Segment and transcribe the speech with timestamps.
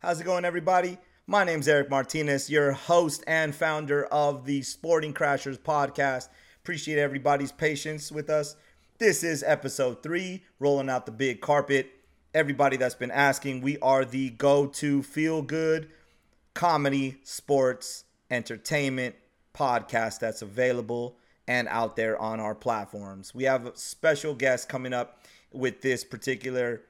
[0.00, 0.98] How's it going, everybody?
[1.26, 6.28] My name's Eric Martinez, your host and founder of the Sporting Crashers podcast.
[6.62, 8.56] Appreciate everybody's patience with us.
[8.98, 11.90] This is episode three, rolling out the big carpet.
[12.34, 15.88] Everybody that's been asking, we are the go to feel good
[16.52, 19.14] comedy, sports, entertainment
[19.54, 21.16] podcast that's available
[21.48, 23.34] and out there on our platforms.
[23.34, 26.82] We have a special guest coming up with this particular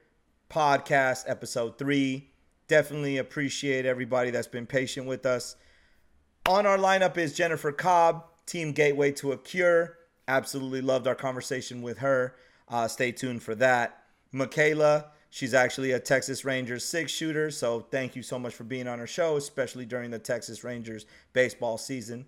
[0.50, 2.30] podcast, episode three.
[2.74, 5.54] Definitely appreciate everybody that's been patient with us.
[6.44, 9.96] On our lineup is Jennifer Cobb, Team Gateway to a Cure.
[10.26, 12.34] Absolutely loved our conversation with her.
[12.68, 14.02] Uh, stay tuned for that.
[14.34, 17.48] McKayla, she's actually a Texas Rangers six shooter.
[17.52, 21.06] So thank you so much for being on our show, especially during the Texas Rangers
[21.32, 22.26] baseball season.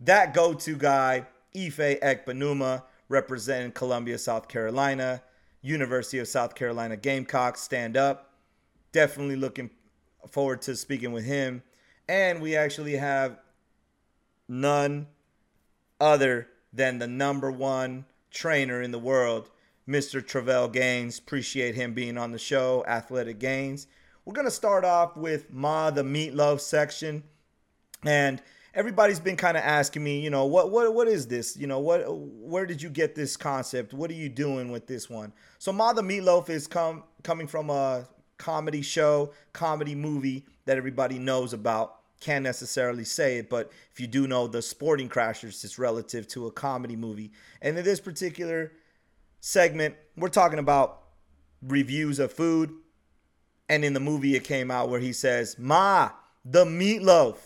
[0.00, 5.24] That go to guy, Ife Ekpenuma, representing Columbia, South Carolina,
[5.62, 8.30] University of South Carolina Gamecocks, stand up
[8.94, 9.70] definitely looking
[10.30, 11.62] forward to speaking with him.
[12.08, 13.38] And we actually have
[14.48, 15.08] none
[16.00, 19.50] other than the number one trainer in the world,
[19.86, 20.22] Mr.
[20.22, 21.18] Travelle Gaines.
[21.18, 23.88] Appreciate him being on the show, Athletic Gaines.
[24.24, 27.24] We're going to start off with Ma, the meatloaf section.
[28.04, 28.40] And
[28.74, 31.56] everybody's been kind of asking me, you know, what what what is this?
[31.56, 33.92] You know, what where did you get this concept?
[33.92, 35.32] What are you doing with this one?
[35.58, 38.06] So Ma the Meatloaf is come coming from a
[38.38, 41.96] comedy show, comedy movie that everybody knows about.
[42.20, 46.46] Can't necessarily say it, but if you do know the Sporting Crashers, it's relative to
[46.46, 47.32] a comedy movie.
[47.60, 48.72] And in this particular
[49.40, 51.02] segment, we're talking about
[51.62, 52.72] reviews of food.
[53.68, 56.10] And in the movie, it came out where he says, Ma,
[56.44, 57.36] the meatloaf.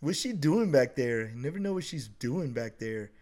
[0.00, 1.30] What's she doing back there?
[1.32, 3.12] I never know what she's doing back there.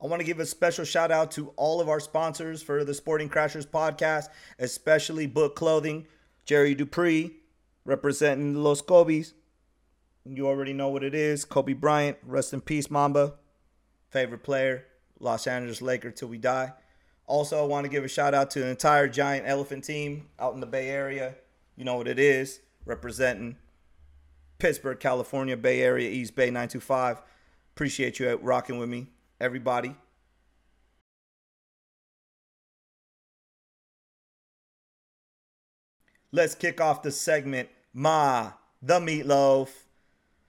[0.00, 2.94] I want to give a special shout out to all of our sponsors for the
[2.94, 4.28] Sporting Crashers podcast,
[4.60, 6.06] especially Book Clothing,
[6.44, 7.32] Jerry Dupree,
[7.84, 9.34] representing Los Kobe's.
[10.24, 11.44] You already know what it is.
[11.44, 13.34] Kobe Bryant, rest in peace, Mamba.
[14.10, 14.84] Favorite player,
[15.18, 16.72] Los Angeles Laker till we die.
[17.26, 20.54] Also, I want to give a shout out to the entire Giant Elephant team out
[20.54, 21.34] in the Bay Area.
[21.76, 23.56] You know what it is, representing
[24.60, 27.20] Pittsburgh, California, Bay Area, East Bay 925.
[27.74, 29.08] Appreciate you rocking with me
[29.40, 29.94] everybody.
[36.30, 39.70] Let's kick off the segment Ma, the meatloaf.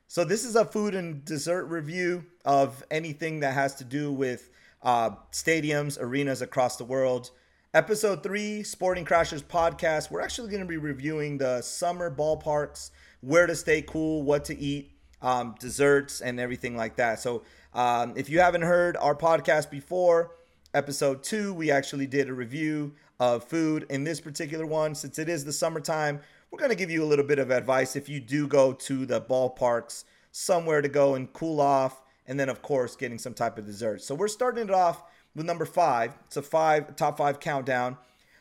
[0.08, 4.50] So, this is a food and dessert review of anything that has to do with
[4.82, 7.32] uh, stadiums, arenas across the world.
[7.74, 10.10] Episode three, Sporting Crashers podcast.
[10.10, 12.90] We're actually going to be reviewing the summer ballparks,
[13.22, 14.92] where to stay cool, what to eat,
[15.22, 17.20] um, desserts, and everything like that.
[17.20, 17.44] So,
[17.74, 20.32] um, if you haven't heard our podcast before,
[20.74, 23.86] episode two, we actually did a review of food.
[23.90, 26.20] In this particular one, since it is the summertime,
[26.52, 29.06] we're going to give you a little bit of advice if you do go to
[29.06, 33.58] the ballparks, somewhere to go and cool off, and then, of course, getting some type
[33.58, 34.02] of dessert.
[34.02, 35.04] So we're starting it off
[35.36, 36.18] with number five.
[36.26, 37.98] It's a five top five countdown.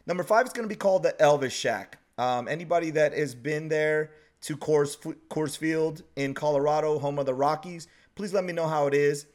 [0.07, 1.99] Number five is going to be called the Elvis Shack.
[2.17, 4.11] Um, anybody that has been there
[4.43, 4.97] to Coors,
[5.29, 7.89] Coors Field in Colorado, home of the Rockies,
[8.19, 9.27] please let me know how it is.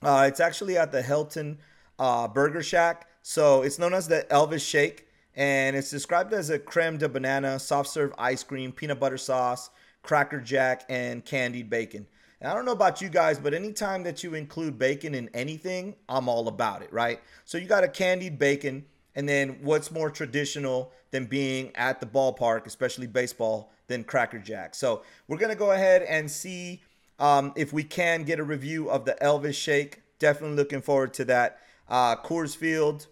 [0.00, 1.56] Uh, it's actually at the Helton
[1.98, 3.08] uh, Burger Shack.
[3.22, 7.58] So it's known as the Elvis Shake, and it's described as a creme de banana,
[7.58, 9.70] soft serve ice cream, peanut butter sauce,
[10.02, 12.06] cracker jack, and candied bacon.
[12.40, 15.96] And I don't know about you guys, but anytime that you include bacon in anything,
[16.08, 17.20] I'm all about it, right?
[17.44, 18.84] So you got a candied bacon,
[19.16, 24.76] and then what's more traditional than being at the ballpark, especially baseball, than cracker jack?
[24.76, 26.82] So we're gonna go ahead and see
[27.18, 31.24] um, if we can get a review of the Elvis Shake, definitely looking forward to
[31.26, 31.58] that.
[31.88, 33.06] Uh, Coors Field,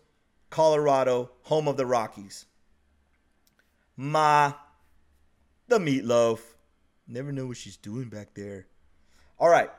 [0.51, 2.47] Colorado, home of the Rockies.
[3.97, 4.53] Ma,
[5.69, 6.41] the meatloaf.
[7.07, 8.67] Never know what she's doing back there.
[9.39, 9.71] All right.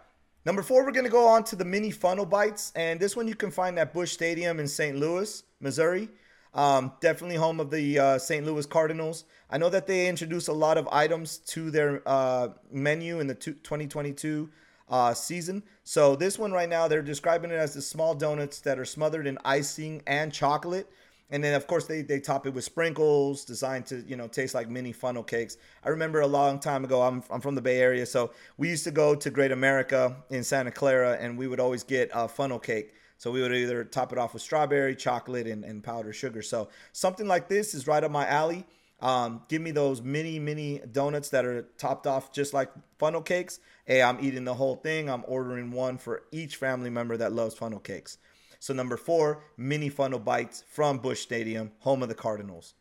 [0.45, 2.73] Number four, we're going to go on to the mini funnel bites.
[2.75, 4.97] And this one you can find at Busch Stadium in St.
[4.97, 6.09] Louis, Missouri.
[6.53, 8.45] Um, definitely home of the uh, St.
[8.45, 9.25] Louis Cardinals.
[9.49, 13.35] I know that they introduced a lot of items to their uh, menu in the
[13.35, 14.49] 2022
[14.89, 15.63] uh, season.
[15.83, 19.25] So this one right now, they're describing it as the small donuts that are smothered
[19.25, 20.87] in icing and chocolate.
[21.31, 24.53] And then of course they, they top it with sprinkles designed to, you know, taste
[24.53, 25.57] like mini funnel cakes.
[25.83, 28.05] I remember a long time ago, I'm, I'm from the Bay Area.
[28.05, 31.83] So we used to go to Great America in Santa Clara and we would always
[31.83, 32.93] get a funnel cake.
[33.23, 36.41] So we would either top it off with strawberry, chocolate, and, and powdered sugar.
[36.41, 38.65] So something like this is right up my alley.
[38.99, 43.61] Um, give me those mini, mini donuts that are topped off just like funnel cakes.
[43.85, 45.09] Hey, I'm eating the whole thing.
[45.09, 48.17] I'm ordering one for each family member that loves funnel cakes.
[48.59, 52.73] So number four, mini funnel bites from Busch Stadium, home of the Cardinals.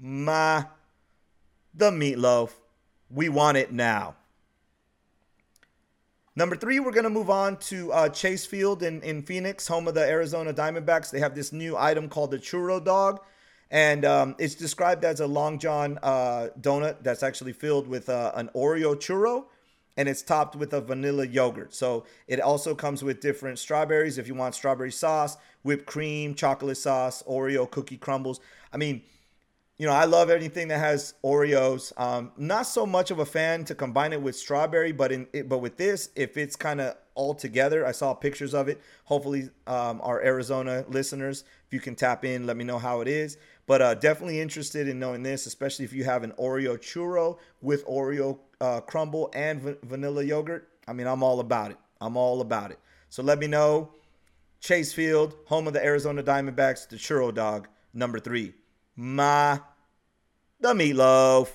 [0.00, 0.64] Ma,
[1.74, 2.52] the meatloaf.
[3.10, 4.16] We want it now.
[6.36, 9.86] Number three, we're going to move on to uh, Chase Field in, in Phoenix, home
[9.86, 11.10] of the Arizona Diamondbacks.
[11.10, 13.20] They have this new item called the Churro Dog.
[13.70, 18.32] And um, it's described as a Long John uh, donut that's actually filled with uh,
[18.34, 19.44] an Oreo churro
[19.96, 21.72] and it's topped with a vanilla yogurt.
[21.72, 26.76] So it also comes with different strawberries if you want strawberry sauce, whipped cream, chocolate
[26.76, 28.40] sauce, Oreo cookie crumbles.
[28.72, 29.02] I mean,
[29.76, 31.92] you know, I love anything that has Oreos.
[32.00, 35.58] Um, not so much of a fan to combine it with strawberry, but in but
[35.58, 38.80] with this, if it's kind of all together, I saw pictures of it.
[39.04, 43.08] Hopefully, um, our Arizona listeners, if you can tap in, let me know how it
[43.08, 43.36] is.
[43.66, 47.84] But uh, definitely interested in knowing this, especially if you have an Oreo churro with
[47.86, 50.68] Oreo uh, crumble and v- vanilla yogurt.
[50.86, 51.78] I mean, I'm all about it.
[52.00, 52.78] I'm all about it.
[53.08, 53.90] So let me know.
[54.60, 58.54] Chase Field, home of the Arizona Diamondbacks, the churro dog, number three.
[58.96, 59.58] Ma,
[60.60, 61.48] the meatloaf.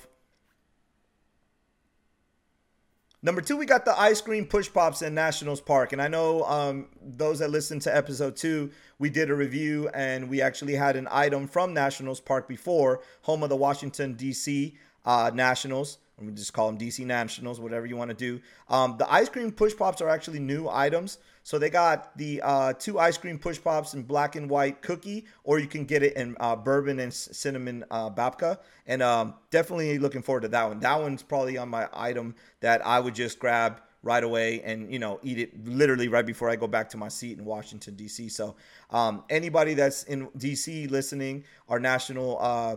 [3.22, 5.92] Number two, we got the ice cream push pops in Nationals Park.
[5.92, 10.30] And I know um, those that listened to episode two, we did a review and
[10.30, 14.74] we actually had an item from Nationals Park before, home of the Washington, D.C.
[15.04, 15.98] Uh, Nationals.
[16.18, 18.40] We just call them DC Nationals, whatever you want to do.
[18.68, 21.18] Um, the ice cream push pops are actually new items.
[21.50, 25.26] So they got the uh, two ice cream push pops in black and white cookie,
[25.42, 28.58] or you can get it in uh, bourbon and cinnamon uh, babka.
[28.86, 30.78] And um, definitely looking forward to that one.
[30.78, 35.00] That one's probably on my item that I would just grab right away and you
[35.00, 38.28] know eat it literally right before I go back to my seat in Washington D.C.
[38.28, 38.54] So
[38.90, 40.86] um, anybody that's in D.C.
[40.86, 42.76] listening, our national uh,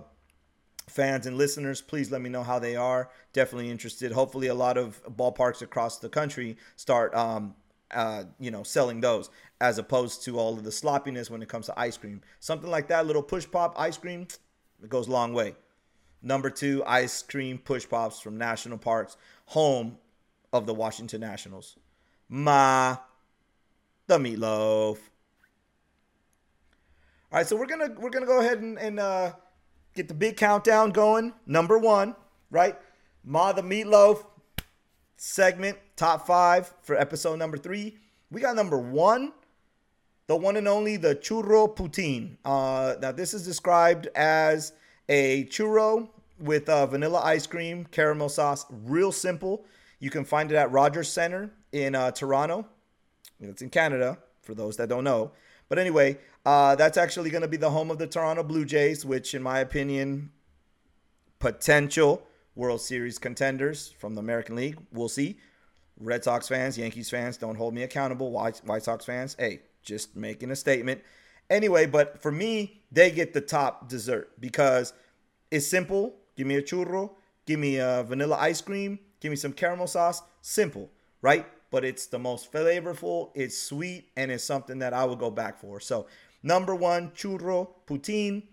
[0.90, 3.12] fans and listeners, please let me know how they are.
[3.34, 4.12] Definitely interested.
[4.12, 7.54] Hopefully, a lot of ballparks across the country start, um,
[7.94, 9.30] uh, you know, selling those
[9.62, 12.22] as opposed to all of the sloppiness when it comes to ice cream.
[12.40, 14.28] Something like that, little push pop ice cream,
[14.82, 15.56] it goes a long way.
[16.22, 19.12] Number two, ice cream push pops from Nationals Park,
[19.48, 19.98] home
[20.52, 21.78] of the Washington Nationals.
[22.30, 22.98] Ma,
[24.08, 24.98] the meatloaf.
[27.32, 29.34] All right, so we're gonna we're gonna go ahead and, and uh,
[29.96, 31.34] get the big countdown going.
[31.46, 32.16] Number one,
[32.52, 32.78] right?
[33.24, 34.26] Ma the Meatloaf
[35.18, 37.98] segment, top five for episode number three.
[38.32, 39.34] We got number one,
[40.28, 42.38] the one and only the churro poutine.
[42.44, 44.74] Uh, now, this is described as
[45.10, 46.10] a churro
[46.40, 48.66] with uh, vanilla ice cream, caramel sauce.
[48.70, 49.66] Real simple.
[50.00, 52.68] You can find it at Rogers Center in uh, Toronto.
[53.40, 55.32] It's in Canada, for those that don't know.
[55.70, 59.06] But anyway, uh, that's actually going to be the home of the Toronto Blue Jays,
[59.06, 60.32] which, in my opinion,
[61.40, 62.24] potential
[62.56, 64.78] World Series contenders from the American League.
[64.92, 65.38] We'll see.
[66.04, 68.32] Red Sox fans, Yankees fans, don't hold me accountable.
[68.32, 71.02] White, White Sox fans, hey, just making a statement.
[71.50, 74.94] Anyway, but for me, they get the top dessert because
[75.52, 76.16] it's simple.
[76.36, 77.12] Give me a churro,
[77.46, 80.22] give me a vanilla ice cream, give me some caramel sauce.
[80.42, 80.90] Simple,
[81.22, 81.46] right?
[81.70, 85.60] But it's the most flavorful, it's sweet, and it's something that I would go back
[85.60, 85.80] for.
[85.80, 86.08] So
[86.44, 88.44] Number one, Churro Poutine,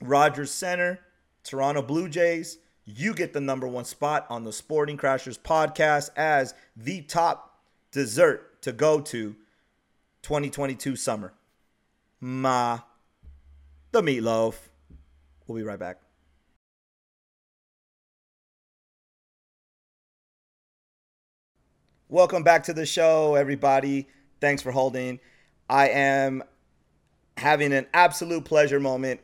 [0.00, 1.00] Rogers Center,
[1.42, 2.58] Toronto Blue Jays.
[2.84, 7.60] You get the number one spot on the Sporting Crashers podcast as the top
[7.92, 9.36] dessert to go to
[10.22, 11.32] 2022 summer.
[12.20, 12.80] Ma,
[13.92, 14.56] the meatloaf.
[15.46, 16.00] We'll be right back.
[22.08, 24.08] Welcome back to the show, everybody.
[24.40, 25.20] Thanks for holding.
[25.70, 26.42] I am
[27.36, 29.20] having an absolute pleasure moment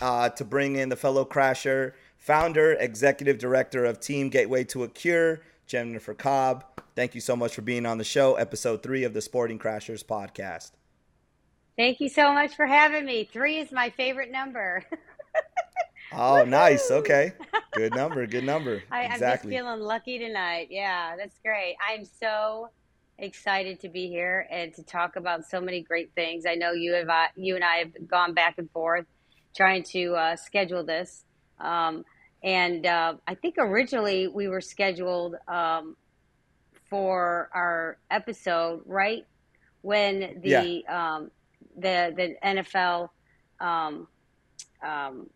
[0.00, 4.88] uh, to bring in the fellow crasher, founder, executive director of Team Gateway to a
[4.88, 6.64] Cure, Jennifer Cobb.
[6.94, 10.04] Thank you so much for being on the show, episode three of the Sporting Crashers
[10.04, 10.72] podcast.
[11.76, 13.24] Thank you so much for having me.
[13.24, 14.84] Three is my favorite number.
[16.12, 16.90] oh, nice.
[16.90, 17.32] Okay.
[17.72, 18.26] Good number.
[18.26, 18.82] Good number.
[18.90, 19.56] I, exactly.
[19.56, 20.68] I'm just feeling lucky tonight.
[20.70, 21.76] Yeah, that's great.
[21.88, 22.68] I'm so
[23.16, 26.44] excited to be here and to talk about so many great things.
[26.46, 29.06] I know you have uh, you and I have gone back and forth
[29.54, 31.24] trying to uh, schedule this,
[31.60, 32.04] um,
[32.42, 35.96] and uh, I think originally we were scheduled um,
[36.88, 39.26] for our episode right
[39.82, 41.14] when the yeah.
[41.14, 41.30] um,
[41.76, 43.10] the the NFL
[43.60, 44.08] um,
[44.82, 45.30] um,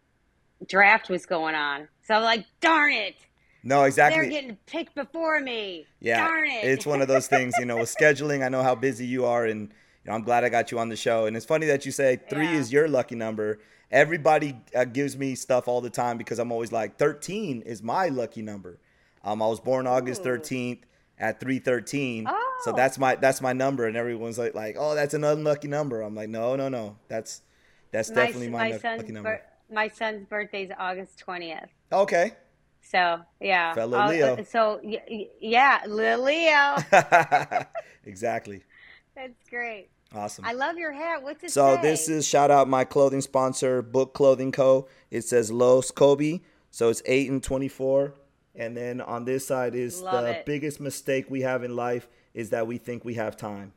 [0.67, 1.89] draft was going on.
[2.03, 3.17] So I'm like, darn it.
[3.63, 4.21] No, exactly.
[4.21, 5.87] They're getting picked before me.
[6.01, 6.65] Yeah, Darn it.
[6.65, 7.55] it's one of those things.
[7.59, 10.45] You know, with scheduling, I know how busy you are, and you know, I'm glad
[10.45, 11.25] I got you on the show.
[11.27, 12.59] And it's funny that you say three yeah.
[12.59, 13.61] is your lucky number.
[13.95, 18.09] Everybody uh, gives me stuff all the time because I'm always like 13 is my
[18.09, 18.81] lucky number.
[19.23, 20.81] Um, I was born August 13th
[21.19, 22.27] at 313.
[22.29, 22.61] Oh.
[22.65, 26.01] So that's my that's my number, and everyone's like like oh that's an unlucky number.
[26.03, 27.43] I'm like no no no that's
[27.93, 29.31] that's My definitely my, my lucky number.
[29.69, 31.69] bir- my son's birthday is August twentieth.
[31.93, 32.33] Okay,
[32.83, 34.35] So yeah, Fellow I'll- Leo.
[34.37, 34.81] uh, So
[35.41, 36.77] yeah, Lil Leo.
[38.05, 38.63] exactly.
[39.15, 39.89] That's great.
[40.15, 40.45] Awesome.
[40.45, 41.23] I love your hat.
[41.23, 41.83] What's it So say?
[41.83, 44.87] this is shout out my clothing sponsor, Book Clothing Co.
[45.11, 46.41] It says Los Kobe,
[46.71, 48.15] so it's eight and twenty four.
[48.55, 50.47] And then on this side is Love the it.
[50.47, 53.73] biggest mistake we have in life is that we think we have time.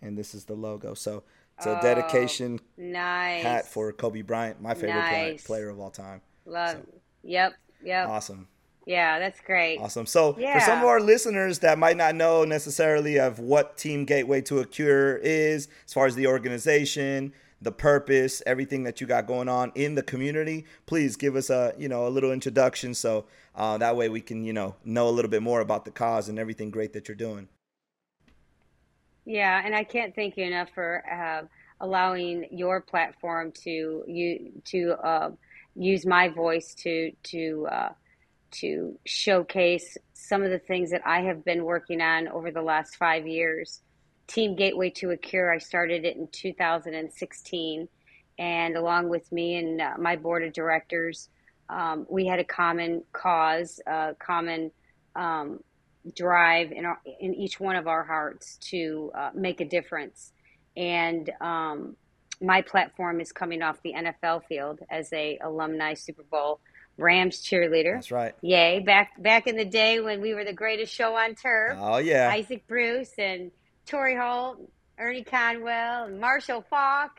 [0.00, 0.94] And this is the logo.
[0.94, 1.22] So
[1.58, 5.44] it's a Oh, dedication nice hat for Kobe Bryant, my favorite Nice.
[5.46, 6.22] player of all time.
[6.46, 6.78] love.
[7.22, 8.08] Yep, yep.
[8.08, 8.48] Awesome.
[8.86, 9.78] Yeah, that's great.
[9.78, 10.06] Awesome.
[10.06, 14.42] So for some of our listeners that might not know necessarily of what Team Gateway
[14.42, 19.26] to a Cure is, as far as the organization, the purpose, everything that you got
[19.26, 23.24] going on in the community, please give us a you know a little introduction so
[23.54, 26.28] uh, that way we can you know know a little bit more about the cause
[26.28, 27.48] and everything great that you're doing.
[29.24, 31.46] Yeah, and I can't thank you enough for uh,
[31.80, 35.30] allowing your platform to you to uh,
[35.74, 37.88] use my voice to to uh,
[38.54, 42.96] to showcase some of the things that I have been working on over the last
[42.96, 43.80] five years.
[44.26, 45.52] Team Gateway to a Cure.
[45.52, 47.88] I started it in 2016,
[48.38, 51.28] and along with me and uh, my board of directors,
[51.68, 54.70] um, we had a common cause, a common
[55.14, 55.60] um,
[56.16, 60.32] drive in our in each one of our hearts to uh, make a difference.
[60.76, 61.96] And um,
[62.40, 66.60] my platform is coming off the NFL field as a alumni Super Bowl
[66.96, 67.94] Rams cheerleader.
[67.94, 68.34] That's right.
[68.40, 68.80] Yay!
[68.80, 71.76] Back back in the day when we were the greatest show on turf.
[71.80, 72.30] Oh yeah.
[72.32, 73.50] Isaac Bruce and
[73.86, 74.58] Torry Holt,
[74.98, 77.10] Ernie Conwell, and Marshall Faulk,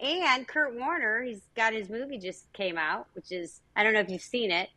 [0.00, 1.22] and Kurt Warner.
[1.22, 4.50] He's got his movie just came out, which is I don't know if you've seen
[4.50, 4.68] it,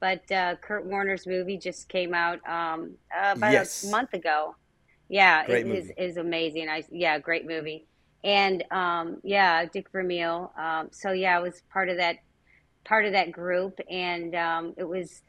[0.00, 3.84] but uh, Kurt Warner's movie just came out um, uh, about Yes.
[3.84, 4.56] a month ago.
[5.08, 6.68] Yeah, Great it is is amazing.
[6.68, 7.86] I yeah, great movie.
[8.24, 10.52] And um, yeah, Dick Vermeil.
[10.58, 12.16] Um, so yeah, I was part of that
[12.88, 15.22] part of that group, and um, it was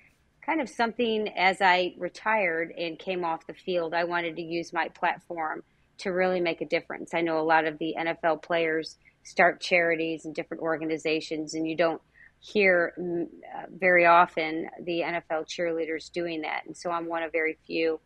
[0.45, 3.93] kind of something as I retired and came off the field.
[3.93, 5.63] I wanted to use my platform
[5.99, 7.13] to really make a difference.
[7.13, 11.75] I know a lot of the NFL players start charities and different organizations, and you
[11.75, 12.01] don't
[12.39, 16.61] hear mm, uh, very often the NFL cheerleaders doing that.
[16.65, 17.99] And so I'm one of very few.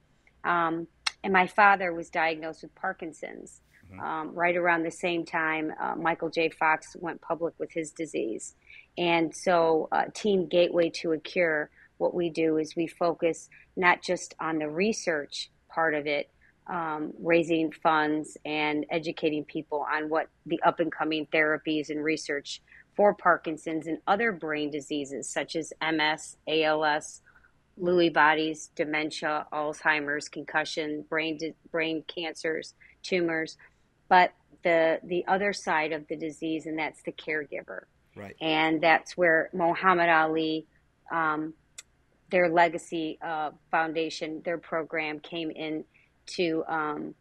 [0.43, 0.87] Um,
[1.23, 3.61] and my father was diagnosed with Parkinson's
[4.01, 6.49] um, right around the same time uh, Michael J.
[6.49, 8.55] Fox went public with his disease.
[8.97, 14.01] And so, uh, Team Gateway to a Cure, what we do is we focus not
[14.01, 16.29] just on the research part of it,
[16.67, 22.61] um, raising funds and educating people on what the up and coming therapies and research
[22.95, 27.21] for Parkinson's and other brain diseases such as MS, ALS,
[27.81, 31.39] Lewy bodies, dementia, Alzheimer's, concussion, brain
[31.71, 33.57] brain cancers, tumors,
[34.09, 34.33] but
[34.63, 37.85] the the other side of the disease, and that's the caregiver,
[38.15, 38.35] Right.
[38.41, 40.67] and that's where Muhammad Ali,
[41.11, 41.53] um,
[42.29, 45.83] their legacy uh, foundation, their program came in
[46.35, 47.15] to um,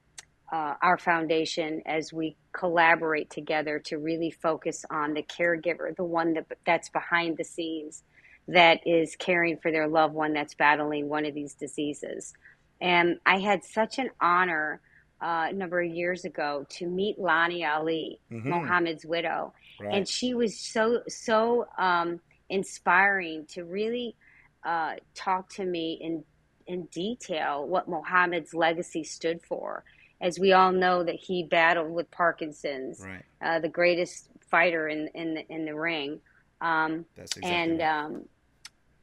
[0.52, 6.34] uh, our foundation as we collaborate together to really focus on the caregiver, the one
[6.34, 8.02] that that's behind the scenes,
[8.48, 12.34] that is caring for their loved one that's battling one of these diseases.
[12.80, 14.80] And I had such an honor
[15.22, 18.44] uh, a number of years ago to meet Lonnie Ali, Mhm.
[18.44, 19.94] Muhammad's widow, Right.
[19.94, 24.16] and she was so so um, inspiring to really
[24.64, 26.24] uh, talk to me in
[26.66, 29.84] in detail what Muhammad's legacy stood for.
[30.20, 33.24] As we all know that he battled with Parkinson's, right.
[33.40, 36.20] uh, the greatest fighter in in the, in the ring.
[36.60, 38.04] Um, That's exactly and right.
[38.04, 38.28] um,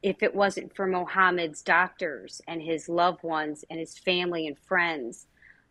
[0.02, 5.26] if it wasn't for Muhammad's doctors and his loved ones and his family and friends,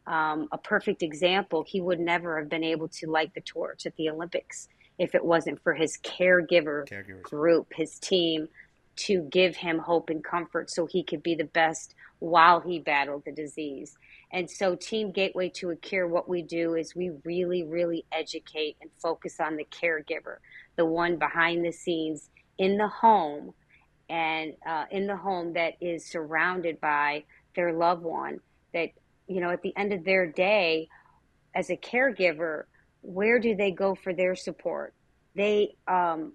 [0.09, 3.95] um, a perfect example, he would never have been able to light the torch at
[3.95, 7.21] the Olympics if it wasn't for his caregiver Caregivers.
[7.21, 8.49] group, his team,
[8.97, 13.23] to give him hope and comfort so he could be the best while he battled
[13.23, 13.95] the disease.
[14.31, 18.77] And so, Team Gateway to a Cure, what we do is we really, really educate
[18.81, 20.37] and focus on the caregiver,
[20.75, 23.53] the one behind the scenes in the home
[24.09, 27.23] and uh, in the home that is surrounded by
[27.55, 28.39] their loved one.
[28.73, 28.89] That,
[29.29, 30.89] you know, at the end of their day,
[31.55, 32.63] as a caregiver,
[33.01, 34.93] where do they go for their support?
[35.35, 36.33] They um,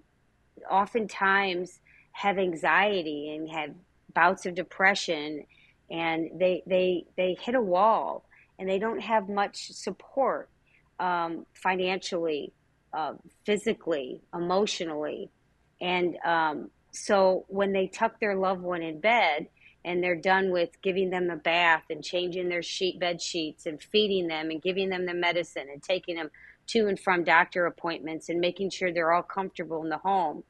[0.71, 1.81] oftentimes
[2.13, 3.71] have anxiety and have
[4.15, 5.45] bouts of depression
[5.91, 8.25] and they they they hit a wall
[8.59, 10.49] and they don't have much support
[11.01, 12.53] um, financially
[12.93, 15.29] uh, physically emotionally
[15.81, 19.49] and um, so when they tuck their loved one in bed
[19.85, 23.83] and they're done with giving them a bath and changing their sheet bed sheets and
[23.83, 26.31] feeding them and giving them the medicine and taking them
[26.67, 30.43] to and from doctor appointments and making sure they're all comfortable in the home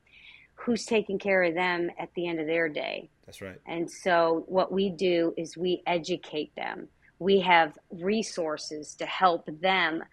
[0.55, 3.11] who's taking care of them at the end of their day?
[3.27, 3.61] That's right.
[3.67, 6.89] And so what we do is we educate them.
[7.19, 10.05] We have resources to help them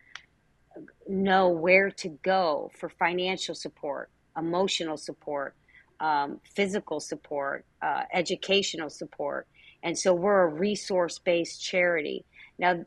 [1.08, 5.56] know where to go for financial support emotional support
[6.01, 9.48] um, physical support, uh, educational support.
[9.84, 12.25] And so we're a resource based charity.
[12.58, 12.84] Now,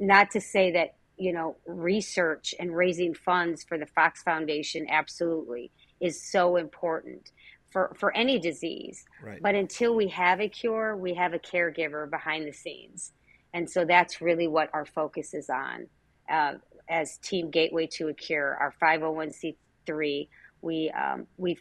[0.00, 5.70] not to say that, you know, research and raising funds for the Fox Foundation absolutely
[6.00, 7.30] is so important
[7.70, 9.04] for, for any disease.
[9.22, 9.40] Right.
[9.42, 13.12] But until we have a cure, we have a caregiver behind the scenes.
[13.54, 15.88] And so that's really what our focus is on.
[16.30, 16.54] Uh,
[16.88, 20.28] as Team Gateway to a Cure, our 501c3,
[20.62, 21.58] we um, we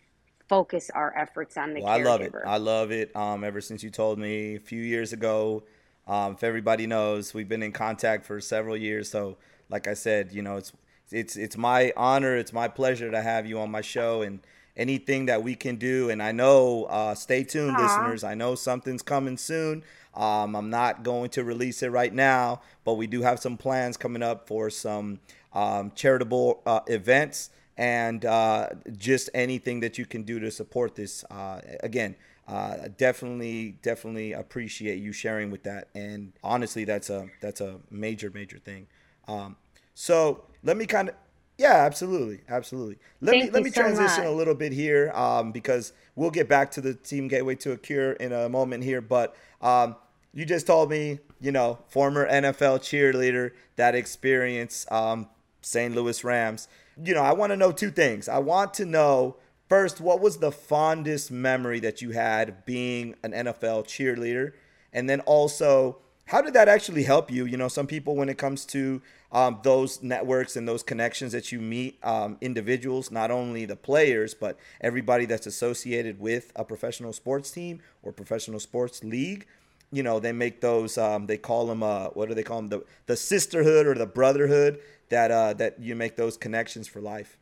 [0.52, 2.04] focus our efforts on the well, caregiver.
[2.06, 2.36] I love it.
[2.46, 3.16] I love it.
[3.16, 5.64] Um, ever since you told me a few years ago,
[6.08, 9.10] um, if everybody knows, we've been in contact for several years.
[9.10, 9.38] So,
[9.70, 10.74] like I said, you know, it's
[11.10, 14.42] it's it's my honor, it's my pleasure to have you on my show and
[14.76, 16.10] anything that we can do.
[16.10, 17.84] And I know, uh, stay tuned, Aww.
[17.84, 18.26] listeners.
[18.26, 19.84] I know something's coming soon.
[20.14, 23.96] Um, I'm not going to release it right now, but we do have some plans
[23.96, 25.22] coming up for some
[25.54, 31.24] um, charitable uh, events and uh, just anything that you can do to support this.
[31.32, 32.16] Uh, again,
[32.48, 35.88] uh, definitely, definitely appreciate you sharing with that.
[35.96, 38.86] And honestly, that's a that's a major, major thing.
[39.28, 39.56] Um,
[39.96, 41.16] so let me kind of.
[41.58, 42.98] Yeah, absolutely, absolutely.
[43.20, 44.32] Let Thank me let me so transition much.
[44.32, 47.78] a little bit here um, because we'll get back to the team gateway to a
[47.78, 49.02] cure in a moment here.
[49.02, 49.96] But um,
[50.36, 55.28] you just told me, you know, former NFL cheerleader, that experience, um,
[55.62, 55.96] St.
[55.96, 56.68] Louis Rams
[57.04, 58.28] you know, I want to know two things.
[58.28, 59.38] I want to know
[59.70, 64.54] first, what was the fondest memory that you had being an NFL cheerleader?
[64.92, 67.46] And then also, how did that actually help you?
[67.46, 71.52] You know, some people, when it comes to um, those networks and those connections that
[71.52, 77.14] you meet, um, individuals, not only the players, but everybody that's associated with a professional
[77.14, 79.48] sports team or professional sports league.
[79.92, 80.98] You know, they make those.
[80.98, 81.84] Um, they call them.
[81.84, 82.70] Uh, what do they call them?
[82.70, 87.38] The the sisterhood or the brotherhood that uh, that you make those connections for life?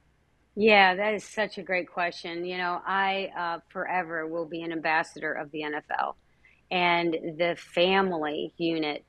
[0.56, 2.44] Yeah, that is such a great question.
[2.44, 6.16] You know, I uh, forever will be an ambassador of the NFL
[6.72, 9.06] and the family unit.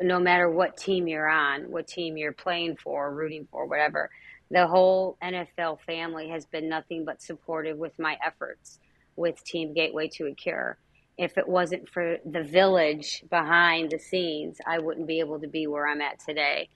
[0.00, 4.10] No matter what team you're on, what team you're playing for, rooting for, whatever,
[4.50, 8.80] the whole NFL family has been nothing but supportive with my efforts
[9.16, 10.78] with Team Gateway to a Cure.
[11.16, 15.66] If it wasn't for the village behind the scenes, I wouldn't be able to be
[15.66, 16.68] where I'm at today.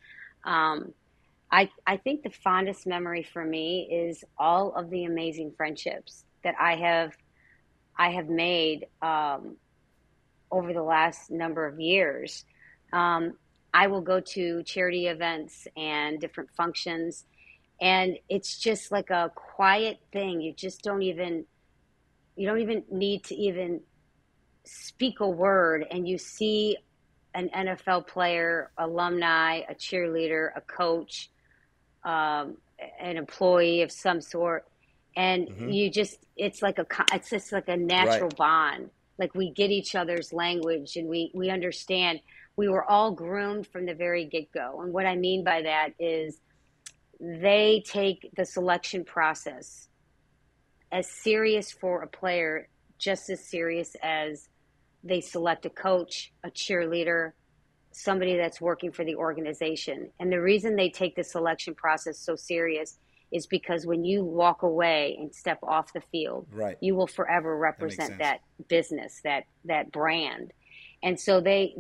[0.45, 0.93] Um,
[1.51, 6.55] I, I think the fondest memory for me is all of the amazing friendships that
[6.61, 7.17] I have
[8.01, 9.57] I have made um,
[10.53, 12.45] over the last number of years.
[12.93, 13.33] Um,
[13.75, 17.25] I will go to charity events and different functions,
[17.81, 20.41] and it's just like a quiet thing.
[20.41, 21.45] You just don't even
[22.37, 23.81] you don't even need to even
[24.69, 26.77] speak a word, and you see
[27.35, 31.31] an NFL player, alumni, a cheerleader, a coach,
[32.05, 32.57] um,
[33.01, 34.67] an employee of some sort,
[35.17, 35.69] and mm-hmm.
[35.69, 38.37] you just it's like a it's just like a natural right.
[38.37, 38.91] bond.
[39.19, 42.21] Like we get each other's language, and we we understand.
[42.57, 45.91] We were all groomed from the very get go, and what I mean by that
[45.99, 46.41] is
[47.21, 49.89] they take the selection process
[50.91, 54.49] as serious for a player, just as serious as
[55.05, 57.33] they select a coach, a cheerleader,
[57.93, 60.11] somebody that's working for the organization.
[60.21, 62.99] And the reason they take the selection process so serious
[63.31, 66.77] is because when you walk away and step off the field, right.
[66.81, 70.53] you will forever represent that, that business, that that brand.
[71.03, 71.77] And so they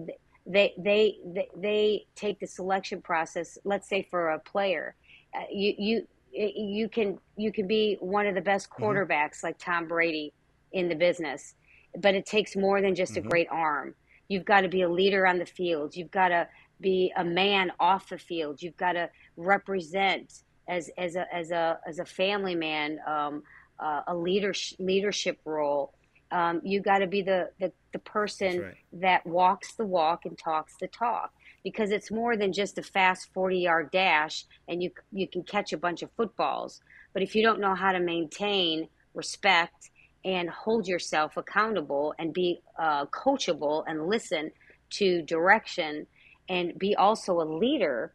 [0.46, 3.58] they they they, they take the selection process.
[3.64, 4.94] Let's say for a player,
[5.34, 8.84] uh, you you you can you can be one of the best mm-hmm.
[8.84, 9.46] quarterbacks mm-hmm.
[9.46, 10.32] like Tom Brady
[10.72, 11.54] in the business
[11.96, 13.26] but it takes more than just mm-hmm.
[13.26, 13.94] a great arm.
[14.28, 15.96] You've got to be a leader on the field.
[15.96, 16.48] You've got to
[16.80, 18.62] be a man off the field.
[18.62, 23.42] You've got to represent as as a as a as a family man um,
[23.80, 25.94] uh, a leadership leadership role.
[26.30, 28.74] Um, you got to be the the, the person right.
[28.92, 31.32] that walks the walk and talks the talk
[31.64, 35.72] because it's more than just a fast 40 yard dash and you you can catch
[35.72, 36.80] a bunch of footballs
[37.12, 39.90] but if you don't know how to maintain respect
[40.28, 44.50] and hold yourself accountable and be uh, coachable and listen
[44.90, 46.06] to direction
[46.50, 48.12] and be also a leader,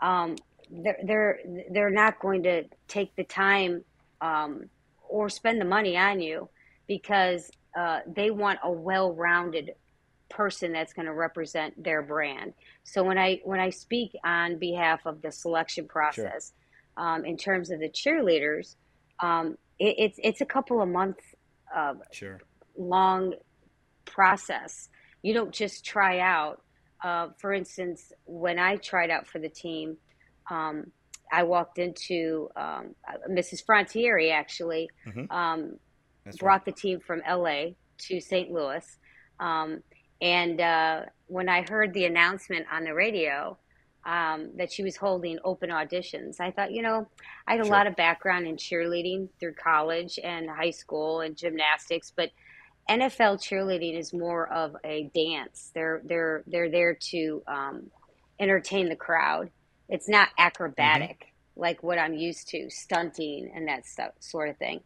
[0.00, 0.34] um,
[0.68, 1.38] they're, they're,
[1.70, 3.84] they're not going to take the time
[4.20, 4.68] um,
[5.08, 6.48] or spend the money on you
[6.88, 9.74] because uh, they want a well-rounded
[10.28, 12.52] person that's going to represent their brand.
[12.82, 16.52] So when I when I speak on behalf of the selection process,
[16.98, 17.06] sure.
[17.06, 18.74] um, in terms of the cheerleaders,
[19.20, 21.22] um, it, it's it's a couple of months
[21.74, 22.40] uh, sure.
[22.76, 23.34] long
[24.04, 24.88] process.
[25.22, 26.62] You don't just try out.
[27.02, 29.96] Uh, for instance, when I tried out for the team,
[30.50, 30.90] um,
[31.32, 32.94] I walked into um,
[33.30, 33.64] Mrs.
[33.64, 35.30] Frontiere actually mm-hmm.
[35.30, 35.78] Um,
[36.38, 36.64] brought right.
[36.64, 38.50] the team from LA to St.
[38.50, 38.84] Louis.
[39.40, 39.82] Um,
[40.20, 43.58] and uh, when I heard the announcement on the radio
[44.06, 47.06] um, that she was holding open auditions, I thought, you know,
[47.46, 47.72] I had a sure.
[47.72, 52.30] lot of background in cheerleading through college and high school and gymnastics, but
[52.88, 55.70] NFL cheerleading is more of a dance.
[55.74, 57.90] They're they're they're there to um,
[58.38, 59.50] entertain the crowd.
[59.88, 61.60] It's not acrobatic mm-hmm.
[61.60, 64.80] like what I'm used to, stunting and that stuff, sort of thing.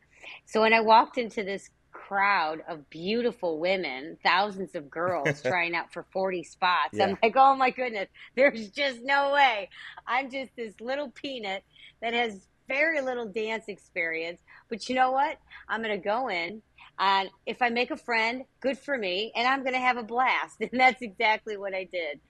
[0.47, 1.71] So when I walked into this
[2.09, 6.95] crowd of beautiful women, thousands of girls trying out for 40 spots.
[6.95, 7.05] Yeah.
[7.05, 9.69] I'm like, oh my goodness, there's just no way.
[10.07, 11.63] I'm just this little peanut
[12.01, 14.41] that has very little dance experience.
[14.71, 15.39] But you know what?
[15.69, 16.63] I'm going to go in.
[16.99, 20.03] And if I make a friend, good for me, and I'm going to have a
[20.03, 20.57] blast.
[20.61, 22.21] And that's exactly what I did.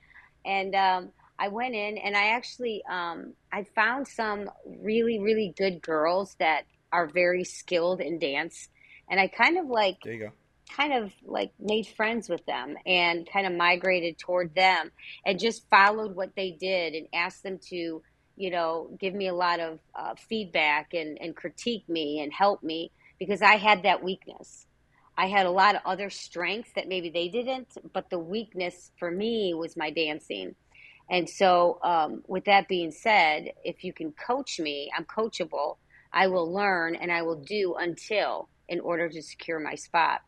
[0.45, 5.81] And um, I went in, and I actually um, I found some really, really good
[5.83, 6.63] girls that
[6.93, 8.69] are very skilled in dance
[9.11, 10.33] and I kind of like there you go.
[10.77, 14.91] kind of like made friends with them and kind of migrated toward them
[15.25, 18.03] and just followed what they did and asked them to
[18.37, 22.63] you know give me a lot of uh, feedback and, and critique me and help
[22.63, 24.67] me because i had that weakness.
[25.21, 29.11] I had a lot of other strengths that maybe they didn't but the weakness for
[29.11, 30.55] me was my dancing.
[31.11, 35.79] And so um, with that being said if you can coach me i'm coachable.
[36.13, 40.23] I will learn and i will do until in order to secure my spot.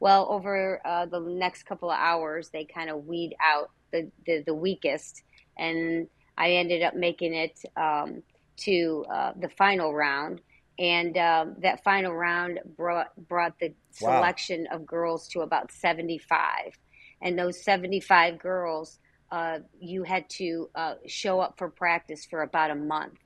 [0.00, 4.42] Well, over uh, the next couple of hours, they kind of weed out the, the,
[4.44, 5.22] the, weakest,
[5.56, 6.06] and
[6.36, 8.22] I ended up making it um,
[8.58, 10.40] to uh, the final round.
[10.78, 14.18] And uh, that final round brought brought the wow.
[14.18, 16.78] selection of girls to about 75.
[17.22, 18.98] And those 75 girls,
[19.32, 23.18] uh, you had to uh, show up for practice for about a month.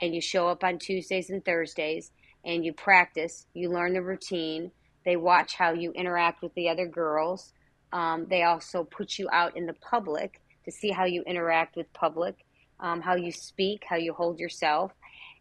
[0.00, 2.10] And you show up on Tuesdays and Thursdays,
[2.44, 4.70] and you practice, you learn the routine.
[5.04, 7.52] They watch how you interact with the other girls.
[7.92, 11.92] Um, they also put you out in the public to see how you interact with
[11.92, 12.44] public,
[12.80, 14.92] um, how you speak, how you hold yourself.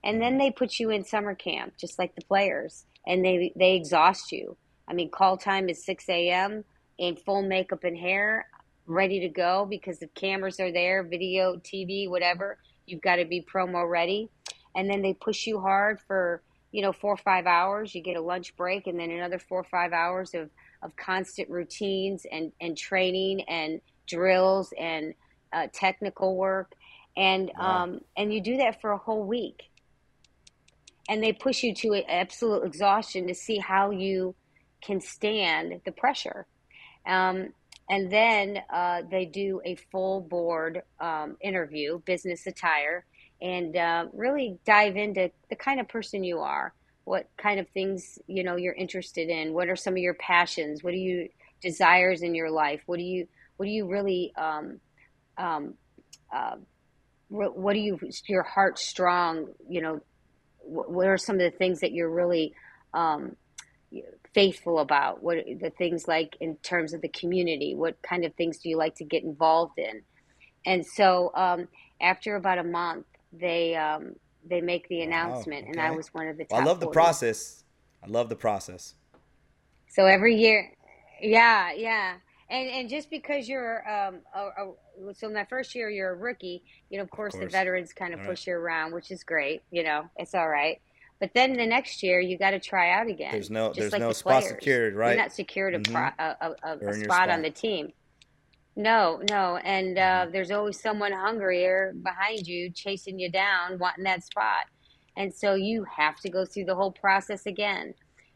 [0.03, 3.75] And then they put you in summer camp, just like the players, and they, they
[3.75, 4.55] exhaust you.
[4.87, 6.63] I mean, call time is 6 a.m.
[6.97, 8.47] in full makeup and hair,
[8.85, 12.57] ready to go because the cameras are there, video, TV, whatever.
[12.85, 14.29] You've got to be promo ready.
[14.75, 18.17] And then they push you hard for you know, four or five hours, you get
[18.17, 20.49] a lunch break, and then another four or five hours of,
[20.81, 25.13] of constant routines and, and training and drills and
[25.53, 26.73] uh, technical work.
[27.15, 27.83] And, wow.
[27.83, 29.63] um, and you do that for a whole week.
[31.09, 34.35] And they push you to absolute exhaustion to see how you
[34.81, 36.45] can stand the pressure.
[37.05, 37.53] Um,
[37.89, 43.05] and then uh, they do a full board um, interview, business attire,
[43.41, 46.73] and uh, really dive into the kind of person you are
[47.03, 50.83] what kind of things you know you're interested in what are some of your passions
[50.83, 51.29] what are you
[51.61, 54.79] desires in your life what do you what do you really um,
[55.37, 55.73] um,
[56.33, 56.55] uh,
[57.29, 60.01] what do you your heart strong you know
[60.67, 62.53] what are some of the things that you're really
[62.93, 63.35] um,
[64.33, 65.23] faithful about?
[65.23, 68.77] What the things like in terms of the community what kind of things do you
[68.77, 70.01] like to get involved in?
[70.65, 71.67] And so um,
[72.01, 73.05] after about a month
[73.39, 75.79] they um, they make the announcement, wow, okay.
[75.79, 76.45] and I was one of the.
[76.49, 76.85] Well, I love 40.
[76.85, 77.63] the process.
[78.03, 78.95] I love the process.
[79.89, 80.71] So every year,
[81.21, 82.15] yeah, yeah,
[82.49, 86.63] and and just because you're um, a, a, so my first year you're a rookie,
[86.89, 87.51] you know, of course, of course.
[87.51, 88.53] the veterans kind of all push right.
[88.53, 89.63] you around, which is great.
[89.71, 90.79] You know, it's all right.
[91.19, 93.31] But then the next year you got to try out again.
[93.31, 95.15] There's no, there's like no the spot secured, right?
[95.15, 95.93] You're not secured a, mm-hmm.
[95.93, 97.91] pro, a, a, a spot, spot on the team.
[98.77, 100.31] No, no, and uh, mm-hmm.
[100.31, 104.67] there's always someone hungrier behind you, chasing you down, wanting that spot,
[105.17, 107.95] and so you have to go through the whole process again.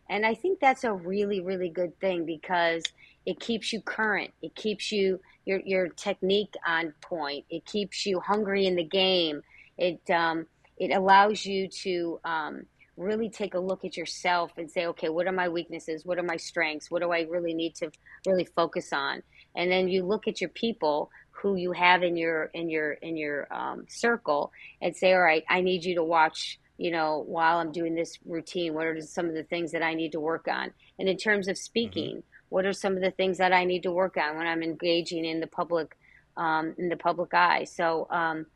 [0.10, 2.84] And I think that's a really, really good thing because
[3.28, 4.32] it keeps you current.
[4.42, 7.46] It keeps you your your technique on point.
[7.52, 9.44] It keeps you hungry in the game.
[9.78, 12.66] It um, it allows you to um,
[12.98, 16.04] really take a look at yourself and say, okay, what are my weaknesses?
[16.04, 16.90] What are my strengths?
[16.90, 17.92] What do I really need to
[18.26, 19.22] really focus on?
[19.56, 23.18] And then you look at your people who you have in your in your in
[23.18, 27.60] your um, circle and say all right i need you to watch you know, while
[27.60, 30.48] I'm doing this routine, what are some of the things that I need to work
[30.48, 30.72] on?
[30.98, 32.46] And in terms of speaking, mm-hmm.
[32.50, 35.24] what are some of the things that I need to work on when I'm engaging
[35.24, 35.96] in the public,
[36.38, 37.66] um, in the public eye?
[37.66, 38.48] So, um,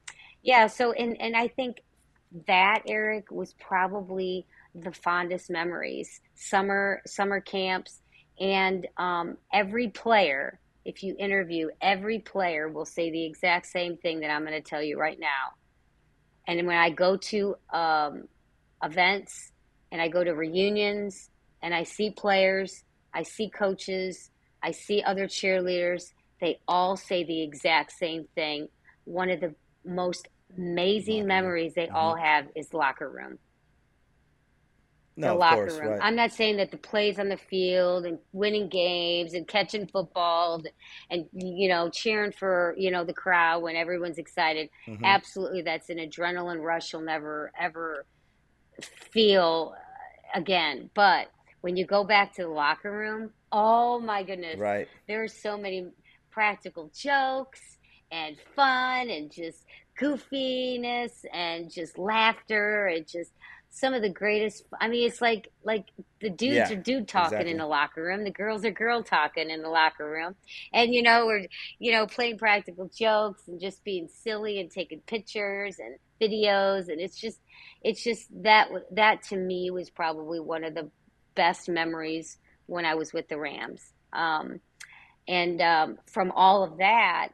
[0.41, 0.65] yeah.
[0.65, 1.83] So, and and I think
[2.47, 6.19] that Eric was probably the fondest memories.
[6.33, 8.01] Summer summer camps,
[8.39, 10.59] and um, every player.
[10.85, 14.61] If you interview every player, will say the exact same thing that I'm going to
[14.61, 15.55] tell you right now
[16.47, 18.27] and when I go to um,
[18.83, 19.51] events
[19.91, 21.29] and I go to reunions
[21.61, 24.29] and I see players, I see coaches,
[24.61, 28.67] I see other cheerleaders, they all say the exact same thing.
[29.05, 31.95] One of the most amazing memories they mm-hmm.
[31.95, 33.39] all have is locker room
[35.17, 35.89] no, the locker course, room.
[35.91, 35.99] Right.
[36.01, 40.61] I'm not saying that the plays on the field and winning games and catching football
[41.09, 44.69] and you know cheering for you know the crowd when everyone's excited.
[44.87, 45.05] Mm-hmm.
[45.05, 48.05] Absolutely, that's an adrenaline rush you'll never ever
[48.81, 49.73] feel
[50.33, 50.89] again.
[50.93, 51.27] But
[51.61, 54.87] when you go back to the locker room, oh my goodness, right?
[55.07, 55.87] There are so many
[56.29, 57.61] practical jokes
[58.11, 59.65] and fun and just
[59.99, 63.31] goofiness and just laughter and just
[63.75, 64.63] some of the greatest.
[64.79, 65.87] I mean, it's like like
[66.21, 67.51] the dudes yeah, are dude talking exactly.
[67.51, 70.35] in the locker room, the girls are girl talking in the locker room,
[70.73, 71.45] and you know we're
[71.77, 77.01] you know playing practical jokes and just being silly and taking pictures and videos, and
[77.01, 77.41] it's just
[77.83, 80.89] it's just that that to me was probably one of the
[81.35, 83.91] best memories when I was with the Rams.
[84.13, 84.61] Um,
[85.27, 87.29] and um, from all of that,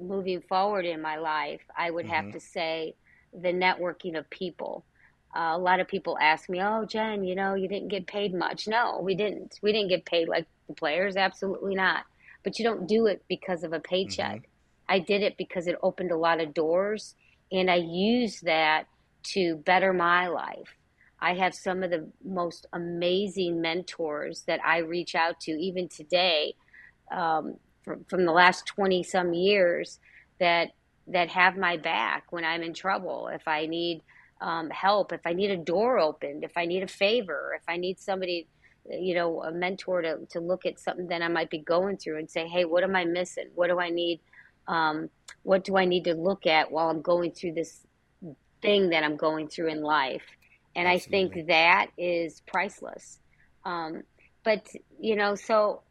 [0.00, 2.14] moving forward in my life, I would mm-hmm.
[2.14, 2.94] have to say
[3.34, 4.86] the networking of people
[5.36, 8.34] uh, a lot of people ask me, "Oh, Jen, you know, you didn't get paid
[8.34, 9.58] much." No, we didn't.
[9.62, 11.16] We didn't get paid like the players.
[11.16, 12.04] Absolutely not.
[12.44, 14.36] But you don't do it because of a paycheck.
[14.36, 14.90] Mm-hmm.
[14.90, 17.14] I did it because it opened a lot of doors,
[17.52, 18.86] and I used that
[19.34, 20.74] to better my life.
[21.20, 26.54] I have some of the most amazing mentors that I reach out to, even today,
[27.10, 29.98] um, from, from the last twenty some years,
[30.40, 30.70] that
[31.08, 33.28] that have my back when I'm in trouble.
[33.28, 34.02] If I need
[34.40, 37.76] um, help, if I need a door opened, if I need a favor, if I
[37.76, 38.46] need somebody,
[38.88, 42.18] you know, a mentor to, to look at something that I might be going through
[42.18, 43.48] and say, hey, what am I missing?
[43.54, 44.20] What do I need?
[44.66, 45.10] Um,
[45.42, 47.86] what do I need to look at while I'm going through this
[48.62, 50.24] thing that I'm going through in life?
[50.76, 51.18] And Absolutely.
[51.18, 53.18] I think that is priceless.
[53.64, 54.02] Um,
[54.44, 54.68] but,
[55.00, 55.82] you know, so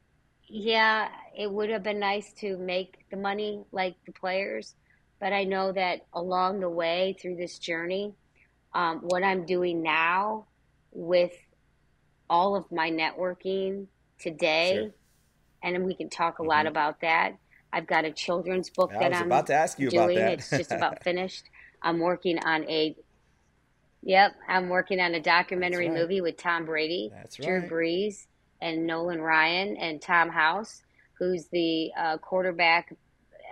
[0.48, 4.76] yeah, it would have been nice to make the money like the players.
[5.20, 8.14] But I know that along the way through this journey,
[8.78, 10.46] um, what I'm doing now
[10.92, 11.34] with
[12.30, 13.88] all of my networking
[14.20, 14.92] today, sure.
[15.64, 16.50] and we can talk a mm-hmm.
[16.50, 17.38] lot about that.
[17.74, 20.12] I've got a children's book I that I'm about to ask you doing.
[20.12, 20.34] About that.
[20.34, 21.46] it's just about finished.
[21.82, 22.96] I'm working on a
[24.04, 25.98] Yep, I'm working on a documentary right.
[25.98, 27.70] movie with Tom Brady, That's Drew right.
[27.70, 28.28] Brees,
[28.62, 30.84] and Nolan Ryan and Tom House,
[31.18, 32.94] who's the uh, quarterback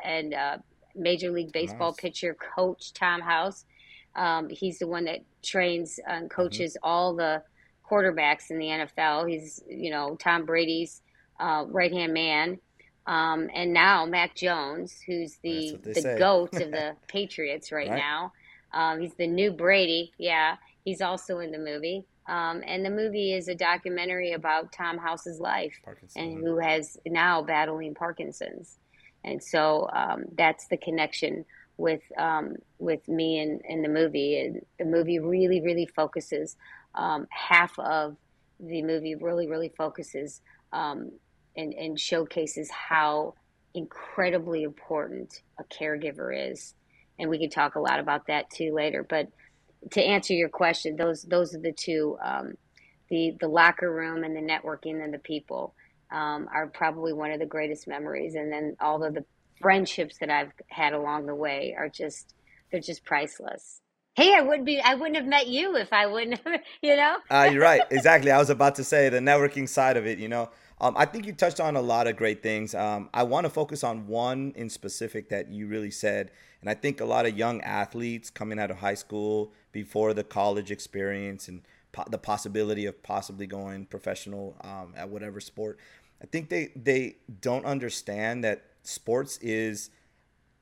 [0.03, 0.57] and uh,
[0.93, 1.99] Major League Baseball nice.
[1.99, 2.93] pitcher coach.
[2.93, 3.65] Tom House
[4.15, 6.89] um, he's the one that trains and coaches mm-hmm.
[6.89, 7.43] all the
[7.89, 9.29] quarterbacks in the NFL.
[9.29, 11.01] He's, you know, Tom Brady's
[11.39, 12.59] uh, right hand man.
[13.07, 16.17] Um, and now Mac Jones, who's the the say.
[16.17, 17.97] goat of the Patriots right, right.
[17.97, 18.33] now.
[18.73, 20.11] Um, he's the new Brady.
[20.17, 22.05] Yeah, he's also in the movie.
[22.27, 25.79] Um, and the movie is a documentary about Tom House's life
[26.15, 28.79] and who has now battling Parkinson's.
[29.23, 31.45] And so um, that's the connection
[31.77, 34.39] with um, with me in, in the movie.
[34.39, 36.55] And the movie really, really focuses
[36.93, 38.15] um, half of
[38.59, 41.11] the movie really, really focuses um,
[41.57, 43.33] and, and showcases how
[43.73, 46.73] incredibly important a caregiver is.
[47.19, 49.05] And we can talk a lot about that too later.
[49.07, 49.27] But
[49.91, 52.53] to answer your question, those those are the two um,
[53.09, 55.75] the the locker room and the networking and the people
[56.11, 58.35] um, are probably one of the greatest memories.
[58.35, 59.25] And then all of the
[59.61, 62.33] friendships that I've had along the way are just
[62.71, 63.81] they're just priceless.
[64.15, 67.17] Hey, I wouldn't be I wouldn't have met you if I wouldn't have, you know?
[67.29, 67.81] uh, you're right.
[67.89, 68.31] Exactly.
[68.31, 70.49] I was about to say the networking side of it, you know.
[70.81, 72.75] Um, I think you touched on a lot of great things.
[72.75, 76.31] Um, I want to focus on one in specific that you really said.
[76.59, 80.23] And I think a lot of young athletes coming out of high school before the
[80.23, 81.61] college experience and
[81.93, 85.79] po- the possibility of possibly going professional um, at whatever sport,
[86.21, 89.89] I think they, they don't understand that sports is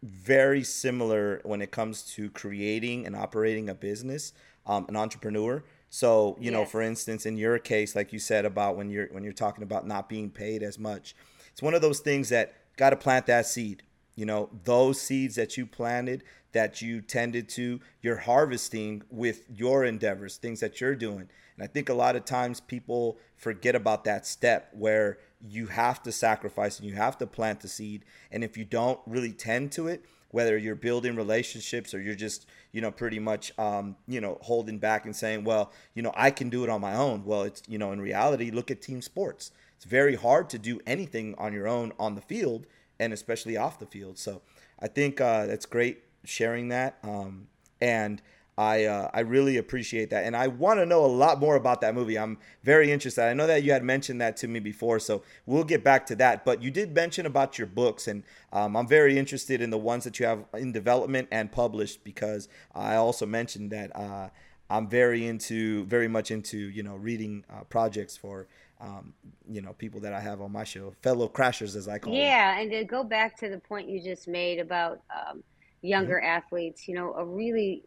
[0.02, 4.34] very similar when it comes to creating and operating a business,
[4.66, 5.64] um, an entrepreneur.
[5.90, 6.54] So, you yes.
[6.54, 9.64] know, for instance, in your case, like you said about when you're when you're talking
[9.64, 11.16] about not being paid as much,
[11.52, 13.84] it's one of those things that got to plant that seed.
[14.16, 19.86] you know, those seeds that you planted, that you tended to, you're harvesting with your
[19.86, 21.28] endeavors, things that you're doing.
[21.56, 26.02] And I think a lot of times people forget about that step where you have
[26.04, 28.06] to sacrifice and you have to plant the seed.
[28.32, 32.48] And if you don't really tend to it, whether you're building relationships or you're just,
[32.72, 36.32] you know, pretty much, um, you know, holding back and saying, well, you know, I
[36.32, 37.24] can do it on my own.
[37.24, 39.52] Well, it's, you know, in reality, look at team sports.
[39.76, 42.66] It's very hard to do anything on your own on the field
[43.00, 44.18] and especially off the field.
[44.18, 44.42] So
[44.80, 46.98] I think uh, that's great sharing that.
[47.04, 47.48] Um,
[47.80, 48.22] and
[48.58, 51.82] I uh, I really appreciate that, and I want to know a lot more about
[51.82, 52.20] that movie.
[52.20, 53.24] I'm very interested.
[53.24, 56.16] I know that you had mentioned that to me before, so we'll get back to
[56.18, 56.46] that.
[56.46, 60.04] But you did mention about your books, and um, I'm very interested in the ones
[60.04, 64.30] that you have in development and published because I also mentioned that uh,
[64.70, 68.48] I'm very into, very much into, you know, reading uh, projects for.
[68.82, 69.14] Um,
[69.50, 72.52] you know, people that I have on my show, fellow crashers, as I call yeah,
[72.52, 72.64] them.
[72.64, 75.42] and to go back to the point you just made about um,
[75.82, 76.26] younger mm-hmm.
[76.26, 77.86] athletes, you know, a really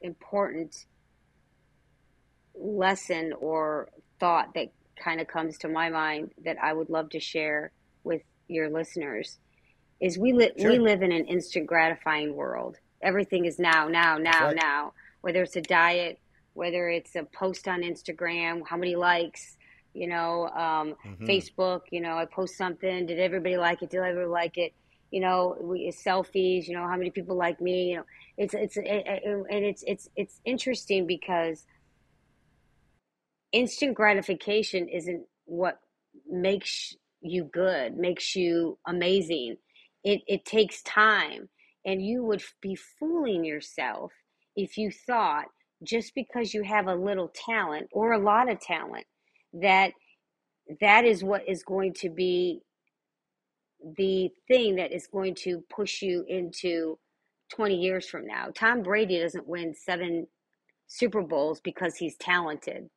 [0.00, 0.86] important
[2.54, 7.20] lesson or thought that kind of comes to my mind that I would love to
[7.20, 9.38] share with your listeners
[10.00, 10.70] is we live sure.
[10.70, 12.78] we live in an instant gratifying world.
[13.02, 14.56] Everything is now, now, now, right.
[14.56, 14.92] now.
[15.20, 16.18] Whether it's a diet,
[16.54, 19.56] whether it's a post on Instagram, how many likes,
[19.94, 21.26] you know, um, mm-hmm.
[21.26, 23.06] Facebook, you know, I post something.
[23.06, 23.90] Did everybody like it?
[23.90, 24.72] Did everybody like it?
[25.10, 26.68] You know, we selfies.
[26.68, 27.90] You know, how many people like me?
[27.90, 28.04] You know,
[28.36, 31.64] it's it's it, it, and it's it's it's interesting because
[33.52, 35.80] instant gratification isn't what
[36.28, 39.56] makes you good, makes you amazing.
[40.04, 41.48] It it takes time,
[41.84, 44.12] and you would be fooling yourself
[44.54, 45.46] if you thought
[45.82, 49.06] just because you have a little talent or a lot of talent
[49.52, 49.92] that
[50.80, 52.60] that is what is going to be
[53.96, 56.98] the thing that is going to push you into
[57.50, 58.48] 20 years from now.
[58.54, 60.26] Tom Brady doesn't win seven
[60.86, 62.88] Super Bowls because he's talented.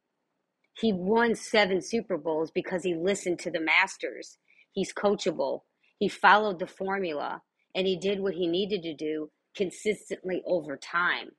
[0.74, 4.38] He won seven Super Bowls because he listened to the masters.
[4.72, 5.62] He's coachable.
[5.98, 7.42] He followed the formula
[7.76, 11.30] and he did what he needed to do consistently over time.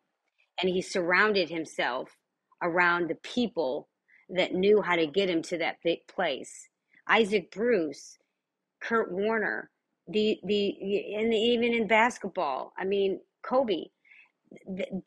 [0.60, 2.16] And he surrounded himself
[2.62, 3.88] around the people
[4.28, 6.68] that knew how to get him to that big place.
[7.08, 8.18] Isaac Bruce,
[8.80, 9.70] Kurt Warner,
[10.12, 13.84] the the and even in basketball i mean kobe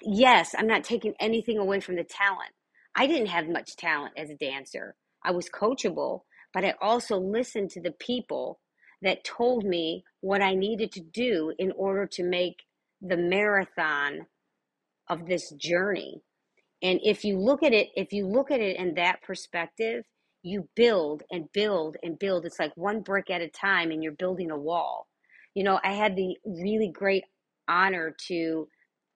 [0.02, 2.52] yes i'm not taking anything away from the talent.
[2.96, 4.96] I didn't have much talent as a dancer.
[5.24, 6.22] I was coachable
[6.54, 8.60] but i also listened to the people
[9.02, 12.64] that told me what i needed to do in order to make
[13.02, 14.28] the marathon
[15.10, 16.22] of this journey.
[16.82, 20.06] And if you look at it if you look at it in that perspective
[20.44, 22.46] you build and build and build.
[22.46, 25.08] It's like one brick at a time, and you're building a wall.
[25.56, 27.24] You know, I had the really great
[27.68, 28.68] honor to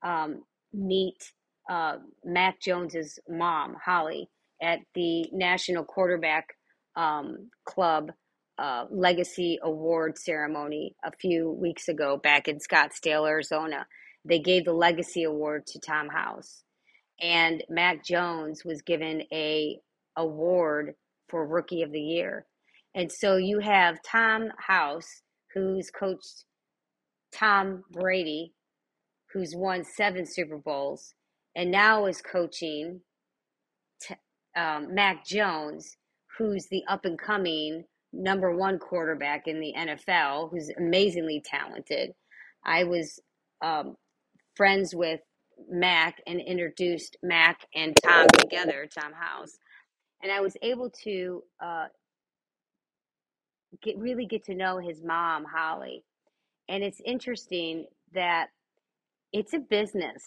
[0.04, 1.32] um, meet
[1.70, 4.30] uh, Mac Jones's mom, Holly,
[4.62, 6.48] at the National Quarterback
[6.96, 8.12] um, Club
[8.58, 13.86] uh, Legacy Award ceremony a few weeks ago back in Scottsdale, Arizona.
[14.26, 16.64] They gave the Legacy Award to Tom House,
[17.22, 19.78] and Mac Jones was given a
[20.16, 20.96] award
[21.30, 22.46] for Rookie of the Year.
[22.96, 25.22] And so you have Tom House,
[25.54, 26.46] who's coached
[27.34, 28.54] Tom Brady,
[29.34, 31.14] who's won seven Super Bowls,
[31.56, 33.02] and now is coaching
[34.02, 34.16] t-
[34.56, 35.98] um, Mac Jones,
[36.38, 42.14] who's the up and coming number one quarterback in the NFL, who's amazingly talented.
[42.64, 43.20] I was
[43.62, 43.96] um,
[44.56, 45.22] friends with
[45.70, 49.58] Mac and introduced Mac and Tom together, Tom House
[50.24, 51.86] and I was able to uh,
[53.84, 56.04] get really get to know his mom, Holly.
[56.70, 58.48] And it's interesting that
[59.34, 60.24] it's a business.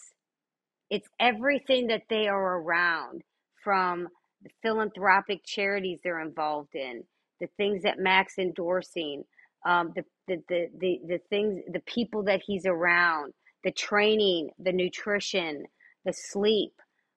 [0.91, 3.23] It's everything that they are around,
[3.63, 4.09] from
[4.43, 7.05] the philanthropic charities they're involved in,
[7.41, 9.25] the things that Mac's endorsing,
[9.67, 13.33] um, the, the, the, the, the things, the people that he's around,
[13.65, 15.65] the training, the nutrition,
[16.05, 16.73] the sleep,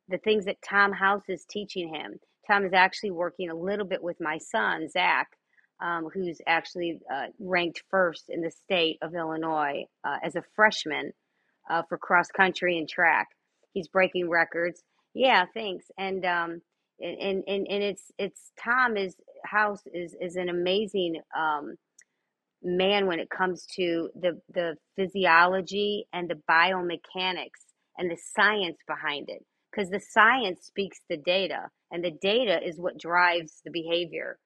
[0.09, 2.19] the things that Tom House is teaching him.
[2.47, 5.27] Tom is actually working a little bit with my son, Zach,
[5.81, 11.11] um, who's actually uh, ranked first in the state of Illinois uh, as a freshman
[11.69, 13.27] uh, for cross country and track.
[13.73, 14.83] He's breaking records.
[15.13, 15.85] Yeah, thanks.
[15.97, 16.61] And um,
[16.99, 19.15] and, and and it's it's Tom is
[19.45, 21.75] House is is an amazing um,
[22.63, 29.29] man when it comes to the the physiology and the biomechanics and the science behind
[29.29, 34.39] it because the science speaks the data and the data is what drives the behavior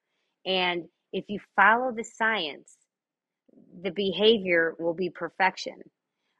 [0.45, 2.78] and if you follow the science
[3.82, 5.76] the behavior will be perfection.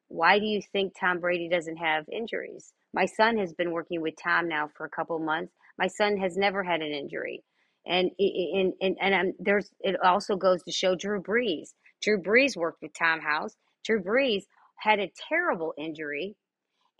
[0.10, 2.74] Why do you think Tom Brady doesn't have injuries?
[2.94, 5.54] My son has been working with Tom now for a couple months.
[5.78, 7.44] My son has never had an injury.
[7.86, 11.70] And and and, and I'm, there's it also goes to show Drew Brees.
[12.02, 13.56] Drew Brees worked with Tom House.
[13.86, 14.44] Drew Brees
[14.78, 16.36] had a terrible injury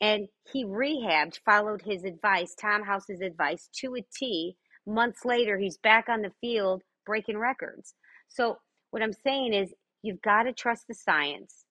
[0.02, 4.56] and he rehabbed, followed his advice, Tom House's advice to a T.
[4.86, 7.94] Months later, he's back on the field breaking records.
[8.28, 8.58] So,
[8.92, 9.74] what I'm saying is,
[10.04, 11.66] you've got to trust the science.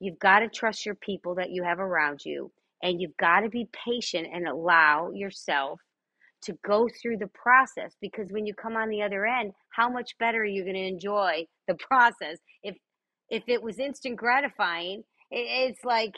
[0.00, 2.52] You've got to trust your people that you have around you,
[2.82, 5.80] and you've got to be patient and allow yourself
[6.42, 10.16] to go through the process because when you come on the other end, how much
[10.18, 12.38] better are you going to enjoy the process?
[12.62, 12.76] If
[13.30, 16.14] if it was instant gratifying, it's like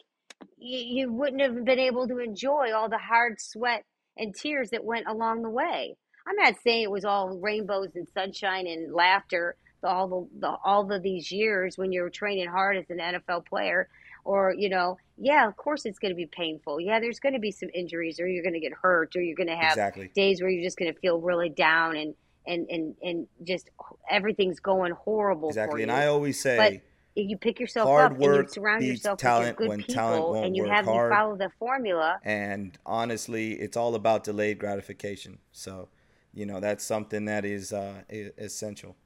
[0.61, 3.85] you, you wouldn't have been able to enjoy all the hard sweat
[4.17, 5.97] and tears that went along the way.
[6.27, 10.93] I'm not saying it was all rainbows and sunshine and laughter all the, the all
[10.93, 13.89] of these years when you're training hard as an NFL player
[14.25, 17.39] or you know yeah of course it's going to be painful yeah there's going to
[17.39, 20.11] be some injuries or you're going to get hurt or you're going to have exactly.
[20.15, 22.15] days where you're just going to feel really down and
[22.47, 23.71] and and and just
[24.11, 26.83] everything's going horrible exactly and i always say
[27.15, 30.17] you pick yourself hard up work and you surround yourself talent with when good talent
[30.17, 31.11] people won't and you work have hard.
[31.11, 32.19] you follow the formula.
[32.25, 35.39] And honestly it's all about delayed gratification.
[35.53, 35.89] So
[36.33, 38.97] you know that's something that is uh, essential.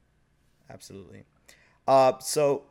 [0.69, 1.23] Absolutely.
[1.87, 2.65] Uh, so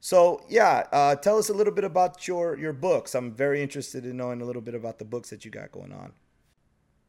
[0.00, 3.14] so yeah uh, tell us a little bit about your your books.
[3.14, 5.92] I'm very interested in knowing a little bit about the books that you got going
[5.92, 6.12] on.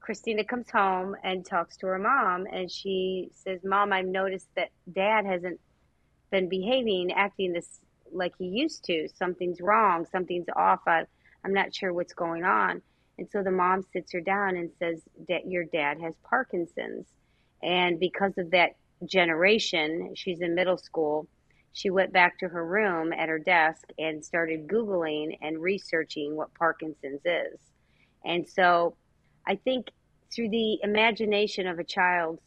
[0.02, 4.70] Christina comes home and talks to her mom and she says mom i've noticed that
[4.92, 5.60] dad hasn't
[6.32, 7.80] been behaving, acting this
[8.12, 9.08] like he used to.
[9.16, 10.06] Something's wrong.
[10.12, 10.82] Something's off.
[10.88, 11.04] I,
[11.44, 12.82] I'm not sure what's going on.
[13.18, 17.06] And so the mom sits her down and says that your dad has Parkinson's.
[17.62, 18.72] And because of that
[19.06, 21.28] generation, she's in middle school.
[21.74, 26.54] She went back to her room at her desk and started Googling and researching what
[26.54, 27.60] Parkinson's is.
[28.26, 28.96] And so
[29.48, 29.92] I think
[30.34, 32.42] through the imagination of a child's,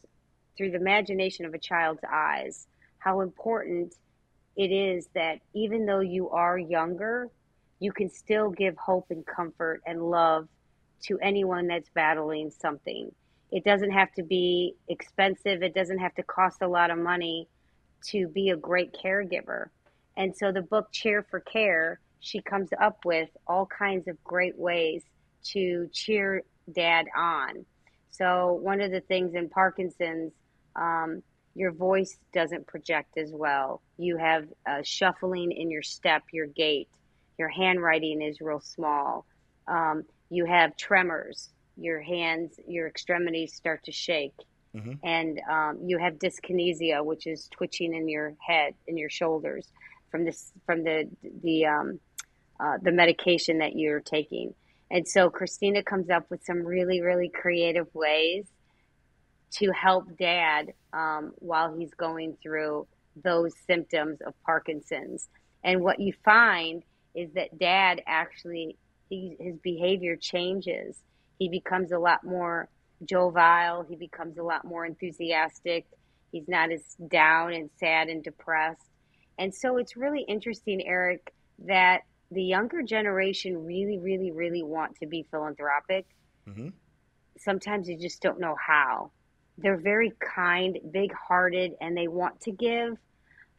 [0.57, 2.67] through the imagination of a child's eyes,
[3.05, 3.95] how important
[4.57, 7.29] it is that even though you are younger,
[7.79, 10.49] you can still give hope and comfort and love
[11.03, 13.13] to anyone that's battling something.
[13.53, 17.47] It doesn't have to be expensive, it doesn't have to cost a lot of money
[18.07, 19.67] to be a great caregiver.
[20.17, 24.59] And so the book Cheer for Care, she comes up with all kinds of great
[24.59, 25.03] ways
[25.53, 26.43] to cheer
[26.75, 27.67] dad on.
[28.11, 30.33] So, one of the things in Parkinson's,
[30.77, 31.23] um,
[31.55, 33.81] your voice doesn't project as well.
[33.97, 36.89] You have a shuffling in your step, your gait.
[37.39, 39.25] Your handwriting is real small.
[39.69, 41.51] Um, you have tremors.
[41.77, 44.35] Your hands, your extremities start to shake.
[44.77, 44.93] Mm-hmm.
[45.05, 49.69] And um, you have dyskinesia, which is twitching in your head, in your shoulders,
[50.11, 51.09] from this, from the
[51.43, 52.01] the um,
[52.59, 54.55] uh, the medication that you're taking.
[54.91, 58.47] And so Christina comes up with some really, really creative ways
[59.57, 62.87] to help dad um, while he's going through
[63.23, 65.29] those symptoms of Parkinson's.
[65.63, 66.83] And what you find
[67.15, 68.77] is that dad actually,
[69.09, 70.97] he, his behavior changes.
[71.39, 72.69] He becomes a lot more
[73.05, 75.87] jovial, he becomes a lot more enthusiastic.
[76.33, 78.83] He's not as down and sad and depressed.
[79.39, 81.33] And so it's really interesting, Eric,
[81.67, 86.07] that the younger generation really, really, really want to be philanthropic.
[86.49, 86.69] Mm-hmm.
[87.39, 89.13] Sometimes you just don't know how
[89.59, 92.97] they're very kind, big hearted, and they want to give,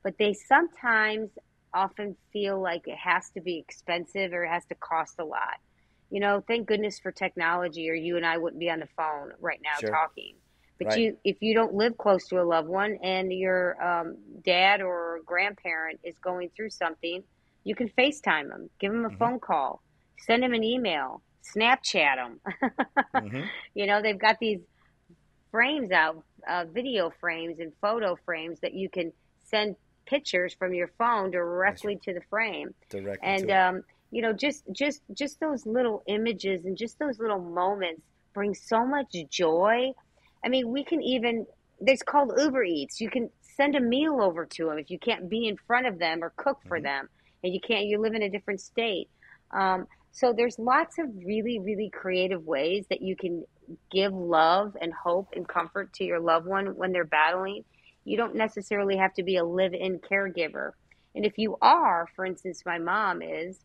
[0.04, 1.30] but they sometimes
[1.74, 5.58] often feel like it has to be expensive or it has to cost a lot.
[6.10, 9.32] You know, thank goodness for technology, or you and I wouldn't be on the phone
[9.40, 9.90] right now sure.
[9.90, 10.36] talking.
[10.78, 11.00] But right.
[11.00, 15.22] you, if you don't live close to a loved one and your um, dad or
[15.26, 17.24] grandparent is going through something,
[17.64, 19.18] you can FaceTime them, give them a mm-hmm.
[19.18, 19.82] phone call,
[20.18, 21.22] send them an email,
[21.56, 22.40] Snapchat them.
[23.16, 23.42] mm-hmm.
[23.74, 24.60] You know, they've got these
[25.56, 29.14] frames out, uh, video frames and photo frames that you can
[29.46, 32.74] send pictures from your phone directly to the frame.
[32.90, 33.82] Directly and um,
[34.12, 38.02] you know, just just just those little images and just those little moments
[38.34, 39.94] bring so much joy.
[40.44, 41.46] I mean, we can even
[41.80, 43.00] it's called Uber Eats.
[43.00, 46.00] You can send a meal over to them if you can't be in front of
[46.00, 46.84] them or cook for mm-hmm.
[46.84, 47.10] them,
[47.46, 47.86] and you can't.
[47.86, 49.08] You live in a different state.
[49.52, 53.46] Um, so there's lots of really, really creative ways that you can
[53.92, 57.64] give love and hope and comfort to your loved one when they're battling.
[58.06, 60.72] You don't necessarily have to be a live in caregiver.
[61.16, 63.60] And if you are, for instance, my mom is,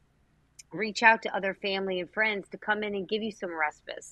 [0.72, 4.04] reach out to other family and friends to come in and give you some respite.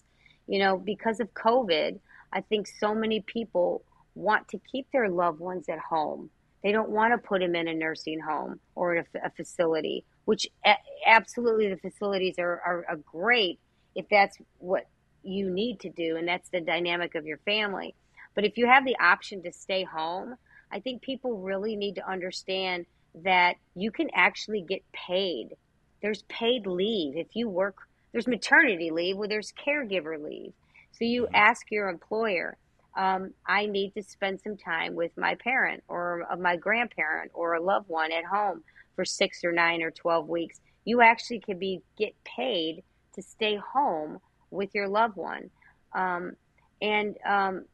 [0.47, 2.01] You know, because of COVID,
[2.33, 3.85] I think so many people
[4.15, 6.31] want to keep their loved ones at home
[6.63, 10.47] They don't want to put them in a nursing home or a, a facility, which
[10.67, 10.77] a-
[11.07, 13.61] absolutely the facilities are, are, are great
[13.95, 14.85] if that's what
[15.23, 17.95] you need to do and that's the dynamic of your family.
[18.35, 20.37] But if you have the option to stay home,
[20.71, 22.87] I think people really need to understand
[23.23, 25.57] that you can actually get paid.
[26.03, 27.77] There's paid leave if you work.
[28.13, 30.53] There's maternity leave where there's caregiver leave.
[30.93, 31.35] So you mm-hmm.
[31.35, 32.57] ask your employer,
[32.97, 37.63] um, I need to spend some time with my parent or my grandparent or a
[37.63, 38.63] loved one at home
[38.97, 40.61] for six or nine or 12 weeks.
[40.85, 42.83] You actually can be get paid
[43.15, 44.19] to stay home
[44.51, 45.51] with your loved one
[45.95, 46.33] um,
[46.81, 47.65] and um,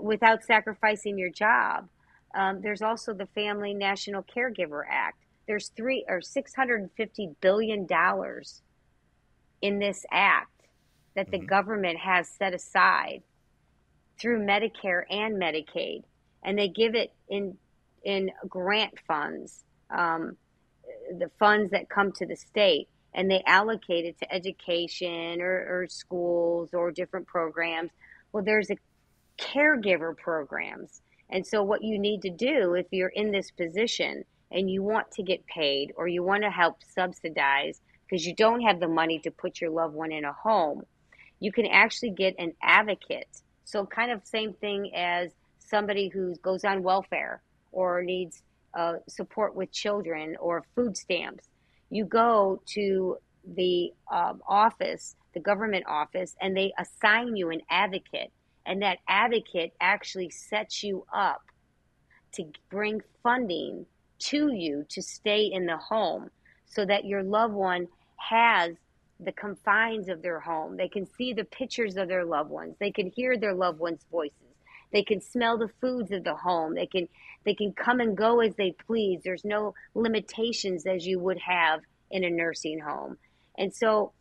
[0.00, 1.88] without sacrificing your job.
[2.34, 5.18] Um, there's also the Family National Caregiver Act.
[5.46, 8.62] There's three or 650 billion dollars
[9.62, 10.60] in this act
[11.14, 11.46] that the mm-hmm.
[11.46, 13.22] government has set aside
[14.18, 16.04] through Medicare and Medicaid,
[16.42, 17.56] and they give it in
[18.02, 20.36] in grant funds, um,
[21.18, 25.86] the funds that come to the state, and they allocate it to education or, or
[25.88, 27.90] schools or different programs.
[28.32, 28.76] Well, there's a
[29.38, 34.70] caregiver programs, and so what you need to do if you're in this position and
[34.70, 38.80] you want to get paid or you want to help subsidize because you don't have
[38.80, 40.82] the money to put your loved one in a home,
[41.38, 43.28] you can actually get an advocate
[43.70, 47.40] so kind of same thing as somebody who goes on welfare
[47.70, 48.42] or needs
[48.74, 51.46] uh, support with children or food stamps.
[51.90, 53.18] You go to
[53.56, 58.32] the um, office, the government office, and they assign you an advocate.
[58.66, 61.42] And that advocate actually sets you up
[62.32, 63.86] to bring funding
[64.20, 66.30] to you to stay in the home
[66.66, 68.76] so that your loved one has
[69.18, 70.76] the confines of their home.
[70.76, 72.76] They can see the pictures of their loved ones.
[72.78, 74.36] They can hear their loved ones' voices.
[74.92, 76.74] They can smell the foods of the home.
[76.74, 77.08] They can
[77.44, 79.20] they can come and go as they please.
[79.24, 81.80] There's no limitations as you would have
[82.10, 83.16] in a nursing home.
[83.56, 84.12] And so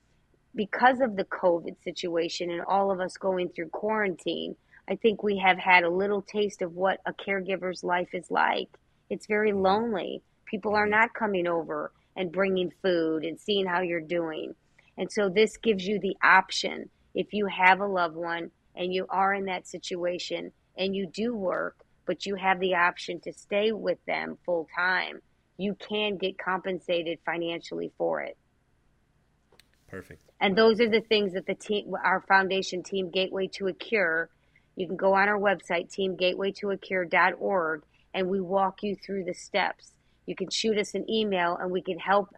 [0.56, 4.56] because of the COVID situation and all of us going through quarantine,
[4.88, 8.70] I think we have had a little taste of what a caregiver's life is like.
[9.10, 9.62] It's very mm-hmm.
[9.62, 10.22] lonely.
[10.46, 11.00] People are mm-hmm.
[11.00, 14.56] not coming over and bringing food and seeing how you're doing.
[14.98, 19.06] And so this gives you the option if you have a loved one and you
[19.10, 21.76] are in that situation and you do work,
[22.06, 25.20] but you have the option to stay with them full time,
[25.58, 28.38] you can get compensated financially for it.
[29.90, 30.22] Perfect.
[30.40, 34.30] And those are the things that the team, our foundation team, Gateway to a Cure,
[34.78, 39.92] you can go on our website, teamgatewaytoacure.org, and we walk you through the steps.
[40.26, 42.30] You can shoot us an email and we can help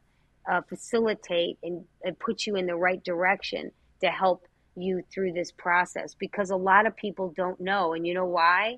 [0.52, 3.72] uh, facilitate and, and put you in the right direction
[4.02, 7.94] to help you through this process because a lot of people don't know.
[7.94, 8.78] And you know why?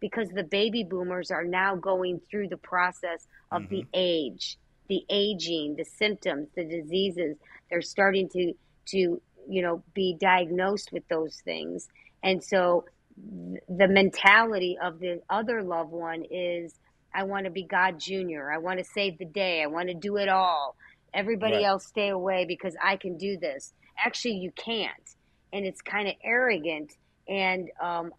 [0.00, 3.74] Because the baby boomers are now going through the process of mm-hmm.
[3.74, 4.58] the age,
[4.88, 7.36] the aging, the symptoms, the diseases.
[7.70, 8.52] They're starting to,
[8.86, 11.88] to, you know, be diagnosed with those things.
[12.22, 12.84] And so
[13.16, 16.74] the mentality of the other loved one is,
[17.14, 18.50] I want to be God Jr.
[18.52, 19.62] I want to save the day.
[19.62, 20.76] I want to do it all.
[21.14, 21.64] Everybody right.
[21.64, 23.72] else stay away because I can do this.
[24.04, 25.15] Actually, you can't.
[25.56, 26.92] And it's kind of arrogant
[27.26, 28.12] and, um,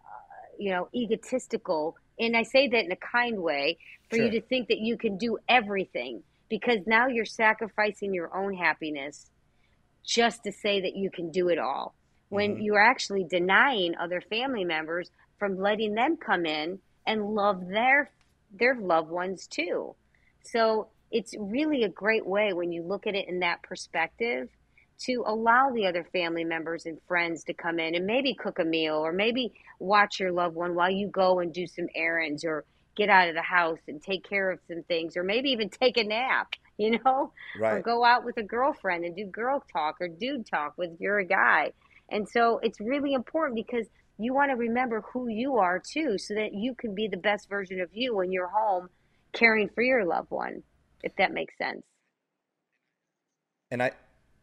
[0.58, 1.96] you know, egotistical.
[2.18, 3.78] And I say that in a kind way
[4.10, 4.24] for sure.
[4.24, 9.30] you to think that you can do everything because now you're sacrificing your own happiness
[10.04, 11.94] just to say that you can do it all
[12.28, 12.62] when mm-hmm.
[12.62, 18.10] you're actually denying other family members from letting them come in and love their
[18.50, 19.94] their loved ones too.
[20.42, 24.48] So it's really a great way when you look at it in that perspective
[25.00, 28.64] to allow the other family members and friends to come in and maybe cook a
[28.64, 32.64] meal or maybe watch your loved one while you go and do some errands or
[32.96, 35.96] get out of the house and take care of some things or maybe even take
[35.96, 37.74] a nap you know right.
[37.74, 41.18] or go out with a girlfriend and do girl talk or dude talk with you're
[41.18, 41.72] a guy
[42.08, 43.86] and so it's really important because
[44.18, 47.48] you want to remember who you are too so that you can be the best
[47.48, 48.88] version of you when you're home
[49.32, 50.62] caring for your loved one
[51.02, 51.82] if that makes sense.
[53.70, 53.92] And I,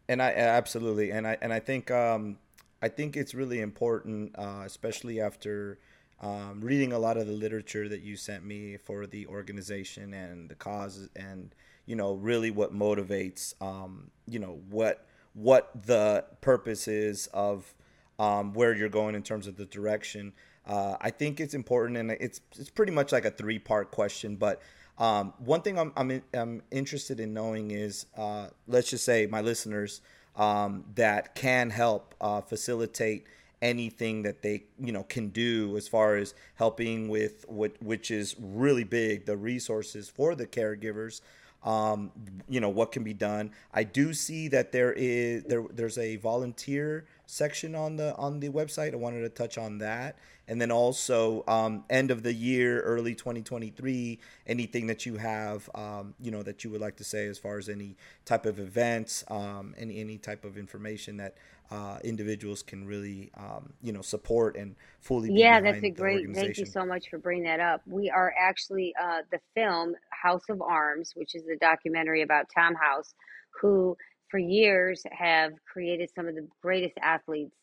[0.08, 2.38] and I absolutely, and I and I think um,
[2.82, 5.80] I think it's really important, uh, especially after
[6.22, 10.50] um, reading a lot of the literature that you sent me for the organization and
[10.50, 11.54] the cause, and
[11.86, 17.74] you know, really what motivates, um, you know, what what the purpose is of
[18.20, 20.34] um, where you're going in terms of the direction.
[20.66, 24.36] Uh, I think it's important, and it's it's pretty much like a three part question,
[24.36, 24.62] but
[24.98, 29.42] um, one thing I'm, I'm, I'm, interested in knowing is, uh, let's just say my
[29.42, 30.02] listeners
[30.38, 33.28] um, that can help uh, facilitate
[33.62, 38.36] anything that they you know can do as far as helping with what which is
[38.38, 41.22] really big the resources for the caregivers
[41.66, 42.12] um,
[42.48, 43.52] you know what can be done.
[43.74, 48.50] I do see that there is there there's a volunteer section on the on the
[48.50, 48.94] website.
[48.94, 50.18] I wanted to touch on that.
[50.48, 56.14] And then also um, end of the year early 2023 anything that you have um,
[56.20, 57.96] you know that you would like to say as far as any
[58.26, 61.34] type of events um, any any type of information that
[61.72, 66.58] uh, individuals can really um, you know support and fully yeah that's a great thank
[66.58, 67.82] you so much for bringing that up.
[67.86, 72.76] We are actually uh, the film house of arms which is the documentary about tom
[72.76, 73.14] house
[73.62, 73.96] who
[74.30, 77.56] for years have created some of the greatest athletes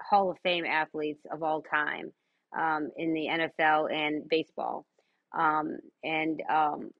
[0.00, 2.12] hall of fame athletes of all time
[2.56, 4.86] um, in the nfl and baseball.
[5.36, 6.90] Um, and um,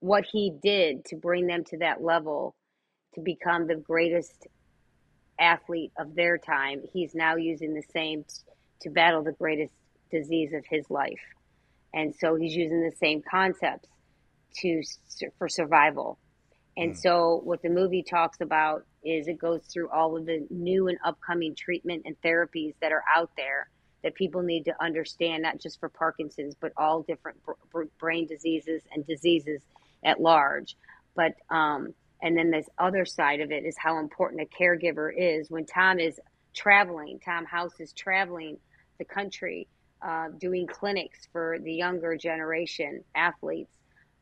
[0.00, 2.54] what he did to bring them to that level
[3.14, 4.46] to become the greatest
[5.38, 8.34] athlete of their time, he's now using the same t-
[8.82, 9.72] to battle the greatest
[10.10, 11.20] disease of his life.
[11.92, 13.88] And so he's using the same concepts
[14.56, 14.82] to
[15.38, 16.18] for survival.
[16.76, 16.96] And mm.
[16.96, 20.98] so what the movie talks about is it goes through all of the new and
[21.04, 23.68] upcoming treatment and therapies that are out there
[24.02, 27.38] that people need to understand not just for Parkinson's but all different
[27.70, 29.62] br- brain diseases and diseases
[30.04, 30.76] at large.
[31.14, 31.94] But um,
[32.24, 36.00] and then this other side of it is how important a caregiver is when Tom
[36.00, 36.18] is
[36.54, 37.20] traveling.
[37.22, 38.56] Tom House is traveling
[38.98, 39.68] the country,
[40.00, 43.74] uh, doing clinics for the younger generation athletes.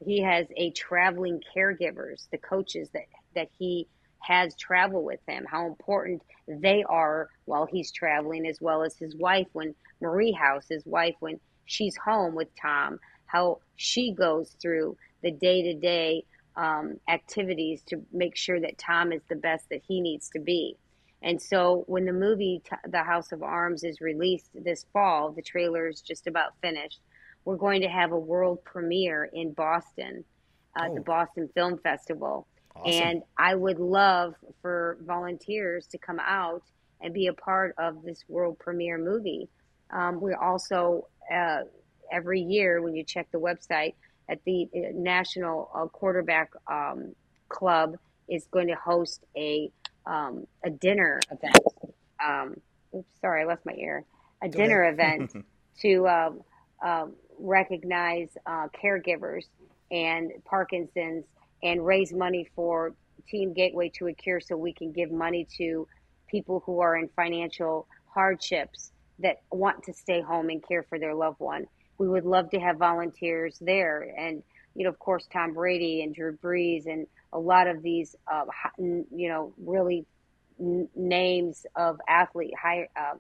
[0.05, 3.05] He has a traveling caregivers, the coaches that
[3.37, 3.87] that he
[4.19, 9.15] has travel with him, how important they are while he's traveling, as well as his
[9.15, 14.97] wife when Marie House, his wife when she's home with Tom, how she goes through
[15.23, 16.25] the day to day
[16.57, 20.77] um, activities to make sure that Tom is the best that he needs to be.
[21.23, 25.89] And so when the movie The House of Arms is released this fall, the trailer
[25.89, 27.01] is just about finished.
[27.45, 30.25] We're going to have a world premiere in Boston
[30.77, 30.95] at oh.
[30.95, 32.47] the Boston Film Festival.
[32.75, 33.03] Awesome.
[33.03, 36.63] And I would love for volunteers to come out
[37.01, 39.49] and be a part of this world premiere movie.
[39.91, 41.63] Um, we're also, uh,
[42.11, 43.95] every year, when you check the website,
[44.29, 47.14] at the uh, National uh, Quarterback um,
[47.49, 47.97] Club
[48.29, 49.70] is going to host a
[50.07, 51.64] um, a dinner event.
[52.25, 52.57] Um,
[52.95, 54.05] oops, sorry, I left my ear.
[54.43, 55.33] A Go dinner event
[55.83, 56.41] to um,
[56.85, 59.45] um, recognize uh, caregivers
[59.91, 61.25] and Parkinson's
[61.62, 62.95] and raise money for
[63.29, 65.87] Team Gateway to a Cure so we can give money to
[66.29, 71.14] people who are in financial hardships that want to stay home and care for their
[71.14, 71.66] loved one
[72.03, 74.13] we would love to have volunteers there.
[74.19, 74.43] And,
[74.75, 78.45] you know, of course, Tom Brady and Drew Brees and a lot of these, uh,
[78.77, 80.05] you know, really
[80.59, 83.15] n- names of athlete, high, uh,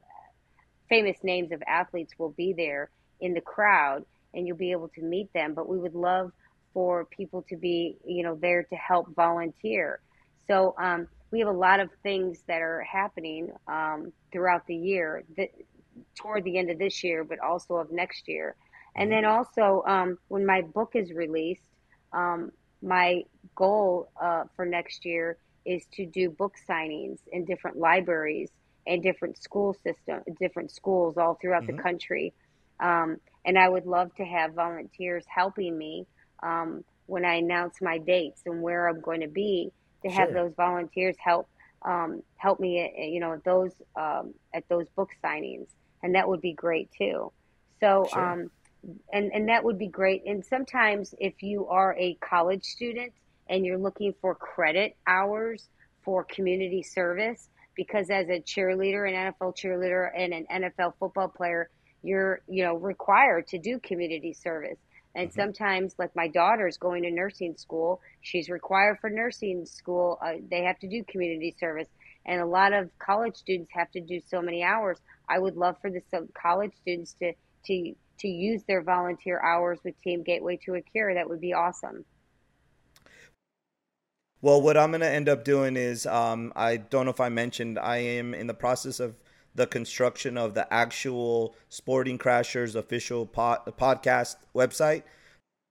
[0.88, 4.04] famous names of athletes will be there in the crowd
[4.34, 5.54] and you'll be able to meet them.
[5.54, 6.32] But we would love
[6.74, 10.00] for people to be, you know, there to help volunteer.
[10.48, 15.22] So um, we have a lot of things that are happening um, throughout the year
[16.16, 18.56] toward the end of this year, but also of next year.
[18.94, 21.62] And then also, um, when my book is released,
[22.12, 23.24] um, my
[23.54, 28.50] goal uh, for next year is to do book signings in different libraries
[28.86, 31.76] and different school system, different schools all throughout mm-hmm.
[31.76, 32.32] the country.
[32.80, 36.06] Um, and I would love to have volunteers helping me
[36.42, 39.72] um, when I announce my dates and where I'm going to be
[40.04, 40.34] to have sure.
[40.34, 41.48] those volunteers help
[41.84, 45.66] um, help me, uh, you know, at those um, at those book signings,
[46.02, 47.32] and that would be great too.
[47.80, 48.08] So.
[48.12, 48.50] Sure um,
[49.12, 50.22] and and that would be great.
[50.26, 53.12] And sometimes if you are a college student
[53.48, 55.68] and you're looking for credit hours
[56.02, 61.70] for community service, because as a cheerleader, an NFL cheerleader, and an NFL football player,
[62.02, 64.78] you're you know required to do community service.
[65.14, 65.40] And mm-hmm.
[65.40, 70.18] sometimes, like my daughter's going to nursing school, she's required for nursing school.
[70.24, 71.88] Uh, they have to do community service,
[72.26, 74.98] and a lot of college students have to do so many hours.
[75.28, 76.02] I would love for the
[76.34, 77.32] college students to
[77.66, 81.52] to to use their volunteer hours with Team Gateway to a Cure, that would be
[81.52, 82.04] awesome.
[84.40, 87.28] Well, what I'm going to end up doing is um, I don't know if I
[87.28, 89.14] mentioned, I am in the process of
[89.54, 95.02] the construction of the actual Sporting Crashers official pod, podcast website.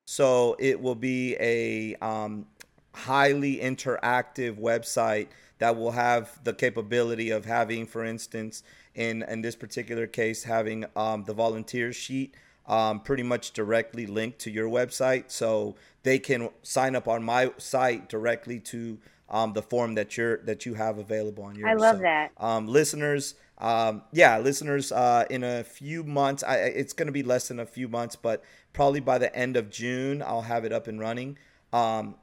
[0.07, 2.45] So it will be a um,
[2.93, 5.27] highly interactive website
[5.59, 8.63] that will have the capability of having, for instance,
[8.95, 12.35] in in this particular case, having um, the volunteer sheet
[12.67, 17.51] um, pretty much directly linked to your website, so they can sign up on my
[17.57, 18.97] site directly to
[19.29, 21.69] um, the form that you're that you have available on yours.
[21.69, 22.31] I love so, that.
[22.37, 27.23] Um, listeners, um, yeah, listeners, uh, in a few months, I, it's going to be
[27.23, 30.73] less than a few months, but probably by the end of June, I'll have it
[30.73, 31.37] up and running.
[31.71, 32.15] Um,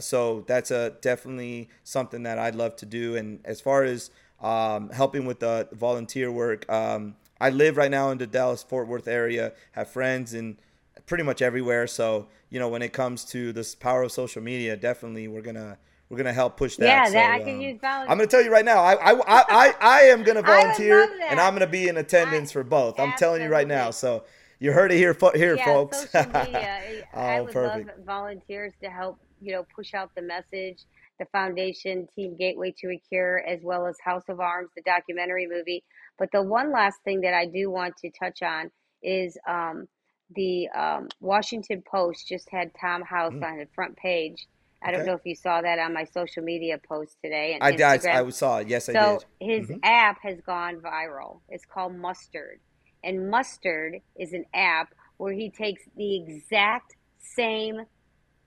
[0.00, 3.14] so that's a definitely something that I'd love to do.
[3.16, 4.10] And as far as
[4.40, 8.88] um, helping with the volunteer work, um, I live right now in the Dallas Fort
[8.88, 10.58] Worth area, have friends in
[11.06, 11.86] pretty much everywhere.
[11.86, 15.78] So you know, when it comes to this power of social media, definitely we're gonna
[16.08, 16.86] we're gonna help push that.
[16.86, 18.10] Yeah, so, I can um, use volunteer.
[18.10, 21.40] I'm gonna tell you right now, I I I, I, I am gonna volunteer, and
[21.40, 23.00] I'm gonna be in attendance I, for both.
[23.00, 23.90] I'm telling you right now.
[23.90, 24.24] So
[24.58, 26.08] you heard it here, here, yeah, folks.
[26.10, 27.04] Social media.
[27.14, 27.88] oh, I would perfect.
[27.88, 30.78] love volunteers to help you know push out the message.
[31.18, 35.46] The foundation, Team Gateway to a Cure, as well as House of Arms, the documentary
[35.46, 35.82] movie.
[36.18, 38.70] But the one last thing that I do want to touch on
[39.02, 39.86] is um,
[40.34, 43.44] the um, Washington Post just had Tom House mm.
[43.44, 44.46] on the front page.
[44.82, 44.98] I okay.
[44.98, 47.58] don't know if you saw that on my social media post today.
[47.60, 47.80] I, did.
[47.82, 48.68] I saw it.
[48.68, 49.48] Yes, I so did.
[49.48, 49.78] his mm-hmm.
[49.82, 51.40] app has gone viral.
[51.48, 52.60] It's called Mustard.
[53.02, 57.82] And Mustard is an app where he takes the exact same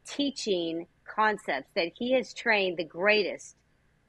[0.05, 3.55] teaching concepts that he has trained the greatest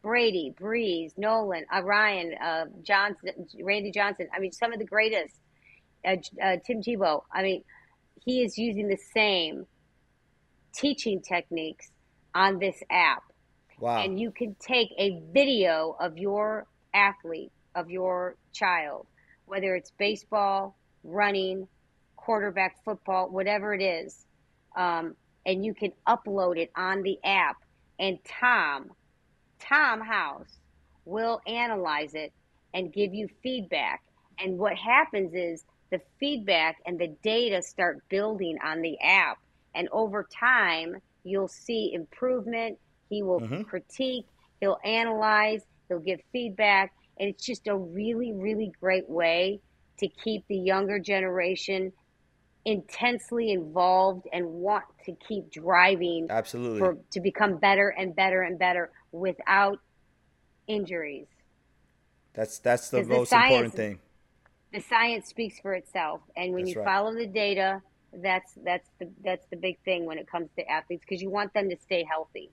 [0.02, 3.30] Brady, Brees, Nolan, uh, Ryan, uh, Johnson,
[3.62, 4.28] Randy Johnson.
[4.34, 5.34] I mean, some of the greatest
[6.04, 7.22] uh, uh, Tim Tebow.
[7.32, 7.64] I mean,
[8.24, 9.66] he is using the same
[10.74, 11.90] teaching techniques
[12.34, 13.22] on this app.
[13.78, 13.98] Wow.
[13.98, 19.06] And you can take a video of your athlete, of your child,
[19.46, 21.66] whether it's baseball, running,
[22.16, 24.26] quarterback, football, whatever it is,
[24.76, 25.16] um,
[25.46, 27.56] and you can upload it on the app.
[27.98, 28.90] And Tom,
[29.58, 30.58] Tom House,
[31.04, 32.32] will analyze it
[32.72, 34.02] and give you feedback.
[34.38, 39.38] And what happens is the feedback and the data start building on the app.
[39.74, 42.78] And over time, you'll see improvement.
[43.08, 43.62] He will mm-hmm.
[43.62, 44.26] critique,
[44.60, 46.92] he'll analyze, he'll give feedback.
[47.18, 49.60] And it's just a really, really great way
[49.98, 51.92] to keep the younger generation
[52.64, 56.78] intensely involved and want to keep driving absolutely.
[56.78, 59.78] for, to become better and better and better without
[60.66, 61.26] injuries.
[62.34, 63.98] That's that's the most the science, important thing.
[64.72, 66.20] the science speaks for itself.
[66.36, 66.86] And when that's you right.
[66.86, 67.82] follow the data
[68.12, 71.52] that's that's the that's the big thing when it comes to athletes because you want
[71.54, 72.50] them to stay healthy.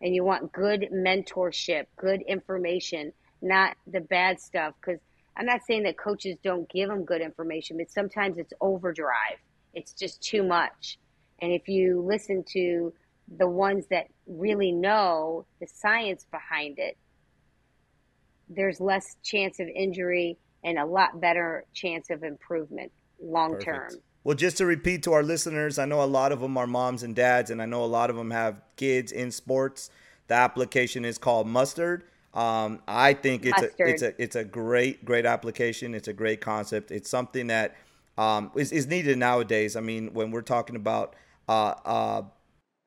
[0.00, 3.12] And you want good mentorship good information
[3.42, 5.00] not the bad stuff because
[5.36, 9.38] i'm not saying that coaches don't give them good information but sometimes it's overdrive
[9.74, 10.98] it's just too much
[11.40, 12.92] and if you listen to
[13.38, 16.96] the ones that really know the science behind it
[18.48, 23.90] there's less chance of injury and a lot better chance of improvement long term.
[24.24, 27.02] Well, just to repeat to our listeners, I know a lot of them are moms
[27.02, 29.90] and dads, and I know a lot of them have kids in sports.
[30.28, 32.04] The application is called Mustard.
[32.34, 33.88] Um, I think it's Mustard.
[33.88, 35.94] a it's a it's a great great application.
[35.94, 36.90] It's a great concept.
[36.90, 37.76] It's something that
[38.16, 39.76] um, is, is needed nowadays.
[39.76, 41.14] I mean, when we're talking about
[41.48, 42.22] uh, uh,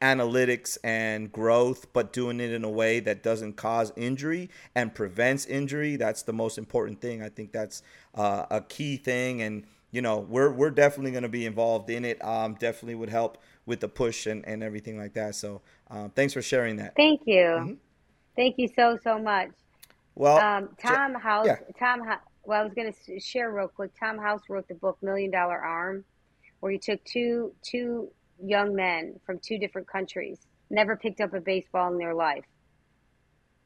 [0.01, 5.45] analytics and growth, but doing it in a way that doesn't cause injury and prevents
[5.45, 5.95] injury.
[5.95, 7.23] That's the most important thing.
[7.23, 7.81] I think that's
[8.13, 9.41] uh, a key thing.
[9.41, 12.23] And, you know, we're, we're definitely going to be involved in it.
[12.23, 15.35] Um, definitely would help with the push and, and everything like that.
[15.35, 16.95] So um, thanks for sharing that.
[16.95, 17.35] Thank you.
[17.43, 17.73] Mm-hmm.
[18.35, 19.49] Thank you so, so much.
[20.15, 21.57] Well, um, Tom House, yeah.
[21.77, 22.01] Tom,
[22.43, 23.91] well, I was going to share real quick.
[23.99, 26.05] Tom House wrote the book Million Dollar Arm,
[26.59, 28.09] where he took two, two
[28.43, 32.45] young men from two different countries, never picked up a baseball in their life.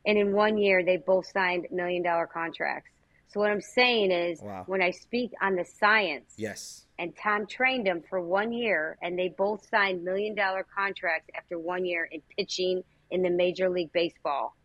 [0.06, 2.92] And in one year, they both signed million dollar contracts.
[3.28, 4.64] So what I'm saying is, wow.
[4.66, 9.20] when I speak on the science, yes, and Tom trained them for one year, and
[9.20, 13.92] they both signed million dollar contracts after one year in pitching in the Major League
[13.92, 14.56] Baseball.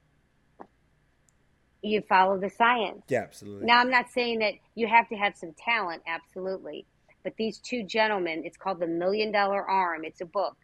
[1.85, 3.03] You follow the science.
[3.09, 3.67] Yeah, absolutely.
[3.67, 6.87] Now, I'm not saying that you have to have some talent, absolutely.
[7.23, 10.05] But these two gentlemen, it's called The Million Dollar Arm.
[10.05, 10.57] It's a book.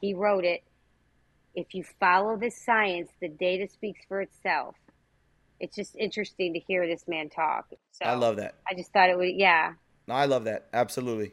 [0.00, 0.64] He wrote it.
[1.54, 4.74] If you follow the science, the data speaks for itself.
[5.60, 7.70] It's just interesting to hear this man talk.
[7.92, 8.56] So I love that.
[8.68, 9.74] I just thought it would, yeah.
[10.08, 10.66] No, I love that.
[10.72, 11.32] Absolutely.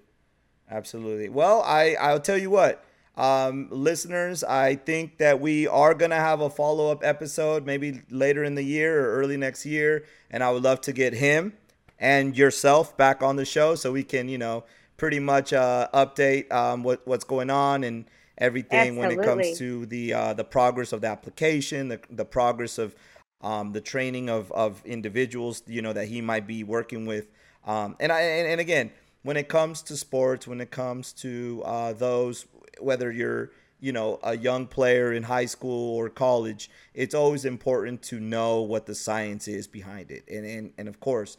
[0.70, 1.30] Absolutely.
[1.30, 2.84] Well, I, I'll tell you what.
[3.18, 8.02] Um, listeners, I think that we are going to have a follow up episode maybe
[8.10, 10.06] later in the year or early next year.
[10.30, 11.54] And I would love to get him
[11.98, 14.66] and yourself back on the show so we can, you know,
[14.98, 18.06] pretty much uh, update um, what, what's going on and
[18.38, 19.18] everything Absolutely.
[19.18, 22.96] when it comes to the uh, the progress of the application, the, the progress of
[23.42, 27.28] um, the training of, of individuals, you know, that he might be working with.
[27.66, 28.92] Um, and I and, and, again,
[29.24, 32.46] when it comes to sports, when it comes to uh, those,
[32.80, 38.02] whether you're you know a young player in high school or college, it's always important
[38.04, 41.38] to know what the science is behind it, and and and of course,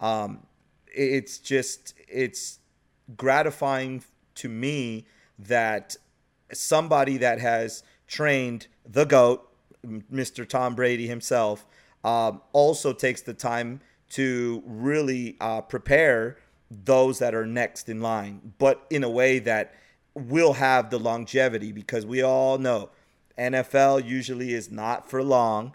[0.00, 0.46] um,
[0.86, 2.58] it's just it's
[3.16, 4.02] gratifying
[4.34, 5.06] to me
[5.38, 5.96] that
[6.52, 9.48] somebody that has trained the goat,
[9.86, 10.48] Mr.
[10.48, 11.66] Tom Brady himself,
[12.04, 16.38] um, also takes the time to really uh, prepare
[16.70, 19.74] those that are next in line, but in a way that
[20.18, 22.90] will have the longevity because we all know
[23.38, 25.74] NFL usually is not for long.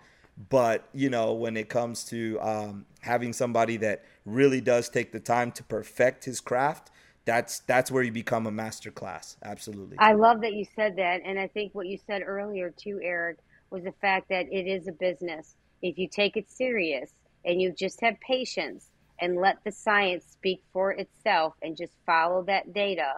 [0.49, 5.19] But, you know, when it comes to um, having somebody that really does take the
[5.19, 6.89] time to perfect his craft,
[7.25, 9.37] that's that's where you become a master class.
[9.43, 9.95] Absolutely.
[9.99, 11.21] I love that you said that.
[11.23, 13.37] And I think what you said earlier, too, Eric,
[13.69, 15.55] was the fact that it is a business.
[15.81, 17.11] If you take it serious
[17.45, 18.89] and you just have patience
[19.19, 23.13] and let the science speak for itself and just follow that data,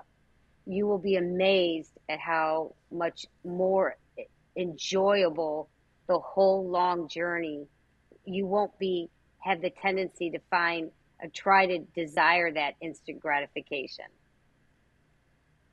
[0.65, 3.97] you will be amazed at how much more
[4.57, 5.69] enjoyable
[6.07, 7.67] the whole long journey.
[8.25, 9.09] You won't be
[9.39, 10.91] have the tendency to find
[11.23, 14.05] uh, try to desire that instant gratification.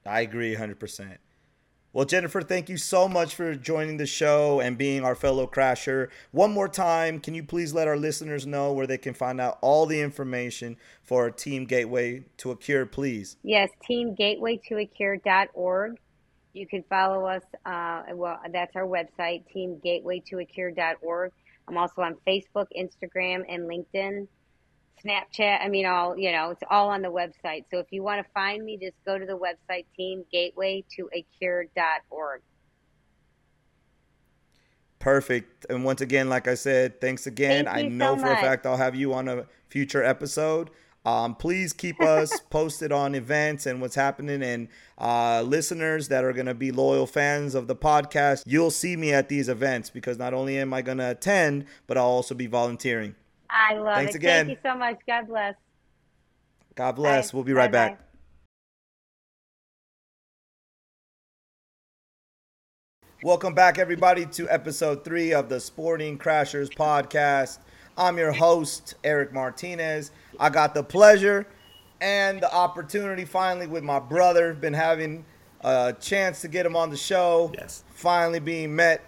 [0.05, 1.16] I agree 100%.
[1.95, 6.09] Well, Jennifer, thank you so much for joining the show and being our fellow crasher.
[6.30, 9.59] One more time, can you please let our listeners know where they can find out
[9.61, 13.36] all the information for Team Gateway to a Cure, please?
[13.43, 16.01] Yes, teamgatewaytoacure.org.
[16.55, 17.43] You can follow us.
[17.66, 21.32] Uh, well, that's our website, teamgatewaytoacure.org.
[21.68, 24.28] I'm also on Facebook, Instagram, and LinkedIn.
[25.05, 25.61] Snapchat.
[25.61, 27.64] I mean, all you know, it's all on the website.
[27.70, 32.40] So if you want to find me, just go to the website teamgatewaytoacure.org.
[34.98, 35.66] Perfect.
[35.68, 37.64] And once again, like I said, thanks again.
[37.64, 38.38] Thank I know so for much.
[38.38, 40.70] a fact I'll have you on a future episode.
[41.05, 44.44] Um, please keep us posted on events and what's happening.
[44.44, 48.96] And uh, listeners that are going to be loyal fans of the podcast, you'll see
[48.96, 52.34] me at these events because not only am I going to attend, but I'll also
[52.34, 53.16] be volunteering.
[53.53, 54.16] I love Thanks it.
[54.16, 54.46] again.
[54.46, 54.98] Thank you so much.
[55.07, 55.55] God bless.
[56.74, 57.30] God bless.
[57.30, 57.36] Bye.
[57.36, 57.88] We'll be right Bye-bye.
[57.90, 57.98] back.
[63.22, 67.59] Welcome back, everybody, to episode three of the Sporting Crashers podcast.
[67.96, 70.11] I'm your host, Eric Martinez.
[70.40, 71.46] I got the pleasure
[72.00, 74.55] and the opportunity finally with my brother.
[74.55, 75.24] Been having
[75.61, 77.53] a chance to get him on the show.
[77.55, 77.84] Yes.
[77.94, 79.03] Finally being met.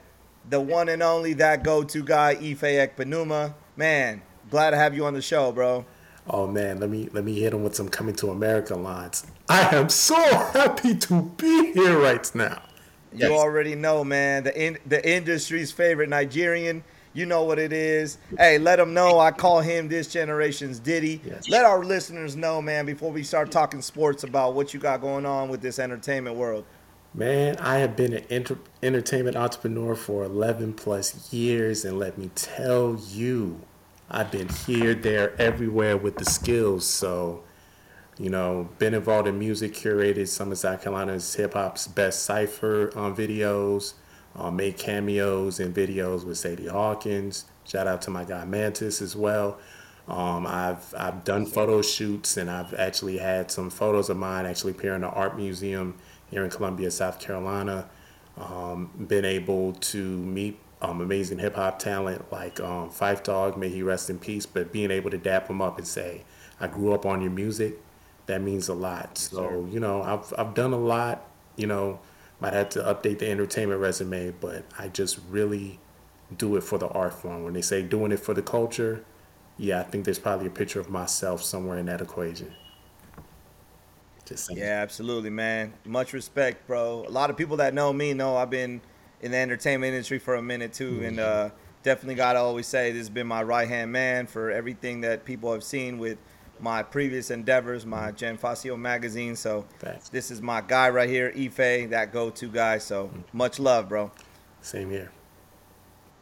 [0.50, 3.54] The one and only, that go to guy, Ife Ekpenuma.
[3.76, 4.22] Man,
[4.54, 5.84] glad to have you on the show, bro.
[6.30, 9.26] Oh man, let me let me hit him with some coming to America lines.
[9.48, 12.62] I am so happy to be here right now.
[13.12, 14.44] You already know, man.
[14.44, 16.84] The in, the industry's favorite Nigerian.
[17.14, 18.18] You know what it is.
[18.38, 21.20] Hey, let them know I call him this generation's Diddy.
[21.24, 21.48] Yes.
[21.48, 25.26] Let our listeners know, man, before we start talking sports about what you got going
[25.26, 26.64] on with this entertainment world.
[27.12, 32.30] Man, I have been an enter- entertainment entrepreneur for 11 plus years, and let me
[32.36, 33.60] tell you,
[34.14, 36.86] I've been here, there, everywhere with the skills.
[36.86, 37.42] So,
[38.16, 42.96] you know, been involved in music, curated some of South Carolina's hip hop's best cipher
[42.96, 43.94] um, videos,
[44.36, 47.46] uh, made cameos in videos with Sadie Hawkins.
[47.64, 49.58] Shout out to my guy Mantis as well.
[50.06, 54.72] Um, I've I've done photo shoots and I've actually had some photos of mine actually
[54.72, 55.96] appear in the art museum
[56.30, 57.88] here in Columbia, South Carolina.
[58.36, 63.68] Um, been able to meet um, amazing hip hop talent like um, Phife Dawg, may
[63.68, 64.46] he rest in peace.
[64.46, 66.24] But being able to dap him up and say,
[66.60, 67.80] "I grew up on your music,"
[68.26, 69.18] that means a lot.
[69.18, 71.26] So you know, I've I've done a lot.
[71.56, 72.00] You know,
[72.40, 75.78] might have to update the entertainment resume, but I just really
[76.36, 77.44] do it for the art form.
[77.44, 79.04] When they say doing it for the culture,
[79.56, 82.54] yeah, I think there's probably a picture of myself somewhere in that equation.
[84.26, 84.58] Just saying.
[84.58, 85.74] Yeah, absolutely, man.
[85.84, 87.04] Much respect, bro.
[87.06, 88.80] A lot of people that know me know I've been
[89.24, 91.48] in the entertainment industry for a minute too, and uh,
[91.82, 95.50] definitely gotta always say this has been my right hand man for everything that people
[95.50, 96.18] have seen with
[96.60, 99.34] my previous endeavors, my Gen Facio magazine.
[99.34, 100.10] So Facts.
[100.10, 102.76] this is my guy right here, Ife, that go-to guy.
[102.76, 104.12] So much love, bro.
[104.60, 105.10] Same here.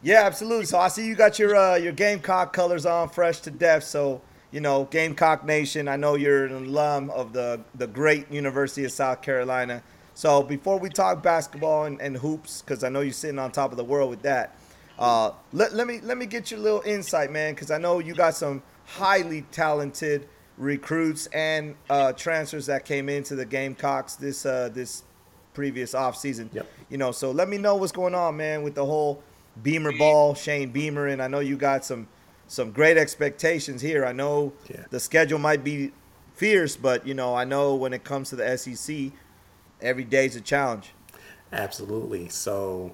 [0.00, 0.66] Yeah, absolutely.
[0.66, 3.82] So I see you got your uh, your Gamecock colors on, fresh to death.
[3.82, 4.22] So
[4.52, 5.88] you know, Gamecock Nation.
[5.88, 9.82] I know you're an alum of the the great University of South Carolina.
[10.14, 13.70] So before we talk basketball and, and hoops, because I know you're sitting on top
[13.70, 14.54] of the world with that,
[14.98, 18.14] uh, let, let me let me get your little insight, man, because I know you
[18.14, 24.68] got some highly talented recruits and uh, transfers that came into the Gamecocks this uh,
[24.72, 25.02] this
[25.54, 26.52] previous offseason.
[26.52, 26.66] Yep.
[26.90, 29.22] You know, so let me know what's going on, man, with the whole
[29.62, 32.06] Beamer ball, Shane Beamer, and I know you got some
[32.48, 34.04] some great expectations here.
[34.04, 34.84] I know Yeah.
[34.90, 35.92] the schedule might be
[36.34, 39.10] fierce, but you know, I know when it comes to the SEC,
[39.82, 40.92] every day's a challenge.
[41.52, 42.28] Absolutely.
[42.28, 42.92] So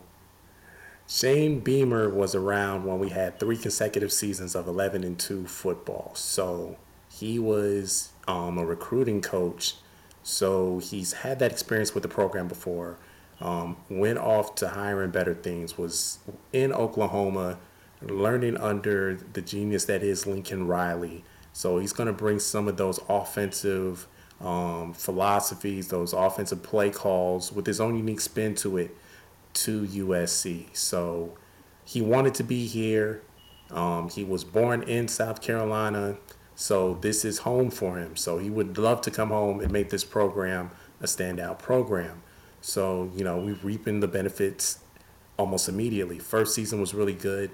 [1.06, 6.12] Shane Beamer was around when we had three consecutive seasons of 11 and 2 football.
[6.14, 6.76] So
[7.10, 9.76] he was um, a recruiting coach.
[10.22, 12.98] So he's had that experience with the program before.
[13.40, 16.18] Um, went off to higher and better things, was
[16.52, 17.58] in Oklahoma,
[18.02, 21.24] learning under the genius that is Lincoln Riley.
[21.52, 24.06] So he's going to bring some of those offensive
[24.40, 28.96] um, philosophies, those offensive play calls with his own unique spin to it
[29.54, 30.76] to USC.
[30.76, 31.36] So
[31.84, 33.22] he wanted to be here.
[33.70, 36.16] Um, he was born in South Carolina,
[36.54, 38.16] so this is home for him.
[38.16, 40.70] So he would love to come home and make this program
[41.00, 42.22] a standout program.
[42.60, 44.78] So, you know, we're reaping the benefits
[45.36, 46.18] almost immediately.
[46.18, 47.50] First season was really good.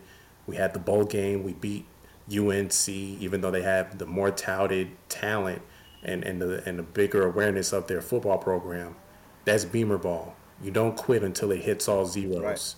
[0.47, 1.43] We had the bowl game.
[1.43, 1.87] We beat
[2.33, 5.63] UNC, even though they have the more touted talent
[6.05, 8.97] and, and the and the bigger awareness of their football program,
[9.45, 10.35] that's Beamer ball.
[10.63, 12.75] You don't quit until it hits all zeros, right.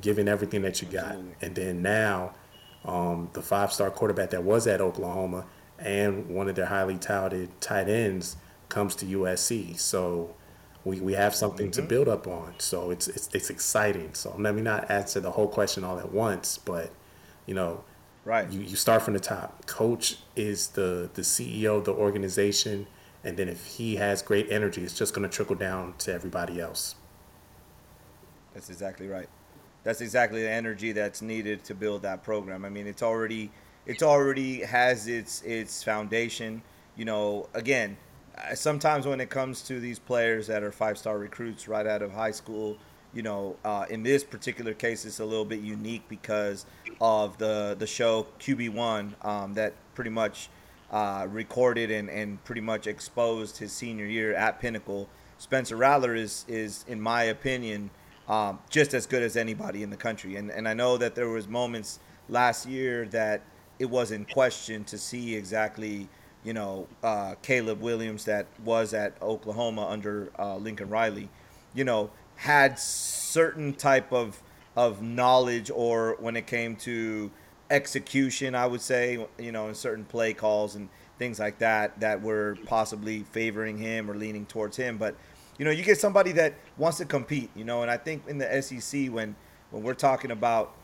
[0.00, 1.16] giving everything that you got.
[1.40, 2.34] And then now,
[2.84, 5.46] um, the five star quarterback that was at Oklahoma
[5.78, 8.36] and one of their highly touted tight ends
[8.68, 9.78] comes to USC.
[9.78, 10.34] So
[10.84, 11.82] we, we have something mm-hmm.
[11.82, 12.54] to build up on.
[12.58, 14.14] So it's, it's it's exciting.
[14.14, 16.90] So let me not answer the whole question all at once, but
[17.46, 17.84] you know,
[18.24, 18.50] Right.
[18.50, 19.66] You, you start from the top.
[19.66, 22.86] Coach is the, the CEO of the organization.
[23.24, 26.60] And then if he has great energy, it's just going to trickle down to everybody
[26.60, 26.94] else.
[28.54, 29.28] That's exactly right.
[29.84, 32.64] That's exactly the energy that's needed to build that program.
[32.64, 33.50] I mean, it's already
[33.86, 36.62] it's already has its its foundation.
[36.96, 37.96] You know, again,
[38.54, 42.12] sometimes when it comes to these players that are five star recruits right out of
[42.12, 42.78] high school,
[43.12, 46.64] you know, uh, in this particular case, it's a little bit unique because
[47.02, 50.48] of the the show QB One um, that pretty much
[50.92, 55.08] uh, recorded and, and pretty much exposed his senior year at Pinnacle.
[55.36, 57.90] Spencer Rattler is is in my opinion
[58.28, 61.28] um, just as good as anybody in the country, and and I know that there
[61.28, 61.98] was moments
[62.28, 63.42] last year that
[63.80, 66.08] it was in question to see exactly
[66.44, 71.28] you know uh, Caleb Williams that was at Oklahoma under uh, Lincoln Riley,
[71.74, 74.40] you know had certain type of
[74.76, 77.30] of knowledge or when it came to
[77.70, 82.20] execution, I would say, you know, in certain play calls and things like that that
[82.20, 84.98] were possibly favoring him or leaning towards him.
[84.98, 85.14] But
[85.58, 88.38] you know, you get somebody that wants to compete, you know, and I think in
[88.38, 89.36] the SEC when
[89.70, 90.74] when we're talking about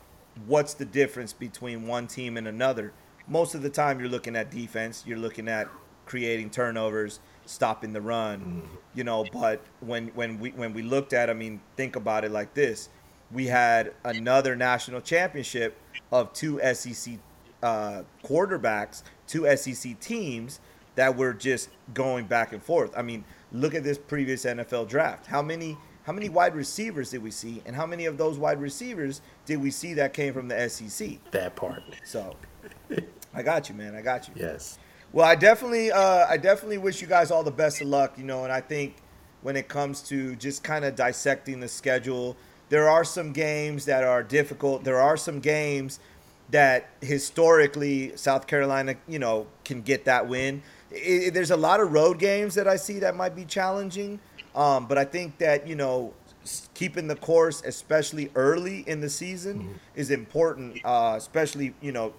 [0.45, 2.93] what's the difference between one team and another,
[3.27, 5.67] most of the time you're looking at defense, you're looking at
[6.05, 8.75] creating turnovers, stopping the run, mm-hmm.
[8.95, 9.25] you know.
[9.31, 12.89] But when when we when we looked at, I mean, think about it like this:
[13.31, 15.77] we had another national championship
[16.11, 17.15] of two SEC
[17.61, 20.59] uh, quarterbacks, two SEC teams
[20.95, 22.91] that were just going back and forth.
[22.97, 25.27] I mean, look at this previous NFL draft.
[25.27, 28.59] How many how many wide receivers did we see, and how many of those wide
[28.59, 31.19] receivers did we see that came from the SEC?
[31.29, 31.83] That part.
[32.03, 32.35] So,
[33.33, 33.95] I got you, man.
[33.95, 34.33] I got you.
[34.35, 34.79] Yes.
[35.11, 38.17] Well, I definitely, uh, I definitely wish you guys all the best of luck.
[38.17, 38.95] You know, and I think
[39.43, 42.35] when it comes to just kind of dissecting the schedule,
[42.69, 44.83] there are some games that are difficult.
[44.83, 45.99] There are some games
[46.51, 50.61] that historically South Carolina, you know, can get that win.
[50.91, 54.19] It, it, there's a lot of road games that I see that might be challenging,
[54.55, 56.13] um, but I think that you know
[56.73, 59.73] keeping the course, especially early in the season, mm-hmm.
[59.95, 60.79] is important.
[60.83, 62.13] Uh, especially you know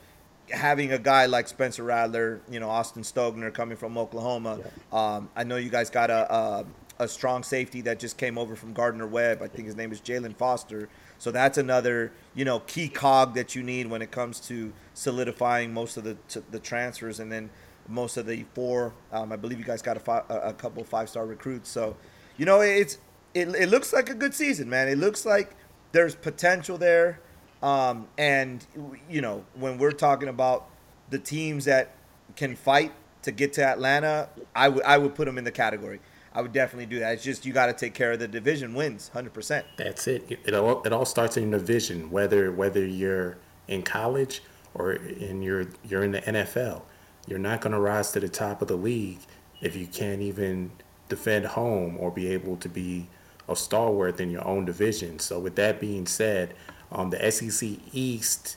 [0.50, 4.58] having a guy like Spencer Rattler, you know, Austin Stogner coming from Oklahoma.
[4.58, 5.16] Yeah.
[5.16, 6.66] Um, I know you guys got a,
[7.00, 9.42] a, strong safety that just came over from Gardner Webb.
[9.42, 10.88] I think his name is Jalen Foster.
[11.18, 15.72] So that's another, you know, key cog that you need when it comes to solidifying
[15.74, 17.50] most of the t- the transfers, and then
[17.88, 18.94] most of the four.
[19.12, 21.68] Um, I believe you guys got a, fi- a couple five star recruits.
[21.68, 21.96] So,
[22.36, 22.98] you know, it's
[23.34, 24.88] it, it looks like a good season, man.
[24.88, 25.54] It looks like
[25.92, 27.20] there's potential there.
[27.62, 28.66] Um, and
[29.08, 30.68] you know, when we're talking about
[31.10, 31.94] the teams that
[32.36, 32.92] can fight
[33.22, 36.00] to get to Atlanta, I would I would put them in the category.
[36.32, 37.14] I would definitely do that.
[37.14, 39.66] It's just you got to take care of the division wins, hundred percent.
[39.76, 40.38] That's it.
[40.44, 42.10] It all it all starts in the division.
[42.10, 44.42] Whether whether you're in college
[44.74, 46.82] or in your you're in the NFL,
[47.26, 49.20] you're not going to rise to the top of the league
[49.60, 50.70] if you can't even
[51.08, 53.08] defend home or be able to be
[53.48, 55.18] a stalwart in your own division.
[55.18, 56.54] So with that being said,
[56.92, 58.56] um, the SEC East,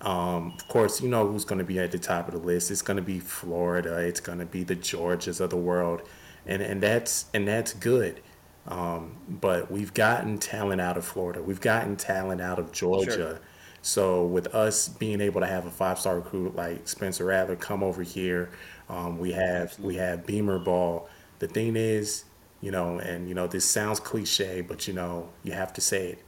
[0.00, 2.70] um, of course, you know who's going to be at the top of the list.
[2.70, 3.98] It's going to be Florida.
[3.98, 6.02] It's going to be the Georgias of the world,
[6.46, 8.20] and and that's and that's good.
[8.66, 11.42] Um, but we've gotten talent out of Florida.
[11.42, 13.12] We've gotten talent out of Georgia.
[13.12, 13.40] Sure.
[13.82, 17.82] So with us being able to have a five star recruit like Spencer Rattler come
[17.82, 18.50] over here,
[18.88, 19.94] um, we have Absolutely.
[19.94, 21.08] we have Beamer Ball.
[21.38, 22.24] The thing is,
[22.62, 26.08] you know, and you know this sounds cliche, but you know you have to say
[26.08, 26.18] it.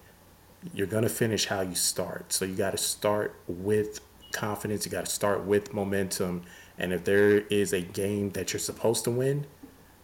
[0.74, 4.00] You're gonna finish how you start, so you got to start with
[4.32, 4.84] confidence.
[4.84, 6.42] You got to start with momentum,
[6.76, 9.46] and if there is a game that you're supposed to win,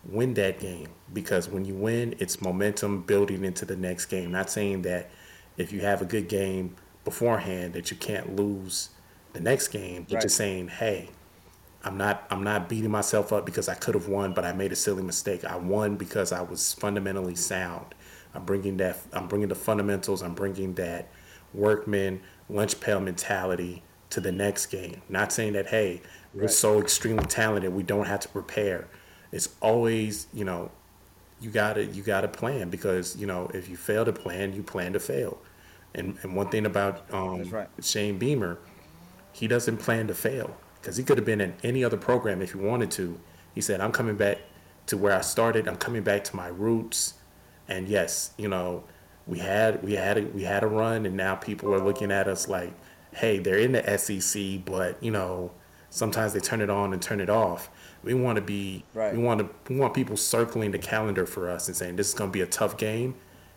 [0.04, 4.32] win that game because when you win, it's momentum building into the next game.
[4.32, 5.10] Not saying that
[5.56, 8.90] if you have a good game beforehand that you can't lose
[9.32, 10.22] the next game, but right.
[10.22, 11.10] just saying, hey,
[11.84, 14.72] I'm not I'm not beating myself up because I could have won, but I made
[14.72, 15.44] a silly mistake.
[15.44, 17.94] I won because I was fundamentally sound.
[18.34, 20.22] I'm bringing that I'm bringing the fundamentals.
[20.22, 21.08] I'm bringing that
[21.52, 25.02] workman lunch pail mentality to the next game.
[25.08, 26.02] Not saying that hey,
[26.34, 28.88] we're so extremely talented we don't have to prepare.
[29.32, 30.70] It's always you know
[31.42, 34.92] you gotta you gotta plan because you know if you fail to plan, you plan
[34.92, 35.38] to fail.
[35.94, 37.68] And and one thing about um, right.
[37.82, 38.58] Shane Beamer,
[39.32, 42.52] he doesn't plan to fail because he could have been in any other program if
[42.52, 43.18] he wanted to.
[43.54, 44.38] He said, "I'm coming back
[44.86, 45.66] to where I started.
[45.66, 47.14] I'm coming back to my roots."
[47.68, 48.84] And yes, you know,
[49.26, 52.28] we had we had a, we had a run, and now people are looking at
[52.28, 52.72] us like,
[53.12, 55.50] "Hey, they're in the SEC, but you know,
[55.90, 57.68] sometimes they turn it on and turn it off."
[58.02, 59.14] We want to be right.
[59.14, 62.14] we want to we want people circling the calendar for us and saying this is
[62.14, 63.14] going to be a tough game,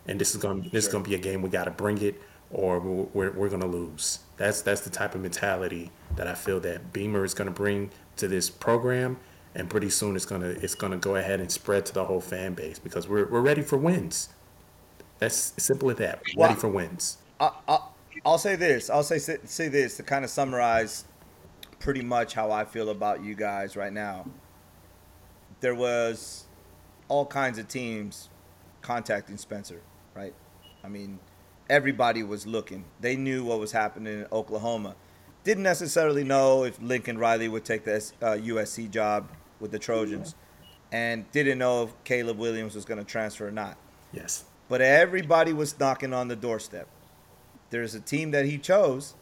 [0.07, 0.77] and this is going this sure.
[0.79, 2.21] is going to be a game we got to bring it
[2.51, 4.19] or we're, we're, we're going to lose.
[4.37, 7.91] That's that's the type of mentality that I feel that Beamer is going to bring
[8.17, 9.17] to this program,
[9.53, 12.53] and pretty soon it's gonna it's gonna go ahead and spread to the whole fan
[12.53, 14.29] base because we're we're ready for wins.
[15.19, 16.21] That's simple as that.
[16.37, 17.17] Ready for wins.
[17.39, 17.79] I, I,
[18.25, 18.89] I'll say this.
[18.89, 21.05] I'll say say this to kind of summarize
[21.86, 24.25] pretty much how I feel about you guys right now.
[25.59, 26.45] There was
[27.09, 28.29] all kinds of teams
[28.81, 29.81] contacting Spencer,
[30.15, 30.33] right?
[30.83, 31.19] I mean,
[31.69, 32.86] everybody was looking.
[33.01, 34.95] They knew what was happening in Oklahoma.
[35.43, 39.29] Didn't necessarily know if Lincoln Riley would take the uh, USC job
[39.59, 40.33] with the Trojans,
[40.91, 43.77] and didn't know if Caleb Williams was going to transfer or not.
[44.11, 44.45] Yes.
[44.69, 46.88] But everybody was knocking on the doorstep.
[47.69, 49.13] There's a team that he chose,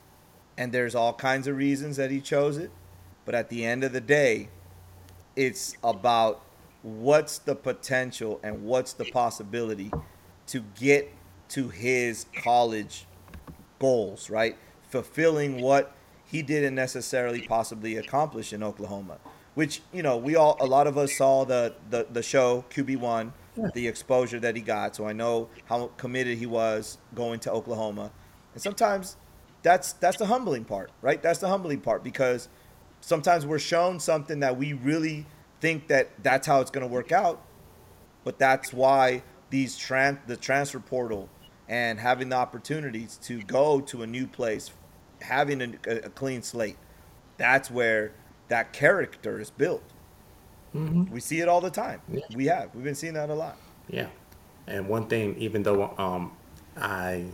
[0.58, 2.72] and there's all kinds of reasons that he chose it.
[3.26, 4.49] But at the end of the day,
[5.36, 6.43] it's about
[6.82, 9.91] what's the potential and what's the possibility
[10.47, 11.12] to get
[11.49, 13.06] to his college
[13.80, 14.58] goals, right?
[14.89, 15.95] Fulfilling what
[16.26, 19.18] he didn't necessarily possibly accomplish in Oklahoma.
[19.56, 23.32] Which, you know, we all a lot of us saw the the, the show QB1,
[23.74, 24.95] the exposure that he got.
[24.95, 28.12] So I know how committed he was going to Oklahoma.
[28.54, 29.16] And sometimes
[29.64, 31.22] that's that's the humbling part, right?
[31.22, 32.49] That's the humbling part because
[33.01, 35.26] sometimes we're shown something that we really
[35.59, 37.41] think that that's how it's going to work out.
[38.24, 41.30] But that's why these trans the transfer portal
[41.68, 44.72] and having the opportunities to go to a new place,
[45.22, 46.78] having a, a clean slate,
[47.38, 48.11] that's where
[48.49, 49.84] that character is built.
[50.76, 51.11] Mm-hmm.
[51.11, 52.01] We see it all the time.
[52.11, 52.22] Yeah.
[52.36, 52.74] We have.
[52.76, 53.57] We've been seeing that a lot.
[53.88, 54.07] Yeah,
[54.68, 56.36] and one thing, even though um,
[56.76, 57.26] I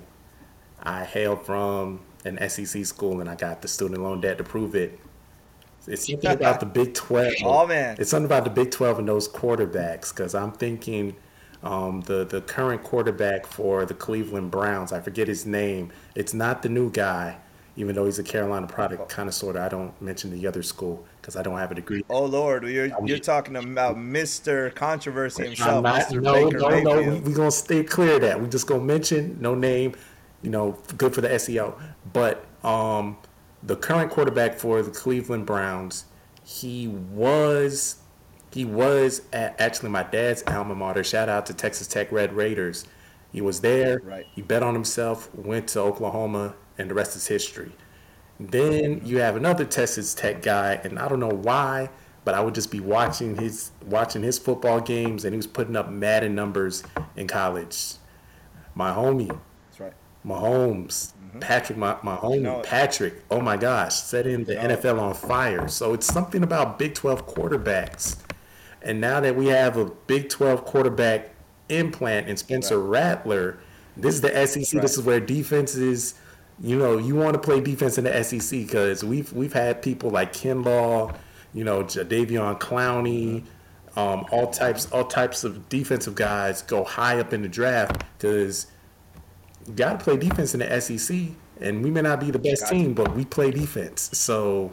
[0.82, 4.76] I hail from an SEC school and I got the student loan debt to prove
[4.76, 5.00] it.
[5.88, 7.34] It's something about the Big Twelve.
[7.44, 11.16] Oh man, it's something about the Big Twelve and those quarterbacks because I'm thinking
[11.64, 14.92] um, the the current quarterback for the Cleveland Browns.
[14.92, 15.92] I forget his name.
[16.16, 17.38] It's not the new guy,
[17.76, 19.64] even though he's a Carolina product, kind of sort of.
[19.64, 22.04] I don't mention the other school because I don't have a degree.
[22.10, 26.22] Oh Lord, you're you're talking about Mister Controversy himself, not, Mr.
[26.22, 27.06] No, Baker no, Mayfield.
[27.06, 27.22] no.
[27.22, 28.40] We, are gonna stay clear of that.
[28.40, 29.96] We just gonna mention no name.
[30.42, 31.80] You know, good for the SEO.
[32.14, 33.18] But um,
[33.64, 36.06] the current quarterback for the Cleveland Browns,
[36.44, 37.98] he was
[38.52, 41.04] he was at actually my dad's alma mater.
[41.04, 42.86] Shout out to Texas Tech Red Raiders.
[43.32, 44.02] He was there.
[44.04, 44.26] Right.
[44.34, 47.72] He bet on himself, went to Oklahoma, and the rest is history.
[48.40, 51.90] Then you have another Texas Tech guy, and I don't know why,
[52.24, 55.76] but I would just be watching his watching his football games, and he was putting
[55.76, 56.84] up Madden numbers
[57.16, 57.96] in college.
[58.74, 59.38] My homie,
[60.26, 61.40] Mahomes, mm-hmm.
[61.40, 63.24] Patrick, my, my homie Patrick.
[63.32, 65.68] Oh my gosh, setting the NFL on fire.
[65.68, 68.18] So it's something about Big Twelve quarterbacks
[68.82, 71.30] and now that we have a Big 12 quarterback
[71.70, 73.02] implant in Spencer right.
[73.04, 73.60] Rattler,
[73.98, 74.74] this is the SEC.
[74.74, 74.82] Right.
[74.82, 76.16] This is where defenses,
[76.62, 80.10] you know, you want to play defense in the SEC because we've we've had people
[80.10, 81.16] like Kinlaw,
[81.54, 83.44] you know, Jadeveon Clowney,
[83.98, 88.68] um, all types all types of defensive guys go high up in the draft because
[89.76, 91.18] got to play defense in the SEC.
[91.62, 94.10] And we may not be the best team, but we play defense.
[94.18, 94.72] So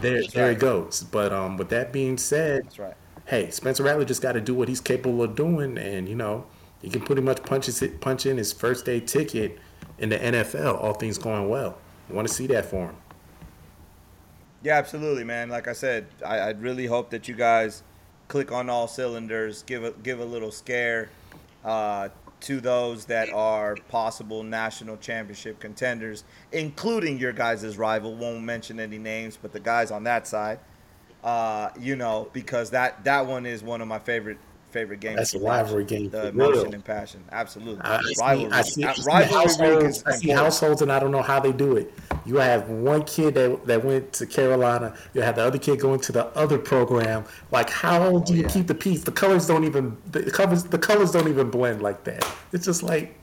[0.00, 0.56] there, That's there right.
[0.56, 1.02] it goes.
[1.02, 2.96] But um, with that being said, That's right
[3.26, 6.46] hey, Spencer Rattler just got to do what he's capable of doing, and you know
[6.80, 9.58] he can pretty much punch his punch in his first day ticket
[9.98, 10.82] in the NFL.
[10.82, 11.78] All things going well.
[12.10, 12.96] I want to see that for him.
[14.62, 15.48] Yeah, absolutely, man.
[15.48, 17.82] Like I said, I, I really hope that you guys
[18.28, 21.10] click on all cylinders, give a give a little scare
[21.64, 22.08] uh,
[22.40, 28.14] to those that are possible national championship contenders, including your guys' rival.
[28.14, 30.58] Won't mention any names, but the guys on that side,
[31.22, 34.38] uh, you know, because that that one is one of my favorite
[34.74, 35.16] favorite games.
[35.16, 36.10] That's a rivalry game.
[36.10, 37.80] The emotion and passion, absolutely.
[37.80, 40.98] I, I rivalry, see, I see, uh, I see households, I see households, and I
[40.98, 41.94] don't know how they do it.
[42.26, 44.94] You have one kid that, that went to Carolina.
[45.14, 47.24] You have the other kid going to the other program.
[47.52, 48.48] Like, how do you yeah.
[48.48, 49.04] keep the peace?
[49.04, 52.28] The colors don't even the colors the colors don't even blend like that.
[52.52, 53.16] It's just like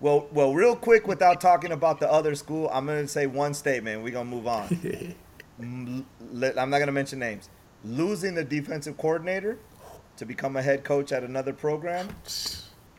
[0.00, 4.02] Well, well, real quick, without talking about the other school, I'm gonna say one statement.
[4.02, 4.68] We're gonna move on.
[5.58, 6.04] I'm
[6.70, 7.48] not gonna mention names.
[7.82, 9.58] Losing the defensive coordinator
[10.18, 12.08] to become a head coach at another program.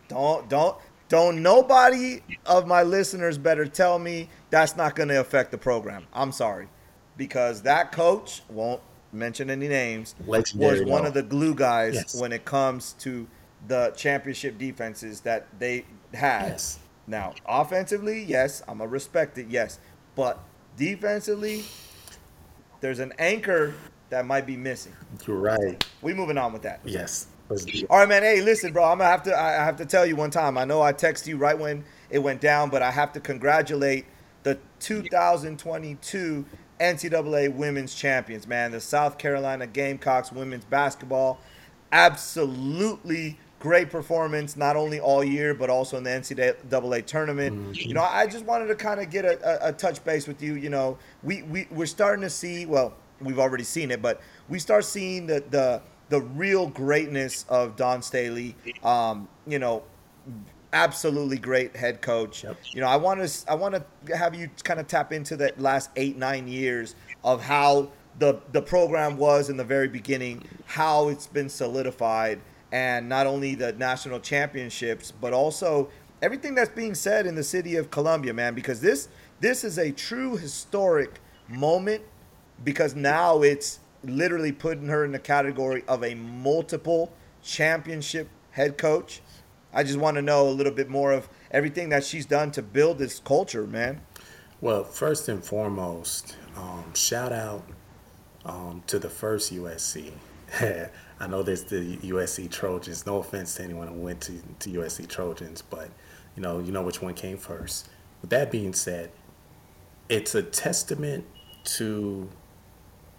[0.08, 0.78] Don't don't
[1.08, 6.06] don't nobody of my listeners better tell me that's not gonna affect the program.
[6.14, 6.68] I'm sorry,
[7.18, 8.82] because that coach won't
[9.12, 10.16] mention any names.
[10.26, 12.16] Legendary, was one of the glue guys Yes.
[12.20, 13.28] when it comes to
[13.68, 16.50] the championship defenses that they had.
[16.50, 16.80] Yes.
[17.08, 19.80] Now, offensively, yes, I'm gonna respect it, yes,
[20.16, 20.40] but
[20.78, 21.64] defensively,
[22.82, 23.74] there's an anchor
[24.10, 24.94] that might be missing.
[25.26, 25.86] you're right.
[26.02, 26.82] We moving on with that.
[26.84, 27.28] Yes.
[27.50, 27.88] Let's do it.
[27.90, 28.22] All right, man.
[28.22, 28.84] Hey, listen, bro.
[28.84, 29.38] I'm gonna have to.
[29.38, 30.58] I have to tell you one time.
[30.58, 34.06] I know I texted you right when it went down, but I have to congratulate
[34.44, 36.46] the 2022
[36.80, 38.72] NCAA Women's Champions, man.
[38.72, 41.40] The South Carolina Gamecocks women's basketball.
[41.92, 47.58] Absolutely great performance, not only all year but also in the NCAA tournament.
[47.58, 47.74] Mm-hmm.
[47.74, 50.42] You know, I just wanted to kind of get a, a, a touch base with
[50.42, 50.54] you.
[50.54, 52.66] You know, we we we're starting to see.
[52.66, 57.76] Well, we've already seen it, but we start seeing the the the real greatness of
[57.76, 58.56] Dawn Staley.
[58.84, 59.84] Um, you know,
[60.74, 62.44] absolutely great head coach.
[62.44, 62.58] Yep.
[62.72, 65.60] You know, I want to I want to have you kind of tap into that
[65.60, 71.10] last eight nine years of how the the program was in the very beginning, how
[71.10, 72.42] it's been solidified,
[72.72, 75.90] and not only the national championships, but also
[76.22, 78.54] everything that's being said in the city of Columbia, man.
[78.54, 79.10] Because this
[79.40, 82.04] this is a true historic moment
[82.64, 87.12] because now it's literally putting her in the category of a multiple
[87.44, 89.22] championship head coach.
[89.74, 92.62] I just want to know a little bit more of everything that she's done to
[92.62, 94.02] build this culture, man.
[94.62, 97.64] Well, first and foremost, um, shout out
[98.46, 100.12] um, to the first USC.
[101.20, 103.06] I know there's the USC Trojans.
[103.06, 105.90] No offense to anyone who went to, to USC Trojans, but
[106.36, 107.90] you know, you know which one came first.
[108.22, 109.12] With that being said,
[110.08, 111.26] it's a testament
[111.64, 112.28] to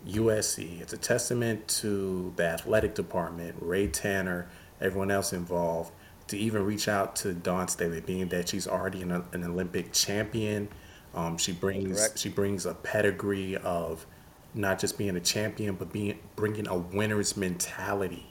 [0.07, 0.81] USC.
[0.81, 4.49] It's a testament to the athletic department, Ray Tanner,
[4.81, 5.93] everyone else involved,
[6.29, 10.69] to even reach out to Dawn Staley, being that she's already an, an Olympic champion.
[11.15, 12.19] Um, she brings Correct.
[12.19, 14.07] she brings a pedigree of
[14.55, 18.27] not just being a champion, but being bringing a winner's mentality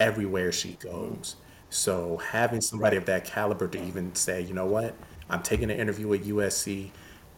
[0.00, 1.36] everywhere she goes.
[1.70, 4.94] So having somebody of that caliber to even say, you know what,
[5.28, 6.90] I'm taking an interview at USC.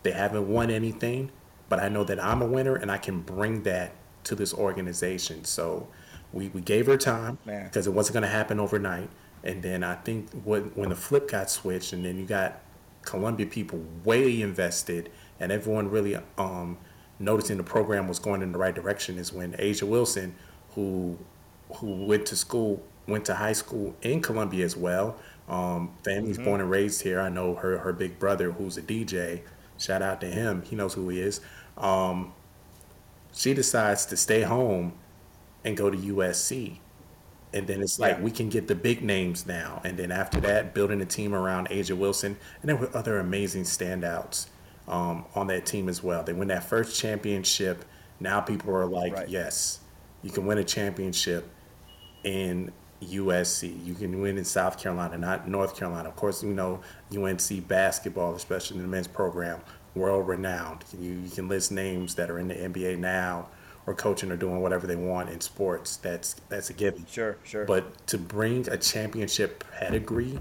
[0.02, 1.30] They haven't won anything,
[1.70, 3.92] but I know that I'm a winner and I can bring that
[4.24, 5.44] to this organization.
[5.44, 5.88] So
[6.32, 9.09] we, we gave her time because it wasn't going to happen overnight.
[9.42, 12.60] And then I think when, when the flip got switched, and then you got
[13.02, 16.76] Columbia people way invested, and everyone really um,
[17.18, 20.34] noticing the program was going in the right direction, is when A'ja Wilson,
[20.74, 21.16] who
[21.76, 25.16] who went to school, went to high school in Columbia as well.
[25.48, 27.20] Um, family's born and raised here.
[27.20, 29.40] I know her her big brother, who's a DJ.
[29.78, 30.62] Shout out to him.
[30.62, 31.40] He knows who he is.
[31.81, 32.32] Um,
[33.32, 34.93] she decides to stay home
[35.65, 36.78] and go to USC.
[37.52, 38.23] And then it's like Yeah.
[38.23, 39.81] we can get the big names now.
[39.85, 42.36] And then after that, building a team around A'ja Wilson.
[42.62, 44.47] And there were other amazing standouts
[44.86, 46.23] um, on that team as well.
[46.23, 47.85] They win that first championship.
[48.20, 49.28] Now people are like, Right.
[49.28, 49.81] yes,
[50.23, 51.48] you can win a championship
[52.24, 53.85] in USC.
[53.85, 56.09] You can win in South Carolina, not North Carolina.
[56.09, 56.81] Of course, you know
[57.11, 59.61] UNC basketball, especially in the men's program,
[59.94, 60.84] world renowned.
[60.98, 63.48] You, you can list names that are in the NBA now
[63.86, 65.96] or coaching or doing whatever they want in sports.
[65.96, 67.06] That's that's a given.
[67.10, 67.64] Sure, sure.
[67.64, 70.38] But to bring a championship pedigree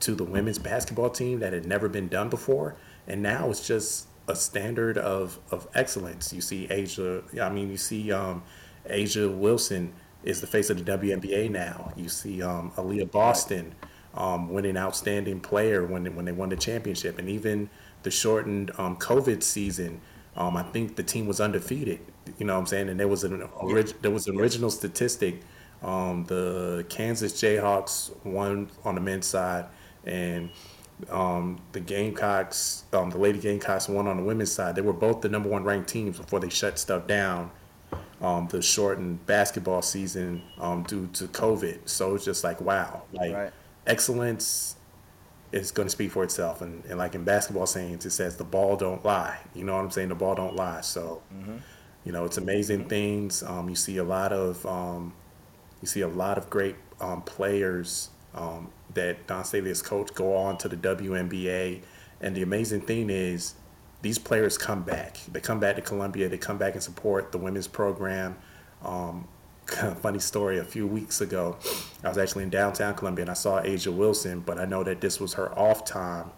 [0.00, 2.76] to the women's basketball team that had never been done before,
[3.06, 6.32] and now it's just a standard of, of excellence.
[6.32, 8.42] You see A'ja, I mean, you see um,
[8.90, 9.92] A'ja Wilson
[10.24, 11.92] is the face of the WNBA now.
[11.96, 13.74] You see um, Aliyah Boston
[14.14, 17.68] um, winning outstanding player when when they won the championship, and even
[18.06, 20.00] the shortened um, COVID season.
[20.36, 21.98] Um, I think the team was undefeated.
[22.38, 22.88] You know what I'm saying?
[22.88, 25.40] And there was an orig- there was an original statistic.
[25.82, 29.64] Um, the Kansas Jayhawks won on the men's side,
[30.04, 30.50] and
[31.10, 34.76] um, the Gamecocks, um, the Lady Gamecocks won on the women's side.
[34.76, 37.50] They were both the number one ranked teams before they shut stuff down
[38.20, 41.88] um, the shortened basketball season um, due to COVID.
[41.88, 43.52] So it's just like wow, like Right.
[43.84, 44.75] excellence
[45.56, 46.62] is going to speak for itself.
[46.62, 49.38] And, and like in basketball sayings, it says the ball don't lie.
[49.54, 50.08] You know what I'm saying?
[50.08, 50.80] The ball don't lie.
[50.82, 51.22] So,
[52.04, 53.42] you know, it's amazing things.
[53.42, 55.12] Um, you see a lot of um,
[55.82, 60.34] you see a lot of great um, players um, that Dawn Staley has coached go
[60.34, 61.82] on to the WNBA.
[62.20, 63.54] And the amazing thing is
[64.02, 65.18] these players come back.
[65.30, 66.28] They come back to Columbia.
[66.28, 68.36] They come back and support the women's program.
[68.82, 69.26] Um,
[70.00, 70.58] funny story.
[70.58, 71.56] A few weeks ago,
[72.04, 75.00] I was actually in downtown Columbia and I saw A'ja Wilson, but I know that
[75.00, 76.30] this was her off time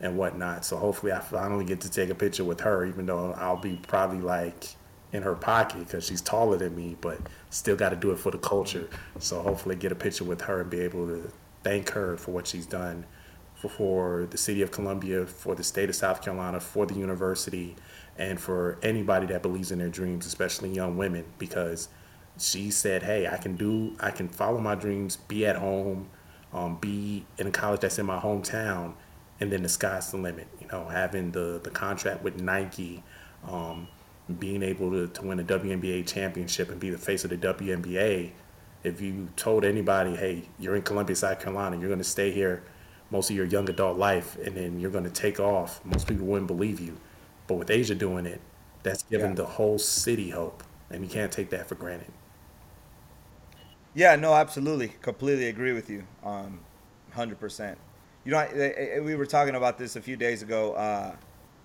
[0.00, 0.64] and whatnot.
[0.64, 3.80] So hopefully, I finally get to take a picture with her, even though I'll be
[3.88, 4.76] probably like
[5.12, 7.18] in her pocket because she's taller than me, but
[7.50, 8.88] still got to do it for the culture.
[9.18, 11.30] So hopefully, get a picture with her and be able to
[11.64, 13.04] thank her for what she's done
[13.56, 17.74] for, for the city of Columbia, for the state of South Carolina, for the university,
[18.18, 21.88] and for anybody that believes in their dreams, especially young women, because
[22.38, 26.08] she said, "Hey, I can do, I can follow my dreams, be at home,
[26.52, 28.94] um, be in a college that's in my hometown,
[29.40, 33.02] and then the sky's the limit." You know, having the the contract with Nike,
[33.48, 33.88] um,
[34.38, 38.32] being able to, to win a WNBA championship and be the face of the WNBA.
[38.84, 42.62] If you told anybody, "Hey, you're in Columbia, South Carolina, you're going to stay here
[43.10, 46.26] most of your young adult life, and then you're going to take off," most people
[46.26, 46.96] wouldn't believe you.
[47.46, 48.40] But with A'ja doing it,
[48.82, 49.34] that's giving Yeah.
[49.36, 52.12] the whole city hope, and you can't take that for granted.
[53.96, 56.60] Yeah, no, absolutely, completely agree with you, um,
[57.12, 57.78] hundred percent.
[58.24, 61.16] You know, I, I- we were talking about this a few days ago uh,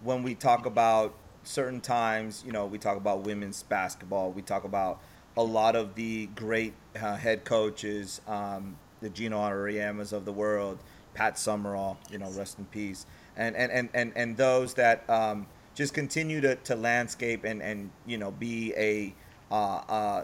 [0.04, 1.14] when we talk about
[1.44, 2.44] certain times.
[2.46, 4.32] You know, we talk about women's basketball.
[4.32, 5.02] We talk about
[5.38, 10.80] a lot of the great uh, head coaches, um, the Geno Auriemmas of the world,
[11.14, 11.98] Pat Summerall.
[12.10, 13.06] You know, rest in peace,
[13.38, 17.92] and and and and, and those that um, just continue to, to landscape and and
[18.06, 19.14] you know be a
[19.52, 20.24] uh, uh,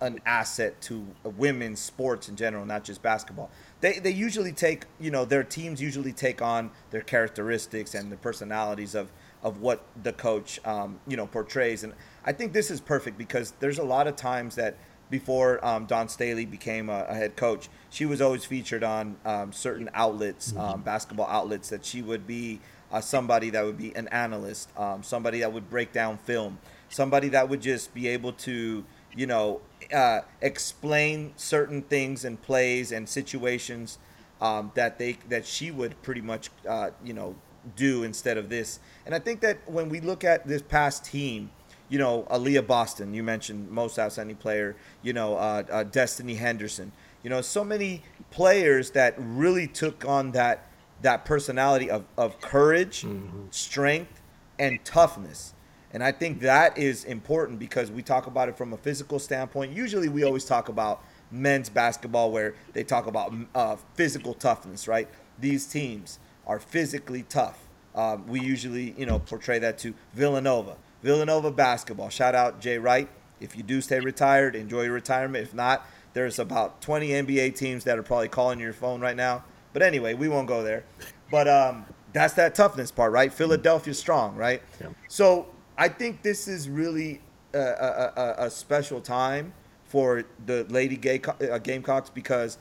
[0.00, 3.50] an asset to women's sports in general, not just basketball.
[3.80, 8.16] They, they usually take, you know, their teams usually take on their characteristics and the
[8.16, 9.10] personalities of,
[9.42, 11.84] of what the coach, um, you know, portrays.
[11.84, 11.92] And
[12.24, 14.76] I think this is perfect because there's a lot of times that
[15.10, 19.52] before um, Dawn Staley became a, a head coach, she was always featured on um,
[19.52, 22.60] certain outlets, um, basketball outlets, that she would be
[22.90, 26.58] uh, somebody that would be an analyst, um, somebody that would break down film,
[26.88, 28.84] somebody that would just be able to,
[29.16, 29.60] you know,
[29.92, 33.98] uh, explain certain things and plays and situations
[34.40, 37.34] um, that they that she would pretty much, uh, you know,
[37.76, 38.78] do instead of this.
[39.06, 41.50] And I think that when we look at this past team,
[41.88, 46.92] you know, Aliyah Boston, you mentioned most outstanding player, you know, uh, uh, Destanni Henderson,
[47.22, 50.66] you know, so many players that really took on that
[51.02, 53.04] that personality of, of courage,
[53.50, 54.22] strength,
[54.58, 55.52] and toughness.
[55.94, 59.72] And I think that is important because we talk about it from a physical standpoint.
[59.72, 65.08] Usually, we always talk about men's basketball where they talk about uh, physical toughness, right?
[65.38, 66.18] These teams
[66.48, 67.68] are physically tough.
[67.94, 70.76] Um, we usually, you know, portray that to Villanova.
[71.04, 72.08] Villanova basketball.
[72.08, 73.08] Shout out Jay Wright.
[73.40, 75.44] If you do stay retired, enjoy your retirement.
[75.44, 79.44] If not, there's about 20 NBA teams that are probably calling your phone right now.
[79.72, 80.82] But anyway, we won't go there.
[81.30, 83.32] But um, that's that toughness part, right?
[83.32, 84.60] Philadelphia strong, right?
[84.80, 84.88] Yeah.
[85.08, 87.20] So I think this is really
[87.52, 89.52] a, a, a, a special time
[89.84, 91.20] for the Lady Gay,
[91.50, 92.58] uh, Gamecocks because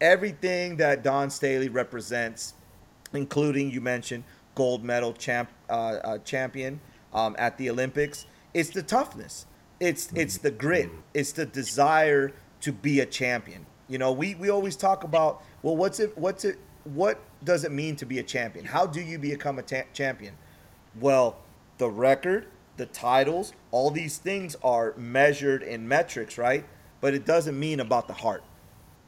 [0.00, 2.54] everything that Dawn Staley represents,
[3.12, 4.24] including you mentioned
[4.54, 6.80] gold medal champ uh, uh, champion
[7.12, 9.46] um, at the Olympics, it's the toughness.
[9.80, 10.90] It's it's the grit.
[11.14, 12.32] It's the desire
[12.62, 13.66] to be a champion.
[13.88, 17.70] You know, we, we always talk about well, what's it what's it what does it
[17.70, 18.64] mean to be a champion?
[18.64, 20.34] How do you become a ta- champion?
[20.98, 21.36] Well,
[21.78, 22.46] the record,
[22.76, 26.64] the titles, all these things are measured in metrics, right?
[27.00, 28.42] But it doesn't mean about the heart.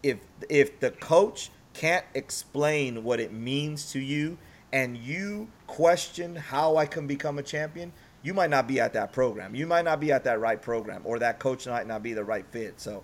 [0.03, 0.19] If
[0.49, 4.39] if the coach can't explain what it means to you
[4.73, 7.93] and you question how I can become a champion,
[8.23, 9.55] you might not be at that program.
[9.55, 12.25] You might not be at that right program or that coach might not be the
[12.25, 12.81] right fit.
[12.81, 13.03] So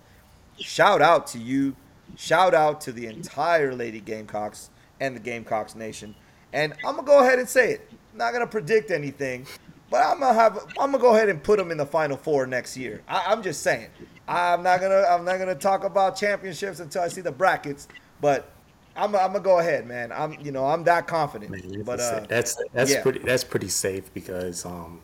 [0.59, 1.75] shout out to you.
[2.15, 4.69] Shout out to the entire Lady Gamecocks
[4.99, 6.15] and the Gamecocks Nation.
[6.53, 7.91] And I'm gonna go ahead and say it.
[8.17, 9.45] Not gonna predict anything,
[9.89, 10.57] but I'm gonna have.
[10.79, 13.01] I'm gonna go ahead and put them in the Final Four next year.
[13.07, 13.89] I, I'm just saying.
[14.27, 15.03] I'm not gonna.
[15.09, 17.87] I'm not gonna talk about championships until I see the brackets.
[18.19, 18.51] But
[18.95, 19.15] I'm.
[19.15, 20.11] I'm gonna go ahead, man.
[20.11, 20.33] I'm.
[20.41, 20.65] You know.
[20.65, 21.51] I'm that confident.
[21.51, 23.01] Man, But that's uh, that's that's yeah.
[23.03, 24.99] pretty that's pretty safe because um,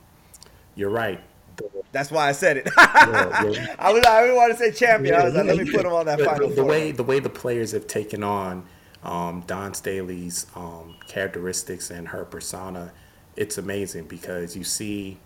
[0.76, 1.22] you're right.
[1.92, 2.68] That's why I said it.
[2.76, 4.04] yeah, you're- I was.
[4.04, 5.14] I didn't want to say champion.
[5.14, 6.66] I was like, let me put them on that Final the, Four.
[6.66, 8.66] way the way the players have taken on
[9.04, 12.92] um, Dawn Staley's um, characteristics and her persona,
[13.36, 15.18] it's amazing because you see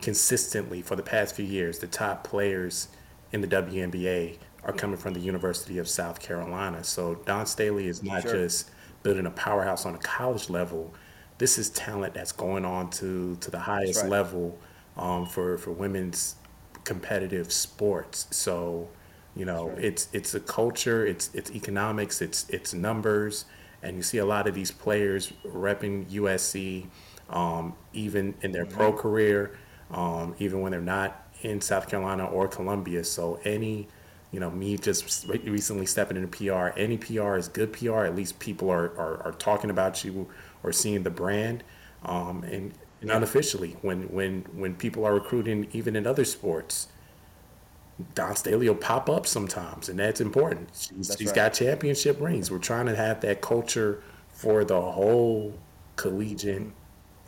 [0.00, 2.88] consistently for the past few years, the top players
[3.32, 6.82] in the WNBA are coming from the University of South Carolina.
[6.84, 8.32] So Dawn Staley is not Sure.
[8.32, 8.70] just
[9.02, 10.94] building a powerhouse on a college level.
[11.38, 14.10] This is talent that's going on to to the highest right.
[14.10, 14.58] level
[14.96, 16.36] um, for for women's
[16.84, 18.26] competitive sports.
[18.30, 18.88] So,
[19.36, 23.46] you know, it's it's a culture, it's it's economics, it's it's numbers,
[23.82, 26.86] and you see a lot of these players repping USC,
[27.30, 29.56] um, even in their pro career,
[29.90, 33.04] um, even when they're not in South Carolina or Columbia.
[33.04, 33.88] So any
[34.34, 38.04] you know, me just re- recently stepping into PR, any PR is good PR.
[38.04, 40.28] At least people are, are, are talking about you
[40.64, 41.62] or seeing the brand.
[42.04, 46.88] Um, and, and unofficially, when, when, when people are recruiting, even in other sports,
[48.16, 50.68] Dawn Staley will pop up sometimes, and that's important.
[50.74, 51.36] She's, That's she's right.
[51.36, 52.50] got championship rings.
[52.50, 55.54] We're trying to have that culture for the whole
[55.94, 56.72] collegiate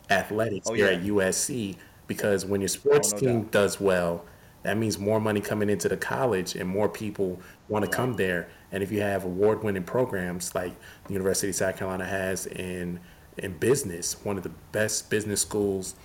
[0.09, 0.91] athletics Oh, here yeah.
[0.91, 1.77] at USC
[2.07, 3.51] because when your sports no team doubt.
[3.51, 4.25] does well,
[4.63, 8.49] that means more money coming into the college and more people want to come there.
[8.71, 10.75] And if you have award-winning programs like
[11.05, 12.99] the University of South Carolina has in
[13.37, 15.95] in business, one of the best business schools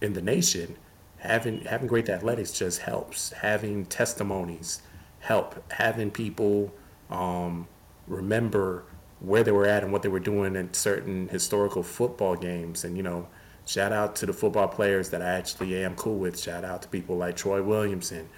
[0.00, 0.76] in the nation,
[1.18, 3.30] having having great athletics just helps.
[3.32, 4.82] Having testimonies
[5.20, 5.62] help.
[5.72, 6.72] Having people
[7.10, 7.66] um,
[8.06, 8.84] remember
[9.20, 12.84] where they were at and what they were doing in certain historical football games.
[12.84, 13.28] And you know,
[13.66, 16.38] shout out to the football players that I actually am cool with.
[16.38, 18.28] Shout out to people like Troy Williamson.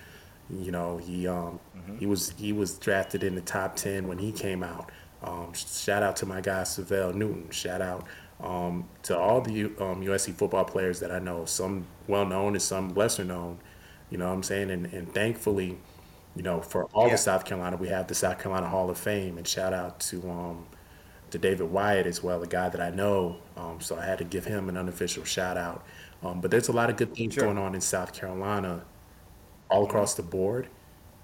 [0.51, 1.59] You know, he um,
[1.98, 4.90] he was he was drafted in the top ten when he came out.
[5.22, 7.48] Um, shout out to my guy Savell Newton.
[7.51, 8.06] Shout out
[8.40, 11.46] um, to all the U- um, USC football players that I know.
[11.46, 13.59] Some well known and some lesser known.
[14.10, 14.70] You know what I'm saying?
[14.70, 15.78] And and thankfully,
[16.36, 17.14] you know, for all Yeah.
[17.14, 19.38] of South Carolina, we have the South Carolina Hall of Fame.
[19.38, 20.66] And shout out to um,
[21.35, 23.36] to David Wyatt as well, a guy that I know.
[23.56, 25.85] Um, so I had to give him an unofficial shout out.
[26.23, 27.44] Um, but there's a lot of good things Sure.
[27.44, 28.85] going on in South Carolina
[29.69, 30.69] all across the board.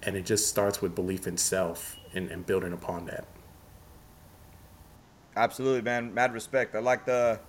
[0.03, 3.25] And it just starts with belief in self and, and building upon that.
[5.35, 6.13] Absolutely, man.
[6.13, 6.75] Mad respect.
[6.75, 7.39] I like the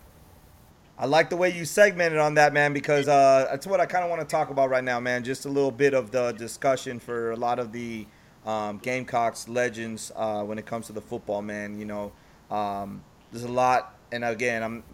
[0.99, 4.05] I like the way you segmented on that, man, because uh, that's what I kind
[4.05, 5.25] of want to talk about right now, man.
[5.25, 8.07] Just a little bit of the discussion for a lot of the
[8.47, 11.77] um, Gamecocks legends uh, when it comes to the football, man.
[11.79, 12.13] You know,
[12.53, 14.85] um, there's a lot, and again, I'm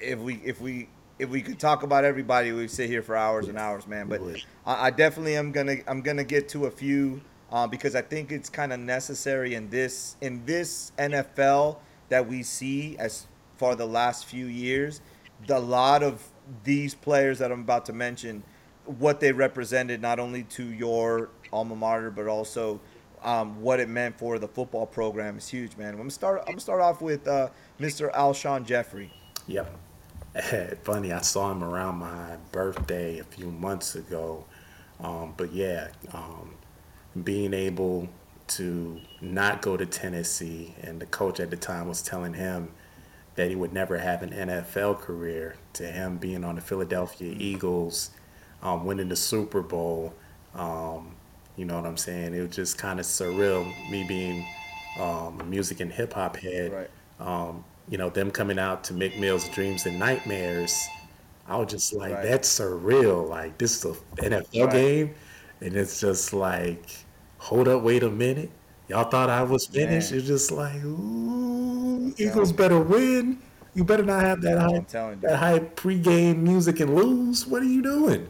[0.00, 0.88] if we if we
[1.18, 4.08] if we could talk about everybody, we'd sit here for hours and hours, man.
[4.08, 4.20] But.
[4.66, 8.32] I, I definitely am gonna I'm gonna get to a few uh, because I think
[8.32, 11.78] it's kind of necessary in this in this NFL
[12.08, 13.26] that we see as
[13.56, 15.00] for the last few years.
[15.46, 16.22] The lot of
[16.64, 18.42] these players that I'm about to mention,
[18.84, 22.80] what they represented not only to your alma mater but also
[23.22, 25.90] um, what it meant for the football program is huge, man.
[25.90, 26.40] I'm gonna start.
[26.42, 27.48] I'm gonna start off with uh,
[27.80, 28.12] Mr.
[28.12, 29.12] Alshon Jeffery.
[29.46, 29.74] Yep.
[30.82, 34.44] Funny, I saw him around my birthday a few months ago.
[35.00, 36.54] Um, but yeah, um,
[37.22, 38.08] being able
[38.48, 42.70] to not go to Tennessee, and the coach at the time was telling him
[43.34, 48.10] that he would never have an NFL career, to him being on the Philadelphia Eagles,
[48.62, 50.14] um, winning the Super Bowl.
[50.54, 51.15] Um,
[51.56, 52.34] you know what I'm saying?
[52.34, 54.44] It was just kind of surreal, me being
[55.00, 56.90] um, a music and hip hop head Right.
[57.20, 60.88] um, you know, them coming out to Meek Mill's Dreams and Nightmares,
[61.48, 62.22] I was just like, Right.
[62.24, 63.28] that's surreal.
[63.28, 64.72] Like, this is an NFL Right.
[64.72, 65.14] game.
[65.60, 66.84] And it's just like,
[67.38, 68.50] hold up, wait a minute.
[68.88, 70.10] Y'all thought I was finished.
[70.10, 70.18] Man.
[70.18, 73.38] It's just like, ooh, Eagles better win.
[73.74, 77.46] You better not have that high, that high pregame music and lose.
[77.46, 78.28] What are you doing?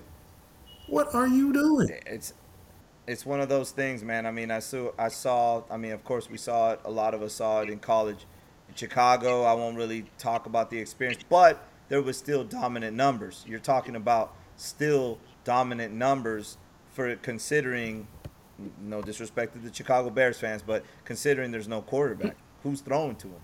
[0.89, 1.89] What are you doing?
[2.07, 2.33] it's
[3.07, 4.27] it's one of those things, man.
[4.27, 5.63] I mean, I saw I saw.
[5.71, 6.81] I mean, of course, we saw it.
[6.85, 8.27] A lot of us saw it in college,
[8.69, 9.45] in Chicago.
[9.45, 13.45] I won't really talk about the experience, but there was still dominant numbers.
[13.47, 16.59] You're talking about still dominant numbers
[16.93, 18.09] for considering.
[18.81, 23.29] No disrespect to the Chicago Bears fans, but considering there's no quarterback, who's throwing to
[23.29, 23.41] him?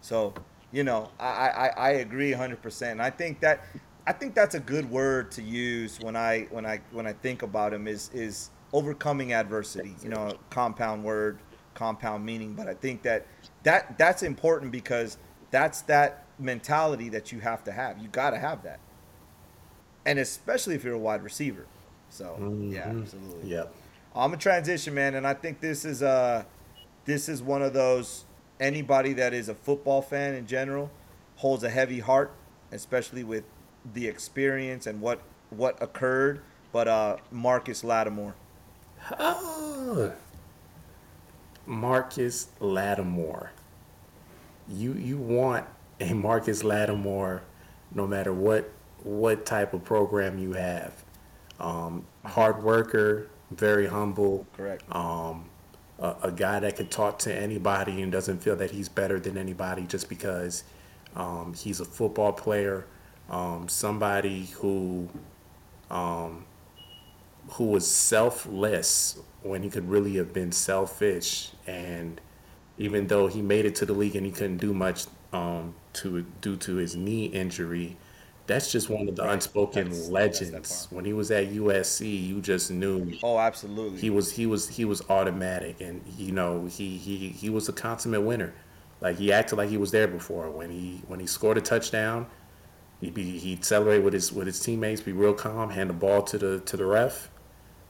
[0.00, 0.32] So,
[0.72, 2.92] you know, I, I, I agree 100%.
[2.92, 3.60] And I think that
[4.06, 7.42] I think that's a good word to use when I when I when I think
[7.42, 9.94] about him is is overcoming adversity.
[10.02, 11.38] You know, compound word,
[11.74, 13.26] compound meaning, but I think that
[13.62, 15.16] that that's important because
[15.50, 17.98] that's that mentality that you have to have.
[17.98, 18.80] You got to have that.
[20.04, 21.66] And especially if you're a wide receiver.
[22.10, 23.02] So, yeah, Mhm.
[23.02, 23.48] absolutely.
[23.50, 23.74] Yep.
[24.14, 26.44] I'm a transition man, and I think this is uh
[27.06, 28.24] this is one of those
[28.60, 30.90] anybody that is a football fan in general
[31.36, 32.32] holds a heavy heart,
[32.72, 33.44] especially with
[33.92, 35.20] the experience and what
[35.50, 36.40] what occurred.
[36.72, 38.34] But uh, Marcus Lattimore,
[39.18, 40.12] Oh,
[41.66, 43.52] Marcus Lattimore.
[44.68, 45.66] You you want
[46.00, 47.42] a Marcus Lattimore,
[47.94, 48.70] no matter what
[49.02, 51.04] what type of program you have.
[51.60, 54.46] Um, hard worker, very humble.
[54.56, 54.82] Correct.
[54.94, 55.50] Um,
[55.98, 59.36] a, a guy that can talk to anybody and doesn't feel that he's better than
[59.36, 60.64] anybody just because
[61.14, 62.86] um, he's a football player.
[63.30, 65.08] Um, somebody who
[65.90, 66.44] um,
[67.52, 71.50] who was selfless when he could really have been selfish.
[71.66, 72.20] And
[72.78, 76.22] even though he made it to the league and he couldn't do much um, to
[76.40, 77.96] due to his knee injury,
[78.46, 79.34] that's just one of the Right.
[79.34, 80.86] unspoken That's- that's legends.
[80.86, 80.92] part.
[80.92, 83.98] when he was at USC, you just knew Oh, absolutely.
[84.00, 87.72] he was he was he was automatic, and you know he he he was a
[87.72, 88.52] consummate winner.
[89.00, 90.50] Like he acted like he was there before.
[90.50, 92.26] When he when he scored a touchdown,
[93.00, 96.22] he'd be he'd celebrate with his with his teammates, be real calm, hand the ball
[96.22, 97.30] to the to the ref,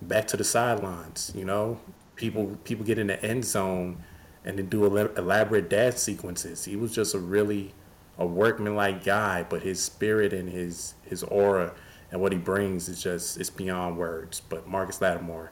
[0.02, 1.32] back to the sidelines.
[1.34, 1.80] You know,
[2.16, 4.02] people people get in the end zone
[4.44, 6.64] and then do elaborate dance sequences.
[6.64, 7.72] He was just a really
[8.18, 11.74] a workmanlike guy, but his spirit and his his aura
[12.10, 14.40] and what he brings is just it's beyond words.
[14.40, 15.50] But Marcus Lattimore,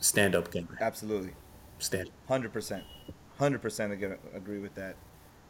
[0.00, 1.32] stand up guy, absolutely.
[1.78, 2.10] stand.
[2.28, 2.84] Hundred percent,
[3.38, 3.92] hundred percent
[4.34, 4.96] agree with that,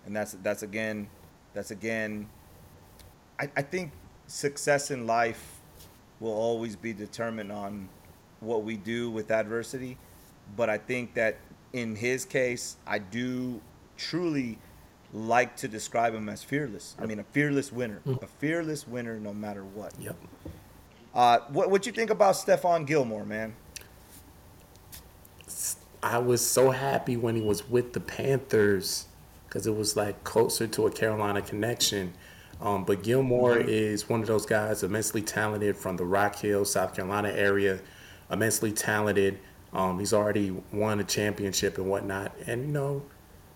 [0.05, 1.09] and that's that's again,
[1.55, 2.29] that's again.
[3.41, 3.93] I, I think
[4.27, 5.61] success in life
[6.21, 7.89] will always be determined on
[8.43, 9.97] what we do with adversity,
[10.57, 11.39] but I think that
[11.73, 13.61] in his case, I do
[13.97, 14.59] truly
[15.13, 16.97] like to describe him as fearless.
[16.99, 19.93] I mean, a fearless winner, a fearless winner, no matter what.
[19.99, 20.17] Yep.
[21.15, 23.55] Uh, what what you think about Stephon Gilmore, man?
[26.03, 29.07] I was so happy when he was with the Panthers
[29.47, 32.15] because it was like closer to a Carolina connection.
[32.61, 36.95] Um, but Gilmore is one of those guys immensely talented from the Rock Hill, South
[36.95, 37.81] Carolina area,
[38.33, 39.39] immensely talented.
[39.73, 42.35] Um, he's already won a championship and whatnot.
[42.47, 43.03] And, you know,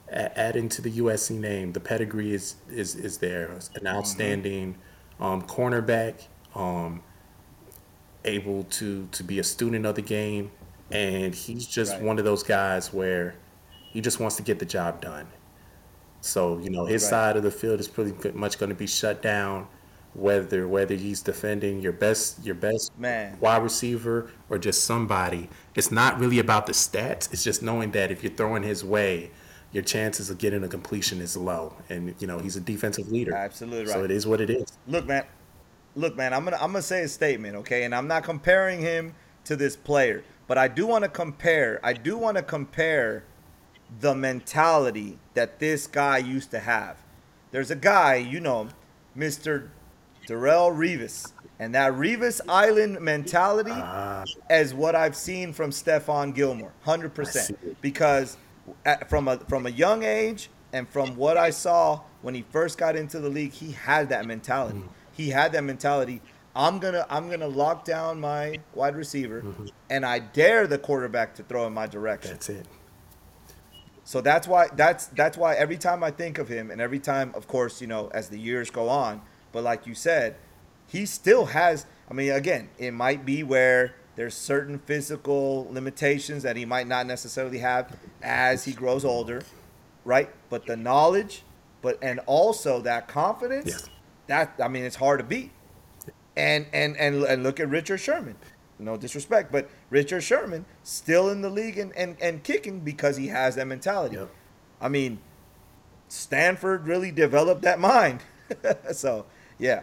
[0.09, 3.59] a- adding to the USC name, the pedigree is, is, is there.
[3.75, 4.77] An outstanding
[5.21, 6.23] um, cornerback,
[6.55, 7.03] um,
[8.25, 10.51] able to, to be a student of the game.
[10.91, 12.03] And he's just Right.
[12.03, 13.35] one of those guys where
[13.91, 15.27] he just wants to get the job done.
[16.21, 17.11] So you know his Right.
[17.11, 19.69] side of the field is pretty much going to be shut down,
[20.17, 23.37] whether whether he's defending your best your best Man.
[23.39, 25.49] wide receiver or just somebody.
[25.75, 27.33] It's not really about the stats.
[27.33, 29.31] It's just knowing that if you're throwing his way,
[29.73, 31.77] your chances of getting a completion is low.
[31.91, 33.35] And you know he's a defensive leader.
[33.35, 33.93] Absolutely right.
[33.93, 34.73] So it is what it is.
[34.87, 35.25] look, man,
[35.95, 36.33] look, man.
[36.33, 37.85] I'm gonna I'm gonna say a statement, okay?
[37.85, 39.15] And I'm not comparing him
[39.45, 41.79] to this player, but I do want to compare.
[41.83, 43.25] I do want to compare
[44.01, 46.97] the mentality that this guy used to have.
[47.51, 48.69] There's a guy, you know,
[49.17, 49.69] Mr.
[50.27, 54.25] Darrelle Revis, and that Revis Island mentality Ah.
[54.51, 57.57] as what I've seen from Stephon Gilmore, 100%.
[57.81, 58.37] Because
[58.85, 62.77] at, from a from a young age and from what I saw when he first
[62.79, 64.81] got into the league, he had that mentality.
[64.81, 64.89] Mm.
[65.13, 66.21] He had that mentality.
[66.55, 69.67] I'm gonna I'm gonna lock down my wide receiver, Mm-hmm.
[69.91, 72.33] and I dare the quarterback to throw in my direction.
[72.33, 72.67] That's it.
[74.05, 77.33] So that's why that's that's why every time I think of him, and every time,
[77.35, 79.21] of course, you know, as the years go on,
[79.57, 80.37] but like you said,
[80.87, 81.87] he still has.
[82.11, 87.07] I mean, again, it might be where there's certain physical limitations that he might not
[87.07, 89.41] necessarily have as he grows older,
[90.05, 90.29] right?
[90.51, 91.43] But the knowledge,
[91.81, 93.91] but and also that confidence, Yes.
[94.27, 95.53] that I mean, it's hard to beat.
[96.37, 98.37] And and and and look at Richard Sherman.
[98.79, 103.29] No disrespect, but Richard Sherman still in the league and, and, and kicking because he
[103.29, 104.17] has that mentality.
[104.17, 104.29] Yep.
[104.83, 105.19] I mean,
[106.09, 108.21] Stanford really developed that mind.
[108.93, 109.25] so
[109.59, 109.83] yeah,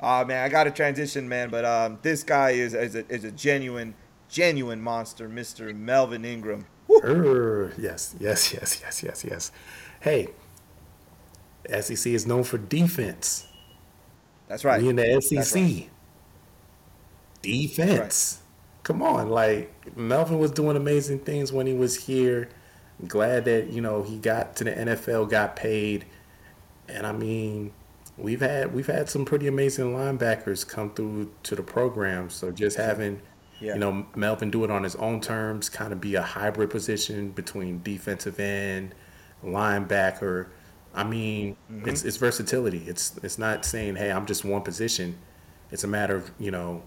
[0.00, 1.50] uh, man, I got to transition, man.
[1.50, 3.94] But um, this guy is is a, is a genuine
[4.28, 6.66] genuine monster, Mister Melvin Ingram.
[7.78, 9.52] Yes, yes, yes, yes, yes, yes.
[10.00, 10.28] Hey,
[11.80, 13.46] SEC is known for defense.
[14.48, 14.82] That's right.
[14.82, 15.54] We in the SEC.
[15.54, 15.88] right.
[17.40, 18.40] Defense.
[18.82, 22.48] Come on, like Melvin was doing amazing things when he was here.
[23.06, 26.04] Glad that you know he got to the NFL, got paid,
[26.88, 27.72] and I mean,
[28.22, 32.30] we've had we've had some pretty amazing linebackers come through to the program.
[32.30, 33.20] So just having
[33.60, 33.74] Yeah.
[33.74, 37.30] you know Melvin do it on his own terms, kind of be a hybrid position
[37.30, 38.94] between defensive end,
[39.44, 40.46] linebacker.
[40.94, 41.88] I mean, Mm-hmm.
[41.88, 42.84] it's it's versatility.
[42.86, 45.18] It's it's not saying, hey, I'm just one position.
[45.70, 46.82] It's a matter of you know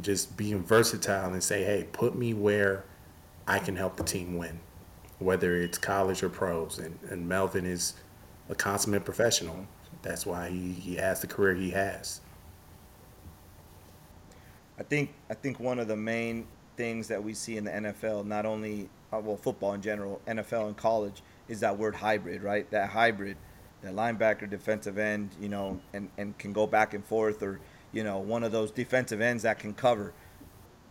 [0.00, 2.84] just being versatile and say, hey, put me where
[3.46, 4.60] I can help the team win,
[5.18, 6.78] whether it's college or pros.
[6.78, 7.94] And, and Melvin is
[8.48, 9.66] a consummate professional.
[10.02, 12.20] That's why he, he has the career he has.
[14.78, 16.46] I think I think one of the main
[16.76, 20.68] things that we see in the NFL, not only uh, well football in general, NFL
[20.68, 22.70] and college, is that word hybrid, right?
[22.70, 23.36] That hybrid,
[23.82, 27.60] that linebacker, defensive end, you know, and and can go back and forth, or
[27.92, 30.14] you know, one of those defensive ends that can cover.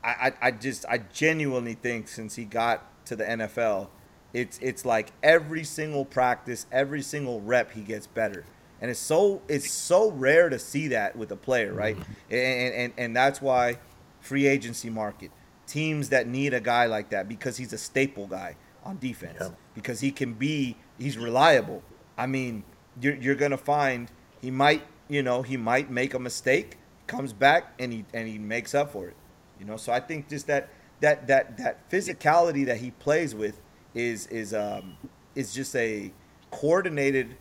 [0.04, 0.10] I,
[0.42, 3.88] I, I just I genuinely think since he got to the NFL,
[4.34, 8.46] it's it's like every single practice, every single rep he gets better.
[8.82, 11.98] And it's so it's so rare to see that with a player, right?
[11.98, 12.34] Mm-hmm.
[12.34, 13.78] And, and and that's why
[14.22, 15.32] free agency market,
[15.68, 19.38] teams that need a guy like that because he's a staple guy on defense.
[19.40, 19.58] Yep.
[19.74, 21.84] Because he can be he's reliable.
[22.18, 22.64] I mean,
[23.02, 24.10] you're you're gonna find
[24.42, 26.78] he might, you know, he might make a mistake,
[27.08, 29.16] comes back and he and he makes up for it.
[29.60, 30.70] You know, so I think just that
[31.02, 33.60] that that that physicality that he plays with
[33.94, 34.98] is is um
[35.36, 36.12] is just a
[36.52, 37.36] coordinated,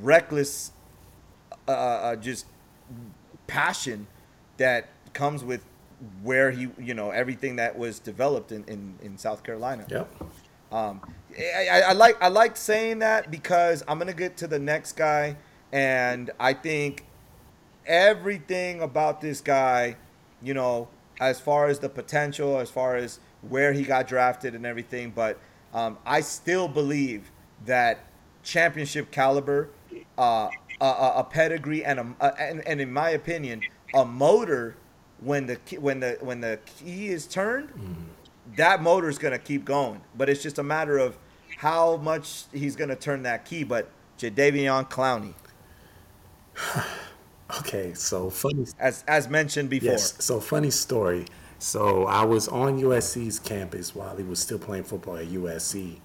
[0.00, 0.72] reckless,
[1.68, 2.46] uh, uh, just
[3.46, 4.06] passion
[4.56, 5.64] that comes with
[6.22, 9.86] where he you know everything that was developed in in, in South Carolina.
[9.88, 10.22] Yep.
[10.72, 11.00] Um,
[11.38, 15.36] I, I like I like saying that because I'm gonna get to the next guy,
[15.72, 17.04] and I think
[17.86, 19.96] everything about this guy,
[20.42, 20.88] you know,
[21.20, 25.10] as far as the potential, as far as where he got drafted and everything.
[25.10, 25.38] But
[25.74, 27.30] um, I still believe
[27.66, 28.06] that
[28.42, 29.68] championship caliber,
[30.18, 30.48] uh,
[30.80, 33.62] a, a, pedigree, and, a, a, and and in my opinion,
[33.94, 34.76] a motor
[35.20, 38.04] when the when the when the key is turned, mm-hmm.
[38.56, 40.00] that motor is gonna keep going.
[40.16, 41.18] But it's just a matter of
[41.58, 43.64] how much he's gonna turn that key.
[43.64, 45.34] But Jadeveon Clowney.
[47.58, 48.64] Okay, so funny.
[48.78, 49.90] As as mentioned before.
[49.90, 50.24] Yes.
[50.24, 51.26] So funny story.
[51.58, 55.98] So I was on USC's campus while he was still playing football at USC,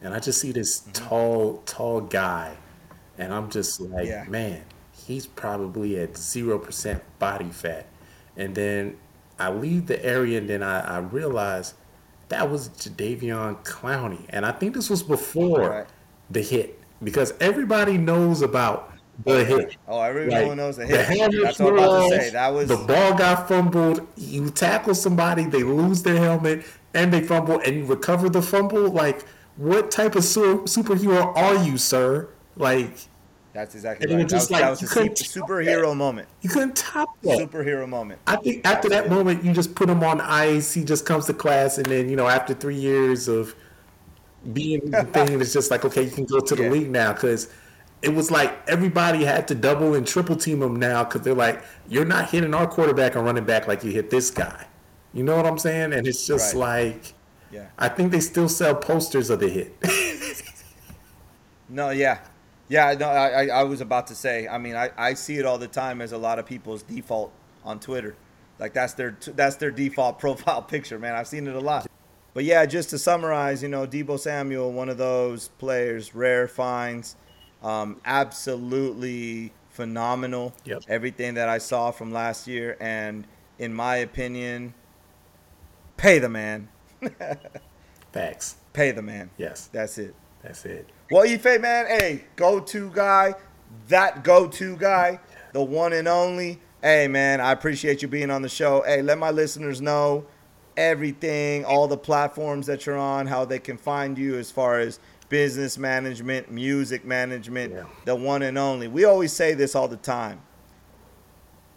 [0.00, 0.92] and I just see this mm-hmm.
[0.92, 2.56] tall, tall guy,
[3.18, 4.24] and I'm just like, yeah.
[4.28, 4.62] man,
[4.92, 7.86] he's probably at zero percent body fat.
[8.36, 8.96] And then
[9.38, 11.74] I leave the area, and then I, I realize
[12.28, 15.86] that was Jadeveon Clowney, and I think this was before right.
[16.30, 18.92] the hit because everybody knows about
[19.24, 19.76] the hit.
[19.86, 21.08] Oh, everyone like, knows the hit.
[21.08, 22.30] The That's what I'm about to say.
[22.30, 24.06] That was the ball got fumbled.
[24.16, 26.64] You tackle somebody, they lose their helmet,
[26.94, 28.88] and they fumble, and you recover the fumble.
[28.88, 29.24] Like,
[29.56, 32.28] what type of su- superhero are you, sir?
[32.56, 32.96] Like,
[33.52, 34.26] that's exactly right.
[34.26, 35.94] Just that was, like, that was a superhero that.
[35.94, 36.28] moment.
[36.40, 37.38] You couldn't top that.
[37.38, 38.20] Superhero moment.
[38.26, 40.72] I think after that moment, you just put him on ice.
[40.72, 43.54] He just comes to class, and then you know, after three years of
[44.52, 46.70] being the thing, it's just like, okay, you can go to the yeah.
[46.70, 47.48] league now because
[48.02, 51.62] it was like everybody had to double and triple team him now because they're like,
[51.88, 54.66] you're not hitting our quarterback and running back like you hit this guy.
[55.14, 55.92] You know what I'm saying?
[55.92, 56.94] And it's just right.
[56.94, 57.14] like,
[57.50, 57.66] yeah.
[57.78, 59.76] I think they still sell posters of the hit.
[61.68, 62.18] no, yeah.
[62.72, 64.48] Yeah, no, I, I was about to say.
[64.48, 67.30] I mean, I, I see it all the time as a lot of people's default
[67.66, 68.16] on Twitter.
[68.58, 71.14] Like that's their that's their default profile picture, man.
[71.14, 71.86] I've seen it a lot.
[72.32, 77.14] But yeah, just to summarize, you know, Deebo Samuel, one of those players, rare finds
[77.62, 80.54] um, absolutely phenomenal.
[80.64, 80.84] Yep.
[80.88, 83.26] Everything that I saw from last year, and
[83.58, 84.72] in my opinion,
[85.98, 86.70] pay the man.
[88.12, 88.56] Facts.
[88.72, 89.28] Pay the man.
[89.36, 89.68] Yes.
[89.70, 90.14] That's it.
[90.42, 90.88] That's it.
[91.12, 93.34] Well, Ife, man, hey, go to guy,
[93.88, 95.20] that go to guy,
[95.52, 96.58] the one and only.
[96.82, 98.82] Hey, man, I appreciate you being on the show.
[98.86, 100.24] Hey, let my listeners know
[100.74, 105.00] everything, all the platforms that you're on, how they can find you as far as
[105.28, 107.84] business management, music management, yeah.
[108.06, 108.88] the one and only.
[108.88, 110.40] We always say this all the time.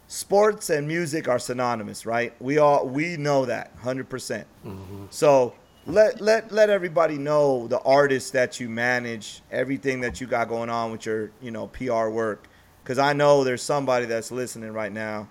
[0.07, 2.34] Sports and music are synonymous, right?
[2.40, 4.07] We all we know that 100%.
[4.07, 5.07] percent mm-hmm.
[5.10, 5.56] So,
[5.86, 10.70] let let let everybody know the artists that you manage, everything that you got going
[10.70, 12.48] on with your, you know, PR work
[12.84, 15.28] cuz I know there's somebody that's listening right now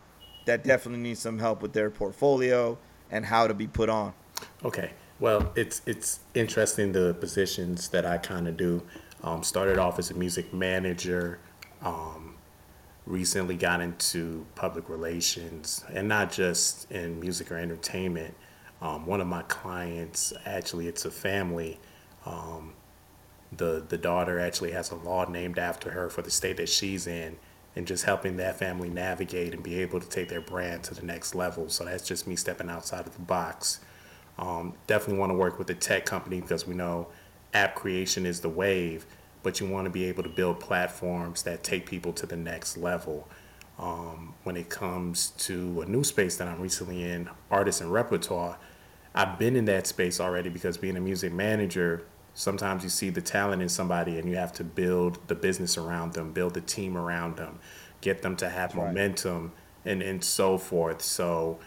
[0.47, 2.79] that definitely needs some help with their portfolio
[3.11, 4.13] and how to be put on.
[4.65, 4.93] Okay.
[5.21, 8.83] Well, it's it's interesting the positions that I kind of do.
[9.23, 11.39] Um, started off as a music manager.
[11.83, 12.35] Um,
[13.07, 18.35] recently got into public relations, and not just in music or entertainment.
[18.85, 21.81] Um, one of my clients, actually, it's a family.
[22.27, 22.75] Um,
[23.57, 27.07] the the daughter actually has a law named after her for the state that she's
[27.07, 27.39] in,
[27.75, 31.03] and just helping that family navigate and be able to take their brand to the
[31.03, 31.71] next level.
[31.71, 33.81] So that's just me stepping outside of the box.
[34.39, 37.09] Um, definitely want to work with a tech company because we know
[37.55, 39.07] app creation is the wave,
[39.43, 42.77] but you want to be able to build platforms that take people to the next
[42.77, 43.29] level.
[43.79, 48.59] Um, when it comes to a new space that I'm recently in, artists and repertoire,
[49.15, 52.05] I've been in that space already because being a music manager,
[52.35, 56.15] sometimes you see the talent in somebody and you have to build the business around
[56.15, 57.61] them, build the team around them,
[58.01, 59.53] get them to have That's momentum
[59.85, 59.93] right.
[59.93, 61.01] and, and so forth.
[61.01, 61.59] So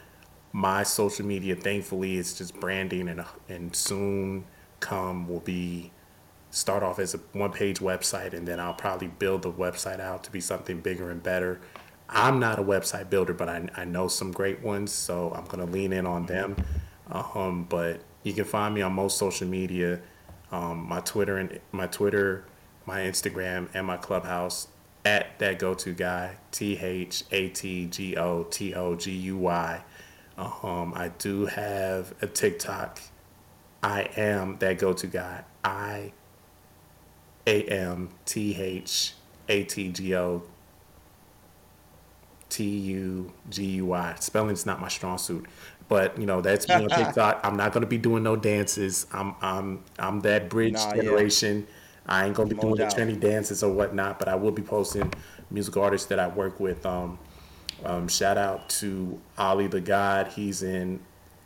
[0.52, 4.45] my social media, thankfully, is just branding, and and soon
[4.80, 5.91] come will be
[6.49, 10.24] start off as a one page website, and then I'll probably build the website out
[10.26, 11.60] to be something bigger and better.
[12.10, 15.65] I'm not a website builder, but I, I know some great ones, so I'm gonna
[15.65, 16.56] lean in on them.
[17.12, 20.00] Um, but you can find me on most social media,
[20.52, 22.46] um, my Twitter and my Twitter,
[22.86, 24.68] my Instagram, and my Clubhouse
[25.06, 29.38] at that go to guy T H A T G O T O G U
[29.38, 29.82] Y.
[30.38, 33.00] Um, I do have a TikTok.
[33.82, 35.44] I am that go to guy.
[35.64, 36.12] I
[37.46, 39.14] A M T H
[39.48, 40.44] A T G O
[42.50, 44.16] T U G U I.
[44.20, 45.46] Spelling's not my strong suit,
[45.88, 47.40] but you know that's me on TikTok.
[47.44, 49.06] I'm not gonna be doing no dances.
[49.12, 51.04] I'm I'm I'm that bridge Nah, yeah.
[51.04, 51.68] generation.
[52.06, 52.96] I ain't gonna be No doing doubt.
[52.96, 55.14] the trendy dances or whatnot, but I will be posting
[55.50, 56.86] musical artists that I work with.
[56.86, 57.20] Um,
[57.84, 60.28] um, shout out to Ollie the God.
[60.30, 61.00] He's in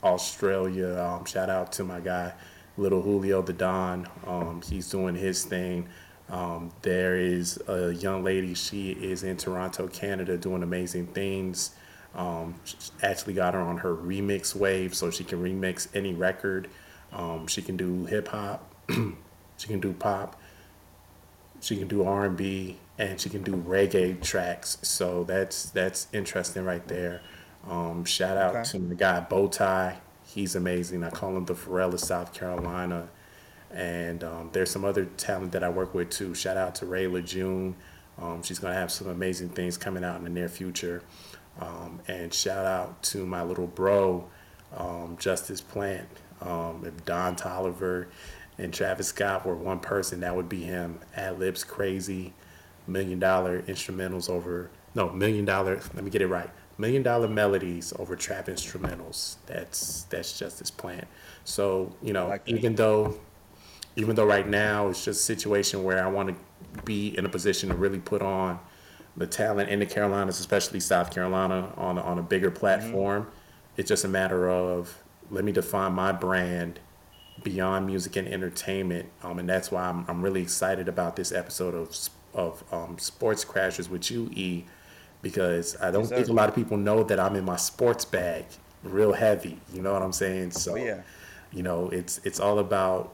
[0.03, 0.97] Australia.
[0.99, 2.33] Um, shout out to my guy,
[2.77, 4.07] Little Julio the Don.
[4.25, 5.89] Um, he's doing his thing.
[6.29, 8.53] Um, there is a young lady.
[8.53, 11.71] She is in Toronto, Canada, doing amazing things.
[12.13, 12.55] Um,
[13.01, 16.69] actually got her on her remix wave, so she can remix any record.
[17.13, 18.69] Um, she can do hip hop.
[18.89, 20.39] she can do pop
[21.61, 24.77] she can do R and B and she can do reggae tracks.
[24.81, 27.21] So that's that's interesting right there.
[27.69, 28.63] Um, shout out Okay.
[28.71, 29.95] to my guy Bowtie.
[30.25, 31.03] He's amazing.
[31.03, 33.09] I call him the Pharrell of South Carolina.
[33.69, 36.33] And um, there's some other talent that I work with too.
[36.33, 37.75] Shout out to Rayla June.
[38.19, 41.03] Um, she's gonna have some amazing things coming out in the near future.
[41.61, 44.27] Um, and shout out to my little bro,
[44.75, 46.07] um, Justice Plant.
[46.41, 48.07] Um, if Don Toliver
[48.57, 50.99] and Travis Scott were one person, that would be him.
[51.15, 52.33] Ad libs crazy,
[52.87, 55.79] million dollar instrumentals over no million dollar.
[55.93, 56.49] Let me get it right.
[56.77, 59.35] Million dollar melodies over trap instrumentals.
[59.45, 61.07] That's that's Justice Plant.
[61.43, 63.19] So you know, like even though
[63.95, 67.29] even though right now it's just a situation where I want to be in a
[67.29, 68.59] position to really put on
[69.17, 73.27] the talent in the Carolinas, especially South Carolina, on a, on a bigger platform.
[73.77, 74.97] It's just a matter of
[75.29, 76.79] let me define my brand
[77.43, 81.73] beyond music and entertainment, um, and that's why I'm, I'm really excited about this episode
[81.73, 81.95] of
[82.33, 84.63] of um, Sports Crashers with you, E,
[85.21, 86.15] because I don't sir.
[86.15, 88.45] think a lot of people know that I'm in my sports bag
[88.83, 89.59] real heavy.
[89.73, 90.51] You know what I'm saying?
[90.51, 91.01] So Oh, yeah.
[91.51, 93.13] you know, it's it's all about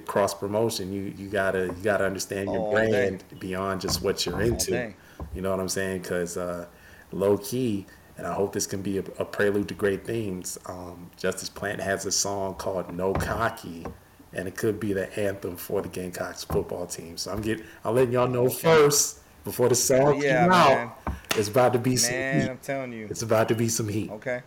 [0.00, 0.92] cross promotion.
[0.92, 2.88] You you gotta you gotta understand your All day.
[2.90, 4.70] brand beyond just what you're into.
[4.72, 4.96] day.
[5.34, 6.02] You know what I'm saying?
[6.02, 6.66] Because uh,
[7.12, 7.86] low key,
[8.18, 10.58] and I hope this can be a, a prelude to great things.
[10.66, 13.86] Um, Justice Plant has a song called "No Cocky,"
[14.32, 17.16] and it could be the anthem for the Gamecocks football team.
[17.16, 20.52] So I'm getting I'm letting y'all know first before the song Yeah, man.
[20.88, 20.98] out.
[21.36, 22.50] It's about to be some Man, heat.
[22.50, 23.06] I'm telling you.
[23.10, 24.10] It's about to be some heat.
[24.10, 24.40] Okay.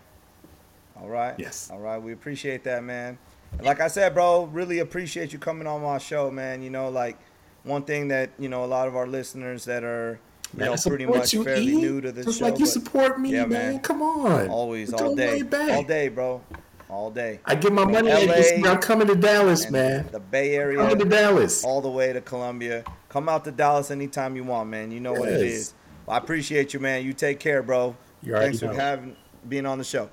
[0.99, 1.35] All right.
[1.37, 1.69] Yes.
[1.71, 2.01] All right.
[2.01, 3.17] We appreciate that, man.
[3.61, 6.61] Like I said, bro, really appreciate you coming on my show, man.
[6.61, 7.17] You know, like
[7.63, 10.19] one thing that you know a lot of our listeners that are
[10.53, 11.75] you Man, know pretty much you, fairly E.
[11.75, 12.45] new to this Just show.
[12.45, 13.73] like you support me, Yeah, man.
[13.73, 13.79] man.
[13.79, 14.47] Come on.
[14.49, 15.71] always, all day, back.
[15.71, 16.41] all day, bro,
[16.89, 17.39] all day.
[17.45, 18.09] I get my From money.
[18.09, 20.07] LA I'm coming to Dallas, man.
[20.11, 21.63] The Bay Area, Coming to Dallas.
[21.65, 22.83] all the way to Columbia.
[23.09, 24.91] Come out to Dallas anytime you want, man.
[24.91, 25.53] You know what it is.
[25.53, 25.73] Yes.
[26.07, 27.03] I appreciate you, man.
[27.03, 27.97] You take care, bro.
[28.21, 28.73] You already Thanks for know.
[28.73, 29.15] having
[29.49, 30.09] being on the show.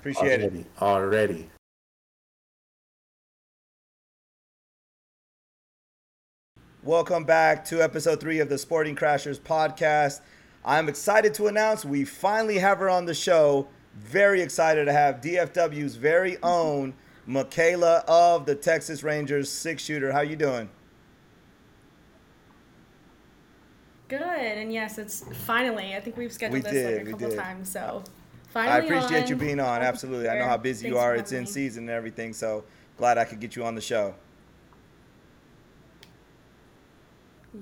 [0.00, 0.66] Appreciate it.
[0.82, 1.48] Already.
[6.86, 10.20] Welcome back to episode three of the Sporting Crashers podcast.
[10.64, 13.66] I'm excited to announce we finally have her on the show.
[13.96, 16.94] Very excited to have DFW's very own
[17.28, 20.12] McKayla of the Texas Rangers six shooter.
[20.12, 20.68] How you doing?
[24.06, 25.96] Good, and yes, it's finally.
[25.96, 27.36] I think we've scheduled We this did, like a couple did.
[27.36, 28.04] times, so
[28.54, 28.86] I finally.
[28.96, 29.82] appreciate you being on.
[29.82, 30.28] Absolutely.
[30.28, 31.16] I know how busy you Thanks for are.
[31.16, 31.46] It's in me.
[31.50, 32.32] season and everything.
[32.32, 32.62] So
[32.96, 34.14] glad I could get you on the show.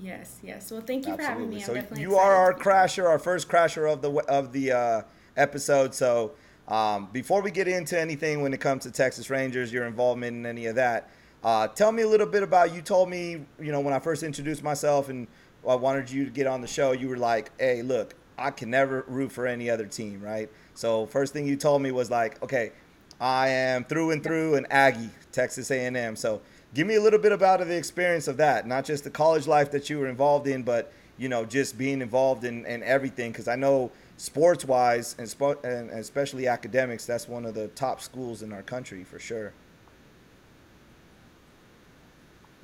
[0.01, 0.71] Yes, yes.
[0.71, 1.57] Well, thank you for having me.
[1.57, 5.01] I'm So definitely you are our crasher, our first crasher of the of the uh,
[5.37, 5.93] episode.
[5.93, 6.33] So
[6.67, 10.45] um, before we get into anything when it comes to Texas Rangers, your involvement in
[10.45, 11.09] any of that,
[11.43, 12.73] uh, tell me a little bit about.
[12.73, 15.27] You told me, you know, when I first introduced myself and
[15.67, 18.69] I wanted you to get on the show, you were like, "Hey, look, I can
[18.69, 22.41] never root for any other team, right?" So first thing you told me was like,
[22.43, 22.71] "Okay,
[23.19, 26.41] I am through and through an Aggie, Texas A&M." So
[26.75, 29.71] give me a little bit about the experience of that, not just the college life
[29.71, 33.31] that you were involved in, but you know, just being involved in, in everything.
[33.31, 38.01] Because I know sports wise and, spo- and especially academics, that's one of the top
[38.01, 39.53] schools in our country for sure.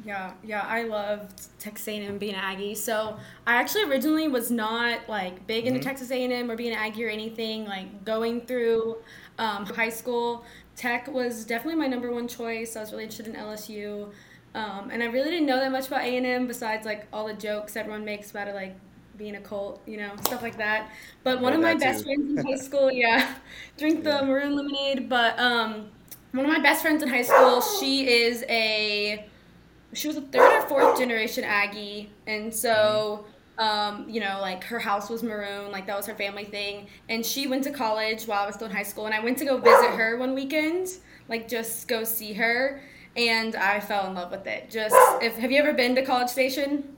[0.03, 0.61] Yeah, yeah.
[0.67, 2.73] I loved Texas A&M being an Aggie.
[2.75, 5.75] So I actually originally was not like big Mm-hmm.
[5.75, 7.65] into Texas A&M or being an Aggie or anything.
[7.65, 8.97] Like going through
[9.37, 10.43] um, high school,
[10.81, 12.75] Tech was definitely my number one choice.
[12.75, 14.11] I was really interested in LSU,
[14.55, 17.75] um, and I really didn't know that much about A&M besides like all the jokes
[17.75, 18.75] everyone makes about it, like
[19.15, 20.89] being a cult, you know, stuff like that.
[21.23, 23.35] But one of my best friends in high school, yeah,
[23.77, 24.21] drink the yeah.
[24.23, 25.07] maroon lemonade.
[25.07, 25.89] But um,
[26.31, 29.23] one of my best friends in high school, she is a,
[29.93, 33.25] she was a third or fourth generation Aggie, and so.
[33.57, 36.87] Um, you know, like her house was maroon, like that was her family thing.
[37.09, 39.37] And she went to college while I was still in high school, and I went
[39.39, 40.87] to go visit her one weekend,
[41.27, 42.81] like just go see her,
[43.15, 44.69] and I fell in love with it.
[44.69, 46.97] Just if have you ever been to College Station?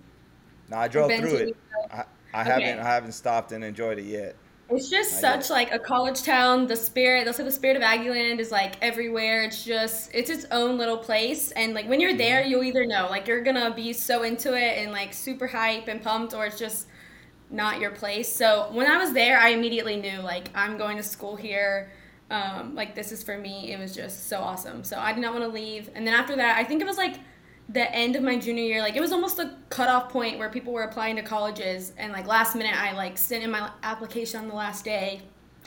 [0.70, 1.58] No, I drove through it.
[1.92, 2.50] I, I okay.
[2.50, 4.36] haven't I haven't stopped and enjoyed it yet.
[4.76, 6.66] It's just such like a college town.
[6.68, 9.44] The spirit, they'll say the spirit of Aggieland is like everywhere.
[9.44, 12.50] It's just it's its own little place, and like when you're there, mm-hmm.
[12.50, 16.02] you'll either know like you're gonna be so into it and like super hype and
[16.02, 16.88] pumped, or it's just
[17.52, 18.34] not your place.
[18.34, 21.92] So when I was there, I immediately knew like I'm going to school here.
[22.32, 23.72] Um, like this is for me.
[23.72, 24.84] It was just so awesome.
[24.84, 25.90] So I did not want to leave.
[25.94, 27.18] And then after that, I think it was like
[27.70, 30.74] the end of my junior year, like it was almost a cutoff point where people
[30.74, 34.48] were applying to colleges, and like last minute, I like sent in my application on
[34.48, 35.22] the last day,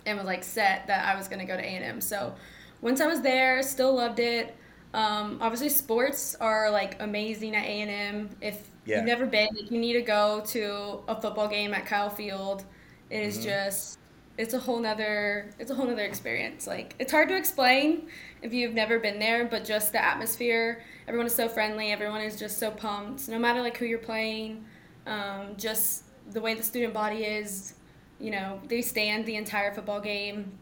[0.05, 2.01] and was like set that I was gonna go to A and M.
[2.01, 2.35] So
[2.83, 4.55] once I was there, still loved it.
[4.95, 8.31] Um, obviously, sports are like amazing at A and M.
[8.41, 8.97] If yeah.
[8.97, 12.65] you've never been, like, you need to go to a football game at Kyle Field.
[13.11, 13.47] It is mm-hmm.
[13.47, 13.99] just
[14.39, 16.67] it's a whole nother it's a whole nother experience.
[16.67, 18.09] Like it's hard to explain
[18.43, 22.39] if you've never been there but just the atmosphere everyone is so friendly everyone is
[22.39, 24.65] just so pumped no matter like who you're playing
[25.07, 27.75] um, just the way the student body is
[28.21, 30.53] you know they stand the entire football game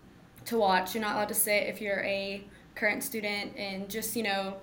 [0.46, 0.94] to watch.
[0.94, 2.44] You're not allowed to sit if you're a
[2.74, 4.56] current student and just you know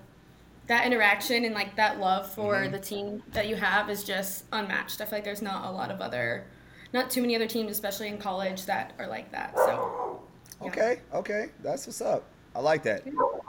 [0.67, 2.71] that interaction and like that love for mm-hmm.
[2.71, 5.01] the team that you have is just unmatched.
[5.01, 6.45] I feel like there's not a lot of other
[6.93, 9.55] not too many other teams, especially in college, that are like that.
[9.55, 10.19] So.
[10.61, 10.67] Yeah.
[10.67, 10.99] Okay.
[11.13, 11.45] Okay.
[11.63, 12.23] That's what's up.
[12.55, 13.05] I like that.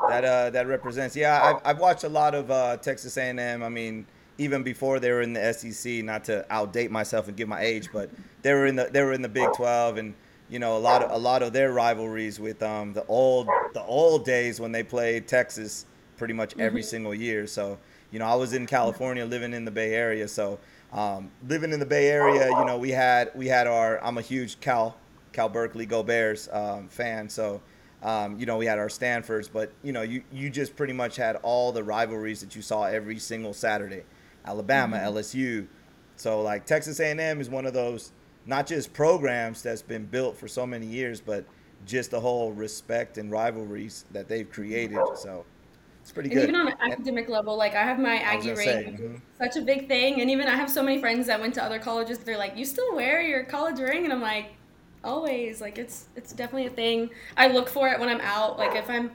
[0.08, 1.16] That uh, that represents.
[1.16, 3.62] Yeah, I've, I've watched a lot of uh, Texas A&M.
[3.62, 4.06] I mean,
[4.38, 6.04] even before they were in the SEC.
[6.04, 8.10] Not to outdate myself and give my age, but
[8.42, 10.14] they were in the they were in the Big 12, and
[10.48, 13.82] you know a lot of a lot of their rivalries with um, the old the
[13.82, 15.86] old days when they played Texas
[16.16, 16.88] pretty much every mm-hmm.
[16.88, 17.46] single year.
[17.46, 17.78] So
[18.10, 20.58] you know, I was in California, living in the Bay Area, so
[20.92, 24.02] um, living in the Bay Area, you know, we had we had our.
[24.04, 24.96] I'm a huge Cal
[25.32, 27.60] Cal Berkeley Go Bears um, fan, so.
[28.04, 31.14] Um, you know, we had our Stanfords, but you know, you, you just pretty much
[31.14, 34.02] had all the rivalries that you saw every single Saturday.
[34.44, 35.16] Alabama, mm-hmm.
[35.16, 35.66] LSU.
[36.16, 38.12] So like Texas A&M is one of those
[38.46, 41.44] not just programs that's been built for so many years, but
[41.86, 44.98] just the whole respect and rivalries that they've created.
[45.16, 45.44] So
[46.02, 46.48] it's pretty and good.
[46.48, 49.14] even on an academic level, like I have my Aggie ring, mm-hmm.
[49.38, 50.20] such a big thing.
[50.20, 52.18] And even I have so many friends that went to other colleges.
[52.18, 54.52] They're like, "You still wear your college ring?" And I'm like,
[55.04, 57.10] "Always." Like it's it's definitely a thing.
[57.36, 58.58] I look for it when I'm out.
[58.58, 59.12] Like if I'm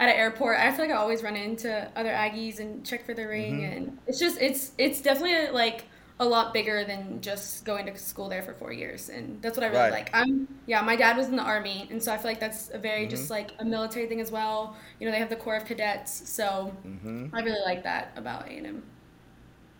[0.00, 3.14] at an airport, I feel like I always run into other Aggies and check for
[3.14, 3.60] the ring.
[3.60, 3.76] Mm-hmm.
[3.76, 5.84] And it's just it's it's definitely a, like
[6.20, 9.64] a lot bigger than just going to school there for four years and that's what
[9.64, 9.92] i really right.
[9.92, 12.70] like i'm yeah my dad was in the army and so i feel like that's
[12.70, 13.10] a very mm-hmm.
[13.10, 16.28] just like a military thing as well you know they have the corps of cadets
[16.28, 17.26] so mm-hmm.
[17.34, 18.82] i really like that about a&m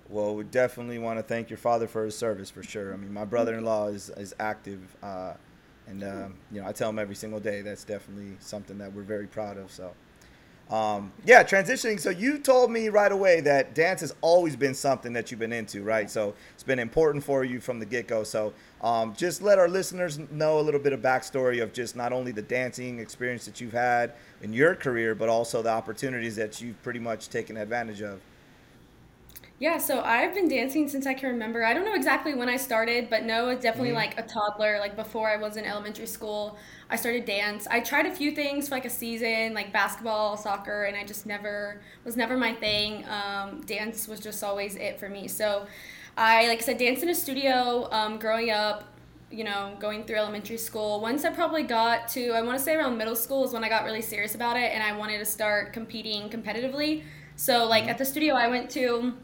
[0.09, 3.13] well we definitely want to thank your father for his service for sure i mean
[3.13, 5.35] my brother-in-law is, is active uh,
[5.87, 9.03] and um, you know i tell him every single day that's definitely something that we're
[9.03, 9.93] very proud of so
[10.71, 12.01] um, yeah, transitioning.
[12.01, 15.53] So you told me right away that dance has always been something that you've been
[15.53, 16.11] into, right?
[16.11, 18.25] So it's been important for you from the get go.
[18.25, 22.13] So um, just let our listeners know a little bit of backstory of just not
[22.13, 26.61] only the dancing experience that you've had in your career, but also the opportunities that
[26.61, 28.21] you've pretty much taken advantage of.
[29.61, 31.65] Yeah, so I've been dancing since I can remember.
[31.65, 33.97] I don't know exactly when I started, but no, it's definitely mm-hmm.
[33.97, 34.79] like a toddler.
[34.81, 36.59] Like before I was in elementary school,
[36.95, 37.67] I started dance.
[37.69, 41.27] I tried a few things for like a season, like basketball, soccer, and I just
[41.27, 43.05] never was never my thing.
[43.09, 45.27] Um, dance was just always it for me.
[45.27, 45.67] So
[46.17, 48.85] I, like I said, danced in a studio um, growing up.
[49.31, 51.01] You know, going through elementary school.
[51.01, 53.69] Once I probably got to, I want to say around middle school is when I
[53.69, 57.03] got really serious about it, and I wanted to start competing competitively.
[57.35, 57.91] So like mm-hmm.
[57.91, 59.15] at the studio I went to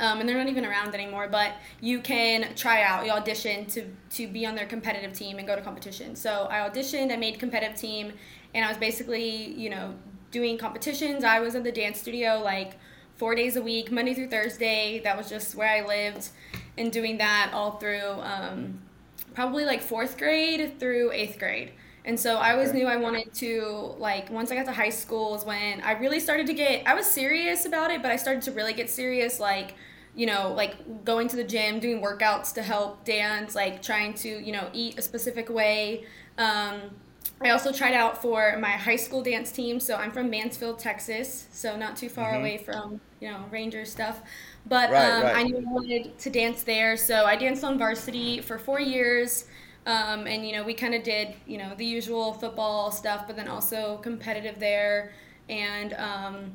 [0.00, 1.28] um, and they're not even around anymore.
[1.30, 5.46] But you can try out, you audition to to be on their competitive team and
[5.46, 6.16] go to competition.
[6.16, 8.12] So I auditioned, I made competitive team,
[8.54, 9.94] and I was basically you know
[10.30, 11.24] doing competitions.
[11.24, 12.78] I was in the dance studio like
[13.16, 15.00] four days a week, Monday through Thursday.
[15.04, 16.30] That was just where I lived,
[16.78, 18.80] and doing that all through um,
[19.34, 21.72] probably like fourth grade through eighth grade.
[22.04, 25.34] And so I always knew I wanted to like once I got to high school
[25.34, 28.42] is when I really started to get I was serious about it, but I started
[28.44, 29.74] to really get serious like
[30.14, 34.28] you know, like going to the gym, doing workouts to help dance, like trying to,
[34.28, 36.04] you know, eat a specific way.
[36.38, 36.82] Um,
[37.42, 39.80] I also tried out for my high school dance team.
[39.80, 42.38] So I'm from Mansfield, Texas, so not too far Mm-hmm.
[42.38, 44.22] away from you know Ranger stuff.
[44.66, 45.40] But Right, um, right.
[45.40, 49.44] I knew I wanted to dance there, so I danced on varsity for four years.
[49.86, 53.36] Um, and you know we kind of did you know the usual football stuff, but
[53.36, 55.12] then also competitive there,
[55.48, 56.52] and um,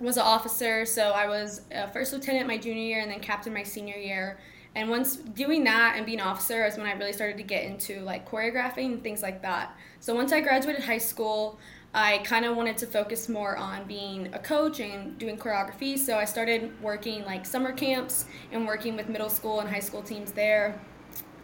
[0.00, 0.84] was an officer.
[0.86, 4.38] So I was a first lieutenant my junior year, and then captain my senior year.
[4.76, 7.64] And once doing that and being an officer is when I really started to get
[7.64, 9.76] into like choreographing and things like that.
[10.00, 11.60] So once I graduated high school,
[11.94, 15.96] I kind of wanted to focus more on being a coach and doing choreography.
[15.96, 20.02] So I started working like summer camps and working with middle school and high school
[20.02, 20.80] teams there.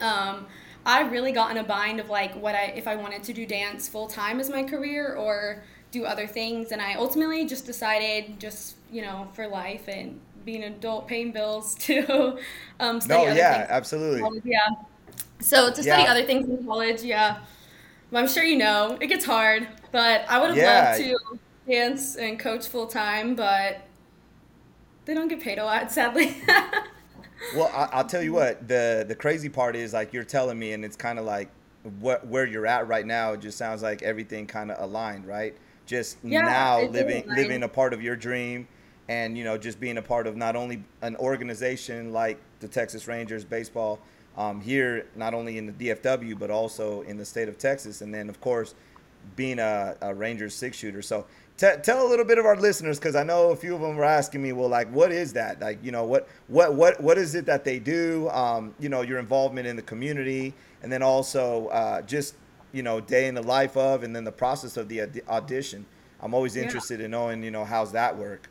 [0.01, 0.47] Um,
[0.85, 3.47] I really got in a bind of like what I if I wanted to do
[3.47, 8.41] dance full time as my career or do other things, and I ultimately just decided
[8.41, 12.39] just you know for life and being an adult paying bills to
[12.81, 13.69] um, study No, other yeah, things.
[13.69, 14.21] absolutely.
[14.21, 14.69] College, yeah.
[15.41, 16.09] So to study Yeah.
[16.09, 17.41] other things in college, yeah.
[18.11, 20.63] Well, I'm sure you know it gets hard, but I would have Yeah.
[20.63, 21.17] loved to
[21.69, 23.83] dance and coach full time, but
[25.05, 26.37] they don't get paid a lot, sadly.
[27.51, 28.67] Well, I, I'll tell you what.
[28.69, 31.51] the The crazy part is like you're telling me, and it's kind of like
[31.83, 33.33] what where you're at right now.
[33.33, 35.57] It just sounds like everything kind of aligned, right?
[35.91, 38.69] Just Yeah, now living living a part of your dream,
[39.09, 43.09] and you know just being a part of not only an organization like the Texas
[43.09, 43.99] Rangers baseball
[44.37, 48.15] um, here, not only in the DFW but also in the state of Texas, and
[48.15, 48.77] then of course
[49.35, 51.03] being a, a Rangers six shooter.
[51.03, 51.27] So
[51.57, 53.97] t- tell a little bit of our listeners because I know a few of them
[53.97, 55.61] were asking me, well, like, what is that?
[55.61, 58.29] Like, you know, what what what what is it that they do?
[58.31, 60.55] Um, you know, your involvement in the community,
[60.85, 62.37] and then also uh, just
[62.73, 65.87] you know, day in the life of, and then the process of the aud- audition.
[66.21, 66.63] I'm always Yeah.
[66.63, 68.51] interested in knowing, you know, how's that work?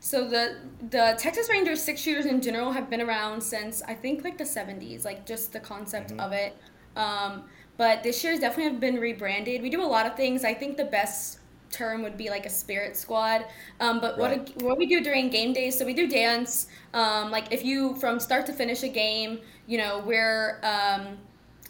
[0.00, 0.56] So the
[0.90, 4.46] the Texas Rangers six shooters in general have been around since I think like the
[4.46, 6.18] seventies, like just the concept Mm-hmm.
[6.18, 6.56] of it.
[6.96, 7.44] Um,
[7.76, 9.62] but this year's definitely have been rebranded.
[9.62, 10.44] We do a lot of things.
[10.44, 11.38] I think the best
[11.70, 13.46] term would be like a spirit squad.
[13.80, 14.40] Um, but Right.
[14.40, 16.66] what what we do during game days, so we do dance.
[16.92, 21.18] Um, like if you from start to finish a game, you know we're um,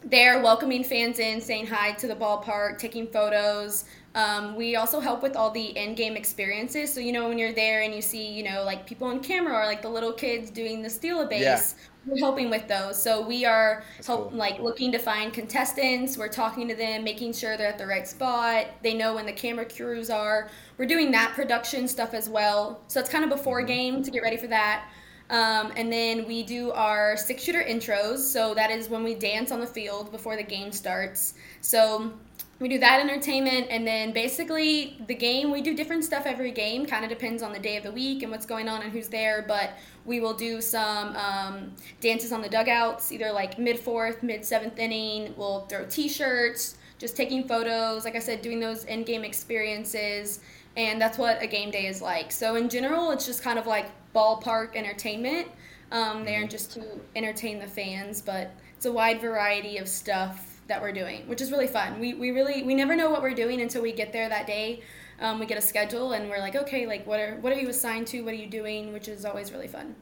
[0.05, 3.85] there welcoming fans in, saying hi to the ballpark, taking photos.
[4.15, 6.93] Um, we also help with all the in-game experiences.
[6.93, 9.55] So you know when you're there and you see you know like people on camera
[9.55, 11.74] or like the little kids doing the steal a base.
[11.77, 11.89] Yeah.
[12.05, 13.01] We're helping with those.
[13.01, 14.33] So we are help cool.
[14.33, 16.19] like looking to find contestants.
[16.19, 18.66] We're talking to them, making sure they're at the right spot.
[18.83, 20.51] They know when the camera crews are.
[20.79, 22.83] We're doing that production stuff as well.
[22.89, 23.66] So it's kind of before Mm-hmm.
[23.66, 24.89] game to get ready for that.
[25.33, 28.19] Um, and then we do our six shooter intros.
[28.19, 31.35] So that is when we dance on the field before the game starts.
[31.63, 32.13] So
[32.61, 33.69] we do that entertainment.
[33.71, 36.85] And then basically the game, we do different stuff every game.
[36.85, 39.09] Kind of depends on the day of the week and what's going on and who's
[39.09, 39.43] there.
[39.49, 39.71] But
[40.05, 41.73] we will do some um,
[42.03, 45.33] dances on the dugouts, either like mid fourth, mid seventh inning.
[45.39, 48.05] We'll throw t shirts, just taking photos.
[48.05, 50.41] Like I said, doing those in game experiences
[50.77, 52.32] and that's what a game day is like.
[52.32, 55.49] So in general, it's just kind of like ballpark entertainment.
[55.90, 56.82] Um, there just to
[57.15, 61.51] entertain the fans, but it's a wide variety of stuff that we're doing, which is
[61.53, 62.01] really fun.
[62.01, 64.81] We, we really we never know what we're doing until we get there that day.
[65.20, 67.69] Um, we get a schedule and we're like, okay, like what are what are you
[67.69, 68.23] assigned to?
[68.23, 68.93] What are you doing?
[68.94, 69.94] Which is always really fun.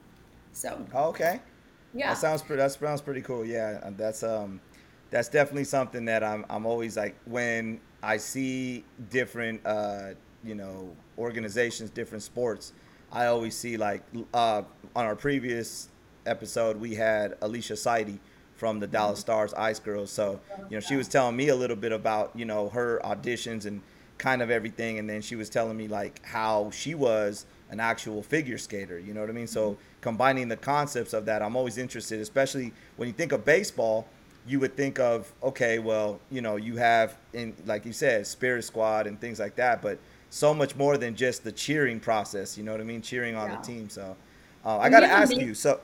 [0.53, 1.41] So Oh, okay.
[1.93, 2.63] yeah, That sounds pretty.
[2.63, 3.45] That sounds pretty cool.
[3.45, 4.61] Yeah, that's um,
[5.11, 10.11] that's definitely something that I'm I'm always like when I see different uh,
[10.45, 12.73] you know, organizations, different sports.
[13.13, 14.03] I always see like
[14.33, 14.63] uh,
[14.95, 15.89] on our previous
[16.27, 18.19] episode we had Alicia Seide
[18.55, 20.11] from the Dallas Stars Ice Girls.
[20.11, 23.67] So you know she was telling me a little bit about you know her auditions
[23.67, 23.83] and
[24.19, 28.23] kind of everything, and then she was telling me like how she was an actual
[28.23, 28.99] figure skater.
[28.99, 29.47] You know what I mean?
[29.47, 34.07] So combining the concepts of that, I'm always interested, especially when you think of baseball.
[34.47, 38.63] You would think of okay, well, you know, you have in like you said, Spirit
[38.65, 39.99] Squad and things like that, but
[40.31, 42.57] so much more than just the cheering process.
[42.57, 43.03] You know what I mean?
[43.03, 43.57] Cheering on Yeah.
[43.57, 43.89] the team.
[43.91, 44.17] So
[44.65, 45.55] uh, I got to we have a ask mix- you.
[45.55, 45.81] So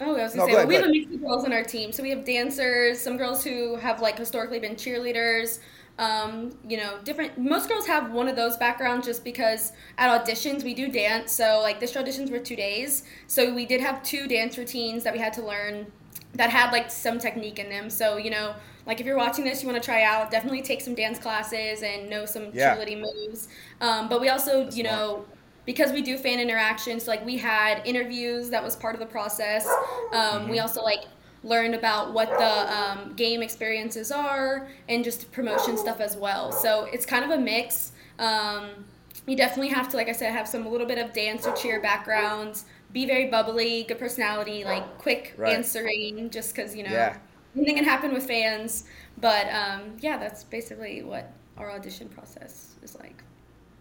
[0.00, 1.62] Oh, I was gonna go say, ahead, we have a mix of girls on our
[1.62, 1.92] team.
[1.92, 5.60] So we have dancers, some girls who have like historically been cheerleaders.
[5.98, 7.38] Um, you know, different.
[7.38, 11.30] Most girls have one of those backgrounds just because at auditions we do dance.
[11.30, 13.04] So like this auditions were two days.
[13.28, 15.86] So we did have two dance routines that we had to learn
[16.34, 17.88] that had like some technique in them.
[17.90, 18.54] So you know,
[18.86, 21.82] like if you're watching this, you want to try out, definitely take some dance classes
[21.82, 22.52] and know some Yeah.
[22.52, 23.48] cheerleading moves.
[23.80, 24.84] Um, but we also, That's you smart.
[24.84, 25.26] know,
[25.66, 29.66] because we do fan interactions like we had interviews that was part of the process
[30.12, 30.98] um, we also like
[31.42, 36.84] learned about what the um, game experiences are and just promotion stuff as well so
[36.92, 38.84] it's kind of a mix um,
[39.26, 41.52] you definitely have to like i said have some a little bit of dance or
[41.52, 45.46] cheer backgrounds be very bubbly good personality like quick Right.
[45.46, 47.18] answering just because you know Yeah.
[47.56, 48.84] Anything can happen with fans.
[49.20, 53.22] But um, yeah, that's basically what our audition process is like.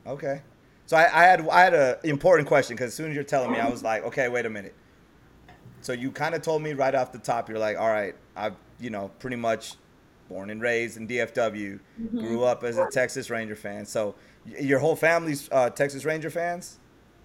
[0.06, 0.42] Okay.
[0.86, 3.52] So I, I had I had an important question because as soon as you're telling
[3.52, 4.76] me, I was like, okay, wait a minute.
[5.82, 8.56] So you kind of told me right off the top, you're like, all right, I've
[8.80, 9.76] you know pretty much
[10.30, 12.20] born and raised in DFW, mm-hmm.
[12.20, 13.86] grew up as a Texas Ranger fan.
[13.86, 16.80] So your whole family's uh, Texas Ranger fans.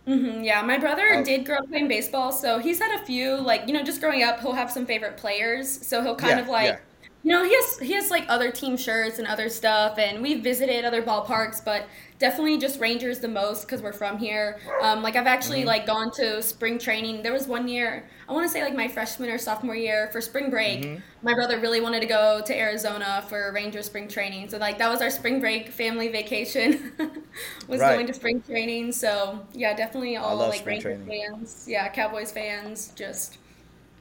[0.09, 1.25] Mm-hmm, yeah, my brother oh.
[1.25, 4.23] did grow up playing baseball, so he's had a few like you know just growing
[4.23, 6.67] up, he'll have some favorite players, so he'll kind yeah, of like.
[6.67, 6.79] Yeah
[7.25, 10.43] you know, he has he has like other team shirts and other stuff, and we've
[10.43, 11.87] visited other ballparks, but
[12.19, 14.61] definitely just Rangers the most because we're from here.
[14.83, 15.69] Um, like I've actually mm-hmm.
[15.69, 17.23] like gone to spring training.
[17.23, 20.21] There was one year I want to say like my freshman or sophomore year for
[20.21, 20.83] spring break.
[20.83, 21.01] Mm-hmm.
[21.23, 24.91] My brother really wanted to go to Arizona for Ranger spring training, so like that
[24.91, 26.93] was our spring break family vacation.
[27.69, 27.95] was right.
[27.95, 28.93] going to spring training.
[28.93, 31.31] So yeah, definitely all like Ranger training.
[31.31, 31.65] fans.
[31.67, 32.93] Yeah, Cowboys fans.
[32.95, 33.39] Just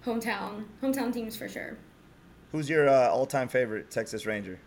[0.06, 1.78] hometown hometown teams for sure.
[2.52, 4.60] Who's your uh, all-time favorite Texas Ranger,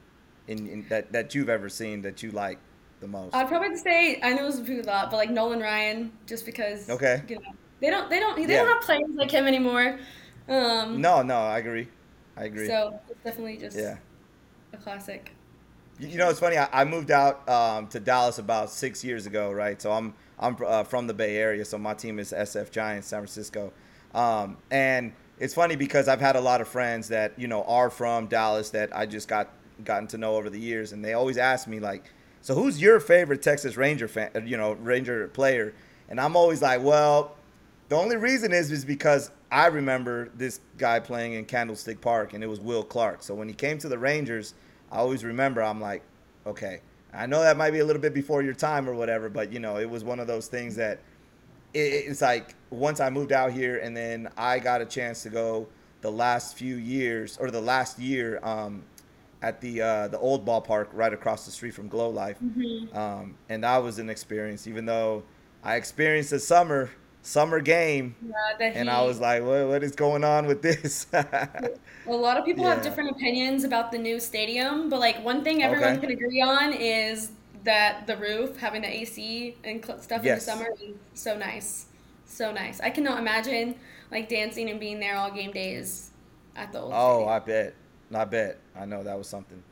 [0.48, 2.59] in, in, that that you've ever seen that you like
[3.01, 3.35] the most?
[3.35, 6.89] I'd probably say I know it's a lot, but like Nolan Ryan, just because.
[6.90, 7.23] Okay.
[7.28, 8.11] You know, they don't.
[8.11, 8.36] They don't.
[8.36, 8.62] They yeah.
[8.62, 9.98] don't have players like him anymore.
[10.48, 11.89] Um, no, no, I agree.
[12.36, 12.66] I agree.
[12.66, 13.97] So it's definitely just yeah.
[14.73, 15.32] a classic.
[15.98, 16.57] You know, it's funny.
[16.57, 19.81] I, I moved out um, to Dallas about six years ago, right?
[19.81, 23.20] So I'm I'm uh, from the Bay Area, so my team is SF Giants, San
[23.20, 23.73] Francisco,
[24.15, 27.90] um, and it's funny because I've had a lot of friends that you know are
[27.90, 29.48] from Dallas that I just got
[29.84, 32.04] gotten to know over the years, and they always ask me like,
[32.42, 34.30] "So who's your favorite Texas Ranger fan?
[34.36, 35.72] Uh, you know, Ranger player?"
[36.08, 37.34] And I'm always like, "Well,
[37.88, 42.44] the only reason is is because I remember this guy playing in Candlestick Park, and
[42.44, 43.22] it was Will Clark.
[43.22, 44.54] So when he came to the Rangers,
[44.92, 45.62] I always remember.
[45.62, 46.02] I'm like,
[46.46, 46.80] okay,
[47.14, 49.58] I know that might be a little bit before your time or whatever, but you
[49.58, 51.00] know, it was one of those things that
[51.74, 55.68] it's like once I moved out here and then I got a chance to go
[56.01, 58.82] the last few years or the last year um,
[59.42, 62.97] at the uh, the old ballpark right across the street from Globe Life, mm-hmm.
[62.97, 64.66] um, and that was an experience.
[64.66, 65.22] Even though
[65.62, 66.90] I experienced a summer
[67.22, 71.06] summer game, yeah, and I was like, what, what is going on with this?
[71.12, 71.70] a
[72.06, 72.74] lot of people yeah.
[72.74, 76.01] have different opinions about the new stadium, but like one thing everyone okay.
[76.01, 77.30] can agree on is
[77.65, 80.24] that the roof having the AC and stuff yes.
[80.24, 81.87] in the summer is so nice,
[82.24, 82.81] so nice.
[82.81, 83.77] I cannot imagine
[84.11, 86.11] like dancing and being there all game days
[86.57, 86.93] at the old.
[86.95, 87.28] Oh, stadium.
[87.28, 87.74] I bet,
[88.15, 88.59] I bet.
[88.77, 89.62] I know that was something.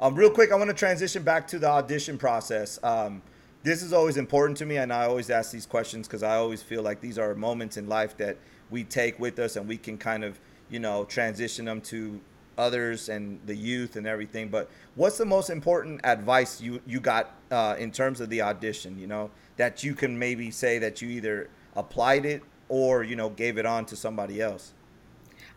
[0.00, 2.78] Um, real quick, I want to transition back to the audition process.
[2.82, 3.22] Um,
[3.62, 6.62] this is always important to me, and I always ask these questions because I always
[6.62, 8.36] feel like these are moments in life that
[8.70, 10.40] we take with us, and we can kind of,
[10.70, 12.20] you know, transition them to
[12.58, 14.48] others and the youth and everything.
[14.48, 18.98] But what's the most important advice you you got uh, in terms of the audition?
[18.98, 23.30] You know that you can maybe say that you either applied it or you know
[23.30, 24.72] gave it on to somebody else.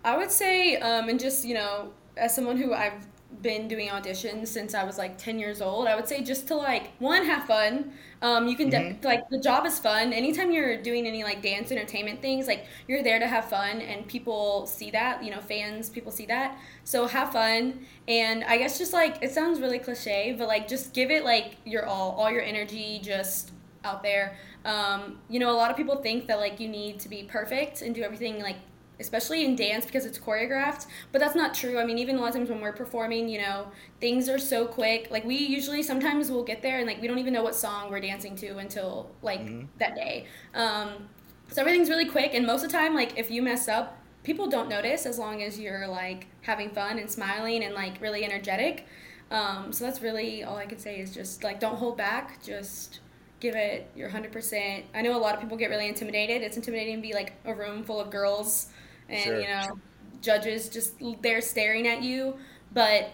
[0.04, 3.08] I would say, um, and just you know, as someone who I've
[3.42, 5.88] been doing auditions since I was like 10 years old.
[5.88, 7.92] I would say just to like one have fun.
[8.22, 9.02] Um, you can mm-hmm.
[9.02, 10.14] de- like the job is fun.
[10.14, 14.08] Anytime you're doing any like dance entertainment things, like you're there to have fun and
[14.08, 16.58] people see that, you know, fans, people see that.
[16.84, 20.94] So have fun and I guess just like it sounds really cliche, but like just
[20.94, 23.52] give it like your all, all your energy just
[23.84, 24.38] out there.
[24.66, 27.82] Um, you know, a lot of people think that like you need to be perfect
[27.82, 28.58] and do everything like
[29.00, 31.80] especially in dance because it's choreographed but that's not true.
[31.80, 33.68] I mean even a lot of times when we're performing you know
[34.00, 35.10] things are so quick.
[35.12, 37.90] Like we usually sometimes we'll get there and like we don't even know what song
[37.90, 39.66] we're dancing to until like mm-hmm.
[39.80, 40.28] that day.
[40.54, 41.10] Um,
[41.52, 44.48] so everything's really quick and most of the time like if you mess up people
[44.48, 48.88] don't notice as long as you're like having fun and smiling and like really energetic.
[49.32, 52.44] Um, so that's really all i can say is just like don't hold back.
[52.44, 53.00] Just
[53.40, 56.42] give it your 100% i know a lot of people get really intimidated.
[56.42, 58.68] It's intimidating to be like a room full of girls
[59.10, 59.40] and sure.
[59.40, 59.80] you know
[60.22, 62.36] judges just they're staring at you.
[62.74, 63.12] But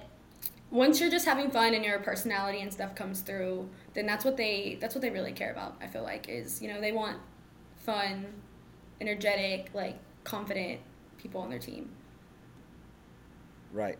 [0.70, 4.38] once you're just having fun and your personality and stuff comes through then that's what
[4.38, 7.18] they that's what they really care about i feel like is you know they want
[7.76, 8.26] fun
[9.02, 10.80] energetic like confident
[11.18, 11.90] people on their team.
[13.74, 13.98] Right.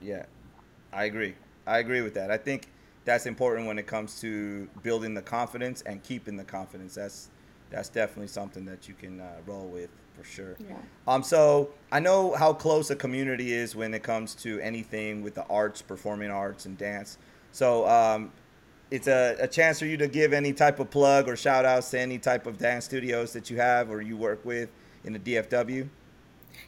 [0.00, 0.26] Yeah.
[0.92, 1.34] I agree.
[1.66, 2.30] I agree with that.
[2.30, 2.68] I think
[3.04, 6.94] that's important when it comes to building the confidence and keeping the confidence.
[6.94, 7.30] That's
[7.70, 10.56] that's definitely something that you can uh, roll with for sure.
[10.58, 10.76] Yeah.
[11.06, 11.22] Um.
[11.22, 15.44] So I know how close a community is when it comes to anything with the
[15.46, 17.18] arts, performing arts, and dance.
[17.52, 18.32] So um,
[18.90, 21.90] it's a, a chance for you to give any type of plug or shout outs
[21.90, 24.70] to any type of dance studios that you have or you work with
[25.04, 25.88] in the DFW.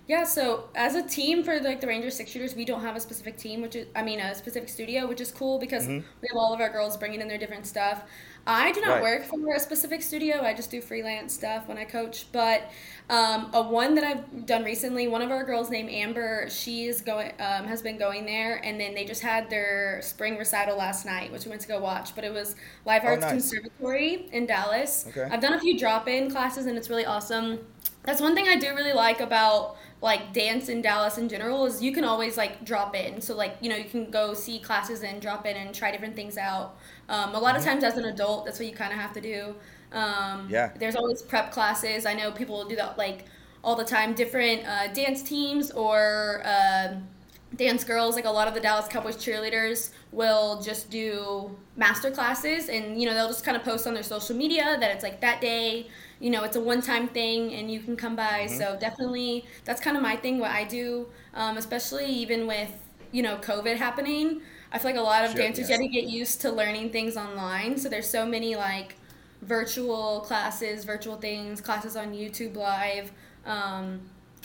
[0.08, 3.00] Yeah, so as a team for like the Rangers six shooters, we don't have a
[3.00, 6.06] specific team, which is I mean a specific studio, which is cool because Mm-hmm.
[6.20, 8.02] we have all of our girls bringing in their different stuff.
[8.46, 9.02] I do not Right.
[9.02, 10.40] work for a specific studio.
[10.42, 12.26] I just do freelance stuff when I coach.
[12.30, 12.70] But
[13.10, 17.00] um, a one that I've done recently, one of our girls named Amber, she is
[17.00, 21.04] going um, has been going there, and then they just had their spring recital last
[21.06, 22.14] night, which we went to go watch.
[22.14, 22.54] But it was
[22.84, 23.30] Live Oh, Arts nice.
[23.30, 25.06] Conservatory in Dallas.
[25.08, 25.28] Okay.
[25.30, 27.58] I've done a few drop-in classes, and it's really awesome.
[28.06, 31.82] That's one thing I do really like about like dance in Dallas in general is
[31.82, 33.20] you can always like drop in.
[33.20, 36.16] So like you know you can go see classes and drop in and try different
[36.16, 36.76] things out.
[37.08, 39.20] Um, a lot of times as an adult, that's what you kind of have to
[39.20, 39.56] do.
[39.92, 40.70] Um, Yeah.
[40.78, 42.06] There's always prep classes.
[42.06, 43.26] I know people do that like
[43.64, 44.14] all the time.
[44.14, 46.42] Different uh, dance teams or.
[46.44, 47.08] um
[47.56, 52.68] dance girls like a lot of the dallas cowboys cheerleaders will just do master classes
[52.68, 55.20] and you know they'll just kind of post on their social media that it's like
[55.20, 55.86] that day
[56.20, 58.58] you know it's a one-time thing and you can come by Mm-hmm.
[58.58, 62.72] so definitely that's kind of my thing what i do um, especially even with
[63.12, 64.40] you know covid happening
[64.72, 65.78] i feel like a lot of Sure, dancers yes.
[65.80, 68.96] to get used to learning things online so there's so many like
[69.42, 73.12] virtual classes virtual things classes on youtube live
[73.44, 74.00] um,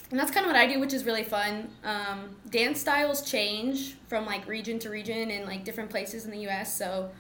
[0.10, 1.70] and that's kind of what I do, which is really fun.
[1.86, 6.40] Um, dance styles change from like region to region and like different places in the
[6.40, 6.78] U.S.
[6.78, 7.12] So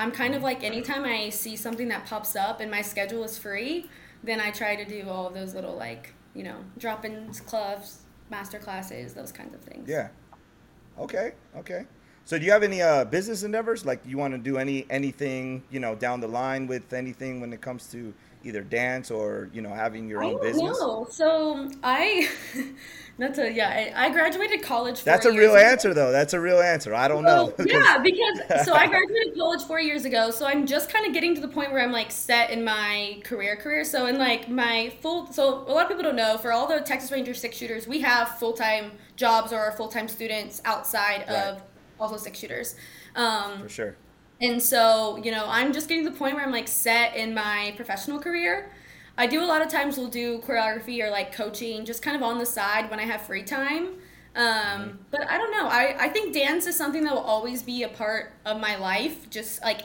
[0.00, 3.36] I'm kind of like anytime I see something that pops up and my schedule is
[3.36, 3.90] free,
[4.24, 7.98] then I try to do all those little like you know drop-ins, clubs,
[8.30, 9.86] master classes, those kinds of things.
[9.86, 10.08] Yeah.
[10.98, 11.32] Okay.
[11.54, 11.84] Okay.
[12.24, 13.84] So do you have any uh, business endeavors?
[13.84, 17.52] Like you want to do any anything you know down the line with anything when
[17.52, 20.78] it comes to either dance or you know having your own business?
[20.80, 21.06] know.
[21.10, 22.28] So I,
[23.18, 25.04] not to yeah, I, I graduated college.
[25.04, 25.60] That's a real ago.
[25.64, 26.10] answer though.
[26.10, 26.94] That's a real answer.
[26.94, 27.52] I don't know.
[27.64, 31.34] Yeah, because so I graduated college four years ago, so I'm just kind of getting
[31.34, 33.84] to the point where I'm like set in my career career.
[33.84, 36.80] So in like my full, so a lot of people don't know, for all the
[36.80, 41.36] Texas Ranger six shooters, we have full time jobs or full time students outside Right.
[41.48, 41.62] of
[41.98, 42.74] also six shooters.
[43.14, 43.96] Um, For sure.
[44.40, 47.34] And so, you know, I'm just getting to the point where I'm like set in
[47.34, 48.70] my professional career.
[49.18, 52.22] I do a lot of times will do choreography or like coaching just kind of
[52.22, 53.94] on the side when I have free time.
[54.34, 55.66] Um, but I don't know.
[55.66, 59.28] I, I think dance is something that will always be a part of my life.
[59.28, 59.82] Just like,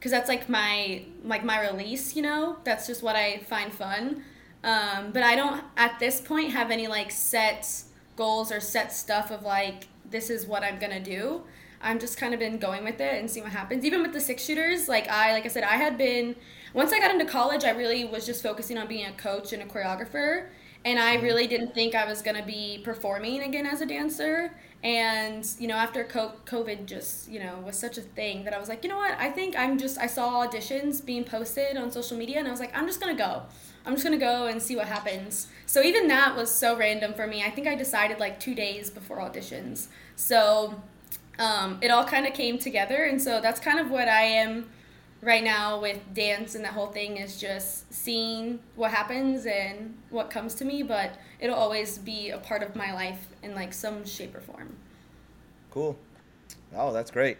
[0.00, 4.22] cause that's like my, like my release, you know, that's just what I find fun.
[4.64, 7.68] Um, but I don't at this point have any like set
[8.16, 11.42] goals or set stuff of like, this is what I'm gonna do.
[11.80, 13.84] I'm just kind of been going with it and seeing what happens.
[13.84, 16.34] Even with the six shooters, like I, like I said, I had been
[16.74, 19.62] once I got into college, I really was just focusing on being a coach and
[19.62, 20.48] a choreographer,
[20.84, 21.24] and I mm-hmm.
[21.24, 24.52] really didn't think I was gonna be performing again as a dancer.
[24.84, 28.68] And you know, after COVID, just you know, was such a thing that I was
[28.68, 29.18] like, you know what?
[29.18, 29.98] I think I'm just.
[29.98, 33.16] I saw auditions being posted on social media, and I was like, I'm just gonna
[33.16, 33.42] go.
[33.86, 35.48] I'm just gonna go and see what happens.
[35.66, 37.42] So even that was so random for me.
[37.42, 39.88] I think I decided like two days before auditions.
[40.14, 40.80] So
[41.38, 44.66] um, it all kind of came together, and so that's kind of what I am
[45.20, 50.30] right now with dance and that whole thing is just seeing what happens and what
[50.30, 50.82] comes to me.
[50.82, 54.76] But it'll always be a part of my life in like some shape or form.
[55.70, 55.96] Cool.
[56.76, 57.38] Oh, that's great.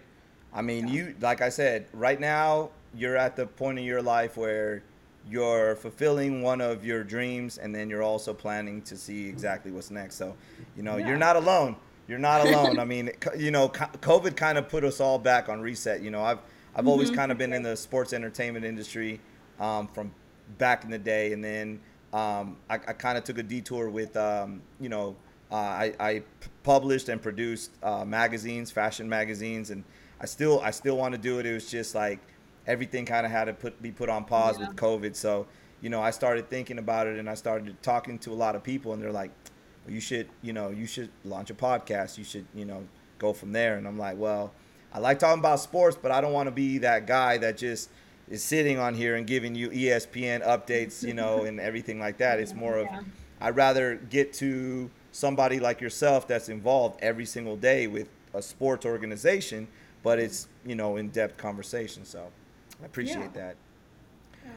[0.52, 4.36] I mean, you like I said, right now you're at the point in your life
[4.36, 4.82] where
[5.30, 9.90] you're fulfilling one of your dreams and then you're also planning to see exactly what's
[9.90, 10.16] next.
[10.16, 10.34] So,
[10.76, 11.08] you know, Yeah.
[11.08, 11.76] you're not alone.
[12.08, 12.78] You're not alone.
[12.78, 16.02] I mean, you know, COVID kind of put us all back on reset.
[16.02, 16.38] You know, I've
[16.74, 19.20] I've always kind of been in the sports entertainment industry
[19.60, 20.12] um, from
[20.56, 21.80] back in the day, and then
[22.12, 25.16] um, I, I kind of took a detour with, um, you know,
[25.50, 26.22] uh, I, I
[26.62, 29.84] published and produced uh, magazines, fashion magazines, and
[30.20, 31.46] I still I still want to do it.
[31.46, 32.20] It was just like
[32.66, 34.68] everything kind of had to put be put on pause Yeah.
[34.68, 35.14] with COVID.
[35.14, 35.46] So
[35.80, 38.62] you know, I started thinking about it, and I started talking to a lot of
[38.62, 39.30] people, and they're like,
[39.88, 42.18] "You should, you know, you should launch a podcast.
[42.18, 42.84] You should, you know,
[43.18, 44.52] go from there." And I'm like, "Well,
[44.92, 47.90] I like talking about sports, but I don't want to be that guy that just."
[48.30, 52.38] is sitting on here and giving you ESPN updates, you know, and everything like that.
[52.38, 52.86] It's more of
[53.40, 58.84] I'd rather get to somebody like yourself that's involved every single day with a sports
[58.84, 59.66] organization,
[60.02, 62.04] but it's, you know, in-depth conversation.
[62.04, 62.26] So
[62.82, 63.54] I appreciate Yeah.
[63.54, 63.56] that.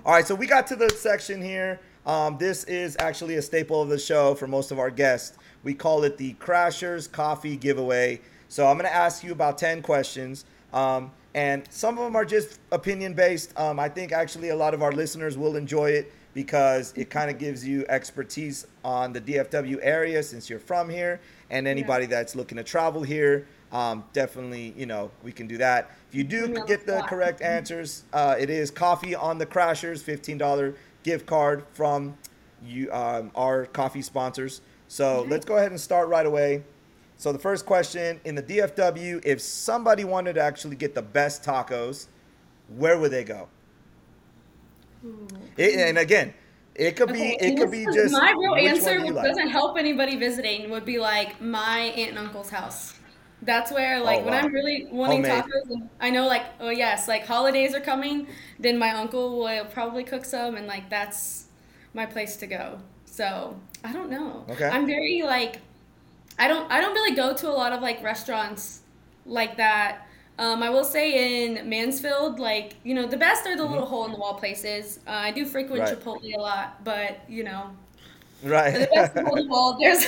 [0.06, 1.80] All right, so we got to the section here.
[2.06, 5.38] Um, this is actually a staple of the show for most of our guests.
[5.64, 8.22] We call it the Crashers Coffee Giveaway.
[8.50, 10.46] So I'm going to ask you about 10 questions.
[10.74, 13.58] Um, and some of them are just opinion based.
[13.58, 17.30] Um, I think actually a lot of our listeners will enjoy it because it kind
[17.30, 21.20] of gives you expertise on the DFW area since you're from here.
[21.50, 25.92] And anybody that's looking to travel here, um, definitely, you know, we can do that.
[26.10, 30.02] If you do get the the correct answers, uh, it is Coffee on the Crashers,
[30.04, 32.18] $15 gift card from
[32.64, 34.62] you, um, our coffee sponsors.
[34.88, 36.64] So let's go ahead and start right away.
[37.18, 41.44] So the first question in the DFW, if somebody wanted to actually get the best
[41.44, 42.08] tacos,
[42.78, 43.48] where would they go?
[45.58, 46.34] It, and again,
[46.76, 49.28] it could be Okay, it could be just my real answer, do which like?
[49.28, 52.94] doesn't help anybody visiting, would be like my aunt and uncle's house.
[53.44, 54.34] That's where, like, Oh, when.
[54.34, 55.44] I'm really wanting Homemade.
[55.46, 58.28] tacos, and I know, like, oh yes, like holidays are coming,
[58.60, 61.46] then my uncle will probably cook some, and like that's
[61.94, 62.80] my place to go.
[63.06, 64.46] So I don't know.
[64.50, 64.70] Okay.
[64.70, 65.62] I'm very like,
[66.40, 68.82] I don't, I don't really go to a lot of like restaurants
[69.26, 70.08] like that.
[70.40, 74.06] Um, I will say in Mansfield, like you know, the best are the little hole
[74.06, 75.00] in the wall places.
[75.08, 75.94] Uh, I do frequent Mm-hmm.
[75.96, 76.00] Right.
[76.00, 77.72] Chipotle a lot, but you know,
[78.44, 78.74] right.
[78.74, 79.78] the best in the wall.
[79.80, 80.06] There's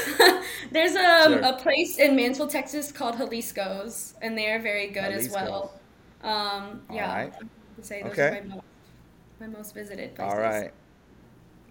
[0.72, 1.40] there's um, Sure.
[1.42, 5.74] a place in Mansfield, Texas called Jalisco's, and they are very good as well.
[6.24, 7.12] Um, yeah.
[7.12, 7.32] I
[7.76, 8.40] would say those Okay.
[8.40, 8.64] are my most,
[9.42, 10.34] my most visited places.
[10.34, 10.72] All right.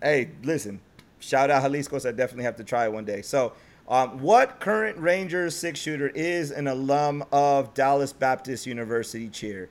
[0.02, 0.80] Hey, listen.
[1.20, 2.04] Shout out Jalisco's.
[2.04, 3.22] I definitely have to try it one day.
[3.22, 3.52] So,
[3.88, 9.28] um, what current Rangers six shooter is an alum of Dallas Baptist University?
[9.28, 9.68] Cheer.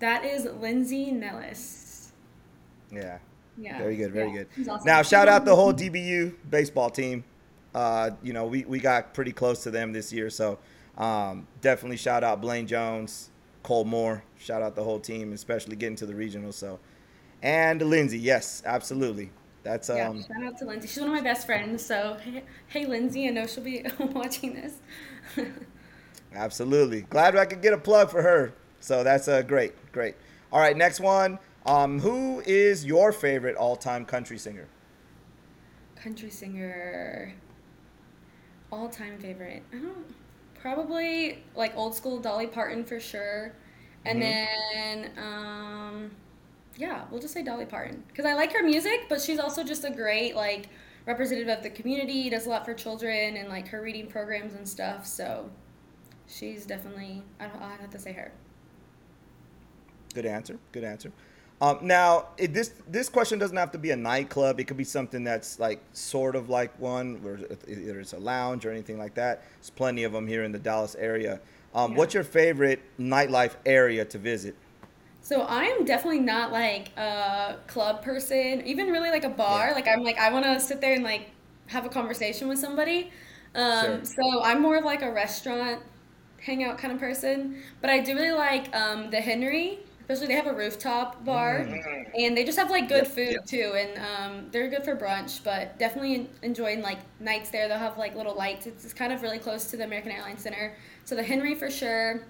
[0.00, 2.12] That is Lindsay Nellis.
[2.92, 3.18] Yeah.
[3.60, 3.78] Yeah.
[3.78, 4.12] Very good.
[4.12, 4.68] Very Yeah, good.
[4.68, 4.86] awesome.
[4.86, 7.24] Now, shout out the whole DBU baseball team.
[7.74, 10.30] Uh, you know, we, we got pretty close to them this year.
[10.30, 10.58] So,
[10.98, 13.30] um, definitely shout out Blaine Jones,
[13.62, 14.22] Cole Moore.
[14.38, 16.52] Shout out the whole team, especially getting to the regional.
[16.52, 16.78] So,
[17.42, 18.18] and Lindsay.
[18.18, 19.30] Yes, absolutely.
[19.62, 20.88] That's um, Yeah, shout out to Lindsay.
[20.88, 21.84] She's one of my best friends.
[21.84, 24.74] So hey, hey Lindsay, I know she'll be watching this.
[26.34, 27.02] Absolutely.
[27.02, 28.52] Glad I could get a plug for her.
[28.80, 29.74] So that's uh, great.
[29.92, 30.14] Great.
[30.52, 31.38] All right, next one.
[31.66, 34.66] Um, who is your favorite all-time country singer?
[35.96, 37.34] Country singer,
[38.72, 39.62] all time favorite.
[39.72, 40.14] I don't
[40.54, 43.52] probably like old school Dolly Parton for sure,
[44.06, 46.10] and then um,
[46.76, 49.84] yeah, we'll just say Dolly Parton because I like her music, but she's also just
[49.84, 50.68] a great like
[51.04, 52.30] representative of the community.
[52.30, 55.06] Does a lot for children and like her reading programs and stuff.
[55.06, 55.50] So
[56.26, 58.32] she's definitely I don't I have to say her.
[60.14, 60.58] Good answer.
[60.72, 61.12] Good answer.
[61.60, 64.60] Um, now, it, this this question doesn't have to be a nightclub.
[64.60, 67.38] It could be something that's like sort of like one, where
[67.68, 69.42] either it's a lounge or anything like that.
[69.60, 71.40] There's plenty of them here in the Dallas area.
[71.74, 71.98] Um, Yeah.
[71.98, 74.56] What's your favorite nightlife area to visit?
[75.22, 79.68] So I am definitely not like a club person, even really like a bar.
[79.68, 79.74] Yeah.
[79.74, 81.30] Like I'm like I want to sit there and like
[81.66, 83.10] have a conversation with somebody.
[83.54, 84.04] Um, Sure.
[84.04, 85.82] So I'm more of like a restaurant
[86.38, 87.62] hangout kind of person.
[87.80, 89.80] But I do really like um, the Henry.
[90.10, 91.58] Especially they have a rooftop bar,
[92.18, 93.46] and they just have like good Yep, food yep.
[93.46, 95.44] too, and um, they're good for brunch.
[95.44, 97.68] But definitely enjoying like nights there.
[97.68, 98.66] They'll have like little lights.
[98.66, 100.76] It's, it's kind of really close to the American Airlines Center.
[101.04, 102.24] So the Henry for sure.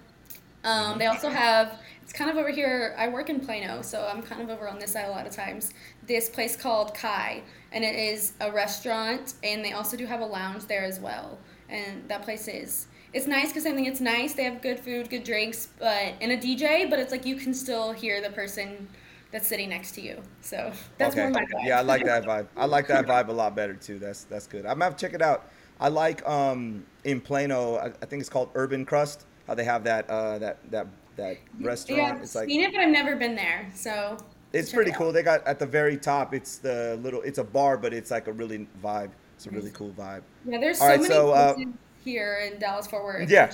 [0.63, 2.93] Um, they also have it's kind of over here.
[2.99, 5.33] I work in Plano, so I'm kind of over on this side a lot of
[5.33, 5.73] times.
[6.05, 7.41] This place called Kai,
[7.71, 11.39] and it is a restaurant, and they also do have a lounge there as well.
[11.67, 14.33] And that place is it's nice because I think it's nice.
[14.33, 17.53] They have good food, good drinks, but and a DJ, but it's like you can
[17.53, 18.87] still hear the person
[19.31, 20.21] that's sitting next to you.
[20.41, 21.65] So that's more my vibe.
[21.65, 22.47] Yeah, I like that vibe.
[22.55, 23.99] I like that vibe a lot better too.
[23.99, 24.65] That's that's good.
[24.65, 25.49] I'm gonna have to check it out.
[25.79, 27.75] I like um in Plano.
[27.77, 29.25] I, I think it's called Urban Crust.
[29.47, 32.17] How they have that uh that that that restaurant.
[32.17, 33.69] yeah, it's like seen it, but I've never been there.
[33.75, 34.17] So
[34.53, 35.11] it's pretty it cool.
[35.11, 36.33] They got at the very top.
[36.33, 37.21] It's the little.
[37.21, 39.11] It's a bar, but it's like a really vibe.
[39.35, 40.21] It's a really cool vibe.
[40.45, 41.55] Yeah, there's All so right, many so, uh,
[42.03, 43.29] here in Dallas Fort Worth.
[43.29, 43.51] Yeah.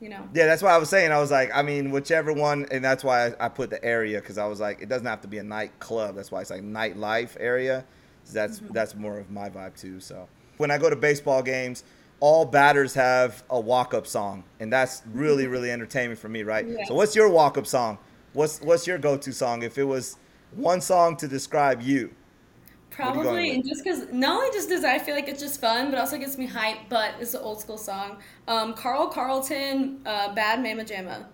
[0.00, 0.28] You know.
[0.32, 1.12] Yeah, that's why I was saying.
[1.12, 4.20] I was like, I mean, whichever one, and that's why I, I put the area
[4.20, 6.16] because I was like, it doesn't have to be a nightclub.
[6.16, 7.84] That's why it's like nightlife area.
[8.24, 8.72] So that's Mm-hmm.
[8.72, 10.00] that's more of my vibe too.
[10.00, 11.84] So when I go to baseball games,
[12.20, 16.66] all batters have a walk-up song, and that's really really entertaining for me, right?
[16.66, 16.84] Yeah.
[16.86, 17.98] So what's your walk-up song?
[18.32, 19.62] What's what's your go-to song?
[19.62, 20.16] If it was
[20.52, 24.50] one song to describe you, What are you going Probably, and just because not only
[24.52, 26.78] just does I feel like it's just fun, but also gets me hype.
[26.88, 28.18] But it's an old school song.
[28.48, 31.26] Um, Carl Carlton, uh, "Bad Mama Jamma."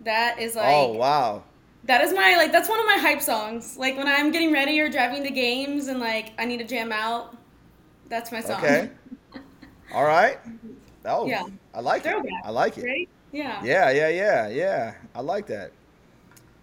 [0.00, 1.44] That is like oh wow,
[1.84, 3.76] that is my like that's one of my hype songs.
[3.76, 6.92] Like when I'm getting ready or driving to games and like I need to jam
[6.92, 7.36] out,
[8.08, 8.60] that's my song.
[8.60, 8.90] okay,
[9.94, 10.38] all right.
[11.04, 11.44] Oh, Yeah.
[11.74, 12.10] I like it.
[12.10, 12.84] Throwback, I like it.
[12.84, 13.08] Right?
[13.32, 13.62] Yeah.
[13.64, 14.94] Yeah, yeah, yeah, yeah.
[15.14, 15.72] I like that.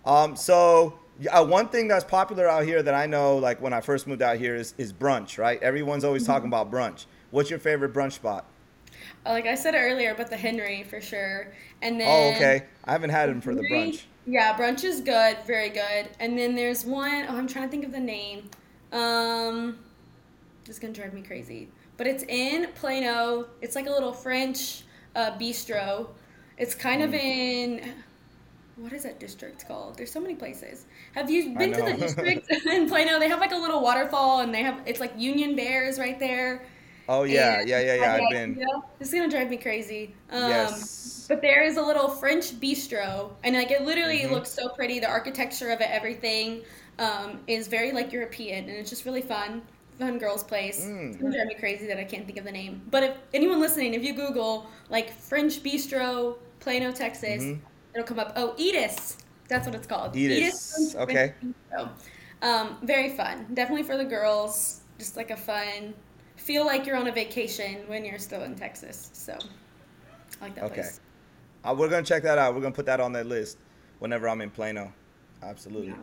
[0.05, 3.81] Um, so uh, one thing that's popular out here that I know, like when I
[3.81, 5.37] first moved out here, is is brunch.
[5.37, 5.61] Right?
[5.61, 6.67] Everyone's always talking Mm-hmm.
[6.67, 7.05] about brunch.
[7.31, 8.45] What's your favorite brunch spot?
[9.25, 11.47] Uh, Like I said earlier, but the Henry for sure.
[11.81, 12.65] And then Oh, okay.
[12.85, 14.03] I haven't had him for the brunch.
[14.27, 16.09] Yeah, brunch is good, very good.
[16.19, 18.49] And then there's one oh I'm trying to think of the name.
[18.91, 19.77] Um,
[20.65, 21.69] this is gonna drive me crazy.
[21.97, 23.45] But it's in Plano.
[23.61, 24.83] It's like a little French
[25.15, 26.07] uh, bistro.
[26.57, 27.05] It's kind Mm.
[27.05, 27.93] of in
[28.77, 29.97] what is that district called?
[29.97, 30.85] There's so many places.
[31.13, 33.19] Have you been to the district in Plano?
[33.19, 36.65] They have like a little waterfall, and they have it's like Union Bears right there.
[37.09, 38.13] Oh yeah, And yeah, yeah, yeah.
[38.23, 38.55] I've been.
[38.55, 40.13] You know, is gonna drive me crazy.
[40.31, 41.25] Um, Yes.
[41.27, 44.31] But there is a little French bistro, and like it literally Mhm.
[44.31, 44.99] looks so pretty.
[44.99, 46.63] The architecture of it, everything,
[46.99, 49.61] um, is very like European, and it's just really fun.
[49.97, 50.83] Fun girls' place.
[50.85, 51.09] Mm.
[51.09, 52.81] It's gonna drive me crazy that I can't think of the name.
[52.89, 57.59] But if anyone listening, if you Google like French bistro, Plano, Texas, Mhm.
[57.93, 58.33] It'll come up.
[58.35, 59.17] Oh, Edis.
[59.47, 60.13] That's what it's called.
[60.13, 61.33] Edis, French okay.
[62.41, 63.45] Um, very fun.
[63.53, 64.81] Definitely for the girls.
[64.97, 65.93] Just like a fun.
[66.37, 69.09] Feel like you're on a vacation when you're still in Texas.
[69.13, 70.75] So, I like that Okay.
[70.75, 70.99] place.
[71.63, 72.55] Uh, we're gonna check that out.
[72.55, 73.57] We're gonna put that on that list
[73.99, 74.91] whenever I'm in Plano.
[75.43, 75.89] Absolutely.
[75.89, 75.95] Yeah.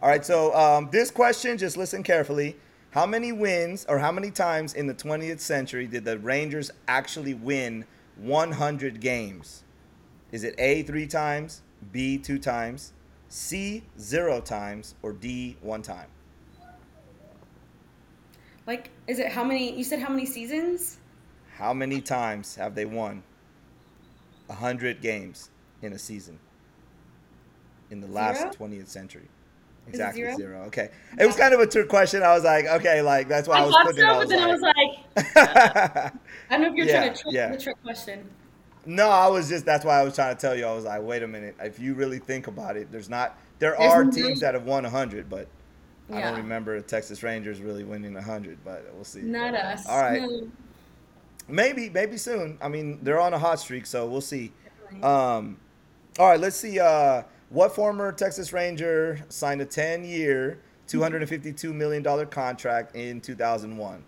[0.00, 0.24] All right.
[0.24, 2.56] So um, this question, just listen carefully.
[2.90, 7.34] How many wins, or how many times in the 20th century did the Rangers actually
[7.34, 7.86] win
[8.16, 9.62] 100 games?
[10.32, 12.92] Is it A three times, B two times,
[13.28, 16.08] C zero times, or D one time?
[18.66, 19.76] Like, is it how many?
[19.76, 20.98] You said how many seasons?
[21.56, 23.22] How many times have they won
[24.46, 25.50] 100 games
[25.82, 26.40] in a season
[27.90, 28.50] in the last Zero?
[28.52, 29.28] 20th century?
[29.86, 30.36] Exactly zero?
[30.36, 30.62] zero.
[30.66, 30.90] Okay.
[31.18, 32.22] It was kind of a trick question.
[32.22, 34.10] I was like, okay, like that's why I, I was putting so, it.
[34.10, 34.86] I but was then I was like, like,
[36.50, 37.48] I don't know if you're Yeah, trying to trick yeah.
[37.48, 38.28] the trick question.
[38.86, 40.66] No, I was just that's why I was trying to tell you.
[40.66, 41.56] I was like, wait a minute.
[41.60, 44.82] If you really think about it, there's not there There's are teams that have won
[44.82, 45.46] 100, but
[46.12, 49.20] I don't remember the Texas Rangers really winning 100, but we'll see.
[49.20, 49.86] Not us.
[49.86, 50.20] All right.
[50.20, 50.48] No.
[51.48, 52.58] Maybe, maybe soon.
[52.60, 54.52] I mean, they're on a hot streak, so we'll see.
[55.02, 55.58] Um,
[56.18, 56.78] all right, let's see.
[56.78, 64.04] Uh, what former Texas Ranger signed a 10-year, $252 million contract in 2001?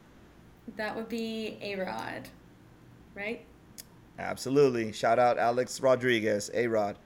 [0.77, 2.29] That would be A Rod,
[3.15, 3.45] right?
[4.19, 4.93] Absolutely.
[4.93, 6.97] Shout out Alex Rodriguez, A-Rod.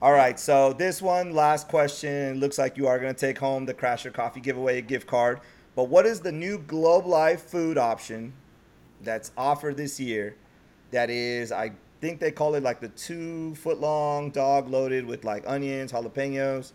[0.00, 2.40] All right, so this one, last question.
[2.40, 5.40] Looks like you are going to take home the Crasher Coffee giveaway gift card.
[5.76, 8.32] But what is the new Globe Life food option
[9.00, 10.36] that's offered this year
[10.90, 15.24] that is, I think they call it like the two foot long dog loaded with
[15.24, 16.72] like onions, jalapenos.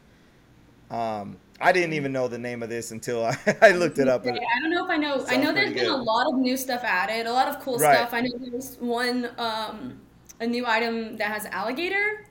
[0.89, 4.21] Um, I didn't even know the name of this until I, I looked it up.
[4.25, 5.25] Okay, I don't know if I know.
[5.27, 7.95] I know there's been a lot of new stuff added, a lot of cool Right.
[7.97, 8.13] stuff.
[8.13, 9.99] I know there's one, um,
[10.39, 12.25] a new item that has alligator.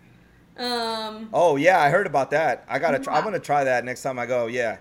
[0.56, 2.64] Um, Oh yeah, I heard about that.
[2.68, 2.98] I gotta.
[2.98, 4.46] Try, I'm gonna try that next time I go.
[4.46, 4.78] Yeah.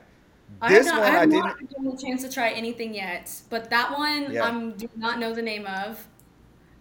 [0.62, 1.40] I This have not, one I I didn't.
[1.46, 4.46] not given a chance to try anything yet, but that one Yeah.
[4.46, 6.08] I do not know the name of.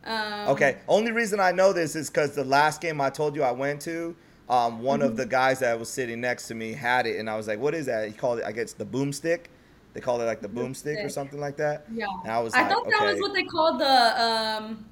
[0.05, 0.78] Um, Okay.
[0.86, 3.81] Only reason I know this is because the last game I told you I went
[3.82, 4.15] to,
[4.48, 5.08] um, one Mm-hmm.
[5.08, 7.58] of the guys that was sitting next to me had it, and I was like,
[7.58, 8.44] "What is that?" He called it.
[8.44, 9.46] I guess the boomstick.
[9.94, 11.86] They call it like the boomstick or something like that.
[11.92, 12.06] Yeah.
[12.24, 13.12] And I was I like, thought that okay.
[13.12, 14.22] was what they called the.
[14.22, 14.84] Um,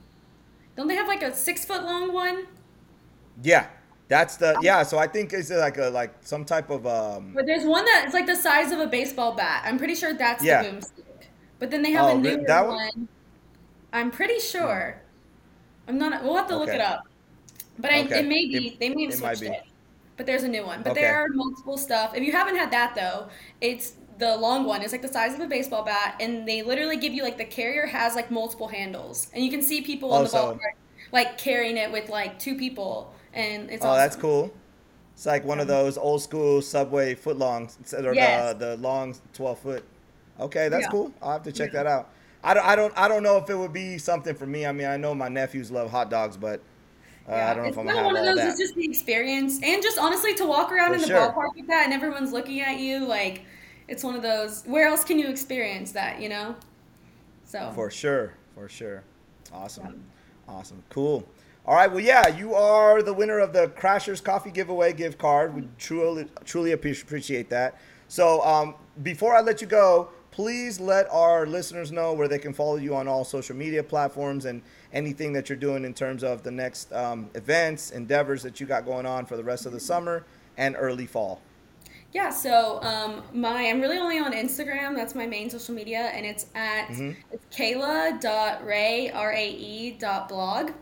[0.76, 2.46] don't they have like a six foot long one?
[3.42, 3.66] Yeah.
[4.08, 4.82] That's the yeah.
[4.84, 7.32] So I think it's like a like some type of um.
[7.34, 9.62] But there's one that is like the size of a baseball bat.
[9.66, 10.62] I'm pretty sure that's Yeah.
[10.62, 11.04] the boomstick.
[11.58, 12.66] But then they have Oh, a newer one?
[12.76, 13.08] one?
[13.92, 15.00] I'm pretty sure.
[15.88, 16.22] I'm not.
[16.22, 17.06] We'll have to look it up.
[17.82, 18.20] But I, Okay.
[18.20, 18.68] it may be.
[18.68, 19.48] It- they may have it switched be.
[19.48, 19.64] it.
[20.16, 20.82] But there's a new one.
[20.82, 21.02] But Okay.
[21.02, 22.14] there are multiple stuff.
[22.14, 23.28] If you haven't had that though,
[23.60, 24.82] it's the long one.
[24.82, 27.44] It's like the size of a baseball bat, and they literally give you like the
[27.44, 30.58] carrier has like multiple handles, and you can see people Oh, in the ballpark
[31.12, 33.84] like carrying it with like two people, and it's.
[33.84, 34.52] Oh, that's cool.
[35.14, 38.54] It's like one of those old school subway footlongs, or Yes.
[38.54, 39.84] the the long twelve foot.
[40.40, 40.90] Okay, that's Yeah.
[40.90, 41.12] cool.
[41.20, 41.82] I'll have to check Yeah.
[41.82, 42.08] that out.
[42.44, 44.66] I don't, I don't, I don't know if it would be something for me.
[44.66, 46.60] I mean, I know my nephews love hot dogs, but
[47.28, 48.36] uh, I don't know it's if I'm gonna one of those.
[48.36, 48.48] that.
[48.48, 51.32] It's just the experience, and just honestly to walk around For in the sure.
[51.32, 53.06] ballpark like that, and everyone's looking at you.
[53.06, 53.44] Like,
[53.88, 54.64] it's one of those.
[54.66, 56.20] Where else can you experience that?
[56.20, 56.56] You know.
[57.44, 57.70] So.
[57.74, 59.04] For sure, for sure.
[59.52, 60.02] Awesome,
[60.48, 61.28] awesome, cool.
[61.64, 65.54] All right, well, yeah, you are the winner of the Crashers Coffee Giveaway gift card.
[65.54, 67.78] We truly, truly appreciate that.
[68.08, 68.74] So, um,
[69.04, 72.96] before I let you go, please let our listeners know where they can follow you
[72.96, 74.60] on all social media platforms and
[74.92, 78.84] anything that you're doing in terms of the next um, events, endeavors that you got
[78.84, 80.24] going on for the rest of the summer
[80.56, 81.40] and early fall.
[82.12, 84.94] Yeah, so um, my I'm really only on Instagram.
[84.94, 87.16] That's my main social media, and it's at Mhm.
[87.30, 90.72] it's Kayla.ray R A E dot blog.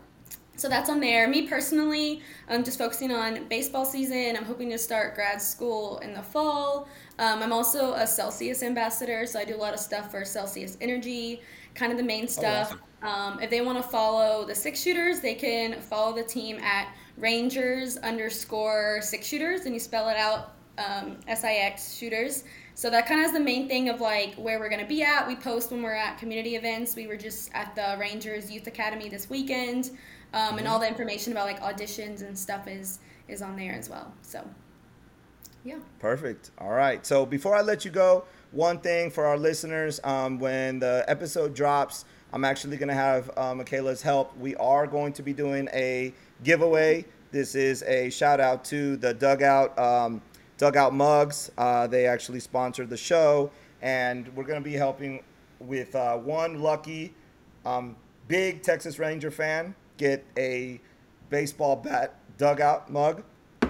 [0.57, 1.27] So that's on there.
[1.27, 4.35] Me personally, I'm just focusing on baseball season.
[4.35, 6.87] I'm hoping to start grad school in the fall.
[7.17, 10.77] Um, I'm also a Celsius ambassador, so I do a lot of stuff for Celsius
[10.81, 11.41] Energy,
[11.73, 12.75] kind of the main stuff.
[13.01, 16.93] Um, if they want to follow the six shooters, they can follow the team at
[17.17, 21.17] Rangers underscore six shooters, and you spell it out um,
[21.77, 22.43] shooters.
[22.73, 25.27] So that kind of is the main thing of like where we're gonna be at.
[25.27, 26.95] We post when we're at community events.
[26.95, 29.91] We were just at the Rangers Youth Academy this weekend,
[30.33, 33.89] um, and all the information about like auditions and stuff is is on there as
[33.89, 34.13] well.
[34.21, 34.45] So
[35.63, 35.77] yeah.
[35.99, 36.51] Perfect.
[36.57, 37.05] All right.
[37.05, 41.53] So before I let you go, one thing for our listeners um, when the episode
[41.53, 44.37] drops, I'm actually going to have uh, McKayla's help.
[44.37, 46.13] We are going to be doing a
[46.43, 47.05] giveaway.
[47.31, 50.21] This is a shout out to the Dugout um,
[50.57, 51.51] Dugout Mugs.
[51.57, 53.51] Uh, they actually sponsored the show,
[53.81, 55.23] and we're going to be helping
[55.59, 57.13] with uh, one lucky
[57.65, 57.97] um,
[58.29, 60.79] big Texas Ranger fan get a
[61.29, 63.23] baseball bat dugout mug.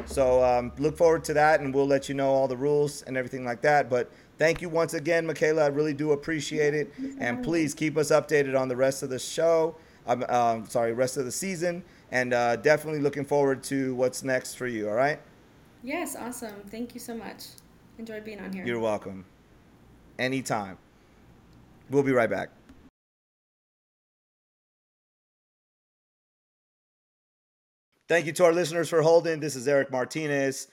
[0.06, 3.18] So um, look forward to that, and we'll let you know all the rules and
[3.18, 3.90] everything like that.
[3.90, 4.12] But
[4.42, 5.62] thank you once again, McKayla.
[5.62, 9.20] I really do appreciate it, and please keep us updated on the rest of the
[9.20, 9.76] show.
[10.08, 14.56] I'm um, sorry, rest of the season, and uh, definitely looking forward to what's next
[14.56, 14.90] for you.
[14.90, 15.20] All right.
[15.84, 16.56] Yes, awesome.
[16.72, 17.50] Thank you so much.
[18.00, 18.66] Enjoyed being on here.
[18.66, 19.26] You're welcome.
[20.18, 20.80] Anytime.
[21.92, 22.50] We'll be right back.
[28.10, 29.40] Thank you to our listeners for holding.
[29.40, 30.68] This is Eric Martinez.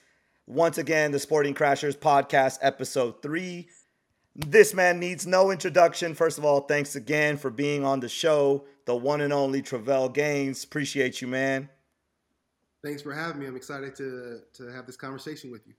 [0.49, 3.69] Once again, the Sporting Crashers podcast, episode three.
[4.35, 6.15] This man needs no introduction.
[6.15, 8.65] First of all, thanks again for being on the show.
[8.85, 10.63] The one and only Travelle Gaines.
[10.63, 11.69] Appreciate you, man.
[12.83, 13.45] Thanks for having me.
[13.45, 15.75] I'm excited to to have this conversation with you.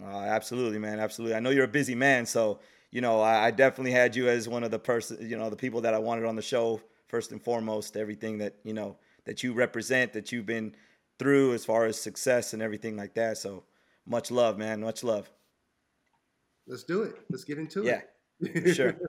[0.00, 1.00] Uh, absolutely, man.
[1.00, 1.34] Absolutely.
[1.34, 2.60] I know you're a busy man, so
[2.92, 5.56] you know I, I definitely had you as one of the person, you know, the
[5.56, 7.96] people that I wanted on the show first and foremost.
[7.96, 10.76] Everything that you know that you represent, that you've been
[11.18, 13.38] through as far as success and everything like that.
[13.38, 13.64] So
[14.06, 14.80] much love, man.
[14.80, 15.30] Much love.
[16.66, 17.16] Let's do it.
[17.30, 18.00] Let's get into Yeah,
[18.40, 18.74] it.
[18.74, 18.96] sure.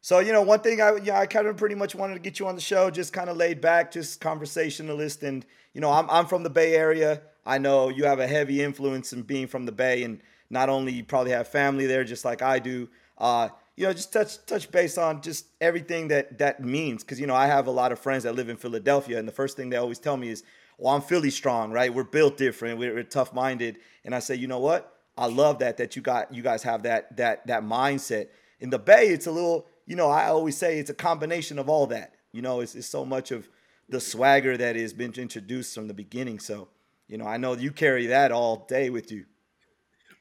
[0.00, 2.38] So you know, one thing I yeah I kind of pretty much wanted to get
[2.38, 6.10] you on the show, just kind of laid back, just conversationalist, and you know I'm
[6.10, 7.22] I'm from the Bay Area.
[7.46, 10.20] I know you have a heavy influence in being from the Bay, and
[10.50, 12.90] not only you probably have family there, just like I do.
[13.16, 17.26] Uh, you know, just touch touch base on just everything that that means, because you
[17.26, 19.70] know I have a lot of friends that live in Philadelphia, and the first thing
[19.70, 20.42] they always tell me is,
[20.78, 21.92] "Well, I'm Philly strong, right?
[21.92, 22.78] We're built different.
[22.78, 24.90] We're, we're tough minded." And I say, you know what?
[25.16, 28.28] I love that that you got you guys have that that that mindset.
[28.60, 31.68] In the Bay, it's a little, you know, I always say it's a combination of
[31.68, 32.14] all that.
[32.32, 33.48] You know, it's, it's so much of
[33.88, 36.38] the swagger that has been introduced from the beginning.
[36.38, 36.68] So,
[37.08, 39.26] you know, I know you carry that all day with you.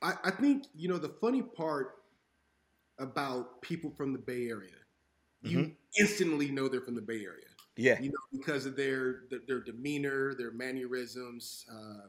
[0.02, 1.96] I, I think you know the funny part
[3.00, 4.76] about people from the Bay Area,
[5.42, 5.76] you Mhm.
[6.00, 7.46] instantly know they're from the Bay Area.
[7.76, 8.00] Yeah.
[8.00, 12.08] You know because of their their, their demeanor, their mannerisms, uh,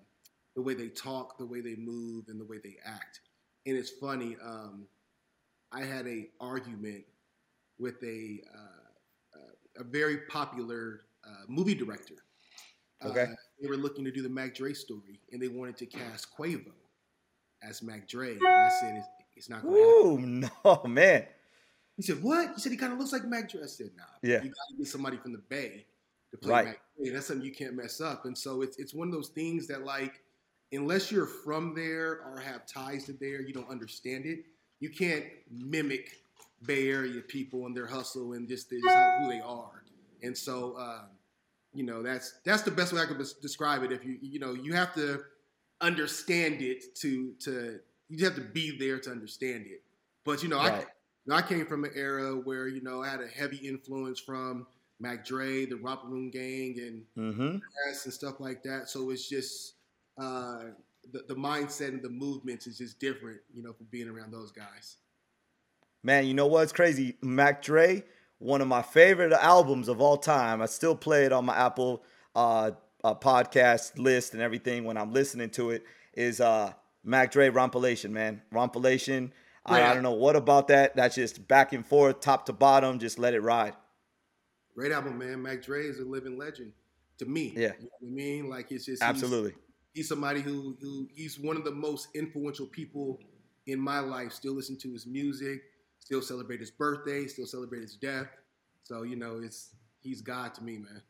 [0.55, 3.21] the way they talk, the way they move, and the way they act.
[3.67, 4.37] And it's funny.
[4.43, 4.87] Um,
[5.73, 7.05] I had a argument
[7.79, 8.85] with a uh,
[9.77, 12.15] a very popular uh, movie director.
[13.05, 13.23] Okay.
[13.23, 13.27] Uh,
[13.61, 16.73] they were looking to do the Mac Dre story, and they wanted to cast Quavo
[17.63, 18.33] as Mac Dre.
[18.33, 21.27] And I said, "It's, it's not going to happen." Ooh, no, man.
[21.97, 24.05] He said, "What?" He said, "He kind of looks like Mac Dre." I said, "Nah,
[24.23, 24.43] Yeah.
[24.43, 25.87] you got to get somebody from the Bay
[26.33, 26.65] to play Right.
[26.67, 27.11] Mac Dre.
[27.11, 29.85] That's something you can't mess up." And so it's it's one of those things that
[29.85, 30.23] like,
[30.73, 34.47] unless you're from there or have ties to there, you don't understand it.
[34.81, 36.11] You can't mimic
[36.67, 39.85] Bay Area people and their hustle and just, just how, who they are.
[40.23, 41.07] And so, uh,
[41.73, 43.93] you know, that's that's the best way I could des- describe it.
[43.93, 45.25] If you you know, you have to
[45.81, 49.83] understand it to to you have to be there to understand it.
[50.25, 50.81] But you know, I Right.
[50.81, 50.87] you
[51.31, 54.67] know, I came from an era where you know I had a heavy influence from
[55.01, 57.59] Mac Dre, the Romper Room Gang, and Mm-hmm.
[58.05, 58.89] And stuff like that.
[58.89, 59.75] So it's just
[60.19, 60.65] uh,
[61.13, 64.53] the the mindset and the movements is just different, you know, from being around those
[64.53, 64.97] guys.
[66.03, 67.17] Man, you know what's crazy?
[67.23, 68.05] Mac Dre,
[68.39, 70.61] one of my favorite albums of all time.
[70.61, 72.03] I still play it on my Apple
[72.35, 72.73] uh,
[73.03, 75.85] uh, podcast list and everything when I'm listening to it.
[76.13, 76.73] Is uh,
[77.03, 78.43] Mac Dre Rompilation, man.
[78.53, 79.33] Rompilation.
[79.67, 80.95] I, I don't know what about that.
[80.95, 82.99] That's just back and forth, top to bottom.
[82.99, 83.75] Just let it ride.
[84.75, 85.43] Great album, man.
[85.43, 86.73] Mac Dre is a living legend
[87.19, 87.53] to me.
[87.57, 87.73] Yeah.
[87.79, 89.55] you know what I mean, like it's just he's- Absolutely.
[89.95, 93.21] he's somebody who who he's one of the most influential people
[93.67, 94.33] in my life.
[94.33, 95.63] Still listen to his music,
[96.01, 98.29] still celebrate his birthday, still celebrate his death.
[98.83, 99.71] So you know, it's
[100.01, 101.01] he's God to me, man.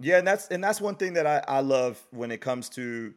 [0.00, 3.14] Yeah, and that's and that's one thing that I, I love when it comes to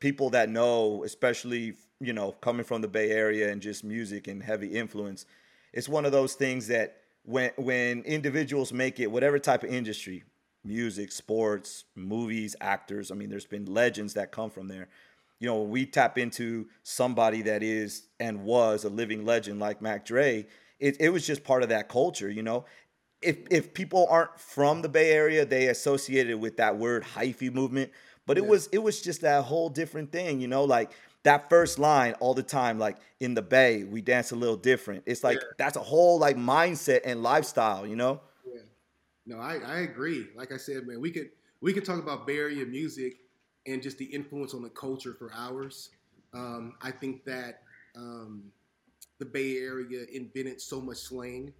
[0.00, 4.42] people that know, especially you know, coming from the Bay Area and just music and
[4.42, 5.26] heavy influence.
[5.72, 10.24] It's one of those things that when when individuals make it, whatever type of industry,
[10.64, 14.88] music, sports, movies, actors, I mean, there's been legends that come from there.
[15.38, 20.04] You know, we tap into somebody that is and was a living legend like Mac
[20.06, 20.46] Dre,
[20.78, 22.64] it, it was just part of that culture, you know
[23.22, 27.90] if if people aren't from the Bay Area, they associated with that word hyphy movement.
[28.26, 28.50] But it Yeah.
[28.50, 30.92] was it was just that whole different thing, you know, like
[31.26, 35.02] that first line all the time, like in the Bay, we dance a little different.
[35.06, 35.48] It's like Yeah.
[35.58, 38.20] that's a whole like mindset and lifestyle, you know?
[38.44, 38.60] Yeah.
[39.26, 40.28] No, I, I agree.
[40.36, 41.30] Like I said, man, we could
[41.60, 43.16] we could talk about Bay Area music
[43.66, 45.90] and just the influence on the culture for hours.
[46.32, 47.62] Um, I think that
[47.96, 48.44] um,
[49.18, 51.52] the Bay Area invented so much slang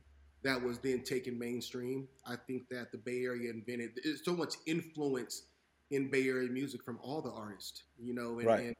[0.44, 2.06] that was then taken mainstream.
[2.24, 5.42] I think that the Bay Area invented so much influence
[5.90, 8.60] in Bay Area music from all the artists, you know, and, Right.
[8.66, 8.76] and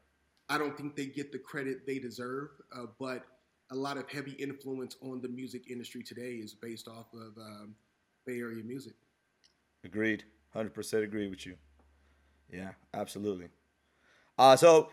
[0.48, 2.50] I don't think they get the credit they deserve.
[2.74, 3.24] Uh, but
[3.70, 7.74] a lot of heavy influence on the music industry today is based off of um,
[8.24, 8.94] Bay Area music.
[9.84, 10.24] Agreed.
[10.54, 11.56] 100% agree with you.
[12.50, 13.48] Yeah, absolutely.
[14.38, 14.90] Uh, so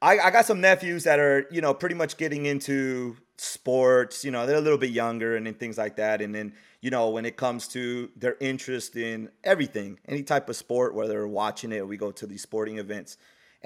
[0.00, 4.24] I, I got some nephews that are, you know, pretty much getting into sports.
[4.24, 6.20] You know, they're a little bit younger and, things like that.
[6.20, 10.56] And then, you know, when it comes to their interest in everything, any type of
[10.56, 13.16] sport, whether they're watching it or we go to these sporting events.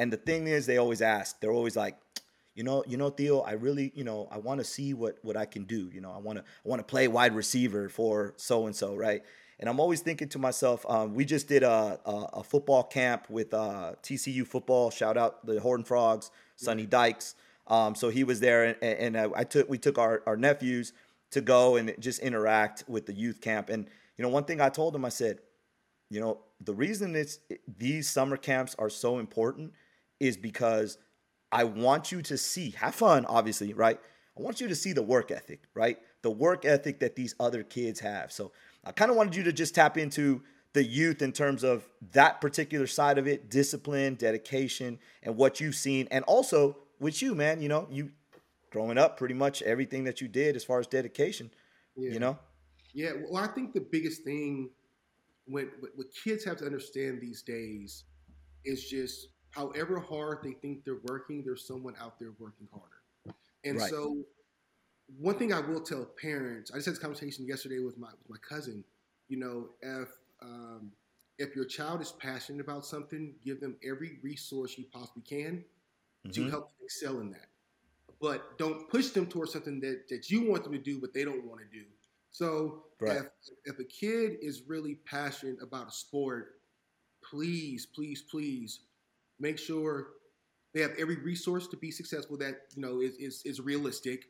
[0.00, 1.94] And the thing is, they always ask, they're always like,
[2.54, 5.36] you know, you know, Theo, I really, you know, I want to see what what
[5.36, 5.90] I can do.
[5.92, 8.96] You know, I want to I want to play wide receiver for so and so,
[8.96, 9.22] right?
[9.58, 13.28] And I'm always thinking to myself, um, we just did a, a, a football camp
[13.28, 14.90] with uh, TCU football.
[14.90, 17.34] Shout out the Horned Frogs, Sonny Dykes.
[17.66, 20.94] Um, so he was there, and, and uh, I took we took our, our nephews
[21.32, 23.68] to go and just interact with the youth camp.
[23.68, 23.86] And
[24.16, 25.40] you know, one thing I told them, I said,
[26.08, 27.38] you know, the reason it's
[27.76, 29.74] these summer camps are so important
[30.20, 30.98] is because
[31.50, 33.98] I want you to see, have fun, obviously, right?
[34.38, 35.98] I want you to see the work ethic, right?
[36.22, 38.30] The work ethic that these other kids have.
[38.30, 38.52] So
[38.84, 40.42] I kind of wanted you to just tap into
[40.72, 45.74] the youth in terms of that particular side of it, discipline, dedication, and what you've
[45.74, 46.06] seen.
[46.12, 48.12] And also with you, man, you know, you
[48.70, 51.50] growing up pretty much everything that you did as far as dedication,
[51.96, 52.12] Yeah.
[52.12, 52.38] you know?
[52.92, 54.70] Yeah, well, I think the biggest thing
[55.46, 58.04] when what what kids have to understand these days
[58.64, 63.02] is just however hard they think they're working, there's someone out there working harder.
[63.64, 63.90] And Right.
[63.90, 64.24] so,
[65.18, 68.30] one thing I will tell parents, I just had this conversation yesterday with my with
[68.30, 68.84] my cousin.
[69.28, 70.08] You know, if
[70.42, 70.92] um,
[71.38, 75.64] if your child is passionate about something, give them every resource you possibly can
[76.32, 76.50] to Mhm.
[76.50, 77.48] help them excel in that.
[78.20, 81.24] But don't push them towards something that, that you want them to do, but they
[81.24, 81.86] don't want to do.
[82.30, 83.20] So Right.
[83.20, 83.26] if,
[83.64, 86.60] if a kid is really passionate about a sport,
[87.24, 88.80] please, please, please
[89.40, 90.08] make sure
[90.72, 94.26] they have every resource to be successful that you know is, is, is realistic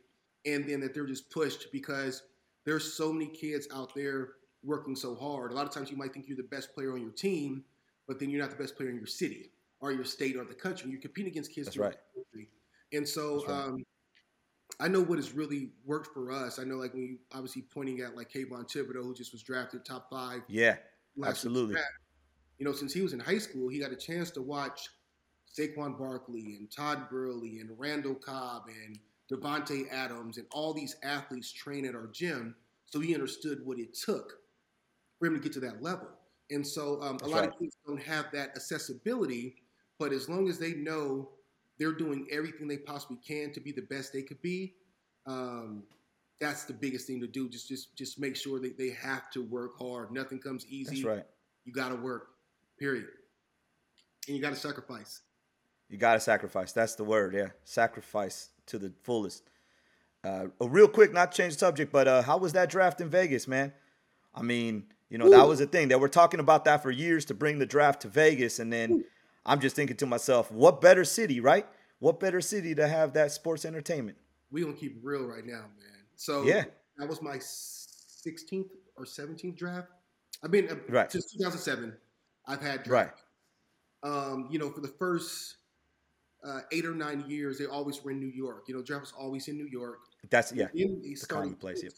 [0.46, 2.22] and then that they're just pushed because
[2.64, 4.30] there's so many kids out there
[4.62, 5.52] working so hard.
[5.52, 7.64] A lot of times you might think you're the best player on your team,
[8.06, 9.50] but then you're not the best player in your city
[9.80, 10.90] or your state or the country.
[10.90, 11.98] You're competing against kids That's throughout right.
[12.14, 12.48] the country.
[12.92, 13.54] And so right.
[13.54, 13.84] um,
[14.78, 16.58] I know what has really worked for us.
[16.58, 19.84] I know like when you obviously pointing at like Kayvon Thibodeaux, who just was drafted
[19.84, 20.76] top five Yeah,
[21.16, 21.74] last absolutely.
[21.74, 21.88] draft.
[22.58, 24.88] You know, since he was in high school, he got a chance to watch
[25.58, 28.98] Saquon Barkley and Todd Gurley and Randall Cobb and
[29.30, 32.54] Davante Adams and all these athletes train at our gym.
[32.86, 34.38] So he understood what it took
[35.18, 36.08] for him to get to that level.
[36.50, 37.48] And so um, a That's lot right.
[37.48, 39.56] of kids don't have that accessibility,
[39.98, 41.30] but as long as they know
[41.78, 44.74] they're doing everything they possibly can to be the best they could be,
[45.26, 45.84] um,
[46.40, 47.48] that's the biggest thing to do.
[47.48, 50.10] Just just just make sure that they have to work hard.
[50.10, 51.02] Nothing comes easy.
[51.02, 51.24] That's right.
[51.64, 52.28] You got to work.
[52.78, 53.06] Period.
[54.26, 55.20] And you got to sacrifice.
[55.90, 56.72] You got to sacrifice.
[56.72, 57.34] That's the word.
[57.34, 57.48] Yeah.
[57.64, 59.42] Sacrifice to the fullest.
[60.22, 63.08] Uh, real quick, not to change the subject, but uh, how was that draft in
[63.08, 63.72] Vegas, man?
[64.34, 65.88] I mean, you know, that was the thing.
[65.88, 68.60] They were talking about that for years to bring the draft to Vegas.
[68.60, 69.04] And then
[69.44, 71.66] I'm just thinking to myself, what better city, right?
[71.98, 74.18] What better city to have that sports entertainment?
[74.52, 76.04] We gonna keep it real right now, man.
[76.16, 76.64] So Yeah.
[76.98, 79.88] that was my 16th or 17th draft.
[80.42, 81.10] I've been uh, Right.
[81.10, 81.96] since 2007.
[82.46, 83.08] I've had Right.
[83.08, 83.22] draft.
[84.02, 85.56] Um, you know, for the first
[86.42, 88.64] uh, eight or nine years, they always were in New York.
[88.68, 89.98] You know, draft was always in New York.
[90.30, 90.68] That's, yeah.
[90.74, 91.92] Then they started place, yep.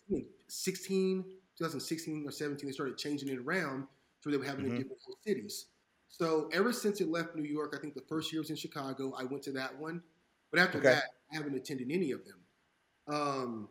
[0.48, 1.24] 16,
[1.58, 3.86] 2016 or 17, they started changing it around
[4.20, 4.76] so they were having it Mhm.
[4.76, 5.66] in different cities.
[6.08, 9.12] So ever since it left New York, I think the first year was in Chicago.
[9.14, 10.02] I went to that one,
[10.50, 10.88] but after Okay.
[10.88, 12.44] that, I haven't attended any of them.
[13.08, 13.68] Um,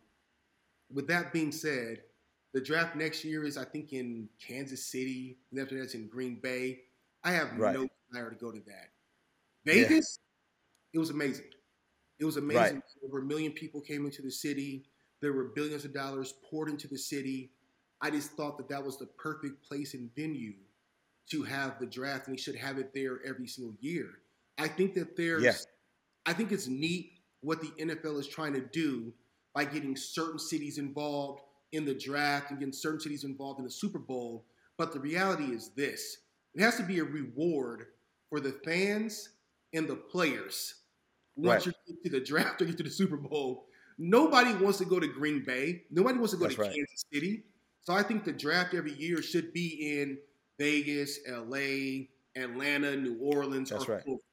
[0.90, 2.04] with that being said,
[2.54, 6.36] the draft next year is I think in Kansas City, and after that's in Green
[6.40, 6.84] Bay.
[7.24, 7.74] I have Right.
[7.76, 8.90] no desire to go to that.
[9.64, 10.20] Vegas,
[10.94, 11.46] it was amazing.
[12.20, 12.76] It was amazing.
[12.76, 12.84] Right.
[13.06, 14.86] Over a million people came into the city.
[15.22, 17.52] There were billions of dollars poured into the city.
[18.02, 20.54] I just thought that that was the perfect place and venue
[21.30, 24.10] to have the draft, and we should have it there every single year.
[24.58, 25.54] I think that there's, Yeah.
[26.26, 29.14] I think it's neat what the NFL is trying to do
[29.54, 33.72] by getting certain cities involved in the draft and getting certain cities involved in the
[33.72, 34.46] Super Bowl.
[34.78, 36.18] But the reality is this:
[36.54, 37.88] it has to be a reward
[38.30, 39.30] for the fans
[39.74, 40.76] and the players
[41.36, 41.76] once Right.
[41.88, 43.68] you get to the draft or get to the Super Bowl.
[43.98, 45.84] Nobody wants to go to Green Bay.
[45.92, 46.74] Nobody wants to go That's to right.
[46.74, 47.44] Kansas City.
[47.82, 50.18] So I think the draft every year should be in
[50.58, 53.70] Vegas, LA, Atlanta, New Orleans.
[53.70, 54.04] That's or right.
[54.04, 54.24] Florida.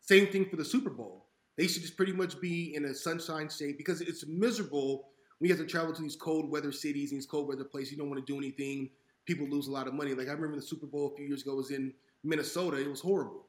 [0.00, 1.26] Same thing for the Super Bowl.
[1.56, 5.56] They should just pretty much be in a sunshine state because it's miserable when you
[5.56, 7.92] have to travel to these cold weather cities and these cold weather places.
[7.92, 8.90] You don't want to do anything.
[9.26, 10.14] People lose a lot of money.
[10.14, 11.92] Like I remember the Super Bowl a few years ago was in
[12.24, 12.78] Minnesota.
[12.80, 13.46] It was horrible.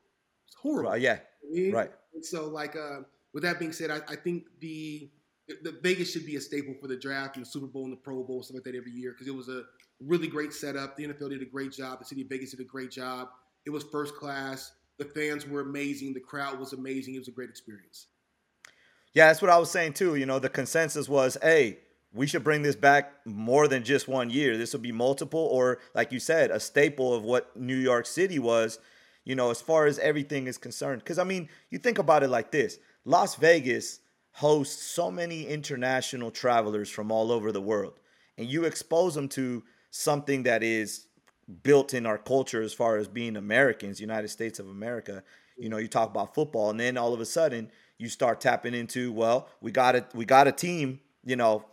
[0.48, 0.92] It's horrible.
[0.92, 1.19] Right, yeah.
[1.72, 1.92] Right.
[2.14, 3.01] And so, like, uh,
[3.34, 5.09] with that being said, I, I think the
[5.64, 7.98] the Vegas should be a staple for the draft and the Super Bowl and the
[7.98, 9.64] Pro Bowl stuff like that every year because it was a
[10.00, 10.95] really great setup.
[10.95, 12.00] The NFL did a great job.
[12.00, 13.30] The city of Vegas did a great job.
[13.66, 14.74] It was first class.
[14.98, 16.14] The fans were amazing.
[16.14, 17.16] The crowd was amazing.
[17.16, 18.08] It was a great experience.
[19.14, 20.16] Yeah, that's what I was saying too.
[20.16, 21.80] You know, the consensus was, hey,
[22.14, 24.58] we should bring this back more than just one year.
[24.58, 28.40] This will be multiple, or like you said, a staple of what New York City
[28.40, 28.80] was,
[29.30, 31.03] you know, as far as everything is concerned.
[31.03, 33.99] Because, I mean, you think about it like this Las Vegas
[34.32, 37.99] hosts so many international travelers from all over the world,
[38.40, 41.06] and you expose them to something that is
[41.61, 45.24] built in our culture as far as being Americans, United States of America.
[45.59, 48.74] You know, you talk about football, and then all of a sudden you start tapping
[48.74, 51.66] into, well, we got a we got a team, you know,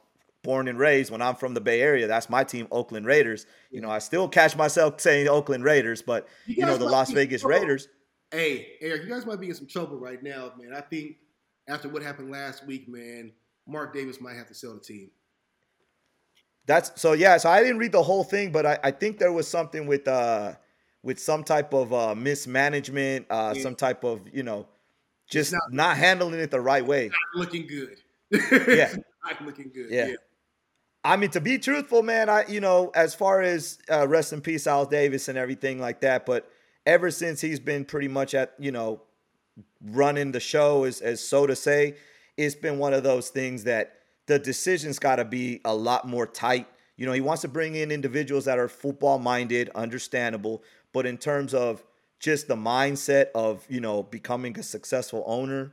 [0.46, 2.06] born and raised when I'm from the Bay Area.
[2.06, 3.46] That's my team, Oakland Raiders.
[3.70, 7.10] You know, I still catch myself saying Oakland Raiders, but you, you know, the Las
[7.10, 7.88] Vegas Raiders.
[8.30, 10.72] Hey, Eric, you guys might be in some trouble right now, man.
[10.74, 11.16] I think
[11.68, 13.32] after what happened last week, man,
[13.66, 15.10] Mark Davis might have to sell the team.
[16.66, 17.36] That's so yeah.
[17.36, 20.08] So I didn't read the whole thing, but I, I think there was something with
[20.08, 20.54] uh
[21.02, 23.62] with some type of uh mismanagement, uh yeah.
[23.62, 24.66] some type of you know
[25.30, 27.10] just not, not, handling it the right way.
[27.34, 27.98] looking good.
[28.68, 28.94] yeah,
[29.24, 29.90] not looking good.
[29.90, 30.08] Yeah.
[30.08, 30.14] yeah.
[31.06, 34.40] I mean, to be truthful, man, I you know, as far as uh, rest in
[34.40, 36.50] peace, Al Davis and everything like that, but
[36.84, 39.02] ever since he's been pretty much at you know
[39.80, 41.94] running the show, as as so to say,
[42.36, 46.26] it's been one of those things that the decision's got to be a lot more
[46.26, 46.66] tight.
[46.96, 51.18] You know, he wants to bring in individuals that are football minded, understandable, but in
[51.18, 51.84] terms of
[52.18, 55.72] just the mindset of you know becoming a successful owner,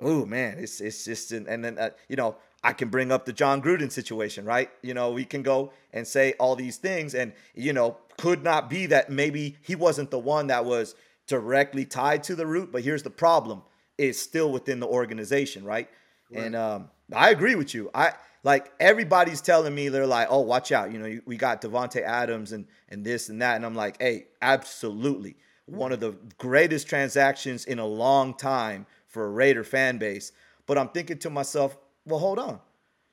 [0.00, 3.32] oh man, it's it's just and then uh, you know I can bring up the
[3.32, 4.70] Jon Gruden situation, right?
[4.80, 8.70] You know, we can go and say all these things, and you know, could not
[8.70, 10.94] be that maybe he wasn't the one that was
[11.26, 13.62] directly tied to the root, but here's the problem:
[13.98, 15.90] it's still within the organization, right?
[16.30, 16.44] right.
[16.44, 17.90] And um, I agree with you.
[17.94, 22.00] I like everybody's telling me they're like, "Oh, watch out!" You know, we got Davante
[22.00, 25.36] Adams and and this and that, and I'm like, "Hey, absolutely,
[25.66, 30.32] one of the greatest transactions in a long time for a Raider fan base."
[30.66, 31.76] But I'm thinking to myself,
[32.06, 32.60] well, hold on.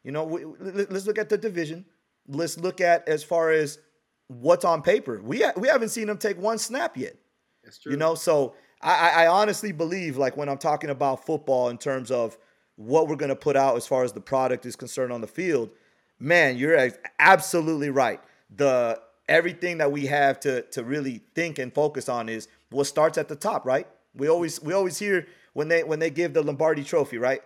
[0.03, 1.85] You know, we, let's look at the division.
[2.27, 3.79] Let's look at as far as
[4.27, 5.21] what's on paper.
[5.21, 7.15] We ha- we haven't seen them take one snap yet.
[7.63, 7.91] That's true.
[7.91, 12.09] You know, so I, I honestly believe, like when I'm talking about football in terms
[12.09, 12.37] of
[12.75, 15.27] what we're going to put out as far as the product is concerned on the
[15.27, 15.69] field,
[16.19, 18.19] man, you're absolutely right.
[18.55, 23.17] The everything that we have to to really think and focus on is what starts
[23.17, 23.87] at the top, right?
[24.15, 27.41] We always we always hear when they when they give the Lombardi Trophy, right?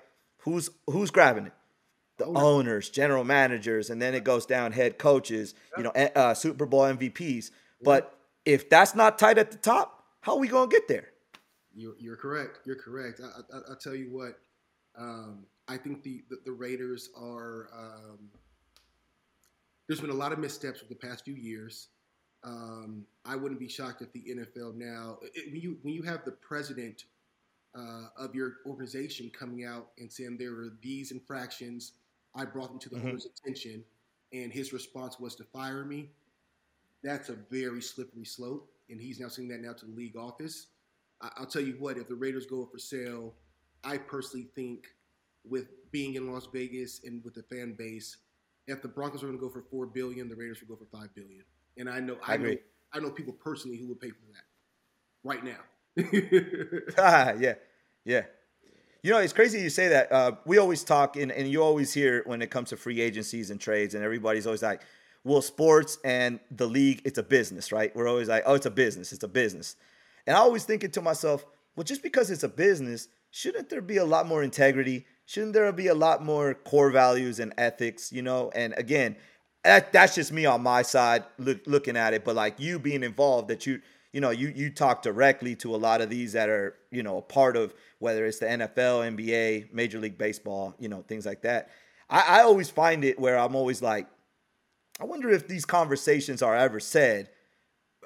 [0.45, 1.53] Who's who's grabbing it?
[2.17, 6.65] The owners, general managers, and then it goes down head coaches, you know, uh, Super
[6.65, 7.51] Bowl MVPs.
[7.82, 11.09] But if that's not tight at the top, how are we gonna get there?
[11.75, 12.59] You're, you're correct.
[12.65, 13.19] You're correct.
[13.22, 14.40] I, I, will tell you what.
[14.98, 17.67] Um, I think the, the, the Raiders are.
[17.77, 18.30] Um,
[19.88, 21.90] there's been a lot of missteps over the past few years.
[22.43, 26.24] Um, I wouldn't be shocked if the NFL now, it, when you when you have
[26.24, 27.06] the president
[27.76, 31.94] uh, of your organization coming out and saying there were these infractions.
[32.34, 33.10] I brought them to the mm-hmm.
[33.10, 33.84] owner's attention,
[34.34, 36.10] and his response was to fire me.
[37.04, 40.68] That's a very slippery slope, and he's now saying that now to the league office.
[41.22, 43.34] I- I'll tell you what: if the Raiders go for sale,
[43.84, 44.88] I personally think,
[45.48, 48.18] with being in Las Vegas and with the fan base,
[48.68, 50.98] if the Broncos are going to go for four billion, the Raiders would go for
[50.98, 51.44] five billion.
[51.78, 52.56] And I know, I, I know,
[52.94, 54.45] I know people personally who would pay for that
[55.24, 55.60] right now.
[56.98, 57.53] yeah,
[58.03, 58.24] yeah.
[59.01, 60.11] You know, it's crazy you say that.
[60.11, 63.51] Uh, we always talk, and, and you always hear when it comes to free agencies
[63.51, 64.82] and trades, and everybody's always like,
[65.24, 67.95] well, sports and the league, it's a business, right?
[67.95, 69.75] We're always like, oh, it's a business, it's a business.
[70.27, 73.98] And I always thinking to myself, well, just because it's a business, shouldn't there be
[73.98, 75.06] a lot more integrity?
[75.25, 78.51] Shouldn't there be a lot more core values and ethics, you know?
[78.56, 79.17] And again,
[79.64, 82.24] that, that's just me on my side look, looking at it.
[82.24, 83.82] But like you being involved, that you
[84.16, 87.18] you know, you you talk directly to a lot of these that are, you know,
[87.18, 91.42] a part of whether it's the NFL, NBA, Major League Baseball, you know, things like
[91.42, 91.69] that.
[92.10, 94.08] I, I always find it where I'm always like,
[95.02, 97.30] I wonder if these conversations are ever said.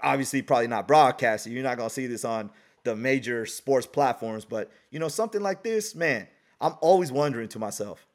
[0.01, 1.53] Obviously, probably not broadcasted.
[1.53, 2.49] You're not gonna see this on
[2.85, 6.27] the major sports platforms, but you know, something like this, man,
[6.59, 8.07] I'm always wondering to myself.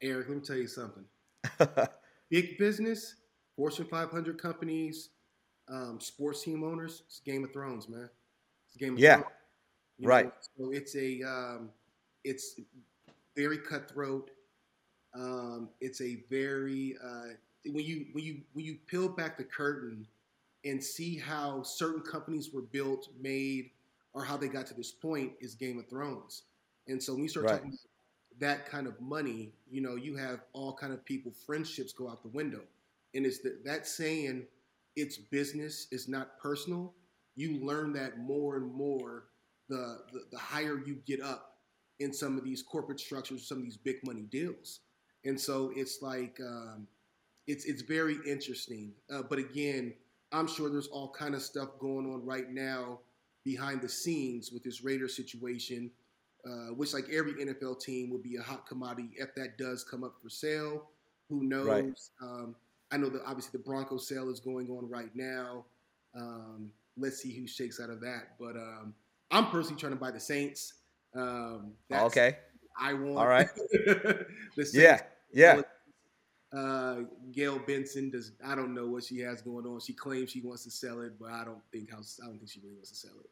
[0.00, 1.04] Eric, let me tell you something.
[2.30, 3.16] Big business,
[3.54, 5.10] Fortune 500 companies,
[5.70, 8.08] um, sports team owners, it's Game of Thrones, man.
[8.66, 9.16] It's Game of yeah.
[9.16, 9.30] Thrones.
[9.98, 10.26] You right.
[10.26, 10.32] Know?
[10.58, 11.70] So it's a um,
[12.24, 12.60] it's
[13.36, 14.30] very cutthroat.
[15.14, 17.34] Um, it's a very uh,
[17.66, 20.06] when you when you when you peel back the curtain
[20.64, 23.70] and see how certain companies were built, made,
[24.12, 26.42] or how they got to this point is Game of Thrones.
[26.88, 27.52] And so when you start Right.
[27.56, 27.78] talking
[28.40, 32.22] that kind of money, you know, you have all kind of people, friendships go out
[32.22, 32.62] the window.
[33.14, 34.46] And it's the, that saying,
[34.98, 36.94] it's business, it's not personal.
[37.36, 39.24] You learn that more and more
[39.68, 41.58] the, the, the higher you get up
[42.00, 44.80] in some of these corporate structures, some of these big money deals.
[45.24, 46.86] And so it's like, um,
[47.46, 48.92] it's, it's very interesting.
[49.12, 49.94] Uh, but again,
[50.32, 53.00] I'm sure there's all kind of stuff going on right now
[53.44, 55.90] behind the scenes with this Raider situation,
[56.46, 60.04] uh, which like every NFL team would be a hot commodity if that does come
[60.04, 60.88] up for sale.
[61.28, 61.66] Who knows?
[61.66, 62.00] Right.
[62.22, 62.54] Um,
[62.90, 65.64] I know that obviously the Bronco sale is going on right now.
[66.16, 68.36] Um, let's see who shakes out of that.
[68.38, 68.94] But um,
[69.30, 70.74] I'm personally trying to buy the Saints.
[71.14, 72.38] Um, okay.
[72.78, 73.18] I want.
[73.18, 73.48] All right.
[73.56, 74.26] the
[74.56, 75.00] Saints Yeah.
[75.32, 75.62] Yeah.
[76.56, 77.00] uh,
[77.32, 78.32] Gayle Benson does.
[78.44, 79.80] I don't know what she has going on.
[79.80, 81.98] She claims she wants to sell it, but I don't think how.
[81.98, 83.30] I don't think she really wants to sell it.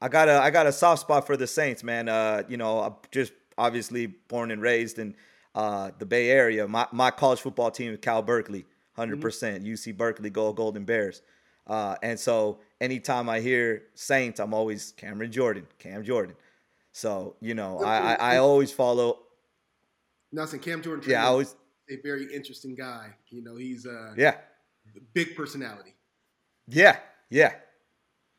[0.00, 2.08] I got a I got a soft spot for the Saints, man.
[2.08, 5.14] Uh, you know, I'm just obviously born and raised in
[5.56, 6.68] uh, the Bay Area.
[6.68, 9.64] My my college football team is Cal Berkeley, 100 percent.
[9.64, 11.22] UC Berkeley, go Golden Bears.
[11.66, 16.36] Uh, and so anytime I hear Saints, I'm always Cameron Jordan, Cam Jordan.
[16.92, 19.20] So you know, I I, I always follow.
[20.30, 20.60] Nothing.
[20.60, 21.08] Cam Jordan.
[21.08, 21.56] Yeah, I always
[21.90, 23.14] a very interesting guy.
[23.30, 24.36] You know, he's a yeah
[25.14, 25.94] big personality.
[26.68, 26.98] yeah
[27.30, 27.54] yeah.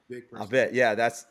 [0.10, 0.74] Big I bet.
[0.74, 1.26] Yeah, that's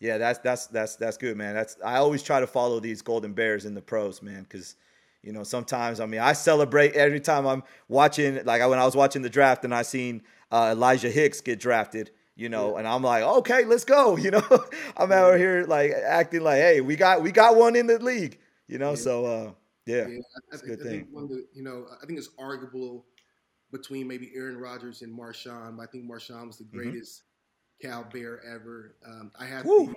[0.00, 1.54] yeah, that's that's that's that's good, man.
[1.54, 4.74] That's I always try to follow these Golden Bears in the pros, man, because
[5.22, 8.44] you know sometimes I mean I celebrate every time I'm watching.
[8.44, 12.10] Like when I was watching the draft and I seen uh, Elijah Hicks get drafted,
[12.36, 14.16] you know, and I'm like, okay, let's go.
[14.24, 14.64] You know,
[14.96, 18.38] I'm out here like acting like, hey, we got we got one in the league.
[18.66, 18.96] You know, Yeah.
[18.96, 19.52] so uh,
[19.86, 20.18] yeah, Yeah,
[20.52, 21.08] It's a good I think thing.
[21.10, 23.06] one of the, you know, I think it's arguable
[23.72, 25.76] between maybe Aaron Rodgers and Marshawn.
[25.76, 27.22] But I think Marshawn was the greatest
[27.82, 28.96] Cal Bear ever.
[29.06, 29.68] Um, I Mm-hmm.
[29.68, 29.94] The, uh,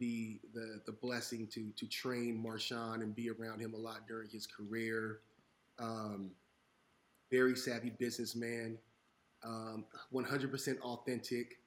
[0.00, 4.28] the the the blessing to to train Marshawn and be around him a lot during
[4.28, 5.20] his career.
[5.78, 6.32] Um,
[7.30, 8.76] very savvy businessman,
[9.44, 11.58] um, 100% authentic.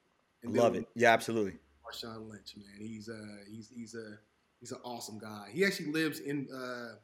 [0.43, 0.85] And love it.
[0.93, 1.53] Yeah, absolutely.
[1.85, 2.75] Marshawn Lynch, man.
[2.85, 4.17] He's uh he's he's a
[4.59, 5.47] he's an awesome guy.
[5.51, 6.95] He actually lives in uh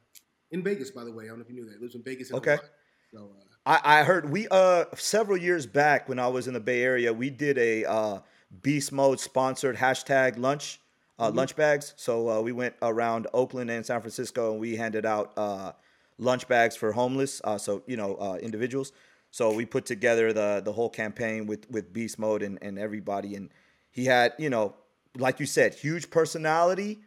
[0.50, 1.24] in Vegas, by the way.
[1.24, 1.76] I don't know if you knew that.
[1.76, 2.30] He lives in Vegas.
[2.30, 2.56] and Okay.
[2.56, 2.68] Hawaii.
[3.12, 6.60] So uh, I, I heard we uh several years back when I was in the
[6.60, 8.18] Bay Area, we did a uh,
[8.62, 10.80] Beast Mode sponsored hashtag lunch
[11.20, 11.94] uh, lunch bags.
[11.96, 15.72] So uh, we went around Oakland and San Francisco, and we handed out uh,
[16.18, 17.40] lunch bags for homeless.
[17.44, 18.92] Uh, so you know uh, individuals.
[19.30, 23.34] So we put together the the whole campaign with with Beast Mode and and everybody,
[23.36, 23.50] and
[23.90, 24.74] he had you know
[25.18, 27.00] like you said, huge personality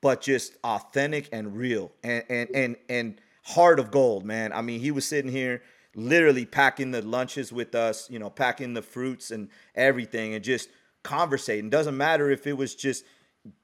[0.00, 4.52] but just authentic and real and and and and heart of gold, man.
[4.52, 5.62] I mean, he was sitting here
[5.94, 10.68] literally packing the lunches with us, you know, packing the fruits and everything and just
[11.02, 11.70] conversating.
[11.70, 13.04] Doesn't matter if it was just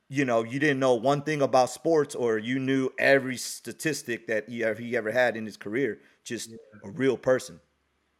[0.09, 4.49] you know, you didn't know one thing about sports or you knew every statistic that
[4.49, 6.01] he ever, he ever had in his career.
[6.25, 6.51] Just
[6.85, 7.61] a real person.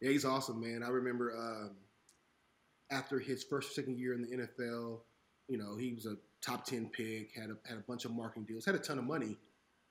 [0.01, 0.83] yeah, he's awesome, man.
[0.83, 1.75] I remember um,
[2.91, 5.01] after his first or second year in the NFL,
[5.47, 8.45] you know, he was a top ten pick, had a had a bunch of marketing
[8.45, 9.35] deals, had a ton of money, and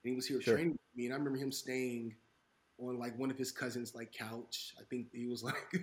[0.03, 0.55] he was here Sure.
[0.55, 1.05] training with me.
[1.05, 2.15] And I remember him staying
[2.79, 4.73] on like one of his cousins' like couch.
[4.79, 5.73] I think he was like,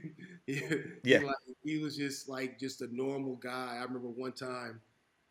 [0.47, 0.63] he,
[1.05, 1.19] Yeah.
[1.19, 3.77] he, like, he was just like just a normal guy.
[3.79, 4.81] I remember one time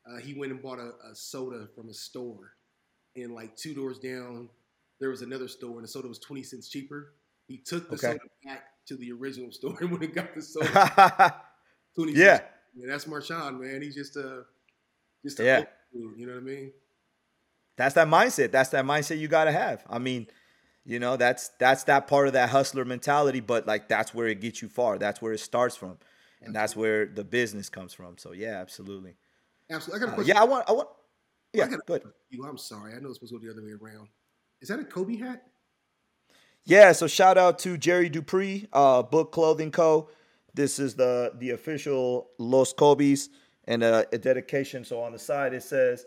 [0.09, 2.51] uh, he went and bought a, a soda from a store,
[3.15, 4.49] and like two doors down,
[4.99, 7.13] there was another store, and the soda was twenty cents cheaper.
[7.47, 8.07] He took the Okay.
[8.13, 11.35] soda back to the original store and went and got the soda.
[11.95, 12.37] 20 Yeah.
[12.37, 12.43] cents.
[12.75, 13.81] Yeah, that's Marshawn, man.
[13.81, 14.43] He's just a
[15.23, 15.63] just a Yeah.
[15.93, 16.71] dude, you know what I mean?
[17.75, 18.51] that's that mindset.
[18.51, 19.83] That's that mindset you got to have.
[19.89, 20.27] I mean,
[20.85, 24.41] you know, that's that's that part of that hustler mentality, but like that's where it
[24.41, 24.97] gets you far.
[24.97, 25.97] That's where it starts from.
[26.41, 28.17] And that's where the business comes from.
[28.17, 29.15] So yeah, absolutely.
[29.69, 30.03] Absolutely.
[30.03, 30.35] I got a Uh, question.
[30.35, 30.89] yeah, I want I want
[31.53, 32.03] Yeah, I got a good.
[32.29, 32.45] you.
[32.45, 32.93] I'm sorry.
[32.93, 34.07] I know it's supposed to go the other way around.
[34.61, 35.47] Is that a Kobe hat?
[36.65, 40.09] Yeah, so shout out to Jerry Dupree, uh, Book Clothing Co.
[40.53, 43.29] This is the the official Los Kobe's
[43.65, 44.83] and uh, a dedication.
[44.85, 46.05] So on the side it says,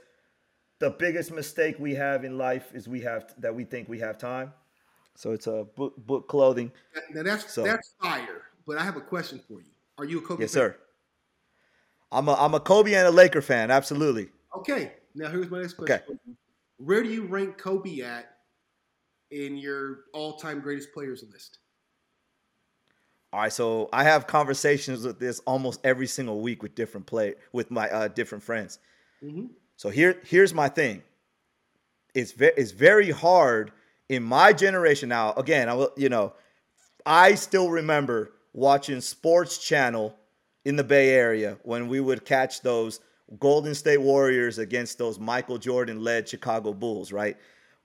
[0.78, 4.18] "The biggest mistake we have in life is we have that we think we have
[4.18, 4.52] time."
[5.14, 6.70] So it's a book book clothing.
[7.10, 8.42] Now that's So- that's fire.
[8.66, 9.70] But I have a question for you.
[9.98, 10.42] Are you a Kobe?
[10.42, 10.60] Yes, fan?
[10.72, 10.76] sir.
[12.12, 13.70] I'm a I'm a Kobe and a Laker fan.
[13.70, 14.28] Absolutely.
[14.56, 14.92] Okay.
[15.14, 16.00] Now here's my next question.
[16.08, 16.14] Okay.
[16.78, 18.36] Where do you rank Kobe at
[19.30, 21.58] in your all-time greatest players list?
[23.32, 27.34] All right, so I have conversations with this almost every single week with different play
[27.52, 28.78] with my uh, different friends.
[29.22, 29.50] Mhm.
[29.76, 31.02] So here here's my thing.
[32.14, 33.72] It's very it's very hard
[34.08, 35.32] in my generation now.
[35.34, 36.34] Again, I will you know,
[37.04, 40.16] I still remember watching Sports Channel
[40.66, 42.98] in the Bay Area when we would catch those
[43.38, 47.36] Golden State Warriors against those Michael Jordan led Chicago Bulls, right?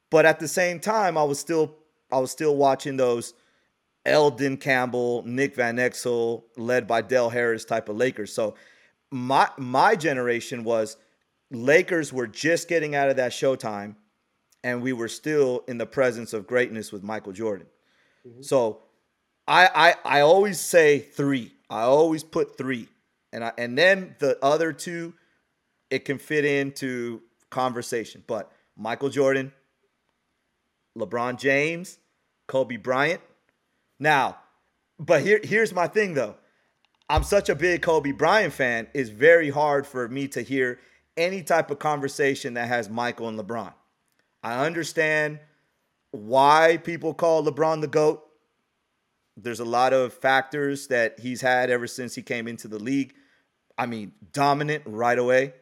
[0.09, 1.75] But at the same time, I was still
[2.11, 3.35] I was still watching those
[4.03, 8.33] Elden Campbell, Nick Van Exel, led by Del Harris type of Lakers.
[8.33, 8.55] So
[9.11, 10.97] my my generation was
[11.51, 13.95] Lakers were just getting out of that Showtime,
[14.63, 17.67] and we were still in the presence of greatness with Michael Jordan.
[18.27, 18.41] Mm-hmm.
[18.41, 18.81] So
[19.47, 19.69] I,
[20.03, 21.53] I I always say three.
[21.71, 22.89] I always put three,
[23.31, 25.13] and I and then the other two,
[25.89, 28.23] it can fit into conversation.
[28.27, 29.53] But Michael Jordan,
[30.97, 31.97] LeBron James,
[32.47, 33.21] Kobe Bryant.
[33.99, 34.37] Now,
[34.99, 36.35] but here here's my thing though.
[37.09, 38.87] I'm such a big Kobe Bryant fan.
[38.93, 40.79] It's very hard for me to hear
[41.15, 43.73] any type of conversation that has Michael and LeBron.
[44.43, 45.39] I understand
[46.11, 48.23] why people call LeBron the GOAT.
[49.37, 53.13] There's a lot of factors that he's had ever since he came into the league.
[53.77, 55.53] I mean, dominant right away.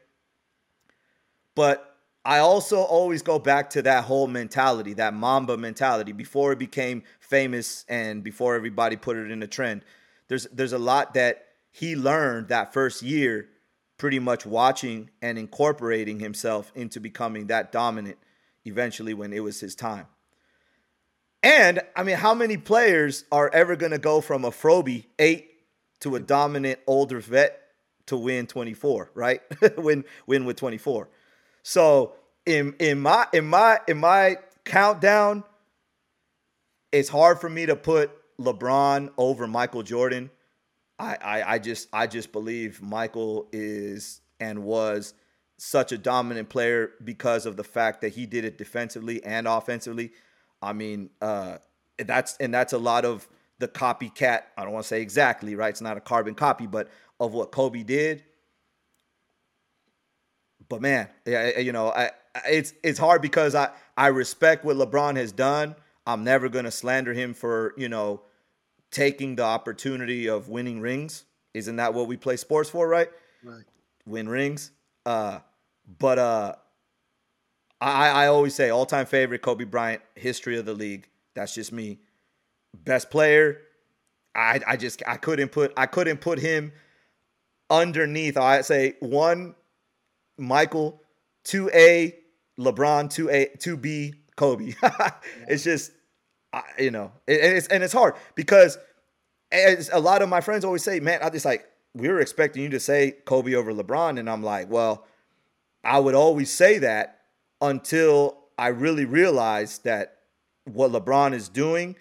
[1.56, 6.60] But I also always go back to that whole mentality, that Mamba mentality, before it
[6.60, 9.84] became famous and before everybody put it in a trend.
[10.28, 13.50] There's there's a lot that he learned that first year,
[13.98, 18.18] pretty much watching and incorporating himself into becoming that dominant
[18.66, 20.08] eventually when it was his time.
[21.42, 25.50] And I mean, how many players are ever going to go from a Froby eight
[26.01, 27.61] to a dominant older vet
[28.08, 29.42] to win 24, right?
[29.77, 31.09] win win with 24.
[31.64, 35.43] So in in my in my in my countdown,
[36.92, 40.30] it's hard for me to put LeBron over Michael Jordan.
[40.98, 45.14] I, I I just I just believe Michael is and was
[45.58, 50.11] such a dominant player because of the fact that he did it defensively and offensively.
[50.62, 51.58] I mean, uh,
[51.98, 53.28] that's and that's a lot of
[53.60, 54.44] the copycat.
[54.58, 55.70] I don't want to say exactly right.
[55.70, 56.90] It's not a carbon copy, but
[57.20, 58.24] of what Kobe did.
[60.68, 62.12] But man, yeah, you know, I,
[62.48, 65.76] it's it's hard because I I respect what LeBron has done.
[66.06, 68.22] I'm never gonna slander him for you know
[68.92, 71.26] taking the opportunity of winning rings.
[71.54, 73.10] Isn't that what we play sports for, right?
[73.44, 73.64] Right.
[74.06, 74.72] Win rings.
[75.06, 75.40] Uh,
[75.98, 76.56] but uh,
[77.82, 81.08] I, I always say all time favorite Kobe Bryant, history of the league.
[81.35, 81.99] That's just me.
[82.74, 83.61] Best player.
[84.35, 86.72] I I just I couldn't put I couldn't put him
[87.69, 88.38] underneath.
[88.38, 89.56] I'd say one
[90.38, 91.01] Michael,
[91.43, 92.16] two A
[92.59, 94.74] LeBron, two A two B Kobe.
[95.48, 95.91] it's just
[96.77, 98.77] you know, it, it's and it's hard because
[99.51, 102.61] as a lot of my friends always say, man, I just like we were expecting
[102.64, 105.06] you to say Kobe over LeBron, and I'm like, well,
[105.83, 107.19] I would always say that
[107.62, 110.18] until I really realized that
[110.66, 111.96] what LeBron is doing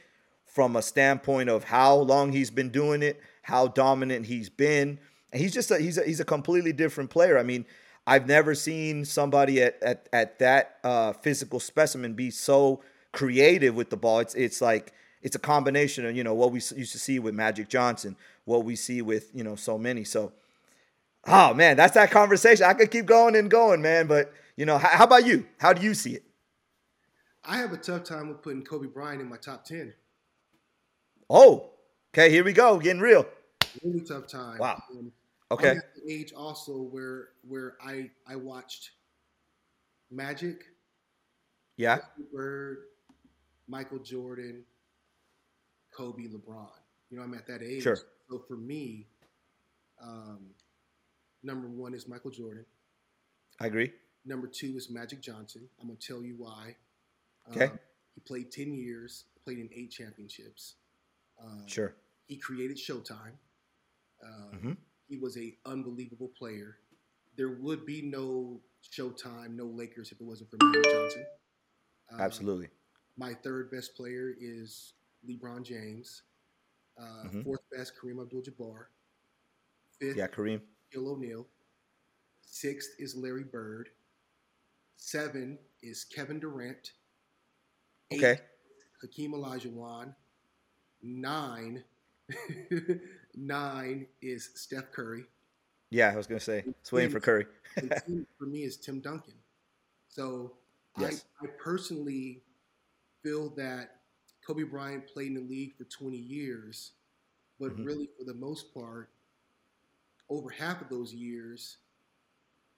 [0.46, 4.98] from a standpoint of how long he's been doing it, how dominant he's been.
[5.32, 7.38] And he's just a, he's a, he's a completely different player.
[7.38, 7.64] I mean,
[8.08, 12.80] I've never seen somebody at at, at that uh, physical specimen be so
[13.12, 14.20] creative with the ball.
[14.20, 17.34] It's it's like it's a combination of you know what we used to see with
[17.34, 20.04] Magic Johnson, what we see with you know so many.
[20.04, 20.32] So,
[21.26, 22.64] oh man, that's that conversation.
[22.64, 25.46] I could keep going and going, man, but you know, how, how about you?
[25.58, 26.24] How do you see it?
[27.44, 29.94] I have a tough time with putting Kobe Bryant in my top 10.
[31.30, 31.70] Oh,
[32.12, 32.28] okay.
[32.28, 32.76] Here we go.
[32.80, 33.24] Getting real.
[33.84, 34.58] Really tough time.
[34.58, 34.82] Wow.
[34.90, 35.12] Um,
[35.52, 35.70] okay.
[35.70, 38.90] I'm at the age also where where I I watched
[40.10, 40.64] Magic.
[41.76, 41.98] Yeah.
[42.34, 42.78] Bird,
[43.68, 44.64] Michael Jordan,
[45.96, 46.66] Kobe, LeBron.
[47.10, 47.84] You know, I'm at that age.
[47.84, 47.98] Sure.
[48.28, 49.06] So for me,
[50.02, 50.40] um,
[51.44, 52.64] number one is Michael Jordan.
[53.60, 53.92] I agree.
[54.24, 55.68] Number two is Magic Johnson.
[55.80, 56.76] I'm going to tell you why.
[57.50, 57.66] Okay.
[57.66, 57.78] Um,
[58.14, 60.74] he played 10 years, played in eight championships.
[61.42, 61.94] Um, sure.
[62.26, 63.36] He created Showtime.
[64.22, 64.72] Um, mm-hmm.
[65.08, 66.78] He was a unbelievable player.
[67.36, 68.60] There would be no
[68.92, 71.26] Showtime, no Lakers if it wasn't for Magic Johnson.
[72.12, 72.68] Um, Absolutely.
[73.16, 74.94] My third best player is
[75.28, 76.22] LeBron James.
[76.98, 77.42] Uh, mm-hmm.
[77.42, 78.86] Fourth best, Kareem Abdul-Jabbar.
[80.00, 80.60] Fifth, yeah, Kareem.
[80.92, 81.46] Shaquille O'Neal.
[82.42, 83.90] Sixth is Larry Bird.
[84.98, 86.92] Seven is Kevin Durant.
[88.10, 88.40] Eight, okay.
[89.00, 90.14] Hakeem Olajuwon.
[91.00, 91.84] Nine,
[93.36, 95.24] nine is Steph Curry.
[95.90, 96.64] Yeah, I was gonna say.
[96.66, 97.46] It's waiting for Curry.
[98.38, 99.34] for me is Tim Duncan.
[100.08, 100.52] So
[100.98, 101.24] yes.
[101.40, 102.42] I, I personally
[103.22, 104.00] feel that
[104.46, 106.92] Kobe Bryant played in the league for 20 years,
[107.60, 107.84] but mm-hmm.
[107.84, 109.10] really for the most part,
[110.28, 111.78] over half of those years,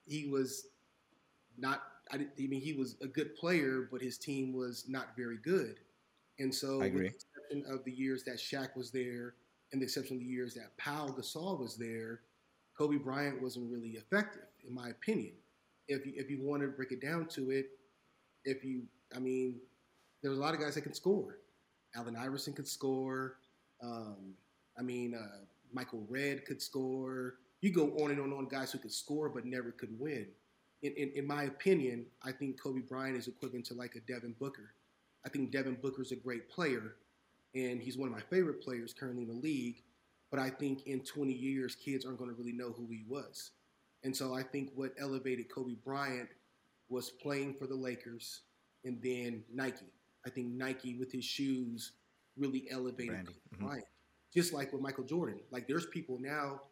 [0.06, 0.66] he was
[1.58, 1.82] not.
[2.12, 5.76] I, I mean, he was a good player, but his team was not very good.
[6.38, 7.04] And so, I agree.
[7.04, 9.34] with the exception of the years that Shaq was there,
[9.72, 12.20] and the exception of the years that Pau Gasol was there,
[12.76, 15.32] Kobe Bryant wasn't really effective, in my opinion.
[15.88, 17.70] If you, if you want to break it down to it,
[18.44, 18.82] if you,
[19.14, 19.56] I mean,
[20.22, 21.38] there was a lot of guys that can score.
[21.94, 23.36] Allen Iverson could score.
[23.82, 24.34] Um,
[24.78, 27.34] I mean, uh, Michael Redd could score.
[27.60, 30.26] You go on and on and on guys who could score but never could win.
[30.82, 34.34] In, in, in my opinion, I think Kobe Bryant is equivalent to like a Devin
[34.38, 34.72] Booker.
[35.24, 36.96] I think Devin Booker's a great player,
[37.54, 39.82] and he's one of my favorite players currently in the league.
[40.30, 43.50] But I think in 20 years, kids aren't going to really know who he was.
[44.04, 46.28] And so I think what elevated Kobe Bryant
[46.88, 48.42] was playing for the Lakers
[48.84, 49.84] and then Nike.
[50.26, 51.92] I think Nike with his shoes
[52.38, 53.34] really elevated Branding.
[53.50, 53.66] Kobe Mhm.
[53.66, 53.86] Bryant.
[54.32, 55.40] Just like with Michael Jordan.
[55.50, 56.62] Like there's people now,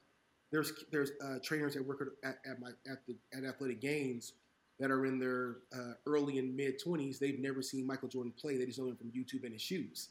[0.50, 4.32] there's there's uh, trainers that work at, at my at the at Athletic Gaines
[4.80, 7.18] that are in their uh, early and mid 20s.
[7.18, 8.56] They've never seen Michael Jordan play.
[8.56, 10.10] They just know him from YouTube and his shoes.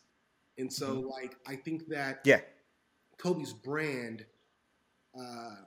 [0.58, 2.42] And so like I think that Yeah.
[3.18, 4.26] Kobe's brand
[5.18, 5.66] um,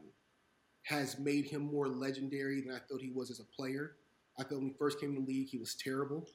[0.82, 3.96] has made him more legendary than I thought he was as a player.
[4.38, 6.26] I thought when he first came in the league, he was terrible.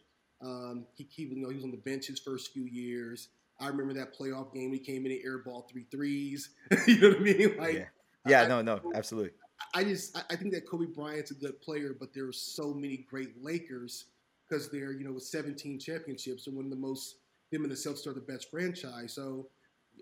[0.42, 3.30] Um, he, he, you know, he was on the bench his first few years.
[3.60, 4.74] I remember that playoff game.
[4.74, 6.50] He came in and airball three threes.
[6.88, 7.58] you know what I mean?
[7.58, 7.86] Like, yeah.
[8.28, 8.44] Yeah.
[8.44, 8.62] I- No.
[8.62, 8.92] No.
[8.94, 9.32] Absolutely.
[9.74, 12.98] I just I- think that Kobe Bryant's a good player, but there are so many
[12.98, 14.06] great Lakers
[14.48, 17.18] because they're you know with 17 championships and one of the most
[17.52, 19.14] them and the Celtics are the best franchise.
[19.14, 19.48] So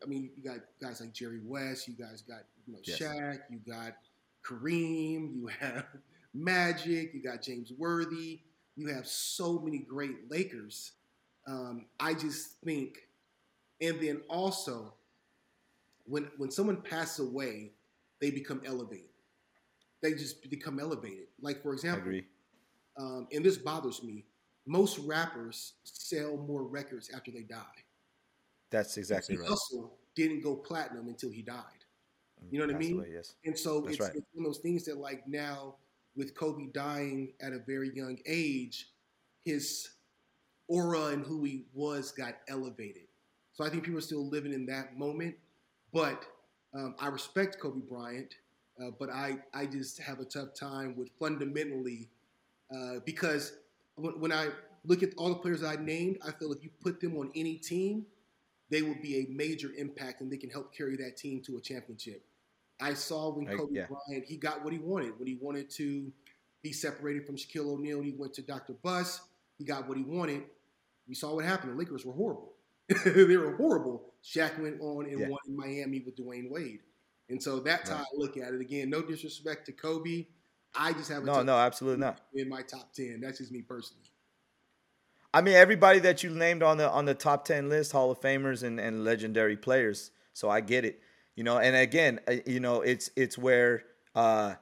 [0.02, 3.00] I mean you got guys like Jerry West, you guys got you know Yes.
[3.00, 3.94] Shaq, you got
[4.44, 5.86] Kareem, you have
[6.34, 8.42] Magic, you got James Worthy,
[8.76, 10.94] you have so many great Lakers.
[11.46, 13.08] Um, I just think,
[13.82, 14.94] and then also
[16.06, 17.72] when when someone passes away,
[18.24, 19.10] they become elevated.
[20.02, 21.28] They just become elevated.
[21.42, 22.22] Like for example,
[22.98, 24.24] um, and this bothers me.
[24.66, 27.82] Most rappers sell more records after they die.
[28.72, 29.50] That's exactly right.
[29.50, 31.64] Hussle didn't go platinum until he died.
[32.50, 33.00] You know what I mean?
[33.00, 33.36] away, yes.
[33.44, 34.16] And so That's it's, right.
[34.16, 35.76] it's one of those things that, like now,
[36.16, 38.88] with Kobe dying at a very young age,
[39.44, 39.90] his
[40.70, 43.04] aura and who he was got elevated.
[43.52, 45.36] So I think people are still living in that moment.
[45.92, 46.26] But
[46.76, 48.36] um, I respect Kobe Bryant,
[48.82, 52.10] uh, but I, I just have a tough time with fundamentally
[52.76, 53.54] uh, because
[53.96, 54.50] when, when I
[54.86, 57.56] look at all the players I named, I feel if you put them on any
[57.56, 58.06] team,
[58.70, 61.62] they will be a major impact and they can help carry that team to a
[61.62, 62.24] championship.
[62.82, 63.86] I saw when I- Kobe yeah.
[63.88, 65.18] Bryant, he got what he wanted.
[65.20, 66.12] When he wanted to
[66.64, 68.74] be separated from Shaquille O'Neal, he went to Dr.
[68.74, 69.22] Buss.
[69.58, 70.44] He got what he wanted.
[71.08, 71.74] We saw what happened.
[71.74, 72.53] The Lakers were horrible.
[73.06, 74.14] they were horrible.
[74.24, 75.28] Shaq went on and Yeah.
[75.30, 76.82] won in Miami with Dwyane Wade.
[77.30, 78.06] And so that's how Right.
[78.14, 78.62] I look at it.
[78.62, 80.28] Again, no disrespect to Kobe.
[80.76, 81.44] I just have a No.
[81.44, 81.56] No.
[81.58, 82.22] Absolutely not.
[82.34, 83.22] in my top 10.
[83.22, 84.10] That's just me personally.
[85.34, 88.22] I mean, everybody that you named on the on the top ten list, Hall of
[88.22, 90.12] Famers and, and legendary players.
[90.34, 91.02] So I get it,
[91.36, 91.58] you know.
[91.58, 94.56] And again, uh, you know, it's it's where uh,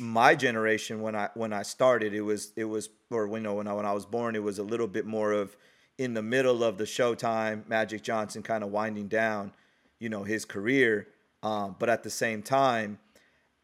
[0.00, 3.66] my generation when I when I started, it was it was or you know when
[3.68, 5.54] I when I was born, it was a little bit more of
[5.98, 9.52] in the middle of the Showtime, Magic Johnson kind of winding down,
[9.98, 11.08] you know, his career.
[11.42, 12.98] Um, but at the same time,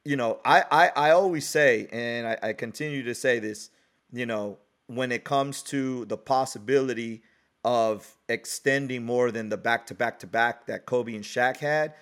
[0.05, 3.71] you know, I, I, I always say, and I, I continue to say this,
[4.13, 7.23] you know, when it comes to the possibility
[7.65, 11.95] of extending more than the back to back to back that Kobe and Shaq had,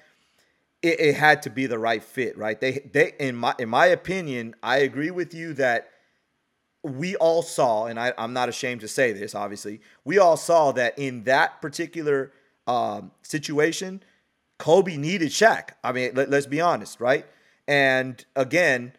[0.82, 2.58] it, it had to be the right fit, right?
[2.58, 5.90] They they in my in my opinion, I agree with you that
[6.82, 10.72] we all saw, and I, I'm not ashamed to say this, obviously, we all saw
[10.72, 12.32] that in that particular
[12.66, 14.02] um, situation,
[14.58, 15.70] Kobe needed Shaq.
[15.84, 17.26] I mean, let, let's be honest, right?
[17.68, 18.92] And again,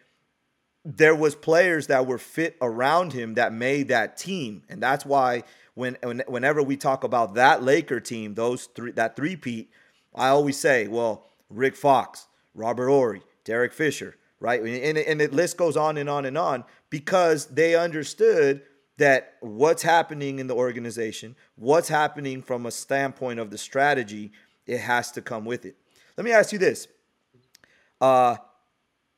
[0.84, 5.44] there was players that were fit around him that made that team, and that's why
[5.74, 9.70] when, when whenever we talk about that Laker team, those three that three-peat,
[10.14, 14.60] I always say, well, Rick Fox, Robert Horry, Derek Fisher, right?
[14.60, 18.60] And, and the list goes on and on and on because they understood
[18.98, 24.30] that what's happening in the organization, what's happening from a standpoint of the strategy,
[24.66, 25.74] it has to come with it.
[26.18, 26.86] Let me ask you this.
[27.98, 28.36] Uh,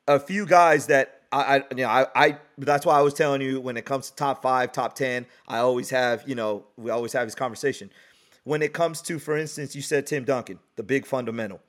[0.07, 3.43] a few guys that I, I you know, I, I, that's why I was telling
[3.43, 6.93] you when it comes to top five, top 10, I always have, you know, we
[6.93, 7.91] always have this conversation.
[8.45, 11.61] When it comes to, for instance, you said Tim Duncan, the big fundamental,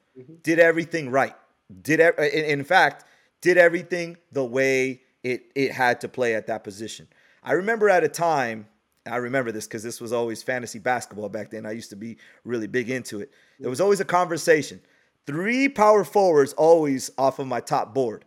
[0.43, 1.34] did everything right.
[1.82, 3.06] Did, in fact,
[3.42, 7.08] did everything the way it, it had to play at that position.
[7.42, 8.68] I remember at a time,
[9.08, 11.66] I remember this because this was always fantasy basketball back then.
[11.66, 13.32] I used to be really big into it.
[13.60, 14.82] There was always a conversation.
[15.26, 18.24] Three power forwards always off of my top board.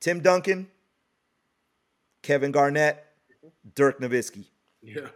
[0.00, 0.66] Tim Duncan,
[2.22, 3.06] Kevin Garnett,
[3.76, 4.46] Dirk Nowitzki.
[4.82, 5.08] Yeah.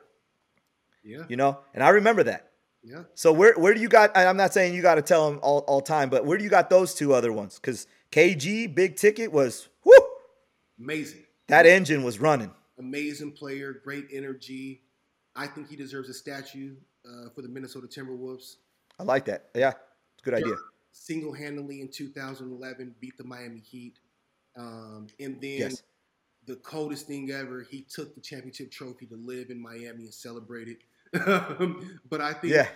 [1.03, 1.25] Yeah.
[1.29, 2.53] You know, and I remember that.
[2.85, 3.03] Yeah.
[3.15, 4.17] So where where do you got?
[4.17, 6.51] I'm not saying you got to tell them all, all time, but where do you
[6.51, 7.57] got those two other ones?
[7.57, 9.69] Because KG Big Ticket was
[10.81, 11.25] Amazing.
[11.49, 12.51] that engine was running.
[12.79, 14.83] Amazing player, great energy.
[15.37, 16.75] I think he deserves a statue
[17.07, 18.57] uh, for the Minnesota Timberwolves.
[18.99, 19.51] I like that.
[19.55, 20.55] Yeah, it's a good idea.
[20.93, 23.99] Single handedly in 2011 beat the Miami Heat.
[24.57, 25.83] Um, and then Yes.
[26.47, 30.69] the coldest thing ever, he took the championship trophy to live in Miami and celebrate
[30.69, 30.79] it.
[32.11, 32.69] but I think, Yeah.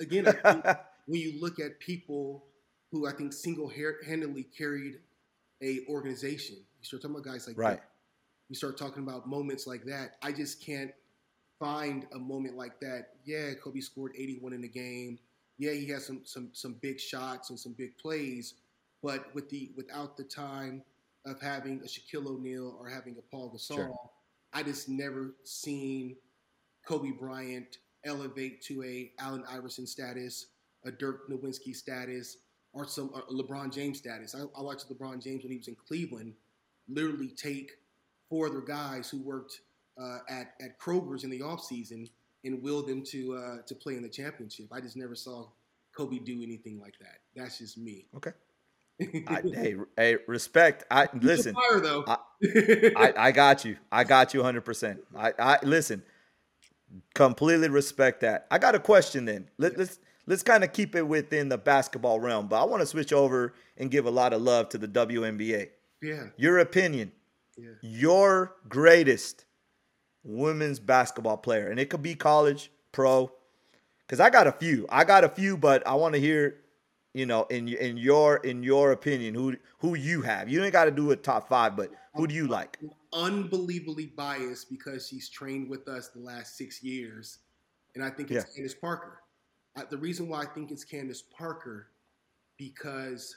[0.00, 0.64] Again, I think
[1.06, 2.44] when you look at people
[2.92, 3.70] who I think single
[4.06, 4.98] handedly carried
[5.62, 7.78] a organization, you start talking about guys like Right.
[7.80, 7.90] that.
[8.48, 10.16] You start talking about moments like that.
[10.22, 10.92] I just can't
[11.58, 13.16] find a moment like that.
[13.24, 15.18] Yeah, Kobe scored 81 in the game.
[15.58, 18.54] Yeah, he has some some some big shots and some big plays,
[19.02, 20.82] but with the without the time
[21.24, 24.10] of having a Shaquille O'Neal or having a Pau Gasol, Sure.
[24.52, 26.16] I just never seen
[26.86, 30.46] Kobe Bryant elevate to a Allen Iverson status,
[30.84, 32.36] a Dirk Nowitzki status,
[32.76, 34.34] or some a LeBron James status.
[34.34, 36.34] I, I watched LeBron James when he was in Cleveland,
[36.88, 37.72] literally take
[38.28, 39.60] four other guys who worked
[40.00, 42.08] uh, at at Kroger's in the offseason
[42.44, 44.66] and will them to uh, to play in the championship.
[44.70, 45.48] I just never saw
[45.96, 47.18] Kobe do anything like that.
[47.34, 48.06] That's just me.
[48.14, 48.32] Okay.
[49.26, 50.84] I, hey, hey, respect.
[50.90, 51.54] I listen.
[51.54, 52.04] fire though.
[52.06, 52.18] I-
[52.96, 53.76] I, I got you.
[53.90, 54.98] I got you 100%.
[55.16, 56.02] I, I listen.
[57.14, 58.46] Completely respect that.
[58.50, 59.48] I got a question then.
[59.56, 62.86] Let, let's let's kind of keep it within the basketball realm, but I want to
[62.86, 65.68] switch over and give a lot of love to the WNBA.
[66.02, 67.12] yeah, Your opinion,
[67.56, 67.70] yeah.
[67.82, 69.44] your greatest
[70.24, 73.30] women's basketball player, and it could be college, pro,
[74.00, 74.86] because I got a few.
[74.90, 76.56] I got a few, but I want to hear,
[77.14, 80.48] you know, in in your in your opinion, who who you have.
[80.48, 82.78] You ain't got to do a top five, but who do you like?
[83.12, 87.38] Unbelievably biased because she's trained with us the last six years,
[87.94, 88.54] and I think it's Yeah.
[88.54, 89.20] Candace Parker.
[89.84, 91.88] The reason why I think it's Candace Parker
[92.58, 93.36] because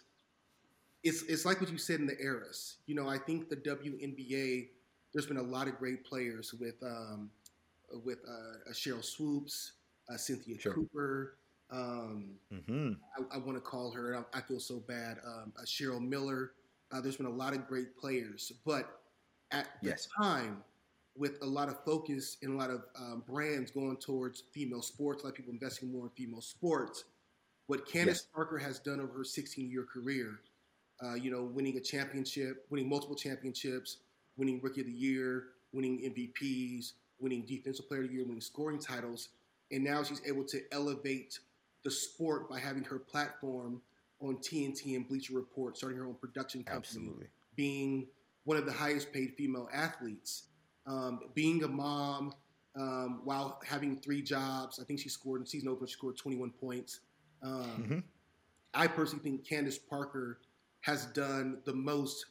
[1.03, 2.77] it's it's like what you said in the eras.
[2.85, 4.69] You know, I think the WNBA.
[5.13, 7.29] There's been a lot of great players with um,
[8.05, 9.73] with uh, Sheryl Swoopes,
[10.11, 10.73] uh, Cynthia Sure.
[10.73, 11.35] Cooper.
[11.71, 12.93] Um, Mm-hmm.
[13.31, 14.17] I, I want to call her.
[14.33, 15.17] I, I feel so bad.
[15.25, 16.51] Um, uh, Cheryl Miller.
[16.91, 19.01] Uh, there's been a lot of great players, but
[19.51, 20.07] at the Yes.
[20.19, 20.63] time,
[21.19, 25.21] with a lot of focus and a lot of um, brands going towards female sports,
[25.21, 27.03] a lot of people investing more in female sports.
[27.67, 28.27] What Candace Yes.
[28.33, 30.39] Parker has done over her 16-year career,
[31.03, 33.97] uh, you know, winning a championship, winning multiple championships,
[34.37, 38.79] winning Rookie of the Year, winning MVPs, winning Defensive Player of the Year, winning scoring
[38.79, 39.29] titles,
[39.71, 41.37] and now she's able to elevate
[41.83, 43.81] the sport by having her platform
[44.21, 47.27] on TNT and Bleacher Report, starting her own production company, Absolutely.
[47.55, 48.07] being
[48.45, 50.43] one of the highest paid female athletes,
[50.89, 52.33] um, being a mom
[52.75, 54.79] um, while having three jobs.
[54.79, 56.99] I think she scored in season opener, she scored 21 points.
[57.41, 58.03] Um, Mhm.
[58.73, 60.39] I personally think Candace Parker
[60.81, 62.25] has done the most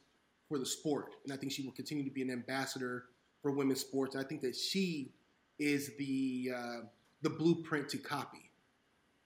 [0.48, 3.06] for the sport, and I think she will continue to be an ambassador
[3.42, 4.14] for women's sports.
[4.14, 5.12] And I think that she
[5.58, 6.80] is the uh,
[7.22, 8.50] the blueprint to copy.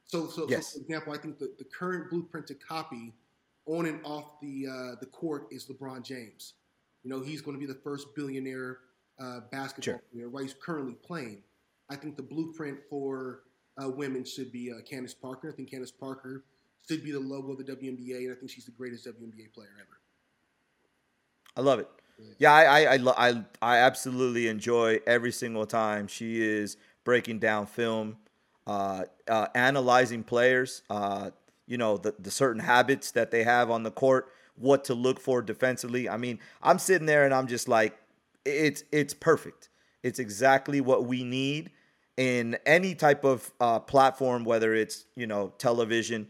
[0.04, 0.68] So, so, Yes.
[0.72, 3.14] so for example, I think the, the current blueprint to copy
[3.66, 6.54] on and off the uh, the court is LeBron James.
[7.04, 8.78] You know, he's going to be the first billionaire
[9.20, 10.02] uh, basketball Sure.
[10.12, 11.42] player while he's currently playing.
[11.90, 13.40] I think the blueprint for
[13.82, 15.50] uh, women should be uh, Candace Parker.
[15.50, 16.44] I think Candace Parker
[16.88, 19.70] should be the logo of the WNBA, and I think she's the greatest WNBA player
[19.80, 20.00] ever.
[21.56, 21.88] I love it.
[22.38, 27.40] Yeah, I I I, lo- I I absolutely enjoy every single time she is breaking
[27.40, 28.16] down film,
[28.66, 30.82] uh, uh, analyzing players.
[30.88, 31.30] Uh,
[31.66, 35.18] you know the the certain habits that they have on the court, what to look
[35.20, 36.08] for defensively.
[36.08, 37.96] I mean, I'm sitting there and I'm just like,
[38.44, 39.68] it's it's perfect.
[40.02, 41.70] It's exactly what we need
[42.16, 46.28] in any type of uh, platform, whether it's you know television,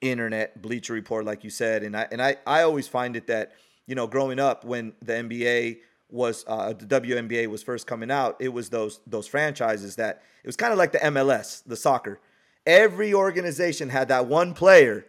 [0.00, 3.52] internet, Bleacher Report, like you said, and I and I I always find it that
[3.86, 5.78] you know growing up when the NBA
[6.10, 10.46] was uh, the WNBA was first coming out, it was those those franchises that it
[10.46, 12.20] was kind of like the MLS, the soccer.
[12.66, 15.04] Every organization had that one player,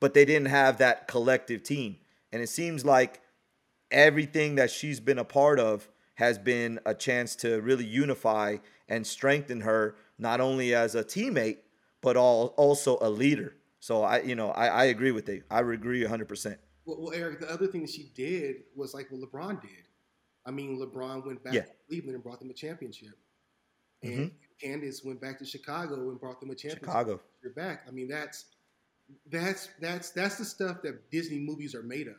[0.00, 1.96] but they didn't have that collective team,
[2.32, 3.20] and it seems like
[3.90, 8.56] everything that she's been a part of has been a chance to really unify
[8.88, 11.58] and strengthen her not only as a teammate
[12.02, 13.54] but all, also a leader.
[13.78, 15.42] So I, you know, I, I agree with you.
[15.50, 16.28] I agree 100.
[16.28, 19.70] percent Well, well, Eric, the other thing that she did was like what LeBron did.
[20.46, 21.62] I mean, LeBron went back Yeah.
[21.62, 23.16] to Cleveland and brought them a championship,
[24.02, 24.32] and Mhm.
[24.60, 26.84] Candace went back to Chicago and brought them a championship.
[26.84, 27.20] Chicago.
[27.42, 27.84] You're back.
[27.88, 28.46] I mean, that's
[29.30, 32.16] that's that's that's the stuff that Disney movies are made of.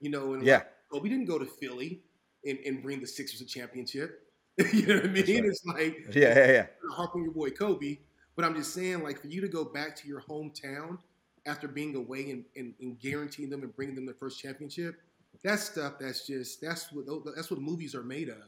[0.00, 0.58] You know, and Yeah.
[0.58, 2.02] like, Kobe didn't go to Philly
[2.44, 4.22] and, and bring the Sixers a championship.
[4.72, 5.24] you know what I mean?
[5.26, 5.44] right.
[5.44, 6.66] It's like Yeah, yeah, yeah.
[6.92, 7.98] harp on your boy Kobe,
[8.34, 10.98] but I'm just saying, like, for you to go back to your hometown
[11.46, 14.96] after being away and, and, and guaranteeing them and bringing them their first championship,
[15.44, 18.42] that's stuff that's just that's what that's what movies are made of.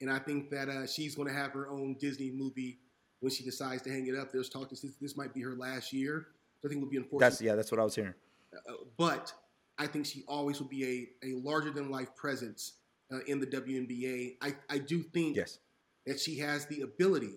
[0.00, 2.78] And I think that uh, she's going to have her own Disney movie
[3.20, 4.32] when she decides to hang it up.
[4.32, 6.28] There's talk this this might be her last year.
[6.64, 7.30] I think it would be unfortunate.
[7.30, 8.14] That's yeah, that's what I was hearing.
[8.54, 9.32] Uh, but
[9.78, 12.74] I think she always will be a, a larger than life presence
[13.12, 14.36] uh, in the WNBA.
[14.42, 15.58] I, I do think Yes.
[16.06, 17.32] that she has the ability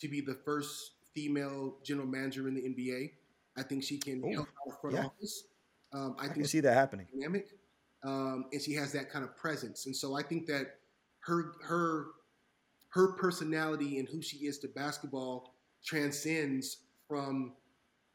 [0.00, 3.10] to be the first female general manager in the NBA.
[3.56, 5.06] I think she can Ooh, help out front yeah.
[5.06, 5.44] office.
[5.92, 7.06] Um, I I think can see that happening.
[7.12, 7.48] dynamic,
[8.04, 9.86] um, and she has that kind of presence.
[9.86, 10.78] And so I think that
[11.20, 12.06] her her
[12.90, 16.78] her personality and who she is to basketball transcends
[17.08, 17.54] from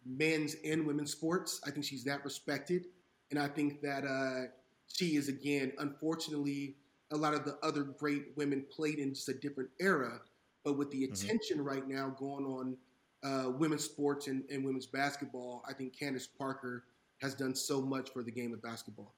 [0.05, 1.59] men's and women's sports.
[1.65, 2.85] I think she's that respected,
[3.31, 4.51] and I think that uh,
[4.87, 6.75] she is again, unfortunately,
[7.11, 10.19] a lot of the other great women played in just a different era.
[10.63, 11.13] But with the Mhm.
[11.13, 12.77] attention right now going on
[13.23, 16.83] uh, women's sports and, and women's basketball, I think Candace Parker
[17.21, 19.15] has done so much for the game of basketball.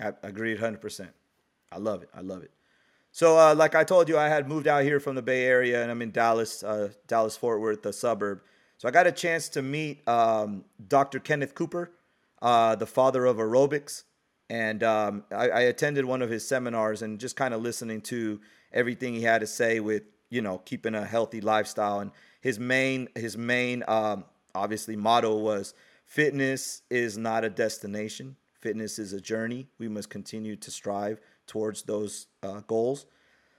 [0.00, 1.08] I agreed 100%.
[1.70, 2.10] I love it.
[2.14, 2.50] I love it.
[3.10, 5.82] So, uh, like I told you, I had moved out here from the Bay Area
[5.82, 8.42] and I'm in Dallas, uh, Dallas Fort Worth, the suburb.
[8.78, 11.20] So, I got a chance to meet um, Dr.
[11.20, 11.92] Kenneth Cooper,
[12.42, 14.02] uh, the father of aerobics.
[14.50, 18.40] And um, I, I attended one of his seminars and just kind of listening to
[18.72, 22.00] everything he had to say with, you know, keeping a healthy lifestyle.
[22.00, 22.10] And
[22.42, 25.72] his main, his main, um, obviously, motto was
[26.04, 28.36] fitness is not a destination.
[28.60, 29.68] Fitness is a journey.
[29.78, 33.06] We must continue to strive towards those uh, goals.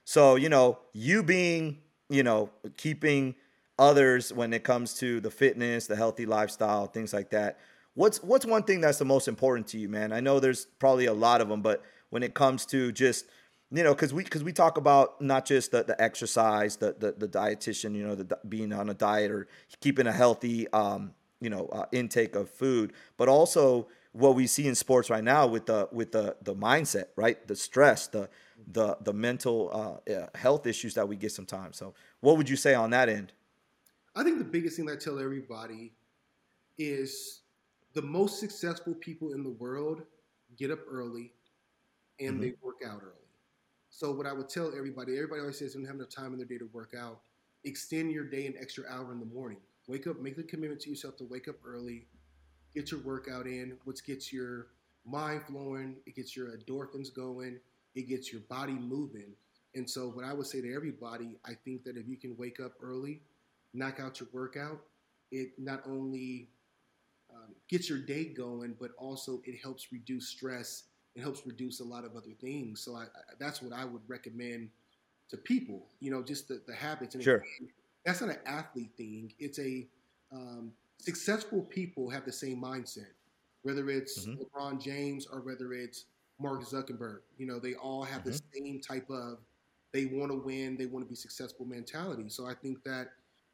[0.05, 1.79] So, you know, you being,
[2.09, 3.35] you know, keeping
[3.79, 7.59] others when it comes to the fitness, the healthy lifestyle, things like that.
[7.95, 10.11] What's what's one thing that's the most important to you, man?
[10.11, 13.25] I know there's probably a lot of them, but when it comes to just
[13.71, 17.13] you know, because we because we talk about not just the, the exercise, the, the
[17.13, 19.47] the dietitian, you know, the being on a diet or
[19.81, 24.67] keeping a healthy, um, you know, uh, intake of food, but also what we see
[24.67, 27.47] in sports right now with the with the the mindset, right?
[27.47, 28.29] The stress, the
[28.71, 31.77] the the mental uh, health issues that we get sometimes.
[31.77, 33.33] So, what would you say on that end?
[34.15, 35.93] I think the biggest thing that I tell everybody
[36.77, 37.41] is
[37.93, 40.03] the most successful people in the world
[40.57, 41.33] get up early
[42.19, 42.41] and Mhm.
[42.41, 43.27] they work out early.
[43.89, 46.37] So what I would tell everybody, everybody always says they don't have enough time in
[46.37, 47.23] their day to work out.
[47.63, 49.61] Extend your day an extra hour in the morning.
[49.87, 52.07] Wake up, make the commitment to yourself to wake up early,
[52.73, 54.71] get your workout in, which gets your
[55.05, 57.59] mind flowing, it gets your endorphins going,
[57.93, 59.35] it gets your body moving.
[59.75, 62.59] And so what I would say to everybody, I think that if you can wake
[62.59, 63.21] up early,
[63.73, 64.81] knock out your workout,
[65.31, 66.49] it not only
[67.33, 70.83] um, gets your day going, but also it helps reduce stress.
[71.15, 72.81] It helps reduce a lot of other things.
[72.81, 74.69] So I, I, that's what I would recommend
[75.29, 75.87] to people.
[75.99, 77.15] You know, just the, the habits.
[77.15, 77.43] And Sure.
[78.05, 79.33] that's not an athlete thing.
[79.39, 79.87] It's a
[80.31, 83.11] um, successful people have the same mindset.
[83.63, 84.39] Whether it's Mhm.
[84.39, 86.05] LeBron James or whether it's
[86.39, 89.39] Mark Zuckerberg, you know, they all have the same type of
[89.93, 92.27] they want to win, they want to be successful mentality.
[92.27, 93.11] So I think that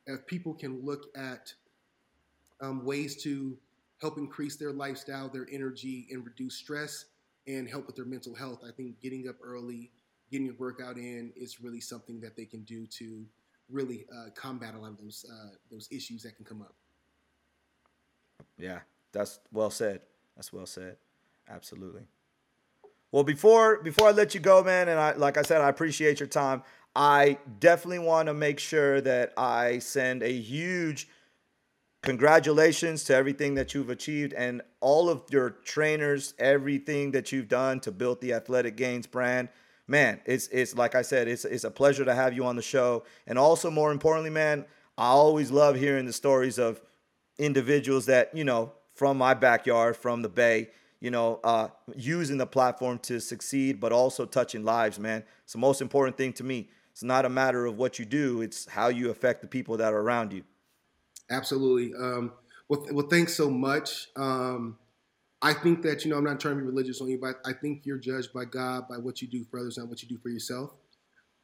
[0.07, 1.53] if people can look at
[2.61, 3.57] um, ways to
[3.99, 7.05] help increase their lifestyle, their energy, and reduce stress,
[7.47, 9.91] and help with their mental health, I think getting up early,
[10.31, 13.25] getting your workout in, is really something that they can do to
[13.69, 16.75] really uh, combat a lot of those uh, those issues that can come up.
[18.57, 18.79] Yeah,
[19.11, 20.01] that's well said.
[20.35, 20.97] That's well said.
[21.49, 22.03] Absolutely.
[23.11, 26.19] Well, before before I let you go, man, and I like I said, I appreciate
[26.19, 26.63] your time.
[26.95, 31.07] I definitely want to make sure that I send a huge
[32.01, 37.79] congratulations to everything that you've achieved and all of your trainers, everything that you've done
[37.81, 39.49] to build the Athletic Gaines brand.
[39.87, 42.61] Man, it's it's like I said, it's it's a pleasure to have you on the
[42.61, 43.03] show.
[43.25, 44.65] And also more importantly, man,
[44.97, 46.81] I always love hearing the stories of
[47.37, 50.69] individuals that, you know, from my backyard, from the Bay,
[50.99, 55.23] you know, uh, using the platform to succeed, but also touching lives, man.
[55.43, 56.69] It's the most important thing to me.
[56.91, 59.93] It's not a matter of what you do, it's how you affect the people that
[59.93, 60.43] are around you.
[61.29, 61.93] Absolutely.
[61.95, 62.33] Um,
[62.67, 64.07] well, well, thanks so much.
[64.15, 64.77] Um,
[65.41, 67.53] I think that you know I'm not trying to be religious on you, but I
[67.53, 70.17] think you're judged by God by what you do for others, not what you do
[70.17, 70.71] for yourself.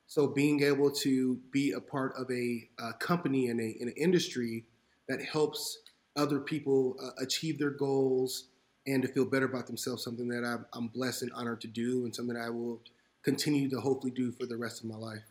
[0.07, 3.93] So being able to be a part of a, uh company in, a, in an
[3.97, 4.65] industry
[5.09, 5.79] that helps
[6.15, 8.45] other people uh, achieve their goals
[8.87, 12.05] and to feel better about themselves, something that I'm, I'm blessed and honored to do,
[12.05, 12.81] and something that I will
[13.23, 15.23] continue to hopefully do for the rest of my life.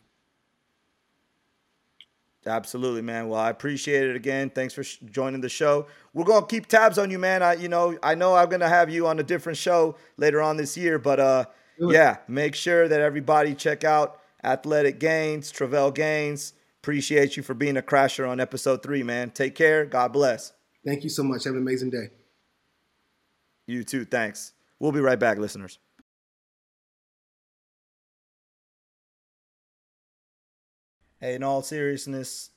[2.47, 3.27] Absolutely, man.
[3.27, 4.51] Well, I appreciate it again.
[4.51, 5.87] Thanks for sh- joining the show.
[6.13, 7.41] We're gonna keep tabs on you, man.
[7.41, 10.57] I, you know, I know I'm gonna have you on a different show later on
[10.57, 11.45] this year, but uh,
[11.79, 16.53] yeah, make sure that everybody check out Athletic Gaines, Travelle Gaines.
[16.83, 19.31] Appreciate you for being a crasher on episode three, man.
[19.31, 19.85] Take care.
[19.85, 20.53] God bless.
[20.85, 21.45] Thank you so much.
[21.45, 22.09] Have an amazing day.
[23.65, 24.05] You too.
[24.05, 24.53] Thanks.
[24.79, 25.79] We'll be right back, listeners.
[31.25, 32.51] Hey, in all seriousness,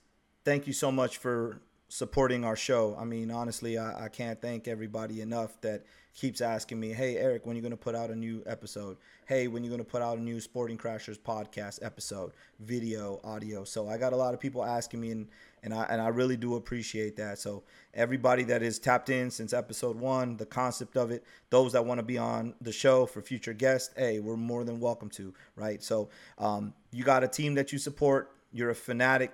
[0.45, 2.95] thank you so much for supporting our show.
[3.01, 7.47] I mean, honestly, I, I can't thank everybody enough that keeps asking me, hey, Eric,
[7.47, 8.99] when are you going to put out a new episode?
[9.25, 13.23] Hey, when are you going to put out a new Sporting Crashers podcast episode, video,
[13.25, 13.65] audio?
[13.65, 15.29] So I got a lot of people asking me, and,
[15.63, 17.39] and, I, and I really do appreciate that.
[17.39, 17.63] So
[17.95, 22.01] everybody that is tapped in since episode one, the concept of it, those that want
[22.01, 25.83] to be on the show for future guests, hey, we're more than welcome to, right?
[25.83, 29.33] So um, you got a team that you support, you're a fanatic,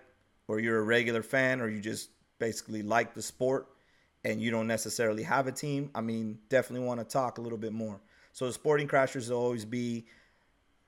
[0.49, 3.69] or you're a regular fan, or you just basically like the sport
[4.25, 7.59] and you don't necessarily have a team, I mean, definitely want to talk a little
[7.59, 8.01] bit more.
[8.33, 10.07] So the Sporting Crashers will always be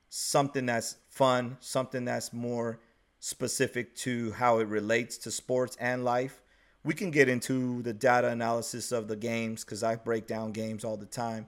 [0.09, 2.81] something that's fun, something that's more
[3.21, 6.43] specific to how it relates to sports and life.
[6.85, 10.85] We can get into the data analysis of the games because I break down games
[10.85, 11.47] all the time.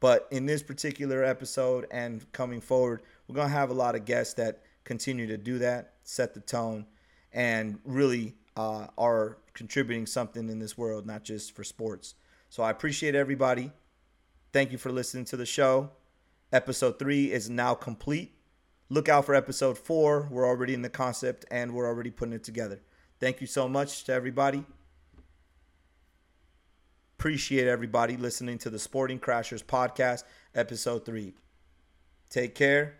[0.00, 4.04] But in this particular episode and coming forward, we're going to have a lot of
[4.04, 6.86] guests that continue to do that, set the tone,
[7.32, 12.14] and really uh, are contributing something in this world, not just for sports.
[12.48, 13.72] So I appreciate everybody.
[14.52, 15.90] Thank you for listening to the show.
[16.52, 18.34] Episode three is now complete.
[18.88, 20.28] Look out for episode four.
[20.30, 22.80] We're already in the concept and we're already putting it together.
[23.20, 24.64] Thank you so much to everybody.
[27.18, 30.22] Appreciate everybody listening to the Sporting Crashers podcast,
[30.54, 31.34] episode three.
[32.30, 32.94] Take care.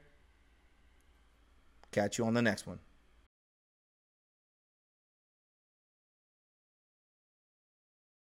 [1.90, 2.80] Catch you on the next one.